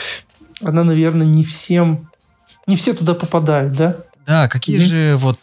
она, 0.63 0.85
наверное, 0.85 1.27
не 1.27 1.43
всем... 1.43 2.09
Не 2.69 2.77
все 2.77 2.93
туда 2.93 3.15
попадают, 3.15 3.73
да? 3.75 3.97
Да, 4.25 4.47
какие 4.47 4.77
mm-hmm. 4.77 5.13
же 5.13 5.17
вот 5.17 5.39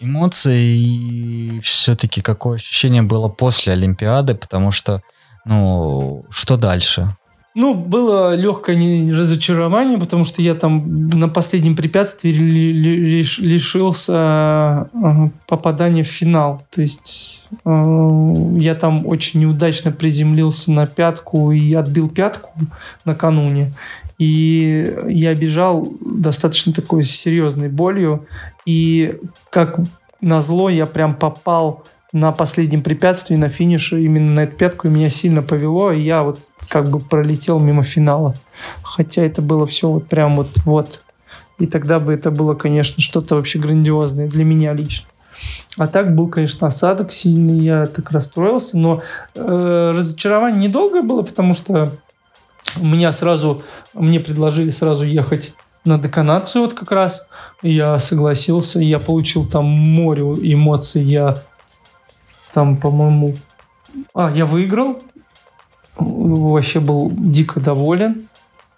эмоции 0.00 0.76
и 0.76 1.60
все-таки 1.60 2.20
какое 2.20 2.56
ощущение 2.56 3.02
было 3.02 3.28
после 3.28 3.74
Олимпиады, 3.74 4.34
потому 4.34 4.72
что, 4.72 5.02
ну, 5.44 6.24
что 6.30 6.56
дальше? 6.56 7.14
Ну, 7.54 7.74
было 7.74 8.36
легкое 8.36 8.76
разочарование, 9.12 9.98
потому 9.98 10.24
что 10.24 10.40
я 10.40 10.54
там 10.54 11.08
на 11.08 11.28
последнем 11.28 11.74
препятствии 11.74 12.28
лишился 13.40 14.88
э, 14.92 15.28
попадания 15.48 16.04
в 16.04 16.06
финал. 16.06 16.64
То 16.70 16.80
есть 16.80 17.48
э, 17.64 18.34
я 18.56 18.76
там 18.76 19.04
очень 19.04 19.40
неудачно 19.40 19.90
приземлился 19.90 20.70
на 20.70 20.86
пятку 20.86 21.50
и 21.50 21.74
отбил 21.74 22.08
пятку 22.08 22.50
накануне. 23.04 23.74
И 24.18 24.96
я 25.08 25.34
бежал 25.34 25.88
достаточно 26.00 26.72
такой 26.72 27.04
серьезной 27.04 27.68
болью. 27.68 28.26
И 28.64 29.18
как 29.50 29.80
назло 30.20 30.70
я 30.70 30.86
прям 30.86 31.16
попал 31.16 31.84
на 32.12 32.32
последнем 32.32 32.82
препятствии, 32.82 33.36
на 33.36 33.48
финише, 33.48 34.02
именно 34.02 34.32
на 34.32 34.40
эту 34.40 34.56
пятку, 34.56 34.88
меня 34.88 35.08
сильно 35.10 35.42
повело, 35.42 35.92
и 35.92 36.02
я 36.02 36.22
вот 36.22 36.40
как 36.68 36.88
бы 36.88 36.98
пролетел 36.98 37.58
мимо 37.58 37.84
финала. 37.84 38.34
Хотя 38.82 39.22
это 39.22 39.42
было 39.42 39.66
все 39.66 39.88
вот 39.88 40.08
прям 40.08 40.36
вот 40.36 40.48
вот. 40.64 41.02
И 41.58 41.66
тогда 41.66 42.00
бы 42.00 42.12
это 42.12 42.30
было, 42.30 42.54
конечно, 42.54 43.02
что-то 43.02 43.36
вообще 43.36 43.58
грандиозное 43.58 44.28
для 44.28 44.44
меня 44.44 44.72
лично. 44.72 45.06
А 45.78 45.86
так 45.86 46.14
был, 46.14 46.28
конечно, 46.28 46.66
осадок 46.66 47.12
сильный, 47.12 47.60
я 47.60 47.86
так 47.86 48.10
расстроился, 48.10 48.76
но 48.76 49.02
э, 49.34 49.92
разочарование 49.94 50.68
недолгое 50.68 51.02
было, 51.02 51.22
потому 51.22 51.54
что 51.54 51.90
меня 52.76 53.12
сразу, 53.12 53.62
мне 53.94 54.20
предложили 54.20 54.70
сразу 54.70 55.04
ехать 55.04 55.54
на 55.84 55.98
деканацию 55.98 56.62
вот 56.62 56.74
как 56.74 56.90
раз. 56.92 57.26
Я 57.62 57.98
согласился, 58.00 58.80
я 58.80 58.98
получил 58.98 59.46
там 59.46 59.64
море 59.64 60.22
эмоций, 60.22 61.02
я 61.02 61.36
там, 62.52 62.76
по-моему... 62.76 63.34
А, 64.14 64.30
я 64.30 64.46
выиграл. 64.46 64.98
Вообще 65.96 66.80
был 66.80 67.10
дико 67.12 67.60
доволен. 67.60 68.28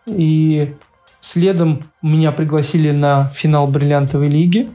И 0.07 0.74
следом 1.20 1.85
меня 2.03 2.32
пригласили 2.32 2.90
на 2.90 3.28
финал 3.28 3.66
бриллиантовой 3.66 4.28
лиги. 4.28 4.70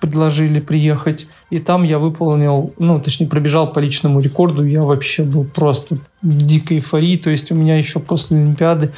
Предложили 0.00 0.60
приехать. 0.60 1.28
И 1.50 1.58
там 1.58 1.82
я 1.82 1.98
выполнил, 1.98 2.72
ну, 2.78 2.98
точнее, 3.00 3.26
пробежал 3.26 3.72
по 3.72 3.78
личному 3.78 4.20
рекорду. 4.20 4.64
Я 4.64 4.80
вообще 4.80 5.22
был 5.22 5.44
просто 5.44 5.96
в 6.22 6.46
дикой 6.46 6.78
эйфории. 6.78 7.16
То 7.16 7.30
есть 7.30 7.52
у 7.52 7.54
меня 7.54 7.76
еще 7.76 8.00
после 8.00 8.38
Олимпиады 8.38 8.92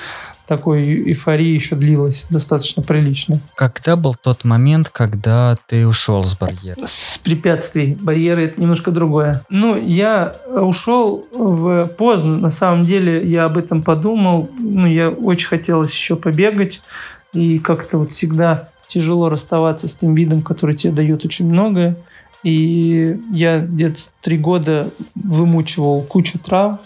такой 0.49 0.83
эйфории 0.83 1.55
еще 1.55 1.77
длилась 1.77 2.27
достаточно 2.31 2.83
прилично. 2.83 3.39
Когда 3.55 3.95
был 3.97 4.15
тот 4.15 4.45
момент, 4.45 4.89
когда 4.89 5.57
ты 5.67 5.87
ушел 5.87 6.25
с 6.25 6.35
барьера? 6.37 6.79
С 6.85 7.19
препятствий. 7.19 7.97
Барьеры 8.01 8.47
это 8.47 8.61
немножко 8.61 8.91
другое. 8.91 9.43
Ну, 9.51 9.77
я 9.77 10.35
ушел 10.49 11.27
в 11.33 11.85
поздно. 11.99 12.39
На 12.39 12.51
самом 12.51 12.83
деле 12.83 13.29
я 13.29 13.45
об 13.45 13.59
этом 13.59 13.83
подумал. 13.83 14.51
Ну, 14.59 14.87
я 14.87 15.11
очень 15.11 15.49
хотелось 15.49 15.93
еще 15.93 16.17
побегать. 16.17 16.81
И 17.35 17.59
как-то 17.59 17.99
вот 17.99 18.13
всегда 18.13 18.71
тяжело 18.87 19.29
расставаться 19.29 19.87
с 19.87 19.95
тем 19.95 20.15
видом, 20.15 20.41
который 20.41 20.75
тебе 20.75 20.95
дает 20.95 21.25
очень 21.25 21.49
многое. 21.49 21.97
И 22.43 23.19
я 23.33 23.59
где-то 23.59 24.01
три 24.23 24.39
года 24.39 24.89
вымучивал 25.15 26.03
кучу 26.03 26.39
трав, 26.39 26.79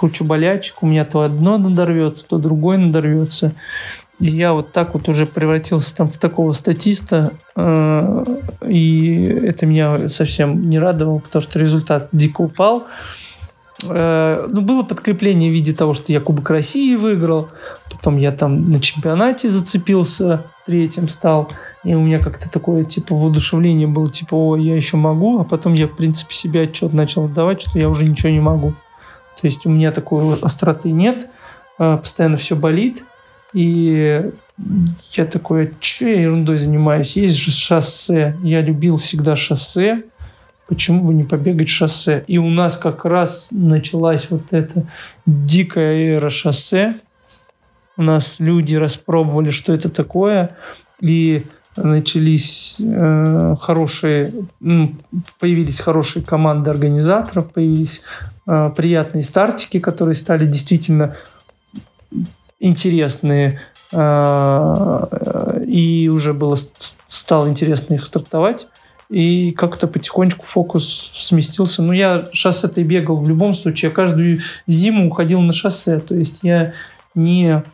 кучу 0.00 0.24
болячек, 0.24 0.82
у 0.82 0.86
меня 0.86 1.04
то 1.04 1.20
одно 1.20 1.58
надорвется, 1.58 2.26
то 2.26 2.38
другое 2.38 2.78
надорвется. 2.78 3.52
И 4.18 4.30
я 4.30 4.54
вот 4.54 4.72
так 4.72 4.94
вот 4.94 5.08
уже 5.08 5.26
превратился 5.26 5.94
там 5.94 6.10
в 6.10 6.16
такого 6.16 6.52
статиста, 6.52 7.32
э, 7.54 8.24
и 8.66 9.24
это 9.24 9.66
меня 9.66 10.08
совсем 10.08 10.70
не 10.70 10.78
радовало, 10.78 11.18
потому 11.18 11.42
что 11.42 11.58
результат 11.58 12.08
дико 12.12 12.40
упал. 12.40 12.86
Э, 13.88 14.46
ну, 14.48 14.62
было 14.62 14.82
подкрепление 14.84 15.50
в 15.50 15.54
виде 15.54 15.74
того, 15.74 15.92
что 15.92 16.12
я 16.12 16.20
Кубок 16.20 16.48
России 16.48 16.96
выиграл, 16.96 17.48
потом 17.90 18.16
я 18.16 18.32
там 18.32 18.70
на 18.70 18.80
чемпионате 18.80 19.50
зацепился, 19.50 20.44
третьим 20.66 21.10
стал, 21.10 21.50
и 21.84 21.94
у 21.94 22.00
меня 22.00 22.20
как-то 22.20 22.50
такое, 22.50 22.84
типа, 22.84 23.14
воодушевление 23.14 23.86
было, 23.86 24.06
типа, 24.06 24.34
о, 24.34 24.56
я 24.56 24.76
еще 24.76 24.96
могу, 24.96 25.40
а 25.40 25.44
потом 25.44 25.74
я, 25.74 25.86
в 25.86 25.96
принципе, 25.96 26.34
себе 26.34 26.62
отчет 26.62 26.94
начал 26.94 27.28
давать, 27.28 27.60
что 27.62 27.78
я 27.78 27.88
уже 27.88 28.04
ничего 28.04 28.30
не 28.30 28.40
могу. 28.40 28.74
То 29.40 29.46
есть 29.46 29.66
у 29.66 29.70
меня 29.70 29.92
такой 29.92 30.38
остроты 30.40 30.90
нет, 30.90 31.28
а, 31.78 31.96
постоянно 31.96 32.36
все 32.36 32.56
болит, 32.56 33.02
и 33.52 34.30
я 35.12 35.24
такой, 35.24 35.72
что 35.80 36.06
я 36.06 36.20
ерундой 36.20 36.58
занимаюсь? 36.58 37.16
Есть 37.16 37.36
же 37.36 37.50
шоссе. 37.50 38.36
Я 38.42 38.60
любил 38.60 38.96
всегда 38.96 39.36
шоссе. 39.36 40.04
Почему 40.68 41.04
бы 41.04 41.14
не 41.14 41.24
побегать 41.24 41.68
шоссе? 41.68 42.24
И 42.26 42.38
у 42.38 42.48
нас 42.48 42.76
как 42.76 43.04
раз 43.04 43.48
началась 43.50 44.30
вот 44.30 44.42
эта 44.50 44.86
дикая 45.26 46.16
эра 46.16 46.30
шоссе. 46.30 46.94
У 47.96 48.02
нас 48.02 48.38
люди 48.38 48.76
распробовали, 48.76 49.50
что 49.50 49.72
это 49.72 49.88
такое. 49.88 50.56
И 51.00 51.42
начались 51.76 52.76
э, 52.78 53.56
хорошие, 53.60 54.32
появились 55.38 55.80
хорошие 55.80 56.24
команды 56.24 56.70
организаторов, 56.70 57.52
появились 57.52 58.02
э, 58.50 58.72
приятные 58.76 59.22
стартики, 59.22 59.78
которые 59.78 60.16
стали 60.16 60.46
действительно 60.46 61.16
интересные, 62.58 63.60
э, 63.92 65.64
и 65.66 66.08
уже 66.08 66.34
было 66.34 66.56
стало 67.06 67.48
интересно 67.48 67.94
их 67.94 68.04
стартовать. 68.04 68.66
И 69.08 69.50
как-то 69.52 69.88
потихонечку 69.88 70.46
фокус 70.46 71.10
сместился. 71.14 71.82
Ну, 71.82 71.92
я 71.92 72.26
шоссе-то 72.32 72.82
бегал 72.84 73.16
в 73.16 73.28
любом 73.28 73.54
случае. 73.54 73.88
Я 73.88 73.94
каждую 73.94 74.38
зиму 74.68 75.08
уходил 75.08 75.40
на 75.40 75.52
шоссе. 75.52 75.98
То 75.98 76.14
есть 76.14 76.40
я 76.42 76.74
не 77.16 77.64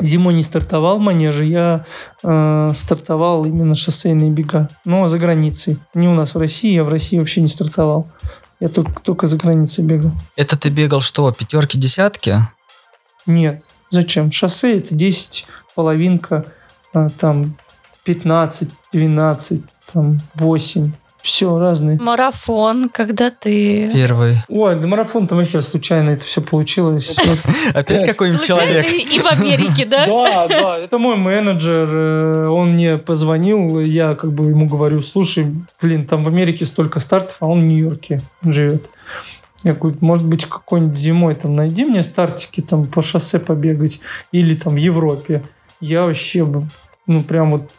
Зимой 0.00 0.34
не 0.34 0.42
стартовал 0.42 0.98
манеже, 0.98 1.44
я 1.44 1.84
э, 2.24 2.70
стартовал 2.74 3.44
именно 3.44 3.76
шоссейные 3.76 4.30
бега. 4.30 4.68
Но 4.84 5.06
за 5.06 5.18
границей. 5.18 5.78
Не 5.94 6.08
у 6.08 6.14
нас 6.14 6.34
в 6.34 6.38
России, 6.38 6.72
я 6.72 6.82
в 6.82 6.88
России 6.88 7.18
вообще 7.18 7.40
не 7.40 7.48
стартовал. 7.48 8.08
Я 8.64 8.70
только, 8.70 8.98
только 9.02 9.26
за 9.26 9.36
границей 9.36 9.84
бегал. 9.84 10.12
Это 10.36 10.58
ты 10.58 10.70
бегал 10.70 11.02
что, 11.02 11.30
пятерки, 11.30 11.76
десятки? 11.76 12.48
Нет. 13.26 13.62
Зачем? 13.90 14.32
Шоссе 14.32 14.78
это 14.78 14.94
10, 14.94 15.46
половинка, 15.74 16.46
э, 16.94 17.10
там 17.20 17.58
15, 18.04 18.70
12, 18.90 19.60
там 19.92 20.18
8 20.36 20.92
все 21.24 21.58
разные. 21.58 21.98
Марафон, 21.98 22.90
когда 22.90 23.30
ты... 23.30 23.90
Первый. 23.94 24.36
Ой, 24.48 24.76
да 24.76 24.86
марафон 24.86 25.26
там 25.26 25.38
вообще 25.38 25.62
случайно 25.62 26.10
это 26.10 26.24
все 26.26 26.42
получилось. 26.42 27.16
Опять 27.74 28.04
какой-нибудь 28.04 28.44
человек. 28.44 28.86
И 28.92 29.18
в 29.20 29.26
Америке, 29.26 29.86
да? 29.86 30.04
Да, 30.24 30.46
да. 30.48 30.78
Это 30.78 30.98
мой 30.98 31.16
менеджер. 31.16 31.88
Э, 31.90 32.48
он 32.48 32.74
мне 32.74 32.98
позвонил, 32.98 33.80
я 33.80 34.14
как 34.14 34.34
бы 34.34 34.50
ему 34.50 34.66
говорю, 34.66 35.00
слушай, 35.00 35.46
блин, 35.80 36.06
там 36.06 36.22
в 36.22 36.28
Америке 36.28 36.66
столько 36.66 37.00
стартов, 37.00 37.38
а 37.40 37.46
он 37.46 37.62
в 37.62 37.64
Нью-Йорке 37.64 38.20
живет. 38.42 38.84
Я 39.62 39.72
говорю, 39.72 39.96
может 40.02 40.26
быть, 40.26 40.44
какой-нибудь 40.44 40.98
зимой 40.98 41.34
там 41.36 41.56
найди 41.56 41.86
мне 41.86 42.02
стартики 42.02 42.60
там 42.60 42.84
по 42.84 43.00
шоссе 43.00 43.38
побегать 43.38 44.00
или 44.30 44.54
там 44.54 44.74
в 44.74 44.76
Европе. 44.76 45.42
Я 45.80 46.04
вообще 46.04 46.44
бы, 46.44 46.68
ну, 47.06 47.22
прям 47.22 47.52
вот 47.52 47.70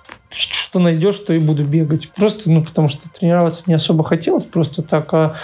что 0.76 0.82
найдешь, 0.82 1.20
то 1.20 1.32
и 1.32 1.40
буду 1.40 1.64
бегать. 1.64 2.10
Просто, 2.10 2.52
ну, 2.52 2.62
потому 2.62 2.90
что 2.90 3.08
тренироваться 3.10 3.64
не 3.68 3.76
особо 3.76 4.04
хотелось 4.04 4.44
просто 4.44 4.82
так, 4.82 5.14
а 5.14 5.36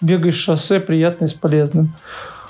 бегаешь 0.00 0.34
шоссе 0.34 0.80
приятно 0.80 1.26
и 1.26 1.28
с 1.28 1.34
полезным. 1.34 1.94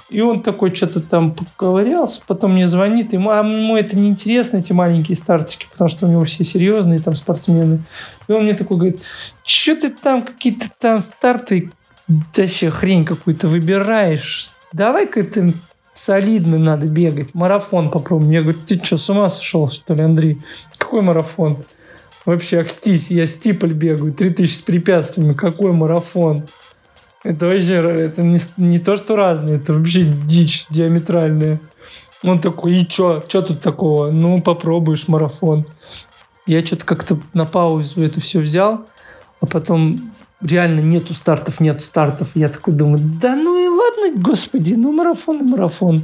И 0.09 0.22
он 0.22 0.42
такой 0.42 0.74
что-то 0.74 1.02
там 1.02 1.34
поковырялся, 1.34 2.22
потом 2.26 2.54
мне 2.54 2.66
звонит, 2.66 3.12
ему, 3.12 3.28
а 3.28 3.40
ему 3.40 3.76
это 3.76 3.98
не 3.98 4.09
интересно, 4.09 4.59
эти 4.59 4.72
маленькие 4.72 5.16
стартики, 5.16 5.66
потому 5.70 5.90
что 5.90 6.06
у 6.06 6.10
него 6.10 6.24
все 6.24 6.42
серьезные 6.42 7.00
там 7.00 7.16
спортсмены. 7.16 7.82
И 8.28 8.32
он 8.32 8.44
мне 8.44 8.54
такой 8.54 8.78
говорит, 8.78 9.00
что 9.44 9.76
ты 9.76 9.90
там 9.90 10.22
какие-то 10.22 10.70
там 10.78 11.00
старты, 11.00 11.70
вообще 12.09 12.70
хрень 12.70 13.04
какую-то 13.04 13.46
выбираешь, 13.46 14.50
давай-ка 14.72 15.22
ты 15.22 15.52
солидно 15.92 16.56
надо 16.56 16.86
бегать, 16.86 17.34
марафон 17.34 17.90
попробуем. 17.90 18.30
Я 18.30 18.42
говорю, 18.42 18.59
ты 18.66 18.82
что, 18.82 18.96
с 18.96 19.10
ума 19.10 19.28
сошел, 19.28 19.70
что 19.70 19.92
ли, 19.92 20.00
Андрей? 20.00 20.40
Какой 20.78 21.02
марафон? 21.02 21.59
Вообще, 22.24 22.60
акстись, 22.60 23.10
я 23.10 23.26
стипль 23.26 23.72
бегаю, 23.72 24.12
3000 24.12 24.52
с 24.52 24.62
препятствиями, 24.62 25.34
какой 25.34 25.72
марафон? 25.72 26.44
Это 27.24 27.46
вообще, 27.46 27.74
это 27.74 28.22
не, 28.22 28.38
не 28.56 28.78
то, 28.78 28.96
что 28.96 29.16
разные, 29.16 29.56
это 29.56 29.72
вообще 29.74 30.04
дичь 30.04 30.66
диаметральная. 30.70 31.60
Он 32.22 32.40
такой, 32.40 32.78
и 32.78 32.86
чё, 32.86 33.22
чё 33.26 33.42
тут 33.42 33.60
такого? 33.60 34.10
Ну, 34.12 34.40
попробуешь 34.40 35.08
марафон. 35.08 35.66
Я 36.46 36.64
что-то 36.64 36.84
как-то 36.84 37.18
на 37.34 37.44
паузу 37.44 38.02
это 38.02 38.20
все 38.20 38.40
взял, 38.40 38.86
а 39.40 39.46
потом 39.46 40.12
реально 40.40 40.80
нету 40.80 41.14
стартов, 41.14 41.60
нету 41.60 41.80
стартов. 41.80 42.30
Я 42.34 42.48
такой 42.48 42.74
думаю, 42.74 42.98
да 43.20 43.36
ну 43.36 43.58
и 43.58 43.68
ладно, 43.68 44.20
господи, 44.20 44.74
ну 44.74 44.92
марафон 44.92 45.40
и 45.40 45.48
марафон. 45.48 46.02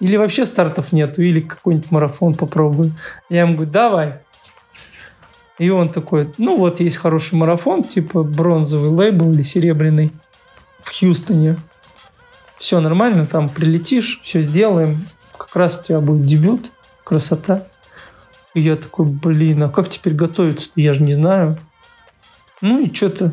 Или 0.00 0.16
вообще 0.16 0.44
стартов 0.44 0.92
нету, 0.92 1.22
или 1.22 1.40
какой-нибудь 1.40 1.90
марафон 1.90 2.34
попробую. 2.34 2.92
Я 3.28 3.40
ему 3.42 3.54
говорю, 3.54 3.70
давай. 3.70 4.14
И 5.58 5.70
он 5.70 5.88
такой, 5.88 6.32
ну 6.38 6.56
вот 6.56 6.80
есть 6.80 6.96
хороший 6.96 7.34
марафон, 7.34 7.82
типа 7.82 8.22
бронзовый 8.22 8.90
лейбл 8.90 9.32
или 9.32 9.42
серебряный 9.42 10.12
в 10.80 10.96
Хьюстоне. 10.96 11.56
все 12.56 12.80
нормально, 12.80 13.26
там 13.26 13.48
прилетишь, 13.48 14.20
все 14.22 14.42
сделаем, 14.42 14.98
как 15.36 15.54
раз 15.56 15.80
у 15.80 15.86
тебя 15.86 16.00
будет 16.00 16.26
дебют, 16.26 16.70
красота. 17.04 17.66
И 18.54 18.60
я 18.60 18.76
такой, 18.76 19.06
блин, 19.06 19.64
а 19.64 19.68
как 19.68 19.88
теперь 19.88 20.14
готовиться-то, 20.14 20.80
я 20.80 20.94
же 20.94 21.02
не 21.02 21.14
знаю. 21.14 21.58
Ну 22.60 22.80
и 22.80 22.92
что-то 22.92 23.32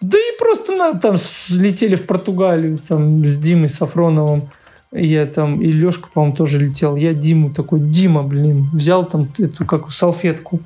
да 0.00 0.18
и 0.18 0.38
просто 0.38 0.72
на, 0.72 0.94
там 0.94 1.16
слетели 1.16 1.96
в 1.96 2.06
Португалию 2.06 2.78
там 2.78 3.24
с 3.24 3.38
Димой 3.38 3.68
Сафроновым. 3.68 4.50
Я 4.92 5.26
там, 5.26 5.62
и 5.62 5.72
Лешка, 5.72 6.08
по-моему, 6.12 6.36
тоже 6.36 6.58
летел. 6.58 6.96
Я 6.96 7.14
Диму 7.14 7.52
такой, 7.52 7.80
Дима, 7.80 8.22
блин, 8.22 8.68
взял 8.72 9.06
там 9.06 9.28
эту 9.38 9.64
как 9.64 9.92
салфетку. 9.92 10.60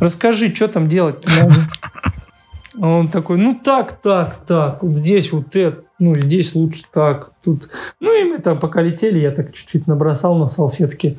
Расскажи, 0.00 0.54
что 0.54 0.68
там 0.68 0.88
делать. 0.88 1.24
А 2.80 2.88
он 2.88 3.08
такой, 3.08 3.36
ну 3.36 3.54
так, 3.54 4.00
так, 4.00 4.46
так, 4.46 4.82
вот 4.82 4.96
здесь 4.96 5.30
вот 5.30 5.54
это, 5.54 5.84
ну 5.98 6.14
здесь 6.14 6.54
лучше 6.54 6.84
так, 6.90 7.32
тут. 7.44 7.68
Ну 8.00 8.18
и 8.18 8.24
мы 8.24 8.38
там 8.38 8.58
пока 8.58 8.80
летели, 8.80 9.18
я 9.18 9.30
так 9.30 9.52
чуть-чуть 9.52 9.86
набросал 9.86 10.38
на 10.38 10.46
салфетке 10.46 11.18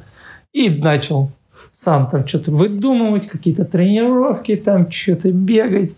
и 0.52 0.70
начал 0.70 1.32
сам 1.70 2.08
там 2.08 2.28
что-то 2.28 2.52
выдумывать, 2.52 3.28
какие-то 3.28 3.66
тренировки, 3.66 4.56
там 4.56 4.90
что-то 4.92 5.32
бегать. 5.32 5.96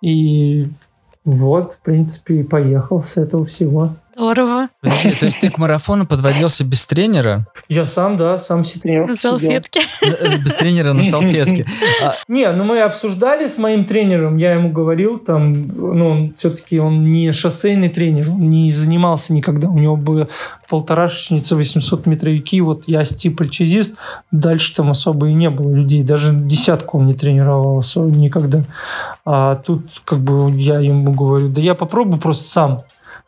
И 0.00 0.68
вот, 1.24 1.74
в 1.74 1.80
принципе, 1.80 2.40
и 2.40 2.42
поехал 2.42 3.02
с 3.02 3.16
этого 3.16 3.44
всего. 3.44 3.90
Здорово. 4.18 4.68
Подожди, 4.82 5.12
то 5.12 5.26
есть 5.26 5.38
ты 5.38 5.48
к 5.48 5.58
марафону 5.58 6.04
подводился 6.04 6.64
без 6.64 6.84
тренера? 6.86 7.46
Я 7.68 7.86
сам, 7.86 8.16
да, 8.16 8.40
сам 8.40 8.64
себе 8.64 8.80
тренер. 8.80 9.06
На 9.06 9.14
салфетке. 9.14 9.80
Э, 10.02 10.38
без 10.38 10.54
тренера 10.54 10.92
на 10.92 11.04
салфетке. 11.04 11.64
А 12.02 12.14
не, 12.26 12.50
ну 12.50 12.64
мы 12.64 12.80
обсуждали 12.80 13.46
с 13.46 13.58
моим 13.58 13.84
тренером, 13.84 14.36
я 14.36 14.52
ему 14.52 14.70
говорил, 14.70 15.18
там, 15.18 15.68
ну, 15.68 16.08
он 16.08 16.34
все-таки 16.34 16.80
он 16.80 17.12
не 17.12 17.30
шоссейный 17.32 17.88
тренер, 17.88 18.28
он 18.30 18.50
не 18.50 18.72
занимался 18.72 19.32
никогда, 19.32 19.68
у 19.68 19.78
него 19.78 19.96
было 19.96 20.28
полторашечница, 20.68 21.56
800 21.56 22.06
метровики, 22.06 22.60
вот 22.60 22.84
я 22.86 23.04
стипль-чизист, 23.04 23.96
дальше 24.30 24.74
там 24.74 24.90
особо 24.90 25.28
и 25.28 25.32
не 25.32 25.50
было 25.50 25.72
людей, 25.72 26.02
даже 26.02 26.32
десятку 26.34 26.98
он 26.98 27.06
не 27.06 27.14
тренировался 27.14 28.00
никогда. 28.00 28.64
А 29.24 29.56
тут 29.56 29.88
как 30.04 30.18
бы 30.18 30.50
я 30.50 30.80
ему 30.80 31.12
говорю, 31.12 31.48
да 31.48 31.60
я 31.60 31.74
попробую 31.74 32.20
просто 32.20 32.48
сам. 32.48 32.80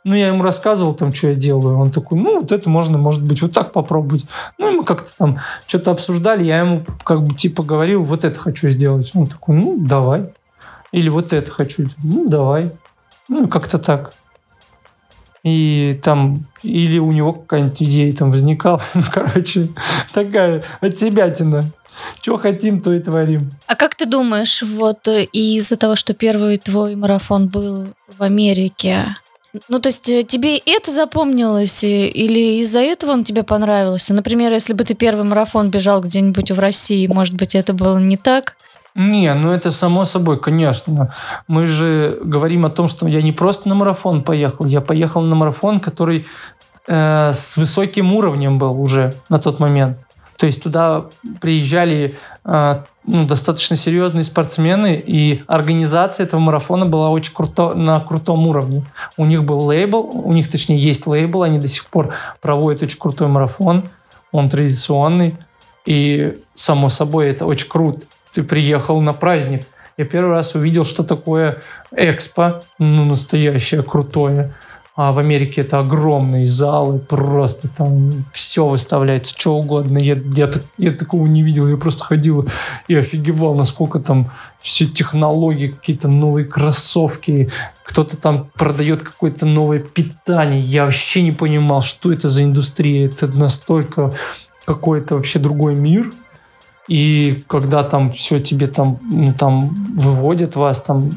Ну, 0.02 0.14
я 0.14 0.28
ему 0.28 0.42
рассказывал 0.42 0.94
там, 0.94 1.12
что 1.12 1.28
я 1.28 1.34
делаю. 1.34 1.78
Он 1.78 1.90
такой, 1.90 2.18
ну, 2.18 2.40
вот 2.40 2.52
это 2.52 2.70
можно, 2.70 2.96
может 2.96 3.22
быть, 3.22 3.42
вот 3.42 3.52
так 3.52 3.72
попробовать. 3.72 4.24
Ну, 4.56 4.72
и 4.72 4.76
мы 4.76 4.84
как-то 4.84 5.10
там 5.16 5.40
что-то 5.66 5.90
обсуждали. 5.90 6.44
Я 6.44 6.60
ему 6.60 6.84
как 7.04 7.22
бы 7.22 7.34
типа 7.34 7.62
говорил, 7.62 8.02
вот 8.04 8.24
это 8.24 8.38
хочу 8.38 8.70
сделать. 8.70 9.10
Он 9.14 9.26
такой, 9.26 9.56
ну, 9.56 9.76
давай. 9.78 10.32
Или 10.92 11.10
вот 11.10 11.32
это 11.32 11.50
хочу. 11.50 11.88
Ну, 12.02 12.28
давай. 12.28 12.70
Ну, 13.28 13.46
как-то 13.48 13.78
так. 13.78 14.14
И 15.42 16.00
там, 16.02 16.46
или 16.62 16.98
у 16.98 17.12
него 17.12 17.32
какая-нибудь 17.34 17.82
идея 17.82 18.12
там 18.14 18.30
возникала. 18.30 18.80
Ну, 18.94 19.02
короче, 19.12 19.68
такая 20.14 20.62
от 20.80 20.98
себя 20.98 21.30
тина. 21.30 21.62
Что 22.22 22.38
хотим, 22.38 22.80
то 22.80 22.92
и 22.92 23.00
творим. 23.00 23.50
А 23.66 23.76
как 23.76 23.94
ты 23.94 24.06
думаешь, 24.06 24.62
вот 24.62 25.06
из-за 25.06 25.76
того, 25.76 25.96
что 25.96 26.14
первый 26.14 26.56
твой 26.56 26.96
марафон 26.96 27.48
был 27.48 27.88
в 28.08 28.22
Америке, 28.22 29.04
ну, 29.68 29.80
то 29.80 29.88
есть 29.88 30.08
э, 30.08 30.22
тебе 30.22 30.58
это 30.58 30.92
запомнилось 30.92 31.82
э, 31.82 32.08
или 32.08 32.60
из-за 32.60 32.80
этого 32.80 33.12
он 33.12 33.24
тебе 33.24 33.42
понравился? 33.42 34.14
Например, 34.14 34.52
если 34.52 34.74
бы 34.74 34.84
ты 34.84 34.94
первый 34.94 35.24
марафон 35.24 35.70
бежал 35.70 36.00
где-нибудь 36.00 36.52
в 36.52 36.58
России, 36.58 37.06
может 37.08 37.34
быть, 37.34 37.54
это 37.54 37.72
было 37.72 37.98
не 37.98 38.16
так? 38.16 38.56
Не, 38.94 39.34
ну 39.34 39.50
это 39.50 39.70
само 39.70 40.04
собой, 40.04 40.38
конечно. 40.38 41.12
Мы 41.48 41.66
же 41.66 42.18
говорим 42.22 42.64
о 42.64 42.70
том, 42.70 42.88
что 42.88 43.08
я 43.08 43.22
не 43.22 43.32
просто 43.32 43.68
на 43.68 43.74
марафон 43.74 44.22
поехал, 44.22 44.66
я 44.66 44.80
поехал 44.80 45.22
на 45.22 45.34
марафон, 45.34 45.80
который 45.80 46.26
э, 46.86 47.32
с 47.32 47.56
высоким 47.56 48.14
уровнем 48.14 48.58
был 48.58 48.80
уже 48.80 49.12
на 49.28 49.38
тот 49.38 49.58
момент. 49.58 49.98
То 50.40 50.46
есть 50.46 50.62
туда 50.62 51.04
приезжали 51.42 52.14
э, 52.46 52.82
ну, 53.04 53.26
достаточно 53.26 53.76
серьезные 53.76 54.24
спортсмены, 54.24 54.94
и 55.06 55.44
организация 55.46 56.24
этого 56.24 56.40
марафона 56.40 56.86
была 56.86 57.10
очень 57.10 57.34
круто, 57.34 57.74
на 57.74 58.00
крутом 58.00 58.46
уровне. 58.46 58.82
У 59.18 59.26
них 59.26 59.44
был 59.44 59.60
лейбл, 59.60 60.10
у 60.14 60.32
них, 60.32 60.50
точнее, 60.50 60.82
есть 60.82 61.06
лейбл, 61.06 61.42
они 61.42 61.58
до 61.58 61.68
сих 61.68 61.84
пор 61.88 62.14
проводят 62.40 62.82
очень 62.82 62.98
крутой 62.98 63.28
марафон, 63.28 63.82
он 64.32 64.48
традиционный, 64.48 65.36
и, 65.84 66.38
само 66.54 66.88
собой, 66.88 67.28
это 67.28 67.44
очень 67.44 67.68
круто. 67.68 68.06
Ты 68.32 68.42
приехал 68.42 68.98
на 69.02 69.12
праздник. 69.12 69.64
Я 69.98 70.06
первый 70.06 70.30
раз 70.30 70.54
увидел, 70.54 70.84
что 70.84 71.04
такое 71.04 71.60
экспо, 71.94 72.62
ну, 72.78 73.04
настоящее, 73.04 73.82
крутое. 73.82 74.54
А 75.02 75.12
в 75.12 75.18
Америке 75.18 75.62
это 75.62 75.78
огромные 75.78 76.46
залы, 76.46 76.98
просто 76.98 77.68
там 77.68 78.26
все 78.34 78.66
выставляется, 78.66 79.34
что 79.34 79.56
угодно. 79.56 79.96
Я, 79.96 80.14
я, 80.34 80.50
я 80.76 80.92
такого 80.92 81.26
не 81.26 81.42
видел, 81.42 81.66
я 81.68 81.78
просто 81.78 82.04
ходил 82.04 82.46
и 82.86 82.94
офигевал, 82.94 83.54
насколько 83.54 83.98
там 83.98 84.30
все 84.58 84.84
технологии, 84.84 85.68
какие-то 85.68 86.08
новые 86.08 86.44
кроссовки, 86.44 87.50
кто-то 87.82 88.18
там 88.18 88.50
продает 88.52 89.02
какое-то 89.02 89.46
новое 89.46 89.78
питание. 89.78 90.60
Я 90.60 90.84
вообще 90.84 91.22
не 91.22 91.32
понимал, 91.32 91.80
что 91.80 92.12
это 92.12 92.28
за 92.28 92.44
индустрия. 92.44 93.06
Это 93.06 93.26
настолько 93.26 94.12
какой-то 94.66 95.14
вообще 95.14 95.38
другой 95.38 95.76
мир. 95.76 96.12
И 96.90 97.44
когда 97.46 97.84
там 97.84 98.10
все 98.10 98.40
тебе 98.40 98.66
там, 98.66 98.98
ну, 99.12 99.32
там 99.32 99.68
выводят 99.94 100.56
вас, 100.56 100.82
там 100.82 101.08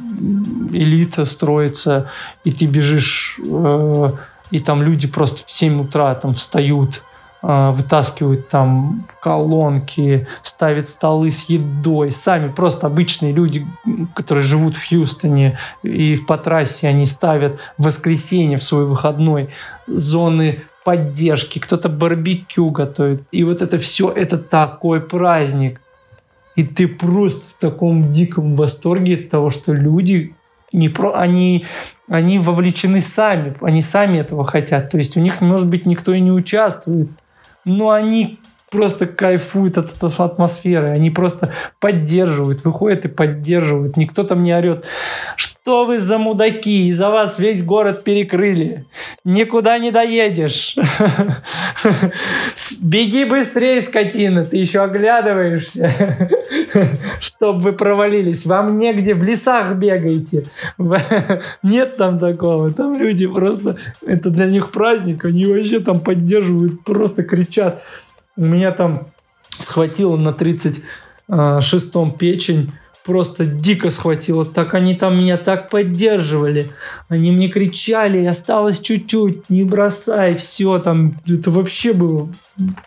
элита 0.72 1.26
строится, 1.26 2.12
и 2.44 2.52
ты 2.52 2.68
бежишь, 2.68 3.40
э, 3.44 4.10
и 4.52 4.60
там 4.60 4.84
люди 4.84 5.08
просто 5.08 5.42
в 5.44 5.52
7 5.52 5.82
утра 5.82 6.14
там 6.14 6.36
встают, 6.36 7.02
э, 7.42 7.72
вытаскивают 7.72 8.50
там 8.50 9.08
колонки, 9.20 10.28
ставят 10.44 10.88
столы 10.88 11.32
с 11.32 11.46
едой. 11.50 12.12
Сами 12.12 12.52
просто 12.52 12.86
обычные 12.86 13.34
люди, 13.34 13.66
которые 14.14 14.44
живут 14.44 14.76
в 14.78 14.88
Хьюстоне 14.88 15.58
и 15.82 16.18
по 16.18 16.38
трассе 16.38 16.88
они 16.88 17.08
ставят 17.08 17.58
в 17.80 17.86
воскресенье 17.86 18.60
в 18.60 18.64
свой 18.64 18.86
выходной 18.86 19.50
зоны 19.88 20.62
поддержки, 20.84 21.60
кто-то 21.60 21.90
барбекю 21.90 22.70
готовит. 22.70 23.24
И 23.32 23.44
вот 23.44 23.62
это 23.62 23.80
все, 23.80 24.12
это 24.12 24.38
такой 24.38 25.02
праздник. 25.02 25.80
И 26.56 26.64
ты 26.64 26.88
просто 26.88 27.44
в 27.50 27.60
таком 27.60 28.14
диком 28.14 28.56
восторге 28.56 29.16
от 29.16 29.30
того, 29.30 29.50
что 29.50 29.74
люди 29.74 30.36
не 30.72 30.90
про, 30.90 31.14
они, 31.14 31.66
они 32.10 32.40
вовлечены 32.40 33.02
сами, 33.02 33.56
они 33.62 33.82
сами 33.82 34.20
этого 34.20 34.46
хотят. 34.46 34.90
То 34.90 34.98
есть 34.98 35.18
у 35.18 35.20
них, 35.20 35.42
может 35.42 35.68
быть, 35.68 35.86
никто 35.86 36.14
и 36.14 36.20
не 36.20 36.32
участвует, 36.32 37.10
но 37.66 37.92
они 37.92 38.40
просто 38.70 39.06
кайфуют 39.06 39.78
от 39.78 39.96
этой 39.96 40.10
атмосферы, 40.18 40.90
они 40.90 41.12
просто 41.12 41.52
поддерживают, 41.80 42.66
выходят 42.66 43.06
и 43.06 43.08
поддерживают. 43.08 43.98
Никто 43.98 44.24
там 44.24 44.42
не 44.42 44.52
орет, 44.52 44.86
что 45.36 45.53
вы 45.66 46.00
за 46.00 46.18
мудаки, 46.18 46.90
из-за 46.90 47.10
вас 47.10 47.40
весь 47.40 47.64
город 47.64 48.04
перекрыли, 48.04 48.86
никуда 49.24 49.78
не 49.80 49.92
доедешь. 49.92 50.76
Беги 52.82 53.24
быстрее, 53.24 53.82
скотина, 53.82 54.44
ты 54.44 54.58
еще 54.58 54.82
оглядываешься, 54.82 56.30
чтобы 57.22 57.62
вы 57.62 57.72
провалились. 57.72 58.46
Вам 58.46 58.78
негде, 58.78 59.14
в 59.16 59.24
лесах 59.24 59.74
бегаете. 59.76 60.44
Нет 61.64 61.96
там 61.96 62.20
такого, 62.20 62.74
там 62.74 63.00
люди 63.00 63.26
просто, 63.26 63.78
это 64.06 64.30
для 64.30 64.48
них 64.48 64.72
праздник, 64.72 65.24
они 65.24 65.46
вообще 65.46 65.80
там 65.80 66.02
поддерживают, 66.02 66.84
просто 66.84 67.24
кричат. 67.24 67.82
У 68.36 68.44
меня 68.44 68.72
там 68.72 69.08
схватило 69.60 70.18
на 70.18 70.30
36-м 70.30 72.12
печень, 72.12 72.74
просто 73.06 73.46
дико 73.46 73.90
схватило. 73.90 74.46
Так 74.46 74.74
они 74.74 74.96
там 74.96 75.18
меня 75.18 75.38
так 75.38 75.70
поддерживали. 75.70 76.72
Они 77.10 77.32
мне 77.32 77.48
кричали, 77.48 78.26
осталось 78.26 78.80
чуть-чуть, 78.80 79.50
не 79.50 79.64
бросай, 79.64 80.36
все 80.36 80.80
там. 80.80 81.20
Это 81.28 81.52
вообще 81.52 81.94
было 81.94 82.30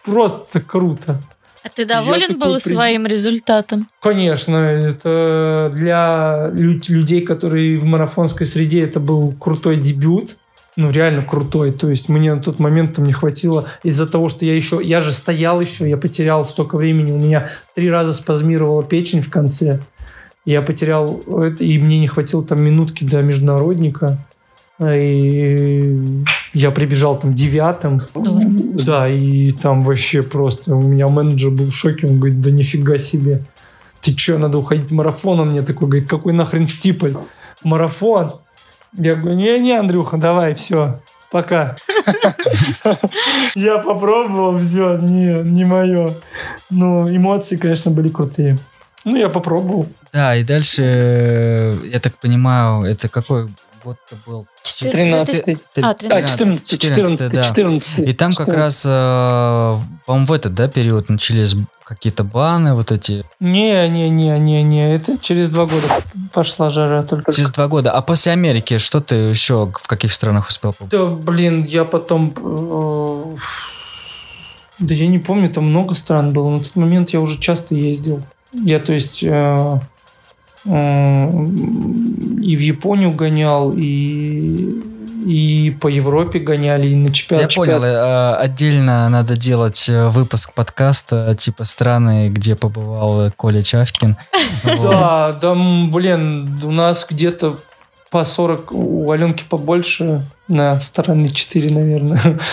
просто 0.05 0.61
круто. 0.61 1.21
А 1.63 1.69
ты 1.69 1.85
доволен 1.85 2.39
был 2.39 2.55
при... 2.55 2.61
своим 2.61 3.07
результатом? 3.07 3.89
Конечно, 4.01 4.57
это 4.57 5.71
для 5.75 6.49
людей, 6.53 7.23
которые 7.23 7.79
в 7.79 7.85
марафонской 7.85 8.47
среде, 8.47 8.85
это 8.85 9.01
был 9.01 9.33
крутой 9.33 9.77
дебют 9.77 10.37
ну, 10.77 10.91
реально 10.91 11.23
крутой. 11.23 11.73
То 11.73 11.91
есть 11.91 12.09
мне 12.09 12.35
на 12.35 12.41
тот 12.41 12.59
момент 12.59 12.95
там 12.97 13.07
не 13.07 13.13
хватило 13.13 13.67
из-за 13.83 14.07
того, 14.07 14.29
что 14.29 14.45
я 14.45 14.55
еще, 14.55 14.81
я 14.83 15.01
же 15.01 15.13
стоял 15.13 15.61
еще, 15.61 15.89
я 15.89 15.97
потерял 15.97 16.45
столько 16.45 16.77
времени, 16.77 17.13
у 17.13 17.19
меня 17.19 17.49
три 17.75 17.91
раза 17.91 18.15
спазмировала 18.15 18.83
печень 18.83 19.23
в 19.23 19.31
конце. 19.31 19.81
Я 20.47 20.63
потерял 20.63 21.21
это, 21.27 21.63
и 21.63 21.77
мне 21.77 21.99
не 21.99 22.07
хватило 22.07 22.43
там 22.43 22.63
минутки 22.63 23.05
до 23.05 23.21
международника. 23.21 24.17
И 24.81 25.99
я 26.55 26.71
прибежал 26.71 27.19
там 27.19 27.35
девятым. 27.35 27.99
Да, 28.15 29.09
и 29.09 29.51
там 29.51 29.83
вообще 29.83 30.23
просто 30.23 30.75
у 30.75 30.83
меня 30.83 31.09
менеджер 31.09 31.51
был 31.51 31.67
в 31.67 31.75
шоке. 31.75 32.07
Он 32.07 32.19
говорит, 32.19 32.41
да 32.41 32.51
нифига 32.51 32.99
себе. 32.99 33.43
Ты 34.03 34.17
что, 34.17 34.39
надо 34.39 34.59
уходить 34.59 34.91
в 34.91 34.95
марафон? 34.95 35.41
Он 35.41 35.51
мне 35.51 35.63
такой 35.63 35.89
говорит, 35.89 36.09
какой 36.09 36.33
нахрен 36.33 36.67
стиполь? 36.67 37.15
Марафон? 37.65 38.35
Я 38.93 39.17
говорю, 39.17 39.37
не-не, 39.37 39.79
Андрюха, 39.79 40.17
давай, 40.17 40.55
все, 40.55 41.01
пока. 41.31 41.77
Я 43.57 43.79
попробовал, 43.79 44.57
все, 44.59 44.97
не, 44.99 45.43
не 45.43 45.65
мое. 45.65 46.11
Ну, 46.71 47.09
эмоции, 47.09 47.57
конечно, 47.57 47.91
были 47.91 48.09
крутые. 48.09 48.59
Ну, 49.07 49.17
я 49.17 49.29
попробовал. 49.29 49.87
Да, 50.13 50.35
и 50.35 50.43
дальше, 50.43 50.83
э, 50.83 51.75
я 51.93 52.01
так 52.01 52.17
понимаю, 52.17 52.83
это 52.85 53.09
какой 53.09 53.49
год-то 53.85 54.17
был? 54.27 54.49
13 54.81 55.59
а, 55.81 55.95
13 55.95 56.69
14 56.69 57.33
да. 57.33 57.45
14 57.45 57.99
И 58.01 58.13
там 58.13 58.33
как 58.33 58.49
раз, 58.49 58.85
э, 58.85 59.77
по-моему, 60.07 60.27
в 60.27 60.33
этот, 60.33 60.55
да, 60.55 60.67
период 60.67 61.09
начались 61.09 61.55
какие-то 61.85 62.25
баны 62.25 62.75
вот 62.75 62.91
эти? 62.91 63.23
Не, 63.39 63.89
не, 63.89 64.11
не, 64.11 64.39
не, 64.41 64.63
не, 64.65 64.95
это 64.95 65.17
через 65.19 65.51
два 65.51 65.67
года 65.67 65.87
пошла 66.33 66.69
жара 66.69 67.05
только. 67.05 67.33
Через 67.33 67.53
два 67.53 67.69
года. 67.69 67.93
А 67.93 68.03
после 68.03 68.33
Америки 68.33 68.79
что 68.79 69.01
ты 69.01 69.15
еще 69.15 69.73
в 69.73 69.87
каких 69.87 70.13
странах 70.13 70.49
успел? 70.49 70.75
Да, 70.81 71.07
блин, 71.07 71.63
я 71.63 71.85
потом... 71.85 72.35
Э, 72.37 73.37
да 74.81 74.95
я 74.95 75.07
не 75.07 75.21
помню, 75.21 75.49
там 75.49 75.65
много 75.65 75.95
стран 75.95 76.33
было. 76.33 76.51
На 76.51 76.59
тот 76.59 76.75
момент 76.75 77.11
я 77.11 77.21
уже 77.21 77.39
часто 77.39 77.77
ездил. 77.77 78.25
Я, 78.65 78.81
то 78.81 78.93
есть, 78.93 79.23
э, 79.23 79.81
э, 80.65 81.31
и 82.43 82.57
в 82.57 82.61
Японию 82.61 83.13
гонял, 83.13 83.73
и 83.77 84.83
и 85.27 85.71
по 85.81 85.89
Европе 85.89 86.39
гоняли, 86.39 86.89
и 86.89 86.95
на 86.95 87.13
чемпионат. 87.13 87.51
Я 87.51 87.57
понял, 87.57 87.83
э, 87.83 88.35
отдельно 88.37 89.09
надо 89.09 89.37
делать 89.37 89.89
э, 89.89 90.07
выпуск 90.09 90.53
подкаста, 90.53 91.35
типа 91.35 91.65
страны, 91.65 92.29
где 92.29 92.55
побывал 92.55 93.33
Коля 93.33 93.63
Чавкин. 93.63 94.17
Да, 94.65 95.33
да, 95.33 95.55
блин, 95.55 96.61
у 96.63 96.71
нас 96.71 97.07
где-то 97.11 97.59
по 98.11 98.25
40, 98.25 98.73
у 98.73 99.11
Аленки 99.11 99.45
побольше, 99.49 100.25
на 100.49 100.81
стороны 100.81 101.29
4, 101.29 101.71
наверное. 101.71 102.41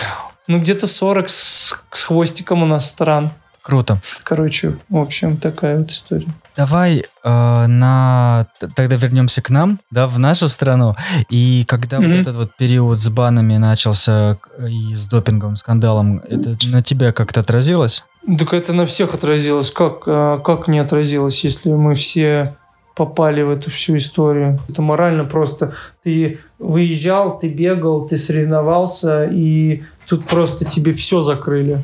Ну, 0.46 0.58
где-то 0.58 0.86
40 0.86 1.30
с, 1.30 1.86
с 1.90 2.02
хвостиком 2.02 2.62
у 2.62 2.66
нас 2.66 2.86
стран. 2.86 3.30
Круто. 3.64 3.98
Короче, 4.24 4.76
в 4.90 4.98
общем, 4.98 5.38
такая 5.38 5.78
вот 5.78 5.90
история. 5.90 6.26
Давай 6.54 6.98
э, 6.98 7.66
на 7.66 8.46
тогда 8.76 8.96
вернемся 8.96 9.40
к 9.40 9.48
нам, 9.48 9.80
да, 9.90 10.06
в 10.06 10.18
нашу 10.18 10.50
страну. 10.50 10.94
И 11.30 11.64
когда 11.66 11.96
mm-hmm. 11.96 12.06
вот 12.06 12.14
этот 12.14 12.36
вот 12.36 12.56
период 12.58 13.00
с 13.00 13.08
банами 13.08 13.56
начался 13.56 14.38
и 14.68 14.94
с 14.94 15.06
допинговым 15.06 15.56
скандалом, 15.56 16.18
это 16.18 16.58
на 16.70 16.82
тебя 16.82 17.12
как-то 17.12 17.40
отразилось? 17.40 18.04
Так 18.38 18.52
это 18.52 18.74
на 18.74 18.84
всех 18.84 19.14
отразилось. 19.14 19.70
Как, 19.70 20.02
э, 20.06 20.40
как 20.44 20.68
не 20.68 20.78
отразилось, 20.78 21.42
если 21.42 21.70
мы 21.70 21.94
все 21.94 22.56
попали 22.94 23.40
в 23.40 23.50
эту 23.50 23.70
всю 23.70 23.96
историю. 23.96 24.60
Это 24.68 24.82
морально 24.82 25.24
просто. 25.24 25.72
Ты 26.02 26.38
выезжал, 26.58 27.38
ты 27.38 27.48
бегал, 27.48 28.06
ты 28.06 28.18
соревновался, 28.18 29.24
и 29.24 29.84
тут 30.06 30.26
просто 30.26 30.66
тебе 30.66 30.92
все 30.92 31.22
закрыли. 31.22 31.82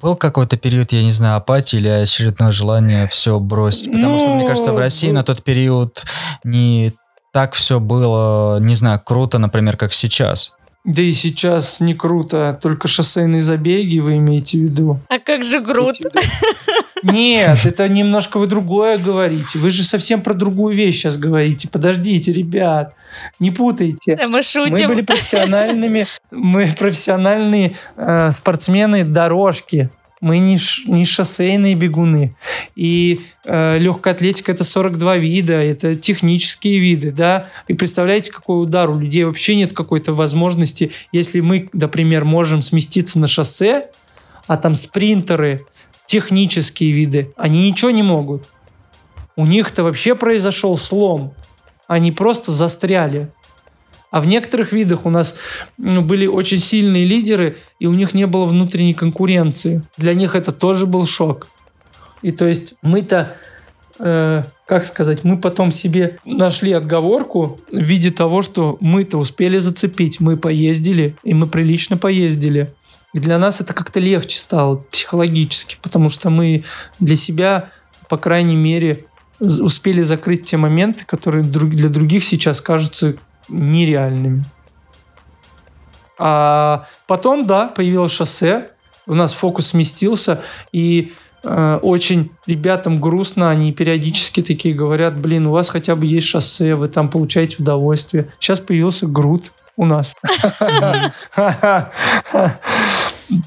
Был 0.00 0.14
какой-то 0.14 0.56
период, 0.58 0.92
я 0.92 1.02
не 1.02 1.10
знаю, 1.10 1.36
апатии 1.36 1.76
или 1.76 1.88
очередное 1.88 2.52
желание 2.52 3.06
все 3.08 3.40
бросить? 3.40 3.86
Потому 3.86 4.12
ну, 4.12 4.18
что, 4.18 4.34
мне 4.34 4.46
кажется, 4.46 4.72
в 4.72 4.78
России 4.78 5.10
на 5.10 5.22
тот 5.22 5.42
период 5.42 6.04
не 6.44 6.92
так 7.32 7.54
все 7.54 7.80
было, 7.80 8.58
не 8.60 8.74
знаю, 8.74 9.00
круто, 9.02 9.38
например, 9.38 9.76
как 9.76 9.92
сейчас. 9.92 10.52
Да 10.86 11.02
и 11.02 11.12
сейчас 11.14 11.80
не 11.80 11.94
круто, 11.94 12.56
только 12.62 12.86
шоссейные 12.86 13.42
забеги 13.42 13.98
вы 13.98 14.18
имеете 14.18 14.56
в 14.58 14.62
виду. 14.62 15.00
А 15.08 15.18
как 15.18 15.42
же 15.42 15.60
груд? 15.60 15.96
Нет, 17.02 17.66
это 17.66 17.88
немножко 17.88 18.38
вы 18.38 18.46
другое 18.46 18.96
говорите. 18.96 19.58
Вы 19.58 19.70
же 19.70 19.82
совсем 19.82 20.22
про 20.22 20.32
другую 20.32 20.76
вещь 20.76 20.98
сейчас 20.98 21.18
говорите. 21.18 21.68
Подождите, 21.68 22.32
ребят, 22.32 22.94
не 23.40 23.50
путайте. 23.50 24.16
мы 24.28 24.44
шутим. 24.44 24.88
Мы 24.88 24.94
были 24.94 25.02
профессиональными, 25.02 26.06
мы 26.30 26.74
профессиональные 26.78 27.74
э, 27.96 28.30
спортсмены 28.30 29.04
дорожки. 29.04 29.90
Мы 30.20 30.38
не, 30.38 30.56
ш, 30.56 30.82
не 30.86 31.04
шоссейные 31.04 31.74
бегуны. 31.74 32.36
И 32.74 33.20
э, 33.44 33.78
легкая 33.78 34.14
атлетика 34.14 34.52
это 34.52 34.64
42 34.64 35.16
вида, 35.18 35.54
это 35.54 35.94
технические 35.94 36.78
виды, 36.78 37.10
да. 37.10 37.46
И 37.68 37.74
представляете, 37.74 38.32
какой 38.32 38.62
удар 38.62 38.88
у 38.88 38.98
людей 38.98 39.24
вообще 39.24 39.56
нет 39.56 39.74
какой-то 39.74 40.14
возможности, 40.14 40.92
если 41.12 41.40
мы, 41.40 41.68
например, 41.72 42.24
можем 42.24 42.62
сместиться 42.62 43.18
на 43.18 43.28
шоссе, 43.28 43.90
а 44.46 44.56
там 44.56 44.74
спринтеры, 44.74 45.66
технические 46.06 46.92
виды, 46.92 47.32
они 47.36 47.68
ничего 47.68 47.90
не 47.90 48.02
могут. 48.02 48.44
У 49.36 49.44
них-то 49.44 49.82
вообще 49.82 50.14
произошел 50.14 50.78
слом. 50.78 51.34
Они 51.88 52.10
просто 52.10 52.52
застряли. 52.52 53.30
А 54.10 54.20
в 54.20 54.26
некоторых 54.26 54.72
видах 54.72 55.04
у 55.04 55.10
нас 55.10 55.36
ну, 55.78 56.02
были 56.02 56.26
очень 56.26 56.58
сильные 56.58 57.04
лидеры, 57.04 57.56
и 57.78 57.86
у 57.86 57.92
них 57.92 58.14
не 58.14 58.26
было 58.26 58.44
внутренней 58.44 58.94
конкуренции. 58.94 59.82
Для 59.96 60.14
них 60.14 60.34
это 60.34 60.52
тоже 60.52 60.86
был 60.86 61.06
шок. 61.06 61.48
И 62.22 62.30
то 62.30 62.46
есть 62.46 62.74
мы-то, 62.82 63.36
э, 63.98 64.42
как 64.66 64.84
сказать, 64.84 65.24
мы 65.24 65.38
потом 65.38 65.72
себе 65.72 66.18
нашли 66.24 66.72
отговорку 66.72 67.60
в 67.70 67.78
виде 67.78 68.10
того, 68.10 68.42
что 68.42 68.78
мы-то 68.80 69.18
успели 69.18 69.58
зацепить, 69.58 70.20
мы 70.20 70.36
поездили, 70.36 71.16
и 71.22 71.34
мы 71.34 71.46
прилично 71.46 71.96
поездили. 71.96 72.72
И 73.12 73.18
для 73.18 73.38
нас 73.38 73.60
это 73.60 73.74
как-то 73.74 74.00
легче 74.00 74.38
стало 74.38 74.76
психологически, 74.76 75.78
потому 75.82 76.08
что 76.08 76.30
мы 76.30 76.64
для 77.00 77.16
себя, 77.16 77.70
по 78.08 78.18
крайней 78.18 78.56
мере, 78.56 79.04
успели 79.40 80.02
закрыть 80.02 80.46
те 80.46 80.56
моменты, 80.56 81.04
которые 81.06 81.44
для 81.44 81.88
других 81.88 82.24
сейчас 82.24 82.60
кажутся 82.60 83.16
нереальными. 83.48 84.44
А 86.18 86.86
потом, 87.06 87.46
да, 87.46 87.68
появилось 87.68 88.12
шоссе, 88.12 88.70
у 89.06 89.14
нас 89.14 89.32
фокус 89.32 89.68
сместился, 89.68 90.42
и 90.72 91.12
э, 91.44 91.78
очень 91.82 92.30
ребятам 92.46 93.00
грустно, 93.00 93.50
они 93.50 93.72
периодически 93.72 94.42
такие 94.42 94.74
говорят, 94.74 95.16
блин, 95.16 95.46
у 95.46 95.52
вас 95.52 95.68
хотя 95.68 95.94
бы 95.94 96.06
есть 96.06 96.26
шоссе, 96.26 96.74
вы 96.74 96.88
там 96.88 97.08
получаете 97.10 97.56
удовольствие. 97.58 98.28
Сейчас 98.40 98.60
появился 98.60 99.06
груд 99.06 99.52
у 99.76 99.84
нас. 99.84 100.14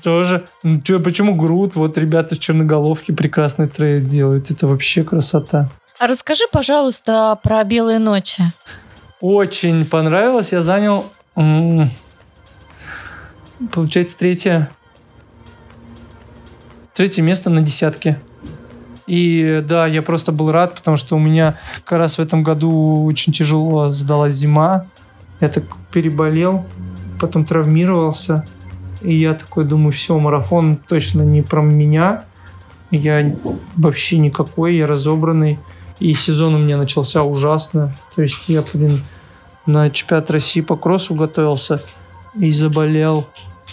Тоже. 0.04 0.46
Ну, 0.64 0.82
почему 0.82 1.36
груд? 1.36 1.76
Вот 1.76 1.98
ребята 1.98 2.36
в 2.36 2.40
черноголовке 2.40 3.14
прекрасный 3.14 3.68
трейд 3.68 4.08
делают. 4.10 4.52
Это 4.52 4.68
вообще 4.68 5.04
красота. 5.04 5.70
А 6.00 6.08
расскажи, 6.08 6.44
пожалуйста, 6.52 7.38
про 7.42 7.64
«Белые 7.64 8.00
ночи». 8.00 8.44
Очень 9.22 9.84
понравилось. 9.86 10.54
Я 10.54 10.62
занял, 10.62 11.06
получается, 13.74 14.18
третье, 14.18 14.70
третье 16.94 17.22
место 17.22 17.50
на 17.50 17.62
десятке. 17.62 18.18
И 19.08 19.62
да, 19.68 19.88
я 19.88 20.02
просто 20.04 20.32
был 20.32 20.52
рад, 20.52 20.76
потому 20.76 20.96
что 20.96 21.16
у 21.16 21.20
меня 21.20 21.58
как 21.84 22.00
раз 22.00 22.18
в 22.18 22.22
этом 22.22 22.44
году 22.44 23.04
очень 23.06 23.34
тяжело 23.34 23.91
сдалась 23.91 24.36
зима. 24.36 24.86
Я 25.41 25.50
так 25.50 25.64
переболел, 25.91 26.66
потом 27.20 27.44
травмировался. 27.44 28.46
И 29.02 29.16
я 29.16 29.34
такой 29.34 29.66
думаю, 29.66 29.91
все, 29.91 30.18
марафон 30.18 30.78
точно 30.78 31.24
не 31.24 31.41
про 31.41 31.62
меня. 31.62 32.24
Я 32.91 33.36
вообще 33.76 34.18
никакой, 34.18 34.78
я 34.78 34.88
разобранный. 34.88 35.60
И 36.00 36.14
сезон 36.14 36.56
у 36.56 36.60
меня 36.60 36.78
начался 36.78 37.24
ужасно. 37.24 37.94
То 38.16 38.22
есть 38.22 38.48
я, 38.48 38.64
блин, 38.74 39.04
на 39.66 39.90
чемпионат 39.90 40.32
России 40.32 40.62
по 40.62 40.76
кроссу 40.76 41.14
готовился 41.14 41.82
и 42.36 42.52
заболел. 42.52 43.28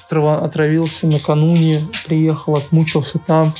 Отравился 0.08 1.06
накануне, 1.06 1.86
приехал, 2.06 2.56
отмучился 2.56 3.18
там. 3.18 3.52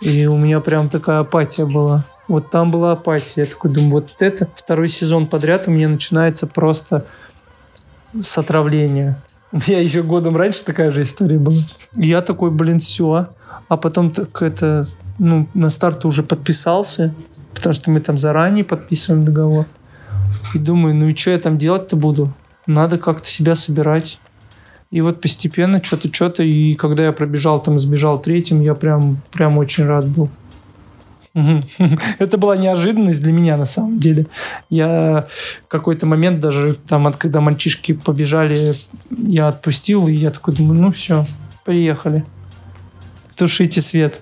И 0.00 0.26
у 0.26 0.38
меня 0.38 0.60
прям 0.60 0.88
такая 0.88 1.20
апатия 1.20 1.66
была. 1.66 2.04
Вот 2.28 2.50
там 2.50 2.70
была 2.70 2.92
апатия. 2.92 3.42
Я 3.42 3.46
такой 3.46 3.70
думаю, 3.70 3.92
вот 3.92 4.14
это 4.20 4.48
второй 4.56 4.88
сезон 4.88 5.26
подряд 5.26 5.68
у 5.68 5.70
меня 5.70 5.88
начинается 5.88 6.46
просто 6.46 7.06
с 8.18 8.38
отравления. 8.38 9.22
У 9.52 9.58
меня 9.58 9.80
еще 9.80 10.02
годом 10.02 10.36
раньше 10.36 10.64
такая 10.64 10.90
же 10.90 11.02
история 11.02 11.38
была. 11.38 11.58
Я 11.94 12.22
такой, 12.22 12.50
блин, 12.50 12.80
все. 12.80 13.28
А 13.68 13.76
потом 13.76 14.10
так 14.10 14.42
это, 14.42 14.86
ну, 15.18 15.48
на 15.54 15.70
старт 15.70 16.04
уже 16.04 16.22
подписался 16.22 17.14
потому 17.54 17.72
что 17.72 17.90
мы 17.90 18.00
там 18.00 18.18
заранее 18.18 18.64
подписываем 18.64 19.24
договор. 19.24 19.66
И 20.54 20.58
думаю, 20.58 20.94
ну 20.94 21.08
и 21.08 21.16
что 21.16 21.30
я 21.30 21.38
там 21.38 21.58
делать-то 21.58 21.96
буду? 21.96 22.32
Надо 22.66 22.98
как-то 22.98 23.26
себя 23.26 23.56
собирать. 23.56 24.18
И 24.90 25.00
вот 25.00 25.20
постепенно 25.20 25.82
что-то, 25.82 26.12
что-то, 26.12 26.42
и 26.42 26.74
когда 26.74 27.04
я 27.04 27.12
пробежал, 27.12 27.60
там 27.60 27.78
сбежал 27.78 28.20
третьим, 28.20 28.60
я 28.60 28.74
прям, 28.74 29.20
прям 29.32 29.58
очень 29.58 29.84
рад 29.84 30.06
был. 30.06 30.28
Это 32.18 32.38
была 32.38 32.56
неожиданность 32.56 33.20
для 33.20 33.32
меня 33.32 33.56
на 33.56 33.64
самом 33.64 33.98
деле. 33.98 34.26
Я 34.70 35.26
какой-то 35.66 36.06
момент 36.06 36.38
даже 36.38 36.74
там, 36.74 37.12
когда 37.14 37.40
мальчишки 37.40 37.92
побежали, 37.92 38.74
я 39.10 39.48
отпустил, 39.48 40.06
и 40.06 40.14
я 40.14 40.30
такой 40.30 40.54
думаю, 40.54 40.80
ну 40.80 40.92
все, 40.92 41.24
приехали. 41.64 42.24
Тушите 43.36 43.82
свет. 43.82 44.20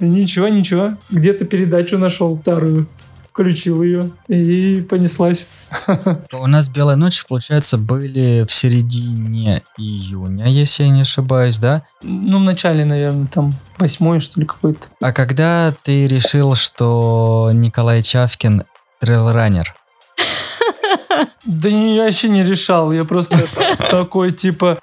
Ничего, 0.00 0.48
ничего. 0.48 0.96
Где-то 1.10 1.44
передачу 1.44 1.98
нашел 1.98 2.36
вторую. 2.36 2.88
включил 3.34 3.82
ее 3.82 4.12
и 4.28 4.80
понеслась. 4.88 5.48
У 6.32 6.46
нас 6.46 6.68
«Белая 6.68 6.94
ночь», 6.94 7.26
получается, 7.26 7.78
были 7.78 8.46
в 8.46 8.52
середине 8.52 9.62
июня, 9.76 10.46
если 10.46 10.84
я 10.84 10.88
не 10.90 11.00
ошибаюсь, 11.00 11.58
да? 11.58 11.82
Ну, 12.02 12.38
в 12.38 12.44
начале, 12.44 12.84
наверное, 12.84 13.26
там 13.26 13.52
восьмой, 13.78 14.20
что 14.20 14.38
ли, 14.38 14.46
какой-то. 14.46 14.86
А 15.00 15.12
когда 15.12 15.74
ты 15.82 16.06
решил, 16.06 16.54
что 16.54 17.50
Николай 17.52 18.04
Чавкин 18.04 18.62
трейлранер? 19.00 19.74
Да 21.44 21.70
не, 21.70 21.96
я 21.96 22.04
вообще 22.04 22.28
не 22.28 22.42
решал. 22.42 22.92
Я 22.92 23.04
просто 23.04 23.36
такой, 23.90 24.32
типа... 24.32 24.78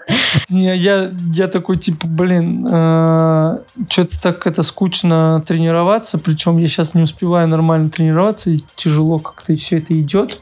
Я, 0.50 1.12
я 1.34 1.48
такой, 1.48 1.78
типа, 1.78 2.08
блин, 2.08 2.68
э, 2.70 3.58
что-то 3.90 4.22
так 4.22 4.48
это 4.48 4.64
скучно 4.64 5.44
тренироваться. 5.46 6.18
Причем 6.18 6.58
я 6.58 6.68
сейчас 6.68 6.94
не 6.94 7.02
успеваю 7.02 7.48
нормально 7.48 7.90
тренироваться. 7.90 8.52
И 8.52 8.60
тяжело 8.76 9.20
как-то 9.20 9.56
все 9.58 9.80
это 9.80 10.00
идет. 10.00 10.42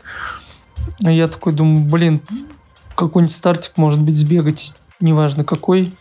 Я 1.00 1.28
такой 1.28 1.54
думаю, 1.54 1.86
блин, 1.86 2.22
какой-нибудь 2.96 3.36
стартик, 3.36 3.78
может 3.78 4.02
быть, 4.02 4.18
сбегать, 4.18 4.74
неважно 5.00 5.44
какой, 5.44 5.92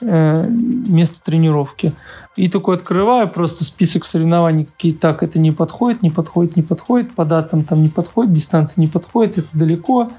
э, 0.00 0.46
место 0.48 1.20
тренировки. 1.22 1.92
И 2.38 2.48
такой 2.48 2.76
открываю 2.76 3.28
просто 3.28 3.64
список 3.64 4.04
соревнований, 4.04 4.66
какие 4.66 4.92
так, 4.92 5.24
это 5.24 5.40
не 5.40 5.50
подходит, 5.50 6.02
не 6.02 6.10
подходит, 6.10 6.54
не 6.54 6.62
подходит, 6.62 7.12
по 7.12 7.24
датам 7.24 7.64
там 7.64 7.82
не 7.82 7.88
подходит, 7.88 8.32
дистанция 8.32 8.80
не 8.80 8.86
подходит, 8.86 9.38
это 9.38 9.48
далеко. 9.54 10.12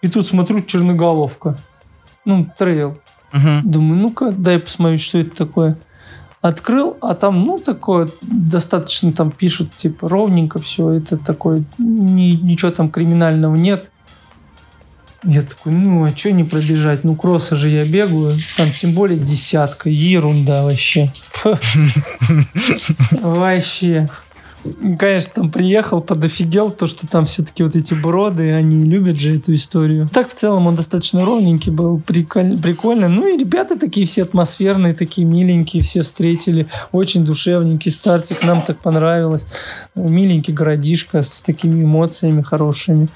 И 0.00 0.08
тут 0.08 0.26
смотрю, 0.26 0.62
черноголовка. 0.62 1.58
Ну, 2.24 2.50
трейл. 2.56 2.98
Угу. 3.34 3.60
Думаю, 3.64 4.00
ну-ка, 4.00 4.32
дай 4.32 4.58
посмотрю, 4.58 4.96
что 4.96 5.18
это 5.18 5.36
такое. 5.36 5.76
Открыл, 6.40 6.96
а 7.02 7.14
там, 7.14 7.44
ну, 7.44 7.58
такое, 7.58 8.08
достаточно 8.22 9.12
там 9.12 9.30
пишут, 9.30 9.76
типа, 9.76 10.08
ровненько 10.08 10.58
все, 10.60 10.92
это 10.92 11.18
такое, 11.18 11.62
ни, 11.76 12.40
ничего 12.42 12.70
там 12.70 12.90
криминального 12.90 13.54
нет. 13.54 13.90
Я 15.24 15.42
такой, 15.42 15.72
ну, 15.72 16.04
а 16.04 16.16
что 16.16 16.32
не 16.32 16.44
пробежать? 16.44 17.04
Ну, 17.04 17.14
кросса 17.14 17.54
же 17.56 17.68
я 17.68 17.84
бегаю. 17.84 18.34
Там 18.56 18.66
тем 18.68 18.92
более 18.92 19.18
десятка. 19.18 19.90
Ерунда 19.90 20.64
вообще. 20.64 21.12
Вообще. 23.22 24.08
Конечно, 24.98 25.32
там 25.34 25.50
приехал, 25.50 26.02
подофигел, 26.02 26.70
то, 26.70 26.86
что 26.86 27.06
там 27.06 27.24
все-таки 27.24 27.62
вот 27.62 27.76
эти 27.76 27.94
броды, 27.94 28.52
они 28.52 28.84
любят 28.84 29.18
же 29.18 29.36
эту 29.36 29.54
историю. 29.54 30.06
Так, 30.12 30.28
в 30.28 30.34
целом, 30.34 30.66
он 30.66 30.76
достаточно 30.76 31.24
ровненький 31.24 31.72
был, 31.72 31.98
прикольно. 31.98 32.58
прикольно. 32.58 33.08
Ну 33.08 33.26
и 33.26 33.38
ребята 33.38 33.78
такие 33.78 34.06
все 34.06 34.24
атмосферные, 34.24 34.92
такие 34.92 35.26
миленькие, 35.26 35.82
все 35.82 36.02
встретили. 36.02 36.66
Очень 36.92 37.24
душевненький 37.24 37.90
стартик, 37.90 38.44
нам 38.44 38.60
так 38.60 38.78
понравилось. 38.78 39.46
Миленький 39.94 40.52
городишко 40.52 41.22
с 41.22 41.40
такими 41.40 41.82
эмоциями 41.82 42.42
хорошими. 42.42 43.08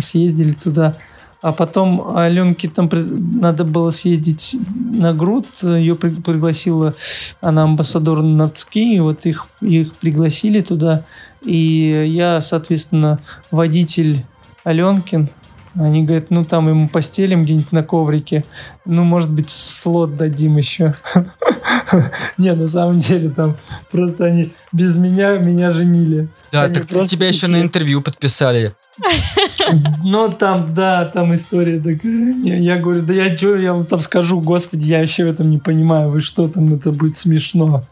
Съездили 0.00 0.52
туда. 0.52 0.94
А 1.42 1.52
потом 1.52 2.16
Аленке 2.16 2.68
там 2.68 2.90
надо 2.92 3.64
было 3.64 3.90
съездить 3.90 4.56
на 4.92 5.12
груд. 5.12 5.46
Ее 5.62 5.94
пригласила 5.94 6.94
она 7.40 7.64
амбассадор 7.64 8.22
Нацки. 8.22 8.98
Вот 8.98 9.26
их, 9.26 9.46
их 9.60 9.94
пригласили 9.96 10.60
туда. 10.60 11.04
И 11.44 12.04
я, 12.08 12.40
соответственно, 12.40 13.20
водитель 13.50 14.24
Аленкин. 14.64 15.28
Они 15.74 16.04
говорят, 16.04 16.30
ну 16.30 16.42
там 16.42 16.68
ему 16.68 16.88
постелим 16.88 17.42
где-нибудь 17.42 17.70
на 17.70 17.82
коврике. 17.82 18.44
Ну, 18.86 19.04
может 19.04 19.30
быть, 19.30 19.50
слот 19.50 20.16
дадим 20.16 20.56
еще. 20.56 20.94
Не, 22.38 22.54
на 22.54 22.66
самом 22.66 22.98
деле 22.98 23.28
там 23.28 23.56
просто 23.90 24.24
они 24.24 24.52
без 24.72 24.96
меня 24.96 25.36
меня 25.36 25.72
женили. 25.72 26.28
Да, 26.50 26.68
так 26.68 26.86
тебя 27.06 27.28
еще 27.28 27.46
на 27.46 27.60
интервью 27.60 28.00
подписали. 28.00 28.74
Ну, 30.04 30.32
там, 30.32 30.74
да, 30.74 31.04
там 31.06 31.34
история 31.34 31.78
такая. 31.78 32.34
Я 32.42 32.78
говорю, 32.78 33.02
да 33.02 33.12
я 33.12 33.36
что, 33.36 33.56
я 33.56 33.74
вам 33.74 33.84
там 33.84 34.00
скажу, 34.00 34.40
господи, 34.40 34.86
я 34.86 35.00
вообще 35.00 35.24
в 35.24 35.28
этом 35.28 35.50
не 35.50 35.58
понимаю, 35.58 36.10
вы 36.10 36.20
что 36.20 36.48
там, 36.48 36.74
это 36.74 36.92
будет 36.92 37.16
смешно. 37.16 37.82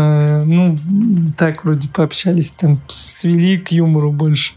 Э, 0.00 0.44
ну, 0.44 0.76
так 1.36 1.64
вроде 1.64 1.88
пообщались, 1.88 2.50
там 2.52 2.80
свели 2.88 3.58
к 3.58 3.70
юмору 3.70 4.12
больше. 4.12 4.54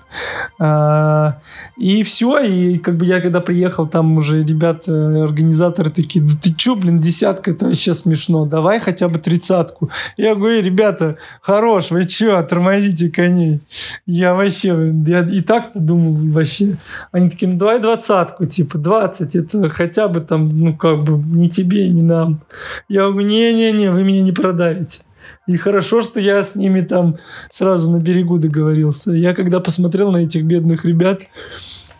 А, 0.60 1.40
и 1.76 2.04
все, 2.04 2.40
и 2.40 2.78
как 2.78 2.96
бы 2.96 3.06
я 3.06 3.20
когда 3.20 3.42
приехал, 3.42 3.88
там 3.88 4.18
уже 4.18 4.44
ребята, 4.44 5.24
организаторы 5.24 5.90
такие, 5.90 6.24
да 6.24 6.34
ты 6.42 6.54
чё, 6.54 6.76
блин, 6.76 7.00
десятка, 7.00 7.52
это 7.52 7.66
вообще 7.66 7.94
смешно, 7.94 8.46
давай 8.46 8.80
хотя 8.80 9.10
бы 9.10 9.20
тридцатку. 9.20 9.90
Я 10.16 10.36
говорю, 10.36 10.62
ребята, 10.62 11.18
хорош, 11.42 11.92
вы 11.92 12.06
чё, 12.06 12.42
тормозите 12.44 13.10
коней. 13.10 13.60
Я 14.06 14.34
вообще, 14.36 14.94
я 15.06 15.28
и 15.28 15.42
так-то 15.42 15.80
думал 15.80 16.14
вообще. 16.32 16.78
Они 17.12 17.30
такие, 17.30 17.52
ну 17.52 17.58
давай 17.58 17.82
двадцатку, 17.82 18.46
типа, 18.46 18.78
двадцать, 18.78 19.36
это 19.36 19.68
хотя 19.70 20.08
бы 20.08 20.22
там, 20.22 20.58
ну 20.58 20.78
как 20.78 21.04
бы, 21.04 21.18
ни 21.18 21.48
тебе, 21.48 21.90
ни 21.90 22.02
нам. 22.02 22.42
Я 22.88 23.10
говорю, 23.10 23.28
не-не-не, 23.28 23.92
вы 23.92 24.04
меня 24.04 24.22
не 24.22 24.32
продавите. 24.32 25.02
И 25.48 25.58
хорошо, 25.58 26.02
что 26.02 26.20
я 26.20 26.42
с 26.42 26.56
ними 26.56 26.82
там 26.82 27.18
сразу 27.50 27.92
на 27.92 28.00
берегу 28.00 28.38
договорился. 28.38 29.12
Я 29.12 29.34
когда 29.34 29.60
посмотрел 29.60 30.12
на 30.12 30.18
этих 30.18 30.44
бедных 30.46 30.86
ребят, 30.86 31.22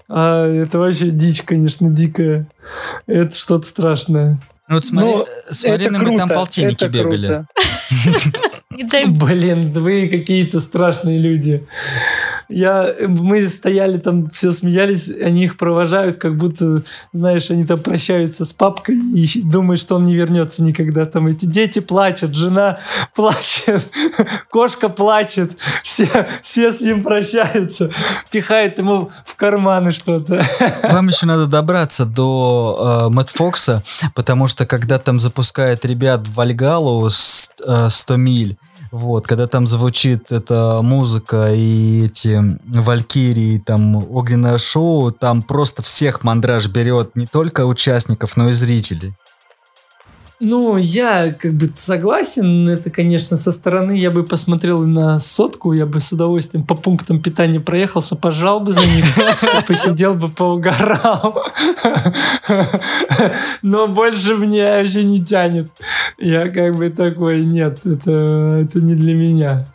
а 0.08 0.48
это 0.48 0.80
вообще 0.80 1.10
дичь, 1.10 1.42
конечно, 1.42 1.90
дикая. 1.90 2.48
Это 3.06 3.36
что-то 3.36 3.68
страшное. 3.68 4.40
Ну 4.70 4.76
вот 4.76 4.86
смотри, 4.86 5.12
Но 5.12 5.26
смотри 5.50 5.90
на 5.90 6.00
мы 6.00 6.18
там 6.18 6.30
полтинники 6.30 6.86
бегали. 6.86 7.46
Блин, 9.08 9.72
вы 9.74 10.08
какие-то 10.08 10.60
страшные 10.60 11.20
люди. 11.20 11.68
Я, 12.50 12.96
мы 13.08 13.42
стояли 13.48 13.98
там, 13.98 14.30
все 14.30 14.52
смеялись, 14.52 15.10
они 15.10 15.46
их 15.46 15.58
провожают, 15.58 16.18
как 16.18 16.38
будто, 16.38 16.84
знаешь, 17.12 17.50
они 17.50 17.66
там 17.66 17.80
прощаются 17.80 18.46
с 18.46 18.54
папкой 18.54 18.98
и 19.14 19.42
думают, 19.42 19.80
что 19.82 19.96
он 19.96 20.06
не 20.06 20.16
вернется 20.16 20.64
никогда. 20.64 21.06
Там 21.06 21.28
эти 21.28 21.46
дети 21.46 21.80
плачут, 21.80 22.36
жена 22.36 22.78
плачет, 23.16 23.88
кошка 24.50 24.90
плачет, 24.90 25.52
все, 25.84 26.28
все 26.42 26.72
с 26.72 26.80
ним 26.80 27.04
прощаются, 27.04 27.92
пихают 28.32 28.78
ему 28.78 29.12
в 29.26 29.36
карманы 29.36 29.92
что-то. 29.92 30.46
Вам 30.84 31.08
еще 31.08 31.26
надо 31.26 31.48
добраться 31.48 32.06
до 32.06 33.08
э, 33.08 33.14
Мэтт 33.14 33.30
Фокса, 33.30 33.84
потому 34.16 34.48
что 34.48 34.66
когда 34.66 35.00
там 35.00 35.20
запускают 35.20 35.86
ребят 35.86 36.28
в 36.28 36.34
Вальгалу 36.34 37.10
с, 37.10 37.52
э, 37.66 37.90
100 37.90 38.16
миль, 38.18 38.58
вот, 38.94 39.26
когда 39.26 39.48
там 39.48 39.66
звучит 39.66 40.32
эта 40.32 40.82
музыка 40.84 41.52
и 41.52 42.06
эти 42.06 42.40
валькирии, 42.64 43.58
там 43.58 43.96
огненное 43.96 44.60
шоу, 44.60 45.10
там 45.10 45.42
просто 45.42 45.82
всех 45.82 46.24
мандраж 46.24 46.68
берет 46.68 47.16
не 47.16 47.26
только 47.26 47.66
участников, 47.66 48.38
но 48.38 48.50
и 48.50 48.54
зрителей. 48.54 49.16
Ну, 50.46 50.76
я 50.76 51.32
как 51.32 51.54
бы 51.54 51.70
согласен, 51.78 52.68
это, 52.68 52.90
конечно, 52.90 53.38
со 53.38 53.54
стороны 53.54 53.98
я 53.98 54.12
бы 54.12 54.24
посмотрел 54.24 54.86
на 54.86 55.18
сотку, 55.18 55.72
я 55.72 55.86
бы 55.86 56.02
с 56.02 56.12
удовольствием 56.12 56.66
по 56.66 56.76
пунктам 56.76 57.22
питания 57.22 57.62
проехался, 57.62 58.18
пожал 58.18 58.60
бы 58.60 58.74
за 58.74 58.82
них, 58.82 59.06
посидел 59.70 60.16
бы, 60.16 60.28
поугарал. 60.28 61.46
Но 63.62 63.88
больше 63.88 64.36
мне 64.36 64.66
вообще 64.66 65.06
не 65.06 65.24
тянет. 65.24 65.70
Я 66.18 66.50
как 66.50 66.76
бы 66.76 66.90
такой, 66.90 67.46
нет, 67.46 67.80
это, 67.86 68.66
это 68.66 68.82
не 68.82 68.96
для 68.96 69.14
меня. 69.14 69.66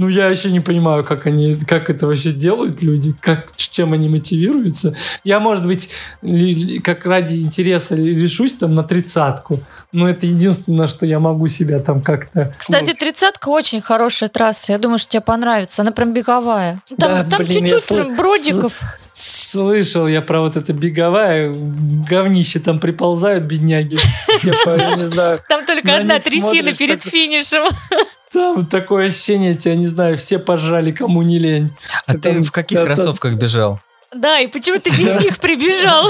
Ну, 0.00 0.08
я 0.08 0.28
еще 0.28 0.50
не 0.50 0.60
понимаю, 0.60 1.04
как 1.04 1.26
они, 1.26 1.54
как 1.54 1.90
это 1.90 2.06
вообще 2.06 2.32
делают 2.32 2.80
люди, 2.80 3.14
как, 3.20 3.54
чем 3.58 3.92
они 3.92 4.08
мотивируются. 4.08 4.96
Я, 5.24 5.40
может 5.40 5.66
быть, 5.66 5.90
ли, 6.22 6.78
как 6.78 7.04
ради 7.04 7.36
интереса 7.42 7.96
решусь 7.96 8.54
там 8.54 8.74
на 8.74 8.82
тридцатку, 8.82 9.60
но 9.92 10.08
это 10.08 10.26
единственное, 10.26 10.86
что 10.86 11.04
я 11.04 11.18
могу 11.18 11.48
себя 11.48 11.80
там 11.80 12.00
как-то... 12.00 12.54
Кстати, 12.56 12.94
тридцатка 12.94 13.50
очень 13.50 13.82
хорошая 13.82 14.30
трасса, 14.30 14.72
я 14.72 14.78
думаю, 14.78 14.98
что 14.98 15.10
тебе 15.10 15.20
понравится, 15.20 15.82
она 15.82 15.92
прям 15.92 16.14
беговая. 16.14 16.80
Там, 16.96 16.96
да, 16.96 17.24
там 17.24 17.44
блин, 17.44 17.66
чуть-чуть 17.66 17.84
прям 17.84 18.16
бродиков. 18.16 18.80
Слышал 19.12 20.06
я 20.08 20.22
про 20.22 20.40
вот 20.40 20.56
это 20.56 20.72
беговая, 20.72 21.52
говнище 22.08 22.58
там 22.58 22.80
приползают 22.80 23.44
бедняги. 23.44 23.98
Я 24.42 24.94
не 24.96 25.10
знаю. 25.10 25.42
Там 25.46 25.66
только 25.66 25.94
одна 25.96 26.20
трясина 26.20 26.72
перед 26.72 27.02
финишем. 27.02 27.64
Там 28.32 28.64
такое 28.66 29.08
ощущение, 29.08 29.54
тебя, 29.54 29.74
не 29.74 29.86
знаю, 29.86 30.16
все 30.16 30.38
пожрали, 30.38 30.92
кому 30.92 31.22
не 31.22 31.38
лень. 31.38 31.70
А 32.06 32.14
ты 32.14 32.42
в 32.42 32.52
каких 32.52 32.84
кроссовках 32.84 33.34
бежал? 33.34 33.80
Да, 34.14 34.40
и 34.40 34.46
почему 34.46 34.78
ты 34.78 34.90
без 34.90 35.20
них 35.20 35.38
прибежал? 35.38 36.08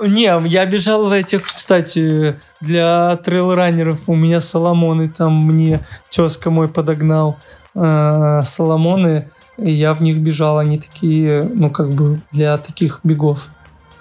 Не, 0.00 0.48
я 0.48 0.66
бежал 0.66 1.08
в 1.08 1.12
этих, 1.12 1.42
кстати, 1.42 2.38
для 2.60 3.16
трейлранеров 3.16 4.08
у 4.08 4.14
меня 4.14 4.40
Соломоны, 4.40 5.08
там 5.08 5.44
мне 5.44 5.84
тезка 6.08 6.50
мой 6.50 6.68
подогнал 6.68 7.36
э, 7.74 8.40
Соломоны, 8.44 9.28
и 9.56 9.72
я 9.72 9.94
в 9.94 10.02
них 10.02 10.18
бежал, 10.18 10.58
они 10.58 10.78
такие, 10.78 11.42
ну, 11.52 11.70
как 11.70 11.90
бы 11.90 12.20
для 12.30 12.58
таких 12.58 13.00
бегов 13.02 13.48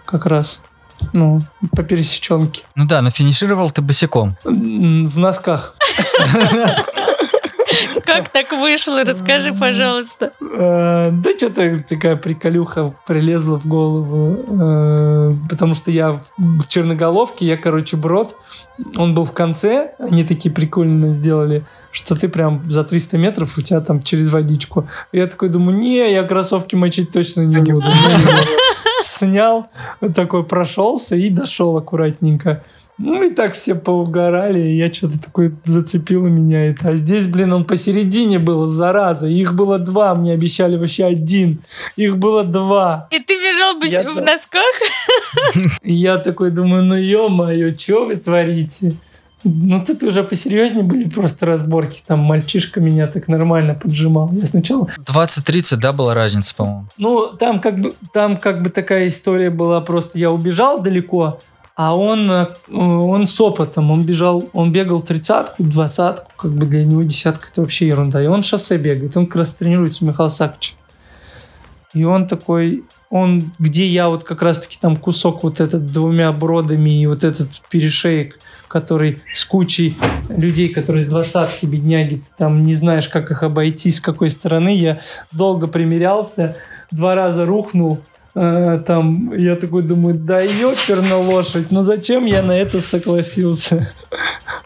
как 0.05 0.27
раз. 0.27 0.61
Ну, 1.13 1.41
по 1.75 1.83
пересеченке. 1.83 2.63
Ну 2.75 2.85
да, 2.85 3.01
но 3.01 3.09
финишировал 3.09 3.69
ты 3.69 3.81
босиком. 3.81 4.35
В 4.43 5.17
носках. 5.17 5.75
Как 8.07 8.29
так 8.29 8.53
вышло? 8.53 9.03
Расскажи, 9.03 9.53
пожалуйста. 9.53 10.31
Э, 10.41 11.11
да 11.11 11.31
что-то 11.37 11.83
такая 11.83 12.15
приколюха 12.15 12.93
прилезла 13.05 13.59
в 13.59 13.67
голову. 13.67 14.45
Э, 14.61 15.27
потому 15.49 15.73
что 15.73 15.91
я 15.91 16.13
в 16.37 16.67
черноголовке, 16.67 17.45
я, 17.45 17.57
короче, 17.57 17.97
брод. 17.97 18.35
Он 18.95 19.13
был 19.13 19.25
в 19.25 19.33
конце. 19.33 19.91
Они 19.99 20.23
такие 20.23 20.53
прикольно 20.53 21.11
сделали, 21.11 21.65
что 21.91 22.15
ты 22.15 22.29
прям 22.29 22.63
за 22.69 22.85
300 22.85 23.17
метров 23.17 23.57
у 23.57 23.61
тебя 23.61 23.81
там 23.81 24.01
через 24.01 24.31
водичку. 24.31 24.87
Я 25.11 25.27
такой 25.27 25.49
думаю, 25.49 25.77
не, 25.77 26.09
я 26.09 26.23
кроссовки 26.23 26.75
мочить 26.75 27.11
точно 27.11 27.41
не 27.41 27.57
буду. 27.57 27.87
Снял, 29.01 29.67
такой 30.15 30.45
прошелся 30.45 31.17
и 31.17 31.29
дошел 31.29 31.75
аккуратненько. 31.75 32.63
Ну 32.97 33.21
и 33.21 33.29
так 33.29 33.53
все 33.53 33.75
поугорали, 33.75 34.59
и 34.59 34.77
я 34.77 34.91
что-то 34.91 35.21
такое 35.21 35.53
зацепило 35.65 36.27
меня 36.27 36.65
это. 36.65 36.89
А 36.89 36.95
здесь, 36.95 37.27
блин, 37.27 37.53
он 37.53 37.65
посередине 37.65 38.39
был, 38.39 38.65
зараза. 38.65 39.27
Их 39.27 39.53
было 39.53 39.77
два, 39.77 40.15
мне 40.15 40.33
обещали 40.33 40.77
вообще 40.77 41.05
один. 41.05 41.61
Их 41.95 42.17
было 42.17 42.43
два. 42.43 43.07
И 43.11 43.19
ты 43.19 43.33
бежал 43.35 43.79
бы 43.79 43.87
я 43.87 44.09
в 44.09 44.21
носках? 44.21 44.63
Я 45.83 46.17
такой 46.17 46.51
думаю, 46.51 46.83
ну 46.83 46.95
ё-моё, 46.95 47.77
что 47.77 48.05
вы 48.05 48.15
творите? 48.15 48.93
Ну, 49.43 49.83
тут 49.85 50.03
уже 50.03 50.23
посерьезнее 50.23 50.83
были 50.83 51.07
просто 51.07 51.45
разборки. 51.45 52.01
Там 52.05 52.19
мальчишка 52.19 52.79
меня 52.79 53.07
так 53.07 53.27
нормально 53.27 53.75
поджимал. 53.75 54.31
Я 54.33 54.45
сначала... 54.47 54.89
20-30, 54.97 55.77
да, 55.77 55.93
была 55.93 56.13
разница, 56.13 56.55
по-моему? 56.55 56.85
Ну, 56.97 57.27
там 57.27 57.61
как 57.61 57.79
бы, 57.79 57.93
там 58.13 58.37
как 58.37 58.63
бы 58.63 58.71
такая 58.71 59.07
история 59.07 59.49
была. 59.51 59.79
Просто 59.81 60.17
я 60.17 60.31
убежал 60.31 60.81
далеко, 60.81 61.39
а 61.77 61.95
он, 61.95 62.29
э, 62.31 62.47
он 62.73 63.27
с 63.27 63.39
опытом, 63.39 63.91
он 63.91 64.03
бежал, 64.03 64.49
он 64.53 64.71
бегал 64.71 64.99
тридцатку, 64.99 65.63
двадцатку, 65.63 66.31
как 66.35 66.51
бы 66.51 66.65
для 66.65 66.83
него 66.83 67.03
десятка 67.03 67.49
это 67.51 67.61
вообще 67.61 67.87
ерунда. 67.87 68.21
И 68.21 68.25
он 68.25 68.41
шоссе 68.41 68.77
бегает, 68.77 69.15
он 69.15 69.27
как 69.27 69.35
раз 69.35 69.53
тренируется 69.53 70.03
у 70.03 70.07
Михаила 70.07 70.29
Саковича. 70.29 70.73
И 71.93 72.03
он 72.03 72.27
такой, 72.27 72.83
он, 73.11 73.51
где 73.59 73.85
я 73.85 74.09
вот 74.09 74.23
как 74.23 74.41
раз-таки 74.41 74.79
там 74.81 74.97
кусок 74.97 75.43
вот 75.43 75.59
этот 75.59 75.91
двумя 75.91 76.31
бродами 76.31 76.99
и 76.99 77.05
вот 77.05 77.23
этот 77.23 77.49
перешеек, 77.69 78.39
который 78.67 79.21
с 79.31 79.45
кучей 79.45 79.95
людей, 80.29 80.69
которые 80.69 81.03
с 81.03 81.07
двадцатки, 81.07 81.67
бедняги, 81.67 82.15
ты 82.15 82.25
там 82.39 82.65
не 82.65 82.73
знаешь, 82.73 83.07
как 83.07 83.29
их 83.29 83.43
обойти, 83.43 83.91
с 83.91 84.01
какой 84.01 84.31
стороны. 84.31 84.75
Я 84.75 84.99
долго 85.31 85.67
примерялся, 85.67 86.57
два 86.89 87.13
раза 87.13 87.45
рухнул, 87.45 88.01
а, 88.39 88.77
там, 88.79 89.33
я 89.35 89.55
такой 89.55 89.81
думаю, 89.81 90.13
да 90.13 90.41
ёперна 90.41 91.17
лошадь, 91.17 91.71
но 91.71 91.81
зачем 91.81 92.25
я 92.25 92.43
на 92.43 92.51
это 92.51 92.79
согласился? 92.81 93.91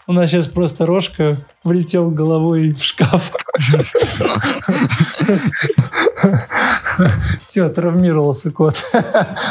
У 0.06 0.12
нас 0.12 0.30
сейчас 0.30 0.46
просто 0.46 0.84
рожка 0.84 1.38
влетел 1.64 2.10
головой 2.10 2.74
в 2.74 2.82
шкаф. 2.82 3.32
Все, 7.48 7.68
травмировался 7.68 8.50
кот. 8.50 8.82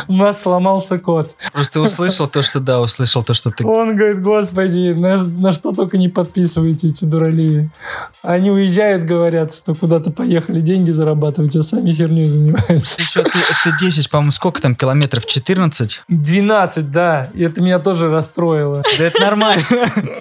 У 0.07 0.13
нас 0.13 0.41
сломался 0.41 0.99
кот. 0.99 1.35
Просто 1.51 1.81
услышал 1.81 2.27
то, 2.27 2.41
что 2.41 2.59
да, 2.59 2.81
услышал 2.81 3.23
то, 3.23 3.33
что 3.33 3.51
ты... 3.51 3.65
Он 3.65 3.95
говорит, 3.95 4.21
господи, 4.21 4.93
на, 4.93 5.17
на 5.23 5.53
что 5.53 5.71
только 5.71 5.97
не 5.97 6.09
подписываете 6.09 6.88
эти 6.88 7.05
дуралии. 7.05 7.69
Они 8.23 8.51
уезжают, 8.51 9.03
говорят, 9.03 9.53
что 9.53 9.75
куда-то 9.75 10.11
поехали 10.11 10.61
деньги 10.61 10.91
зарабатывать, 10.91 11.55
а 11.55 11.63
сами 11.63 11.91
херней 11.93 12.25
занимаются. 12.25 13.01
Что, 13.01 13.23
ты, 13.23 13.39
это 13.39 13.77
10, 13.79 14.09
по-моему, 14.09 14.31
сколько 14.31 14.61
там 14.61 14.75
километров? 14.75 15.25
14? 15.25 16.03
12, 16.07 16.91
да. 16.91 17.29
И 17.33 17.43
это 17.43 17.61
меня 17.61 17.79
тоже 17.79 18.09
расстроило. 18.09 18.83
Да 18.97 19.03
это 19.03 19.21
нормально. 19.21 19.63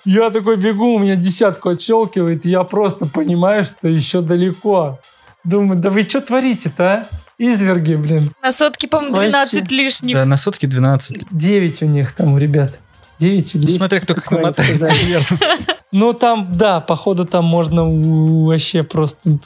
Я 0.04 0.30
такой 0.30 0.56
бегу, 0.56 0.94
у 0.94 0.98
меня 0.98 1.16
десятку 1.16 1.68
отщелкивает, 1.80 2.44
и 2.46 2.50
я 2.50 2.62
просто 2.64 3.06
понимаю, 3.06 3.64
что 3.64 3.88
еще 3.88 4.20
далеко. 4.20 5.00
Думаю, 5.42 5.80
да 5.80 5.88
вы 5.88 6.02
что 6.02 6.20
творите-то, 6.20 6.84
а? 6.84 7.06
Изверги, 7.38 7.94
блин. 7.94 8.30
На 8.42 8.52
сотке, 8.52 8.86
по-моему, 8.86 9.14
12 9.16 9.60
Вообще. 9.62 9.74
лишних. 9.74 10.14
Да, 10.14 10.26
на 10.26 10.36
сотке 10.36 10.66
12. 10.66 11.26
9 11.30 11.82
у 11.82 11.86
них 11.86 12.12
там 12.12 12.34
у 12.34 12.38
ребят. 12.38 12.78
9 13.18 13.54
или... 13.54 13.64
Ну, 13.64 13.70
смотря 13.70 14.00
кто 14.00 14.14
как 14.14 14.30
намотает, 14.30 14.82
Ну, 15.92 16.12
там, 16.12 16.52
да, 16.52 16.80
походу, 16.80 17.24
там 17.24 17.46
можно 17.46 17.84
вообще 17.84 18.82
просто 18.82 19.38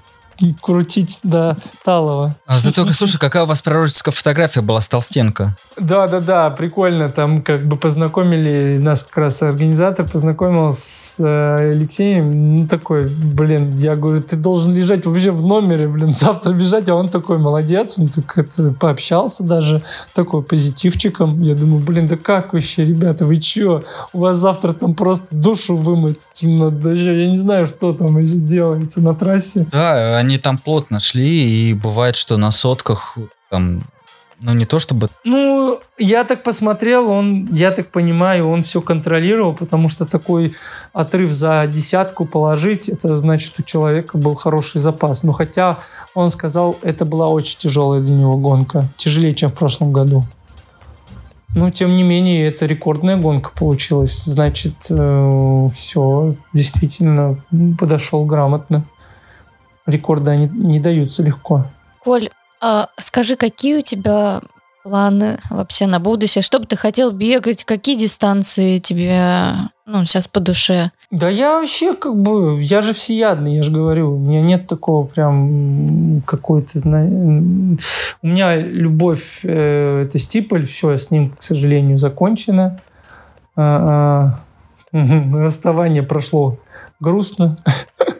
крутить 0.60 1.20
до 1.22 1.56
талого. 1.84 2.36
А 2.46 2.58
зато, 2.58 2.86
слушай, 2.92 3.18
какая 3.18 3.44
у 3.44 3.46
вас 3.46 3.62
пророческая 3.62 4.12
фотография 4.12 4.60
была 4.60 4.80
с 4.80 4.88
Толстенко? 4.88 5.56
Да, 5.76 6.06
да, 6.06 6.20
да, 6.20 6.50
прикольно. 6.50 7.08
Там 7.08 7.42
как 7.42 7.62
бы 7.62 7.76
познакомили, 7.76 8.78
нас 8.78 9.02
как 9.02 9.16
раз 9.18 9.42
организатор 9.42 10.08
познакомил 10.08 10.72
с 10.72 11.18
э, 11.20 11.70
Алексеем. 11.70 12.56
Ну, 12.56 12.66
такой, 12.66 13.08
блин, 13.08 13.74
я 13.76 13.96
говорю, 13.96 14.22
ты 14.22 14.36
должен 14.36 14.74
лежать 14.74 15.06
вообще 15.06 15.30
в 15.30 15.42
номере, 15.42 15.88
блин, 15.88 16.14
завтра 16.14 16.52
бежать. 16.52 16.88
А 16.88 16.94
он 16.94 17.08
такой, 17.08 17.38
молодец, 17.38 17.98
он 17.98 18.08
так 18.08 18.38
это, 18.38 18.72
пообщался 18.72 19.42
даже, 19.42 19.82
такой 20.14 20.42
позитивчиком. 20.42 21.42
Я 21.42 21.54
думаю, 21.54 21.82
блин, 21.82 22.06
да 22.06 22.16
как 22.16 22.52
вообще, 22.52 22.84
ребята, 22.84 23.24
вы 23.24 23.40
чё? 23.40 23.82
У 24.12 24.20
вас 24.20 24.36
завтра 24.36 24.72
там 24.72 24.94
просто 24.94 25.26
душу 25.30 25.76
вымыть 25.76 26.18
даже. 26.42 27.12
Я 27.12 27.30
не 27.30 27.38
знаю, 27.38 27.66
что 27.66 27.92
там 27.92 28.18
еще 28.18 28.36
делается 28.36 29.00
на 29.00 29.14
трассе. 29.14 29.66
Да, 29.70 30.22
они 30.24 30.38
там 30.38 30.58
плотно 30.58 31.00
шли, 31.00 31.70
и 31.70 31.74
бывает, 31.74 32.16
что 32.16 32.36
на 32.36 32.50
сотках 32.50 33.16
там 33.50 33.82
ну, 34.40 34.52
не 34.52 34.66
то 34.66 34.78
чтобы... 34.78 35.08
Ну, 35.24 35.80
я 35.96 36.24
так 36.24 36.42
посмотрел, 36.42 37.10
он, 37.10 37.48
я 37.54 37.70
так 37.70 37.90
понимаю, 37.90 38.50
он 38.50 38.62
все 38.62 38.82
контролировал, 38.82 39.54
потому 39.54 39.88
что 39.88 40.04
такой 40.04 40.54
отрыв 40.92 41.32
за 41.32 41.66
десятку 41.66 42.26
положить, 42.26 42.88
это 42.88 43.16
значит, 43.16 43.58
у 43.58 43.62
человека 43.62 44.18
был 44.18 44.34
хороший 44.34 44.80
запас. 44.80 45.22
Но 45.22 45.32
хотя 45.32 45.78
он 46.14 46.30
сказал, 46.30 46.76
это 46.82 47.04
была 47.04 47.28
очень 47.28 47.58
тяжелая 47.58 48.00
для 48.00 48.14
него 48.14 48.36
гонка. 48.36 48.86
Тяжелее, 48.96 49.34
чем 49.34 49.50
в 49.50 49.54
прошлом 49.54 49.92
году. 49.92 50.24
Но, 51.54 51.70
тем 51.70 51.96
не 51.96 52.02
менее, 52.02 52.46
это 52.46 52.66
рекордная 52.66 53.16
гонка 53.16 53.50
получилась. 53.56 54.24
Значит, 54.24 54.74
э, 54.90 55.68
все, 55.72 56.34
действительно, 56.52 57.40
подошел 57.78 58.24
грамотно 58.26 58.84
рекорды 59.86 60.30
они 60.30 60.48
не 60.48 60.80
даются 60.80 61.22
легко. 61.22 61.66
Коль, 62.00 62.30
а 62.60 62.88
скажи, 62.98 63.36
какие 63.36 63.78
у 63.78 63.82
тебя 63.82 64.40
планы 64.84 65.38
вообще 65.50 65.86
на 65.86 65.98
будущее? 65.98 66.42
Что 66.42 66.58
бы 66.58 66.66
ты 66.66 66.76
хотел 66.76 67.10
бегать? 67.10 67.64
Какие 67.64 67.96
дистанции 67.96 68.78
тебе 68.78 69.54
ну, 69.86 70.04
сейчас 70.04 70.28
по 70.28 70.40
душе? 70.40 70.90
Да 71.10 71.28
я 71.28 71.58
вообще 71.58 71.94
как 71.94 72.16
бы, 72.16 72.60
я 72.60 72.80
же 72.80 72.92
всеядный, 72.92 73.56
я 73.56 73.62
же 73.62 73.70
говорю, 73.70 74.14
у 74.14 74.18
меня 74.18 74.40
нет 74.42 74.66
такого 74.66 75.06
прям 75.06 76.22
какой-то, 76.26 76.78
у 76.78 78.26
меня 78.26 78.56
любовь, 78.56 79.40
э, 79.42 80.04
это 80.06 80.18
стиполь, 80.18 80.66
все, 80.66 80.96
с 80.96 81.10
ним, 81.10 81.30
к 81.30 81.42
сожалению, 81.42 81.98
закончено. 81.98 82.80
А, 83.56 84.40
а, 84.92 84.98
расставание 85.36 86.02
прошло 86.02 86.58
грустно. 87.00 87.56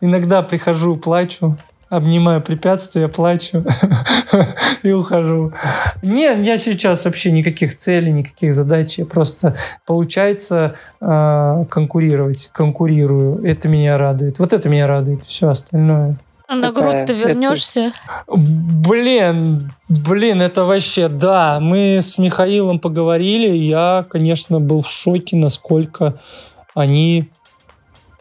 Иногда 0.00 0.42
прихожу, 0.42 0.96
плачу, 0.96 1.56
обнимаю 1.88 2.40
препятствия, 2.40 3.08
плачу 3.08 3.64
и 4.82 4.92
ухожу. 4.92 5.52
Нет, 6.02 6.44
я 6.44 6.58
сейчас 6.58 7.04
вообще 7.04 7.30
никаких 7.30 7.74
целей, 7.74 8.12
никаких 8.12 8.52
задач. 8.52 8.98
Я 8.98 9.06
просто 9.06 9.54
получается 9.86 10.74
э, 11.00 11.64
конкурировать, 11.70 12.50
конкурирую. 12.52 13.44
Это 13.44 13.68
меня 13.68 13.96
радует. 13.96 14.38
Вот 14.38 14.52
это 14.52 14.68
меня 14.68 14.86
радует. 14.86 15.24
Все 15.24 15.48
остальное. 15.48 16.16
А 16.48 16.54
на 16.54 16.70
грудь 16.70 17.06
ты 17.06 17.12
вернешься? 17.12 17.92
Блин, 18.28 19.72
блин, 19.88 20.40
это 20.40 20.64
вообще, 20.64 21.08
да. 21.08 21.58
Мы 21.60 21.98
с 22.00 22.18
Михаилом 22.18 22.78
поговорили. 22.78 23.48
Я, 23.56 24.04
конечно, 24.08 24.60
был 24.60 24.82
в 24.82 24.88
шоке, 24.88 25.34
насколько 25.36 26.20
они 26.74 27.30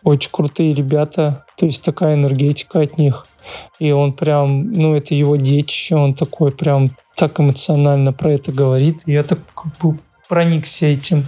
очень 0.05 0.29
крутые 0.31 0.73
ребята, 0.73 1.45
то 1.57 1.65
есть 1.65 1.83
такая 1.83 2.13
энергетика 2.13 2.79
от 2.79 2.97
них. 2.97 3.25
И 3.79 3.91
он 3.91 4.13
прям, 4.13 4.71
ну, 4.71 4.95
это 4.95 5.13
его 5.15 5.35
детище, 5.35 5.95
он 5.95 6.13
такой 6.13 6.51
прям 6.51 6.91
так 7.15 7.39
эмоционально 7.39 8.13
про 8.13 8.31
это 8.31 8.51
говорит. 8.51 9.01
И 9.05 9.13
я 9.13 9.23
так 9.23 9.39
как 9.53 9.75
бы 9.79 9.99
проникся 10.29 10.85
этим. 10.85 11.25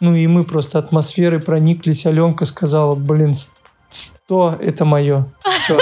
Ну, 0.00 0.14
и 0.14 0.26
мы 0.26 0.44
просто 0.44 0.78
атмосферой 0.78 1.40
прониклись. 1.40 2.06
Аленка 2.06 2.44
сказала, 2.44 2.94
блин, 2.94 3.34
сто 3.88 4.56
это 4.60 4.84
мое. 4.84 5.26
Все. 5.44 5.78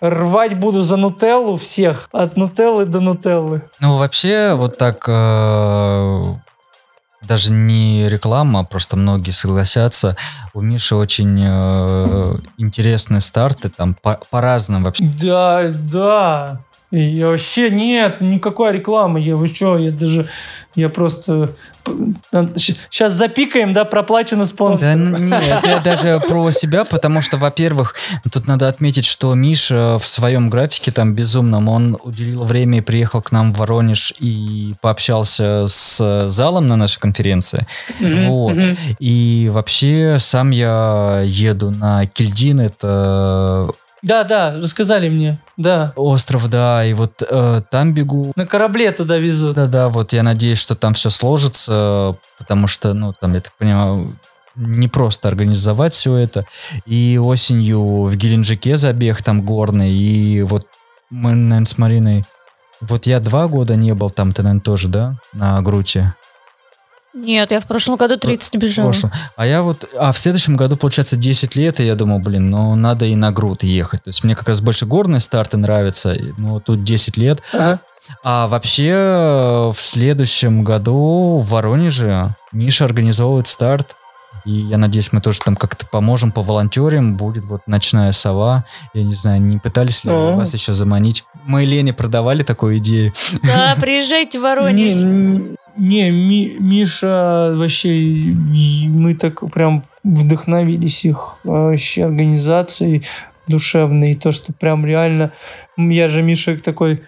Рвать 0.00 0.58
буду 0.58 0.82
за 0.82 0.96
нутеллу 0.96 1.56
всех. 1.56 2.08
От 2.12 2.36
нутеллы 2.36 2.84
до 2.84 3.00
нутеллы. 3.00 3.62
Ну, 3.80 3.96
вообще, 3.96 4.54
вот 4.54 4.76
так 4.76 5.04
э, 5.08 6.22
даже 7.26 7.52
не 7.52 8.08
реклама, 8.08 8.60
а 8.60 8.64
просто 8.64 8.96
многие 8.96 9.30
согласятся. 9.32 10.16
У 10.52 10.60
Миши 10.60 10.94
очень 10.94 11.40
э, 11.44 12.36
интересные 12.58 13.20
старты, 13.20 13.68
там 13.70 13.94
по- 13.94 14.20
по-разному 14.30 14.84
вообще. 14.84 15.04
Да, 15.04 15.70
да. 15.92 16.60
И 16.94 17.22
вообще 17.24 17.70
нет, 17.70 18.20
никакой 18.20 18.72
рекламы. 18.72 19.20
Я 19.20 19.36
вы 19.36 19.48
что, 19.48 19.76
я 19.76 19.90
даже, 19.90 20.28
я 20.76 20.88
просто 20.88 21.56
Сейчас 22.56 23.12
запикаем, 23.12 23.72
да, 23.72 23.84
проплачено 23.84 24.46
спонсор. 24.46 24.94
Да, 24.94 25.18
нет, 25.18 25.44
я 25.64 25.80
даже 25.80 26.20
про 26.26 26.50
себя, 26.50 26.84
потому 26.84 27.20
что, 27.20 27.36
во-первых, 27.36 27.94
тут 28.32 28.46
надо 28.46 28.68
отметить, 28.68 29.04
что 29.04 29.34
Миша 29.34 29.98
в 29.98 30.06
своем 30.06 30.50
графике 30.50 30.92
там 30.92 31.14
безумном, 31.14 31.68
он 31.68 31.98
уделил 32.02 32.44
время 32.44 32.78
и 32.78 32.80
приехал 32.80 33.20
к 33.22 33.32
нам 33.32 33.52
в 33.52 33.58
Воронеж 33.58 34.14
и 34.18 34.74
пообщался 34.80 35.66
с 35.66 36.28
залом 36.30 36.66
на 36.66 36.76
нашей 36.76 37.00
конференции. 37.00 37.66
Mm-hmm. 38.00 38.26
Вот. 38.28 38.54
Mm-hmm. 38.54 38.76
И 38.98 39.50
вообще 39.52 40.16
сам 40.18 40.50
я 40.50 41.20
еду 41.24 41.70
на 41.70 42.06
Кильдин, 42.06 42.60
это 42.60 43.68
да, 44.04 44.22
да, 44.24 44.52
рассказали 44.52 45.08
мне, 45.08 45.38
да. 45.56 45.92
Остров, 45.96 46.48
да, 46.48 46.84
и 46.84 46.92
вот 46.92 47.22
э, 47.28 47.62
там 47.70 47.94
бегу. 47.94 48.32
На 48.36 48.46
корабле 48.46 48.92
туда 48.92 49.16
везут. 49.16 49.56
Да, 49.56 49.66
да, 49.66 49.88
вот 49.88 50.12
я 50.12 50.22
надеюсь, 50.22 50.58
что 50.58 50.74
там 50.74 50.92
все 50.92 51.08
сложится, 51.08 52.14
потому 52.38 52.66
что, 52.66 52.92
ну, 52.92 53.14
там, 53.18 53.34
я 53.34 53.40
так 53.40 53.54
понимаю, 53.54 54.18
не 54.56 54.88
просто 54.88 55.28
организовать 55.28 55.94
все 55.94 56.16
это. 56.16 56.46
И 56.84 57.18
осенью 57.22 58.04
в 58.04 58.14
Геленджике 58.14 58.76
забег 58.76 59.22
там 59.22 59.42
горный, 59.42 59.92
и 59.92 60.42
вот 60.42 60.66
мы, 61.10 61.32
наверное, 61.32 61.64
с 61.64 61.78
Мариной... 61.78 62.24
Вот 62.80 63.06
я 63.06 63.20
два 63.20 63.46
года 63.48 63.76
не 63.76 63.94
был 63.94 64.10
там, 64.10 64.32
ты, 64.32 64.42
наверное, 64.42 64.60
тоже, 64.60 64.88
да, 64.88 65.16
на 65.32 65.62
Груте? 65.62 66.14
Нет, 67.14 67.52
я 67.52 67.60
в 67.60 67.66
прошлом 67.66 67.96
году 67.96 68.16
30 68.16 68.56
бежал. 68.56 68.92
А 69.36 69.46
я 69.46 69.62
вот, 69.62 69.88
а 69.96 70.12
в 70.12 70.18
следующем 70.18 70.56
году, 70.56 70.76
получается, 70.76 71.16
10 71.16 71.54
лет, 71.54 71.78
и 71.78 71.86
я 71.86 71.94
думал, 71.94 72.18
блин, 72.18 72.50
ну 72.50 72.74
надо 72.74 73.04
и 73.06 73.14
на 73.14 73.30
груд 73.30 73.62
ехать. 73.62 74.02
То 74.02 74.08
есть 74.08 74.24
мне 74.24 74.34
как 74.34 74.48
раз 74.48 74.60
больше 74.60 74.84
горные 74.84 75.20
старты 75.20 75.56
нравятся, 75.56 76.16
ну 76.38 76.60
тут 76.60 76.82
10 76.82 77.16
лет. 77.16 77.40
Ага. 77.52 77.78
А 78.22 78.48
вообще 78.48 79.72
в 79.74 79.80
следующем 79.80 80.64
году 80.64 81.38
в 81.38 81.48
Воронеже 81.48 82.34
Миша 82.52 82.84
организовывает 82.84 83.46
старт. 83.46 83.96
И 84.44 84.52
я 84.52 84.76
надеюсь, 84.76 85.10
мы 85.12 85.22
тоже 85.22 85.40
там 85.40 85.56
как-то 85.56 85.86
поможем, 85.86 86.30
по 86.30 86.42
волонтерам. 86.42 87.16
Будет 87.16 87.44
вот 87.44 87.62
ночная 87.66 88.12
сова. 88.12 88.64
Я 88.92 89.02
не 89.02 89.14
знаю, 89.14 89.40
не 89.40 89.56
пытались 89.56 90.04
ли 90.04 90.10
О. 90.10 90.36
вас 90.36 90.52
еще 90.52 90.74
заманить? 90.74 91.24
Мы 91.44 91.64
Лене 91.64 91.94
продавали 91.94 92.42
такую 92.42 92.76
идею. 92.76 93.14
Да, 93.42 93.74
приезжайте 93.80 94.38
в 94.38 94.42
Воронеж. 94.42 94.96
Не, 94.96 95.56
Ми, 95.76 96.56
Миша 96.60 97.52
вообще, 97.56 97.88
мы 98.88 99.14
так 99.14 99.50
прям 99.52 99.82
вдохновились 100.02 101.04
их 101.04 101.38
а, 101.44 101.70
вообще 101.70 102.04
организацией 102.04 103.04
душевной, 103.48 104.12
и 104.12 104.14
то, 104.14 104.32
что 104.32 104.52
прям 104.52 104.86
реально, 104.86 105.32
я 105.76 106.08
же 106.08 106.22
Миша 106.22 106.56
такой 106.58 107.02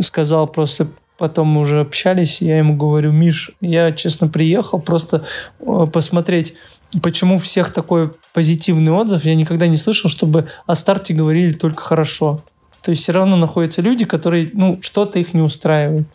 сказал 0.00 0.46
просто 0.46 0.88
потом 1.18 1.48
мы 1.48 1.60
уже 1.60 1.80
общались, 1.80 2.42
я 2.42 2.58
ему 2.58 2.76
говорю, 2.76 3.12
Миш, 3.12 3.52
я, 3.60 3.92
честно, 3.92 4.28
приехал 4.28 4.80
просто 4.80 5.24
а, 5.60 5.86
посмотреть, 5.86 6.54
почему 7.02 7.38
всех 7.38 7.72
такой 7.72 8.12
позитивный 8.32 8.92
отзыв. 8.92 9.24
Я 9.24 9.34
никогда 9.34 9.66
не 9.66 9.76
слышал, 9.76 10.10
чтобы 10.10 10.48
о 10.66 10.74
старте 10.74 11.14
говорили 11.14 11.52
только 11.52 11.82
хорошо. 11.82 12.40
То 12.82 12.90
есть 12.90 13.02
все 13.02 13.12
равно 13.12 13.36
находятся 13.36 13.80
люди, 13.80 14.04
которые, 14.04 14.50
ну, 14.52 14.78
что-то 14.82 15.18
их 15.18 15.34
не 15.34 15.40
устраивает. 15.40 16.06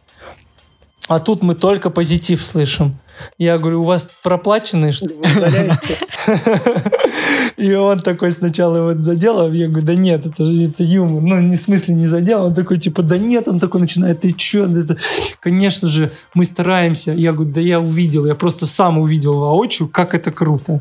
А 1.09 1.19
тут 1.19 1.41
мы 1.41 1.55
только 1.55 1.89
позитив 1.89 2.45
слышим. 2.45 2.95
Я 3.39 3.57
говорю, 3.57 3.81
у 3.81 3.85
вас 3.85 4.05
проплаченные, 4.23 4.91
что 4.91 5.07
вы 5.07 5.71
И 7.57 7.73
он 7.73 7.99
такой 7.99 8.31
сначала 8.31 8.77
его 8.77 9.01
задел, 9.01 9.51
я 9.51 9.67
говорю, 9.67 9.85
да 9.87 9.95
нет, 9.95 10.27
это 10.27 10.45
же 10.45 10.65
это 10.65 10.83
юмор. 10.83 11.23
Ну, 11.23 11.41
не 11.41 11.55
в 11.55 11.59
смысле 11.59 11.95
не 11.95 12.05
задел, 12.05 12.45
он 12.45 12.53
такой, 12.53 12.77
типа, 12.77 13.01
да 13.01 13.17
нет, 13.17 13.47
он 13.47 13.57
такой 13.59 13.81
начинает, 13.81 14.21
ты 14.21 14.33
чё? 14.33 14.65
Это... 14.65 14.97
Конечно 15.39 15.87
же, 15.87 16.11
мы 16.35 16.45
стараемся. 16.45 17.11
Я 17.11 17.33
говорю, 17.33 17.53
да 17.53 17.59
я 17.59 17.79
увидел, 17.79 18.27
я 18.27 18.35
просто 18.35 18.67
сам 18.67 18.99
увидел 18.99 19.39
воочию, 19.39 19.89
как 19.89 20.13
это 20.13 20.31
круто. 20.31 20.79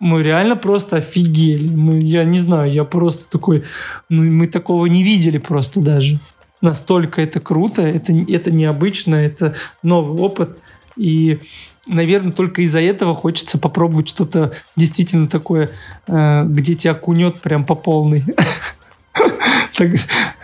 Мы 0.00 0.22
реально 0.22 0.56
просто 0.56 0.96
офигели. 0.96 1.68
Мы, 1.68 1.98
я 1.98 2.24
не 2.24 2.38
знаю, 2.38 2.72
я 2.72 2.84
просто 2.84 3.30
такой, 3.30 3.64
ну, 4.08 4.22
мы 4.22 4.46
такого 4.46 4.86
не 4.86 5.02
видели 5.02 5.36
просто 5.36 5.80
даже 5.80 6.18
настолько 6.60 7.22
это 7.22 7.40
круто, 7.40 7.82
это, 7.82 8.12
это 8.12 8.50
необычно, 8.50 9.14
это 9.14 9.54
новый 9.82 10.20
опыт. 10.20 10.58
И, 10.96 11.40
наверное, 11.86 12.32
только 12.32 12.62
из-за 12.62 12.80
этого 12.80 13.14
хочется 13.14 13.58
попробовать 13.58 14.08
что-то 14.08 14.52
действительно 14.76 15.28
такое, 15.28 15.70
э, 16.06 16.44
где 16.44 16.74
тебя 16.74 16.94
кунет 16.94 17.40
прям 17.40 17.64
по 17.64 17.74
полной. 17.74 18.24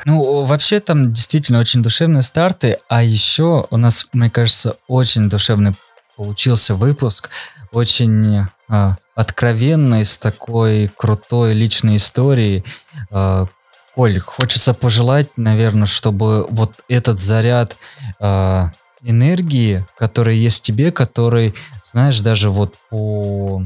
Ну, 0.04 0.44
вообще 0.44 0.80
там 0.80 1.12
действительно 1.12 1.58
очень 1.58 1.82
душевные 1.82 2.22
старты, 2.22 2.78
а 2.88 3.02
еще 3.02 3.66
у 3.70 3.76
нас, 3.76 4.06
мне 4.12 4.30
кажется, 4.30 4.76
очень 4.86 5.28
душевный 5.28 5.72
получился 6.16 6.74
выпуск, 6.74 7.30
очень 7.72 8.46
а, 8.68 8.96
откровенный, 9.14 10.04
с 10.04 10.18
такой 10.18 10.90
крутой 10.96 11.54
личной 11.54 11.96
историей, 11.96 12.64
а, 13.10 13.46
Коль, 13.94 14.18
хочется 14.18 14.74
пожелать, 14.74 15.28
наверное, 15.36 15.86
чтобы 15.86 16.46
вот 16.50 16.72
этот 16.88 17.20
заряд 17.20 17.76
э, 18.20 18.68
энергии, 19.02 19.84
который 19.96 20.36
есть 20.36 20.58
в 20.58 20.62
тебе, 20.62 20.90
который, 20.90 21.54
знаешь, 21.84 22.18
даже 22.20 22.50
вот 22.50 22.74
по 22.90 23.62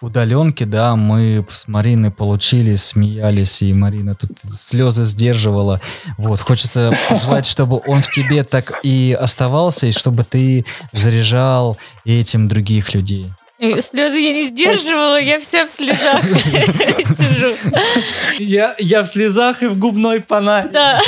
удаленке, 0.00 0.64
да, 0.64 0.96
мы 0.96 1.44
с 1.50 1.68
Мариной 1.68 2.10
получили, 2.10 2.76
смеялись, 2.76 3.60
и 3.60 3.72
Марина 3.74 4.14
тут 4.14 4.38
слезы 4.38 5.04
сдерживала. 5.04 5.80
Вот, 6.16 6.40
хочется 6.40 6.96
пожелать, 7.08 7.44
чтобы 7.44 7.82
он 7.86 8.02
в 8.02 8.10
тебе 8.10 8.44
так 8.44 8.80
и 8.82 9.16
оставался, 9.18 9.88
и 9.88 9.92
чтобы 9.92 10.24
ты 10.24 10.64
заряжал 10.92 11.76
этим 12.04 12.48
других 12.48 12.94
людей. 12.94 13.26
Слезы 13.58 14.18
я 14.18 14.32
не 14.32 14.44
сдерживала, 14.44 15.20
я 15.20 15.38
вся 15.38 15.64
в 15.64 15.70
слезах 15.70 16.22
сижу. 17.16 17.52
Я, 18.38 18.74
я 18.78 19.02
в 19.02 19.06
слезах 19.06 19.62
и 19.62 19.66
в 19.66 19.78
губной 19.78 20.20
панаме. 20.20 20.70
Да. 20.70 21.00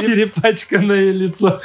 Перепачканное 0.00 1.10
лицо. 1.10 1.60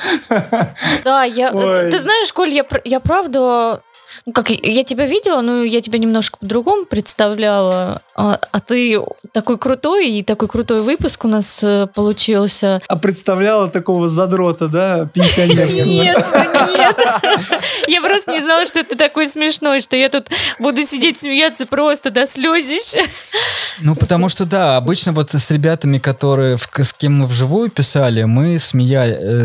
Да, 1.04 1.24
я... 1.24 1.52
Ты 1.52 2.00
знаешь, 2.00 2.34
Коль, 2.34 2.50
я, 2.50 2.66
я 2.84 3.00
правда 3.00 3.84
ну, 4.26 4.34
как 4.34 4.50
я 4.50 4.84
тебя 4.84 5.06
видела, 5.06 5.42
но 5.42 5.64
я 5.64 5.82
тебя 5.82 6.00
немножко 6.00 6.38
по-другому 6.38 6.86
представляла. 6.86 8.02
А, 8.16 8.40
а 8.52 8.60
ты 8.60 9.00
такой 9.34 9.58
крутой, 9.58 10.10
и 10.10 10.24
такой 10.24 10.48
крутой 10.48 10.82
выпуск 10.82 11.26
у 11.26 11.28
нас 11.28 11.64
э, 11.64 11.88
получился. 11.94 12.82
А 12.88 12.96
представляла 12.96 13.68
такого 13.68 14.08
задрота, 14.08 14.68
да, 14.68 15.10
пенсионерского? 15.14 15.86
Нет, 15.86 16.26
нет. 16.68 16.96
Я 17.88 18.02
просто 18.02 18.32
не 18.32 18.40
знала, 18.40 18.66
что 18.66 18.80
это 18.80 18.98
такой 18.98 19.28
смешной, 19.28 19.82
что 19.82 19.96
я 19.96 20.10
тут 20.10 20.28
буду 20.60 20.84
сидеть 20.84 21.20
смеяться 21.20 21.66
просто 21.66 22.10
до 22.10 22.26
слезищ. 22.26 22.96
Ну, 23.82 23.96
потому 23.96 24.30
что, 24.30 24.46
да, 24.46 24.78
обычно 24.78 25.12
вот 25.12 25.34
с 25.34 25.52
ребятами, 25.52 25.98
которые, 25.98 26.58
с 26.58 26.94
кем 26.94 27.20
мы 27.20 27.28
вживую 27.28 27.70
писали, 27.70 28.24
мы 28.24 28.56
э, 28.56 28.58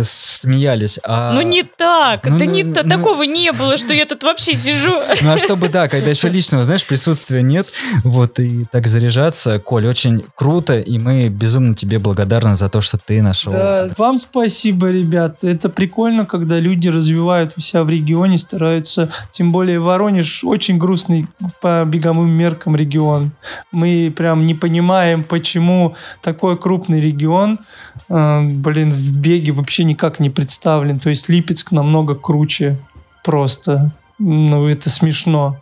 смеялись. 0.05 1.01
А... 1.03 1.33
Ну, 1.33 1.43
не 1.43 1.65
так. 1.65 2.25
Ну, 2.25 2.39
да 2.39 2.45
ну, 2.45 2.51
не 2.51 2.65
ну, 2.65 2.75
такого 2.75 3.23
не 3.25 3.53
было, 3.53 3.77
что 3.77 3.93
я 3.93 4.07
тут 4.07 4.23
вообще 4.23 4.55
сижу. 4.61 4.93
Ну, 5.23 5.33
а 5.33 5.39
чтобы, 5.39 5.69
да, 5.69 5.89
когда 5.89 6.11
еще 6.11 6.29
личного, 6.29 6.65
знаешь, 6.65 6.87
присутствия 6.87 7.43
нет, 7.43 7.67
вот, 8.05 8.39
и 8.39 8.65
так 8.71 8.87
заряжаться. 8.87 9.59
Коль, 9.59 9.87
очень 9.87 10.25
круто, 10.35 10.79
и 10.79 10.99
мы 10.99 11.29
безумно 11.29 11.75
тебе 11.75 11.99
благодарны 11.99 12.57
за 12.57 12.69
то, 12.69 12.81
что 12.81 12.99
ты 12.99 13.23
нашел. 13.23 13.53
Да, 13.53 13.91
вам 13.97 14.19
спасибо, 14.19 14.91
ребят. 14.91 15.43
Это 15.45 15.69
прикольно, 15.69 16.27
когда 16.27 16.59
люди 16.59 16.89
развивают 16.89 17.55
у 17.57 17.61
себя 17.61 17.85
в 17.85 17.89
регионе, 17.89 18.39
стараются, 18.39 19.11
тем 19.33 19.51
более 19.51 19.81
Воронеж 19.81 20.45
очень 20.45 20.79
грустный 20.79 21.27
по 21.61 21.85
беговым 21.85 22.31
меркам 22.31 22.77
регион. 22.77 23.33
Мы 23.73 24.13
прям 24.15 24.47
не 24.47 24.55
понимаем, 24.55 25.25
почему 25.25 25.95
такой 26.23 26.57
крупный 26.57 27.01
регион, 27.01 27.59
э, 28.09 28.49
блин, 28.49 28.91
в 28.91 29.19
беге 29.19 29.53
вообще 29.53 29.85
никак 29.85 30.21
не 30.21 30.31
представлен. 30.31 30.99
То 30.99 31.11
есть 31.11 31.29
Липецк 31.29 31.73
намного 31.73 32.15
круче 32.15 32.79
просто. 33.25 33.93
Ну, 34.21 34.69
это 34.69 34.91
смешно. 34.91 35.57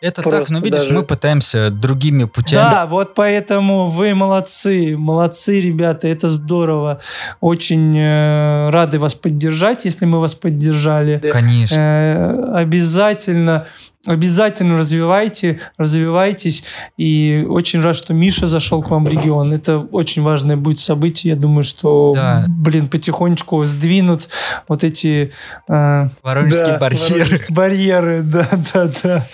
Это 0.00 0.22
Просто 0.22 0.40
так, 0.40 0.50
но 0.50 0.60
видишь, 0.60 0.82
даже... 0.82 0.92
мы 0.92 1.02
пытаемся 1.02 1.70
другими 1.70 2.24
путями. 2.24 2.70
Да, 2.70 2.86
вот 2.86 3.14
поэтому 3.14 3.90
вы 3.90 4.14
молодцы, 4.14 4.96
молодцы, 4.96 5.60
ребята, 5.60 6.06
это 6.06 6.30
здорово. 6.30 7.00
Очень 7.40 7.98
э, 7.98 8.70
рады 8.70 9.00
вас 9.00 9.14
поддержать, 9.14 9.84
если 9.84 10.04
мы 10.04 10.20
вас 10.20 10.36
поддержали. 10.36 11.18
Конечно. 11.18 11.76
Э, 11.80 12.52
обязательно 12.54 13.66
Обязательно 14.08 14.78
развивайте, 14.78 15.60
развивайтесь. 15.76 16.64
И 16.96 17.46
очень 17.46 17.82
рад, 17.82 17.94
что 17.94 18.14
Миша 18.14 18.46
зашел 18.46 18.82
к 18.82 18.88
вам 18.88 19.04
в 19.04 19.08
регион. 19.08 19.52
Это 19.52 19.80
очень 19.80 20.22
важное 20.22 20.56
будет 20.56 20.78
событие. 20.78 21.34
Я 21.34 21.38
думаю, 21.38 21.62
что, 21.62 22.12
да. 22.14 22.46
блин, 22.48 22.88
потихонечку 22.88 23.62
сдвинут 23.64 24.30
вот 24.66 24.82
эти... 24.82 25.32
Э, 25.68 26.08
Воронежские 26.22 26.72
да, 26.72 26.78
барьеры. 26.78 27.40
Барьеры, 27.50 28.22
да, 28.24 28.48
да, 28.72 28.90
да. 29.02 29.26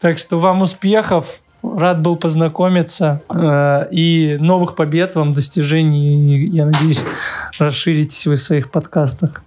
Так 0.00 0.18
что 0.18 0.38
вам 0.38 0.62
успехов. 0.62 1.42
Рад 1.76 2.00
был 2.02 2.16
познакомиться. 2.16 3.22
Э, 3.30 3.88
и 3.90 4.36
новых 4.38 4.76
побед 4.76 5.14
вам, 5.14 5.32
достижений. 5.32 6.36
И, 6.36 6.50
я 6.50 6.66
надеюсь, 6.66 7.02
расширитесь 7.58 8.26
вы 8.26 8.36
в 8.36 8.42
своих 8.42 8.70
подкастах. 8.70 9.42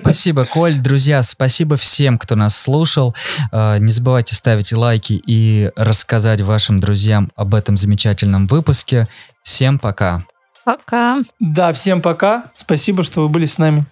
Спасибо, 0.00 0.46
Коль. 0.46 0.78
Друзья, 0.78 1.22
спасибо 1.22 1.76
всем, 1.76 2.18
кто 2.18 2.34
нас 2.34 2.56
слушал. 2.56 3.14
Э, 3.52 3.78
не 3.78 3.92
забывайте 3.92 4.34
ставить 4.34 4.72
лайки 4.72 5.20
и 5.26 5.70
рассказать 5.76 6.40
вашим 6.40 6.80
друзьям 6.80 7.30
об 7.36 7.54
этом 7.54 7.76
замечательном 7.76 8.46
выпуске. 8.46 9.06
Всем 9.42 9.78
пока. 9.78 10.24
Пока. 10.64 11.18
Да, 11.38 11.72
всем 11.72 12.00
пока. 12.00 12.44
Спасибо, 12.56 13.02
что 13.02 13.22
вы 13.22 13.28
были 13.28 13.46
с 13.46 13.58
нами. 13.58 13.84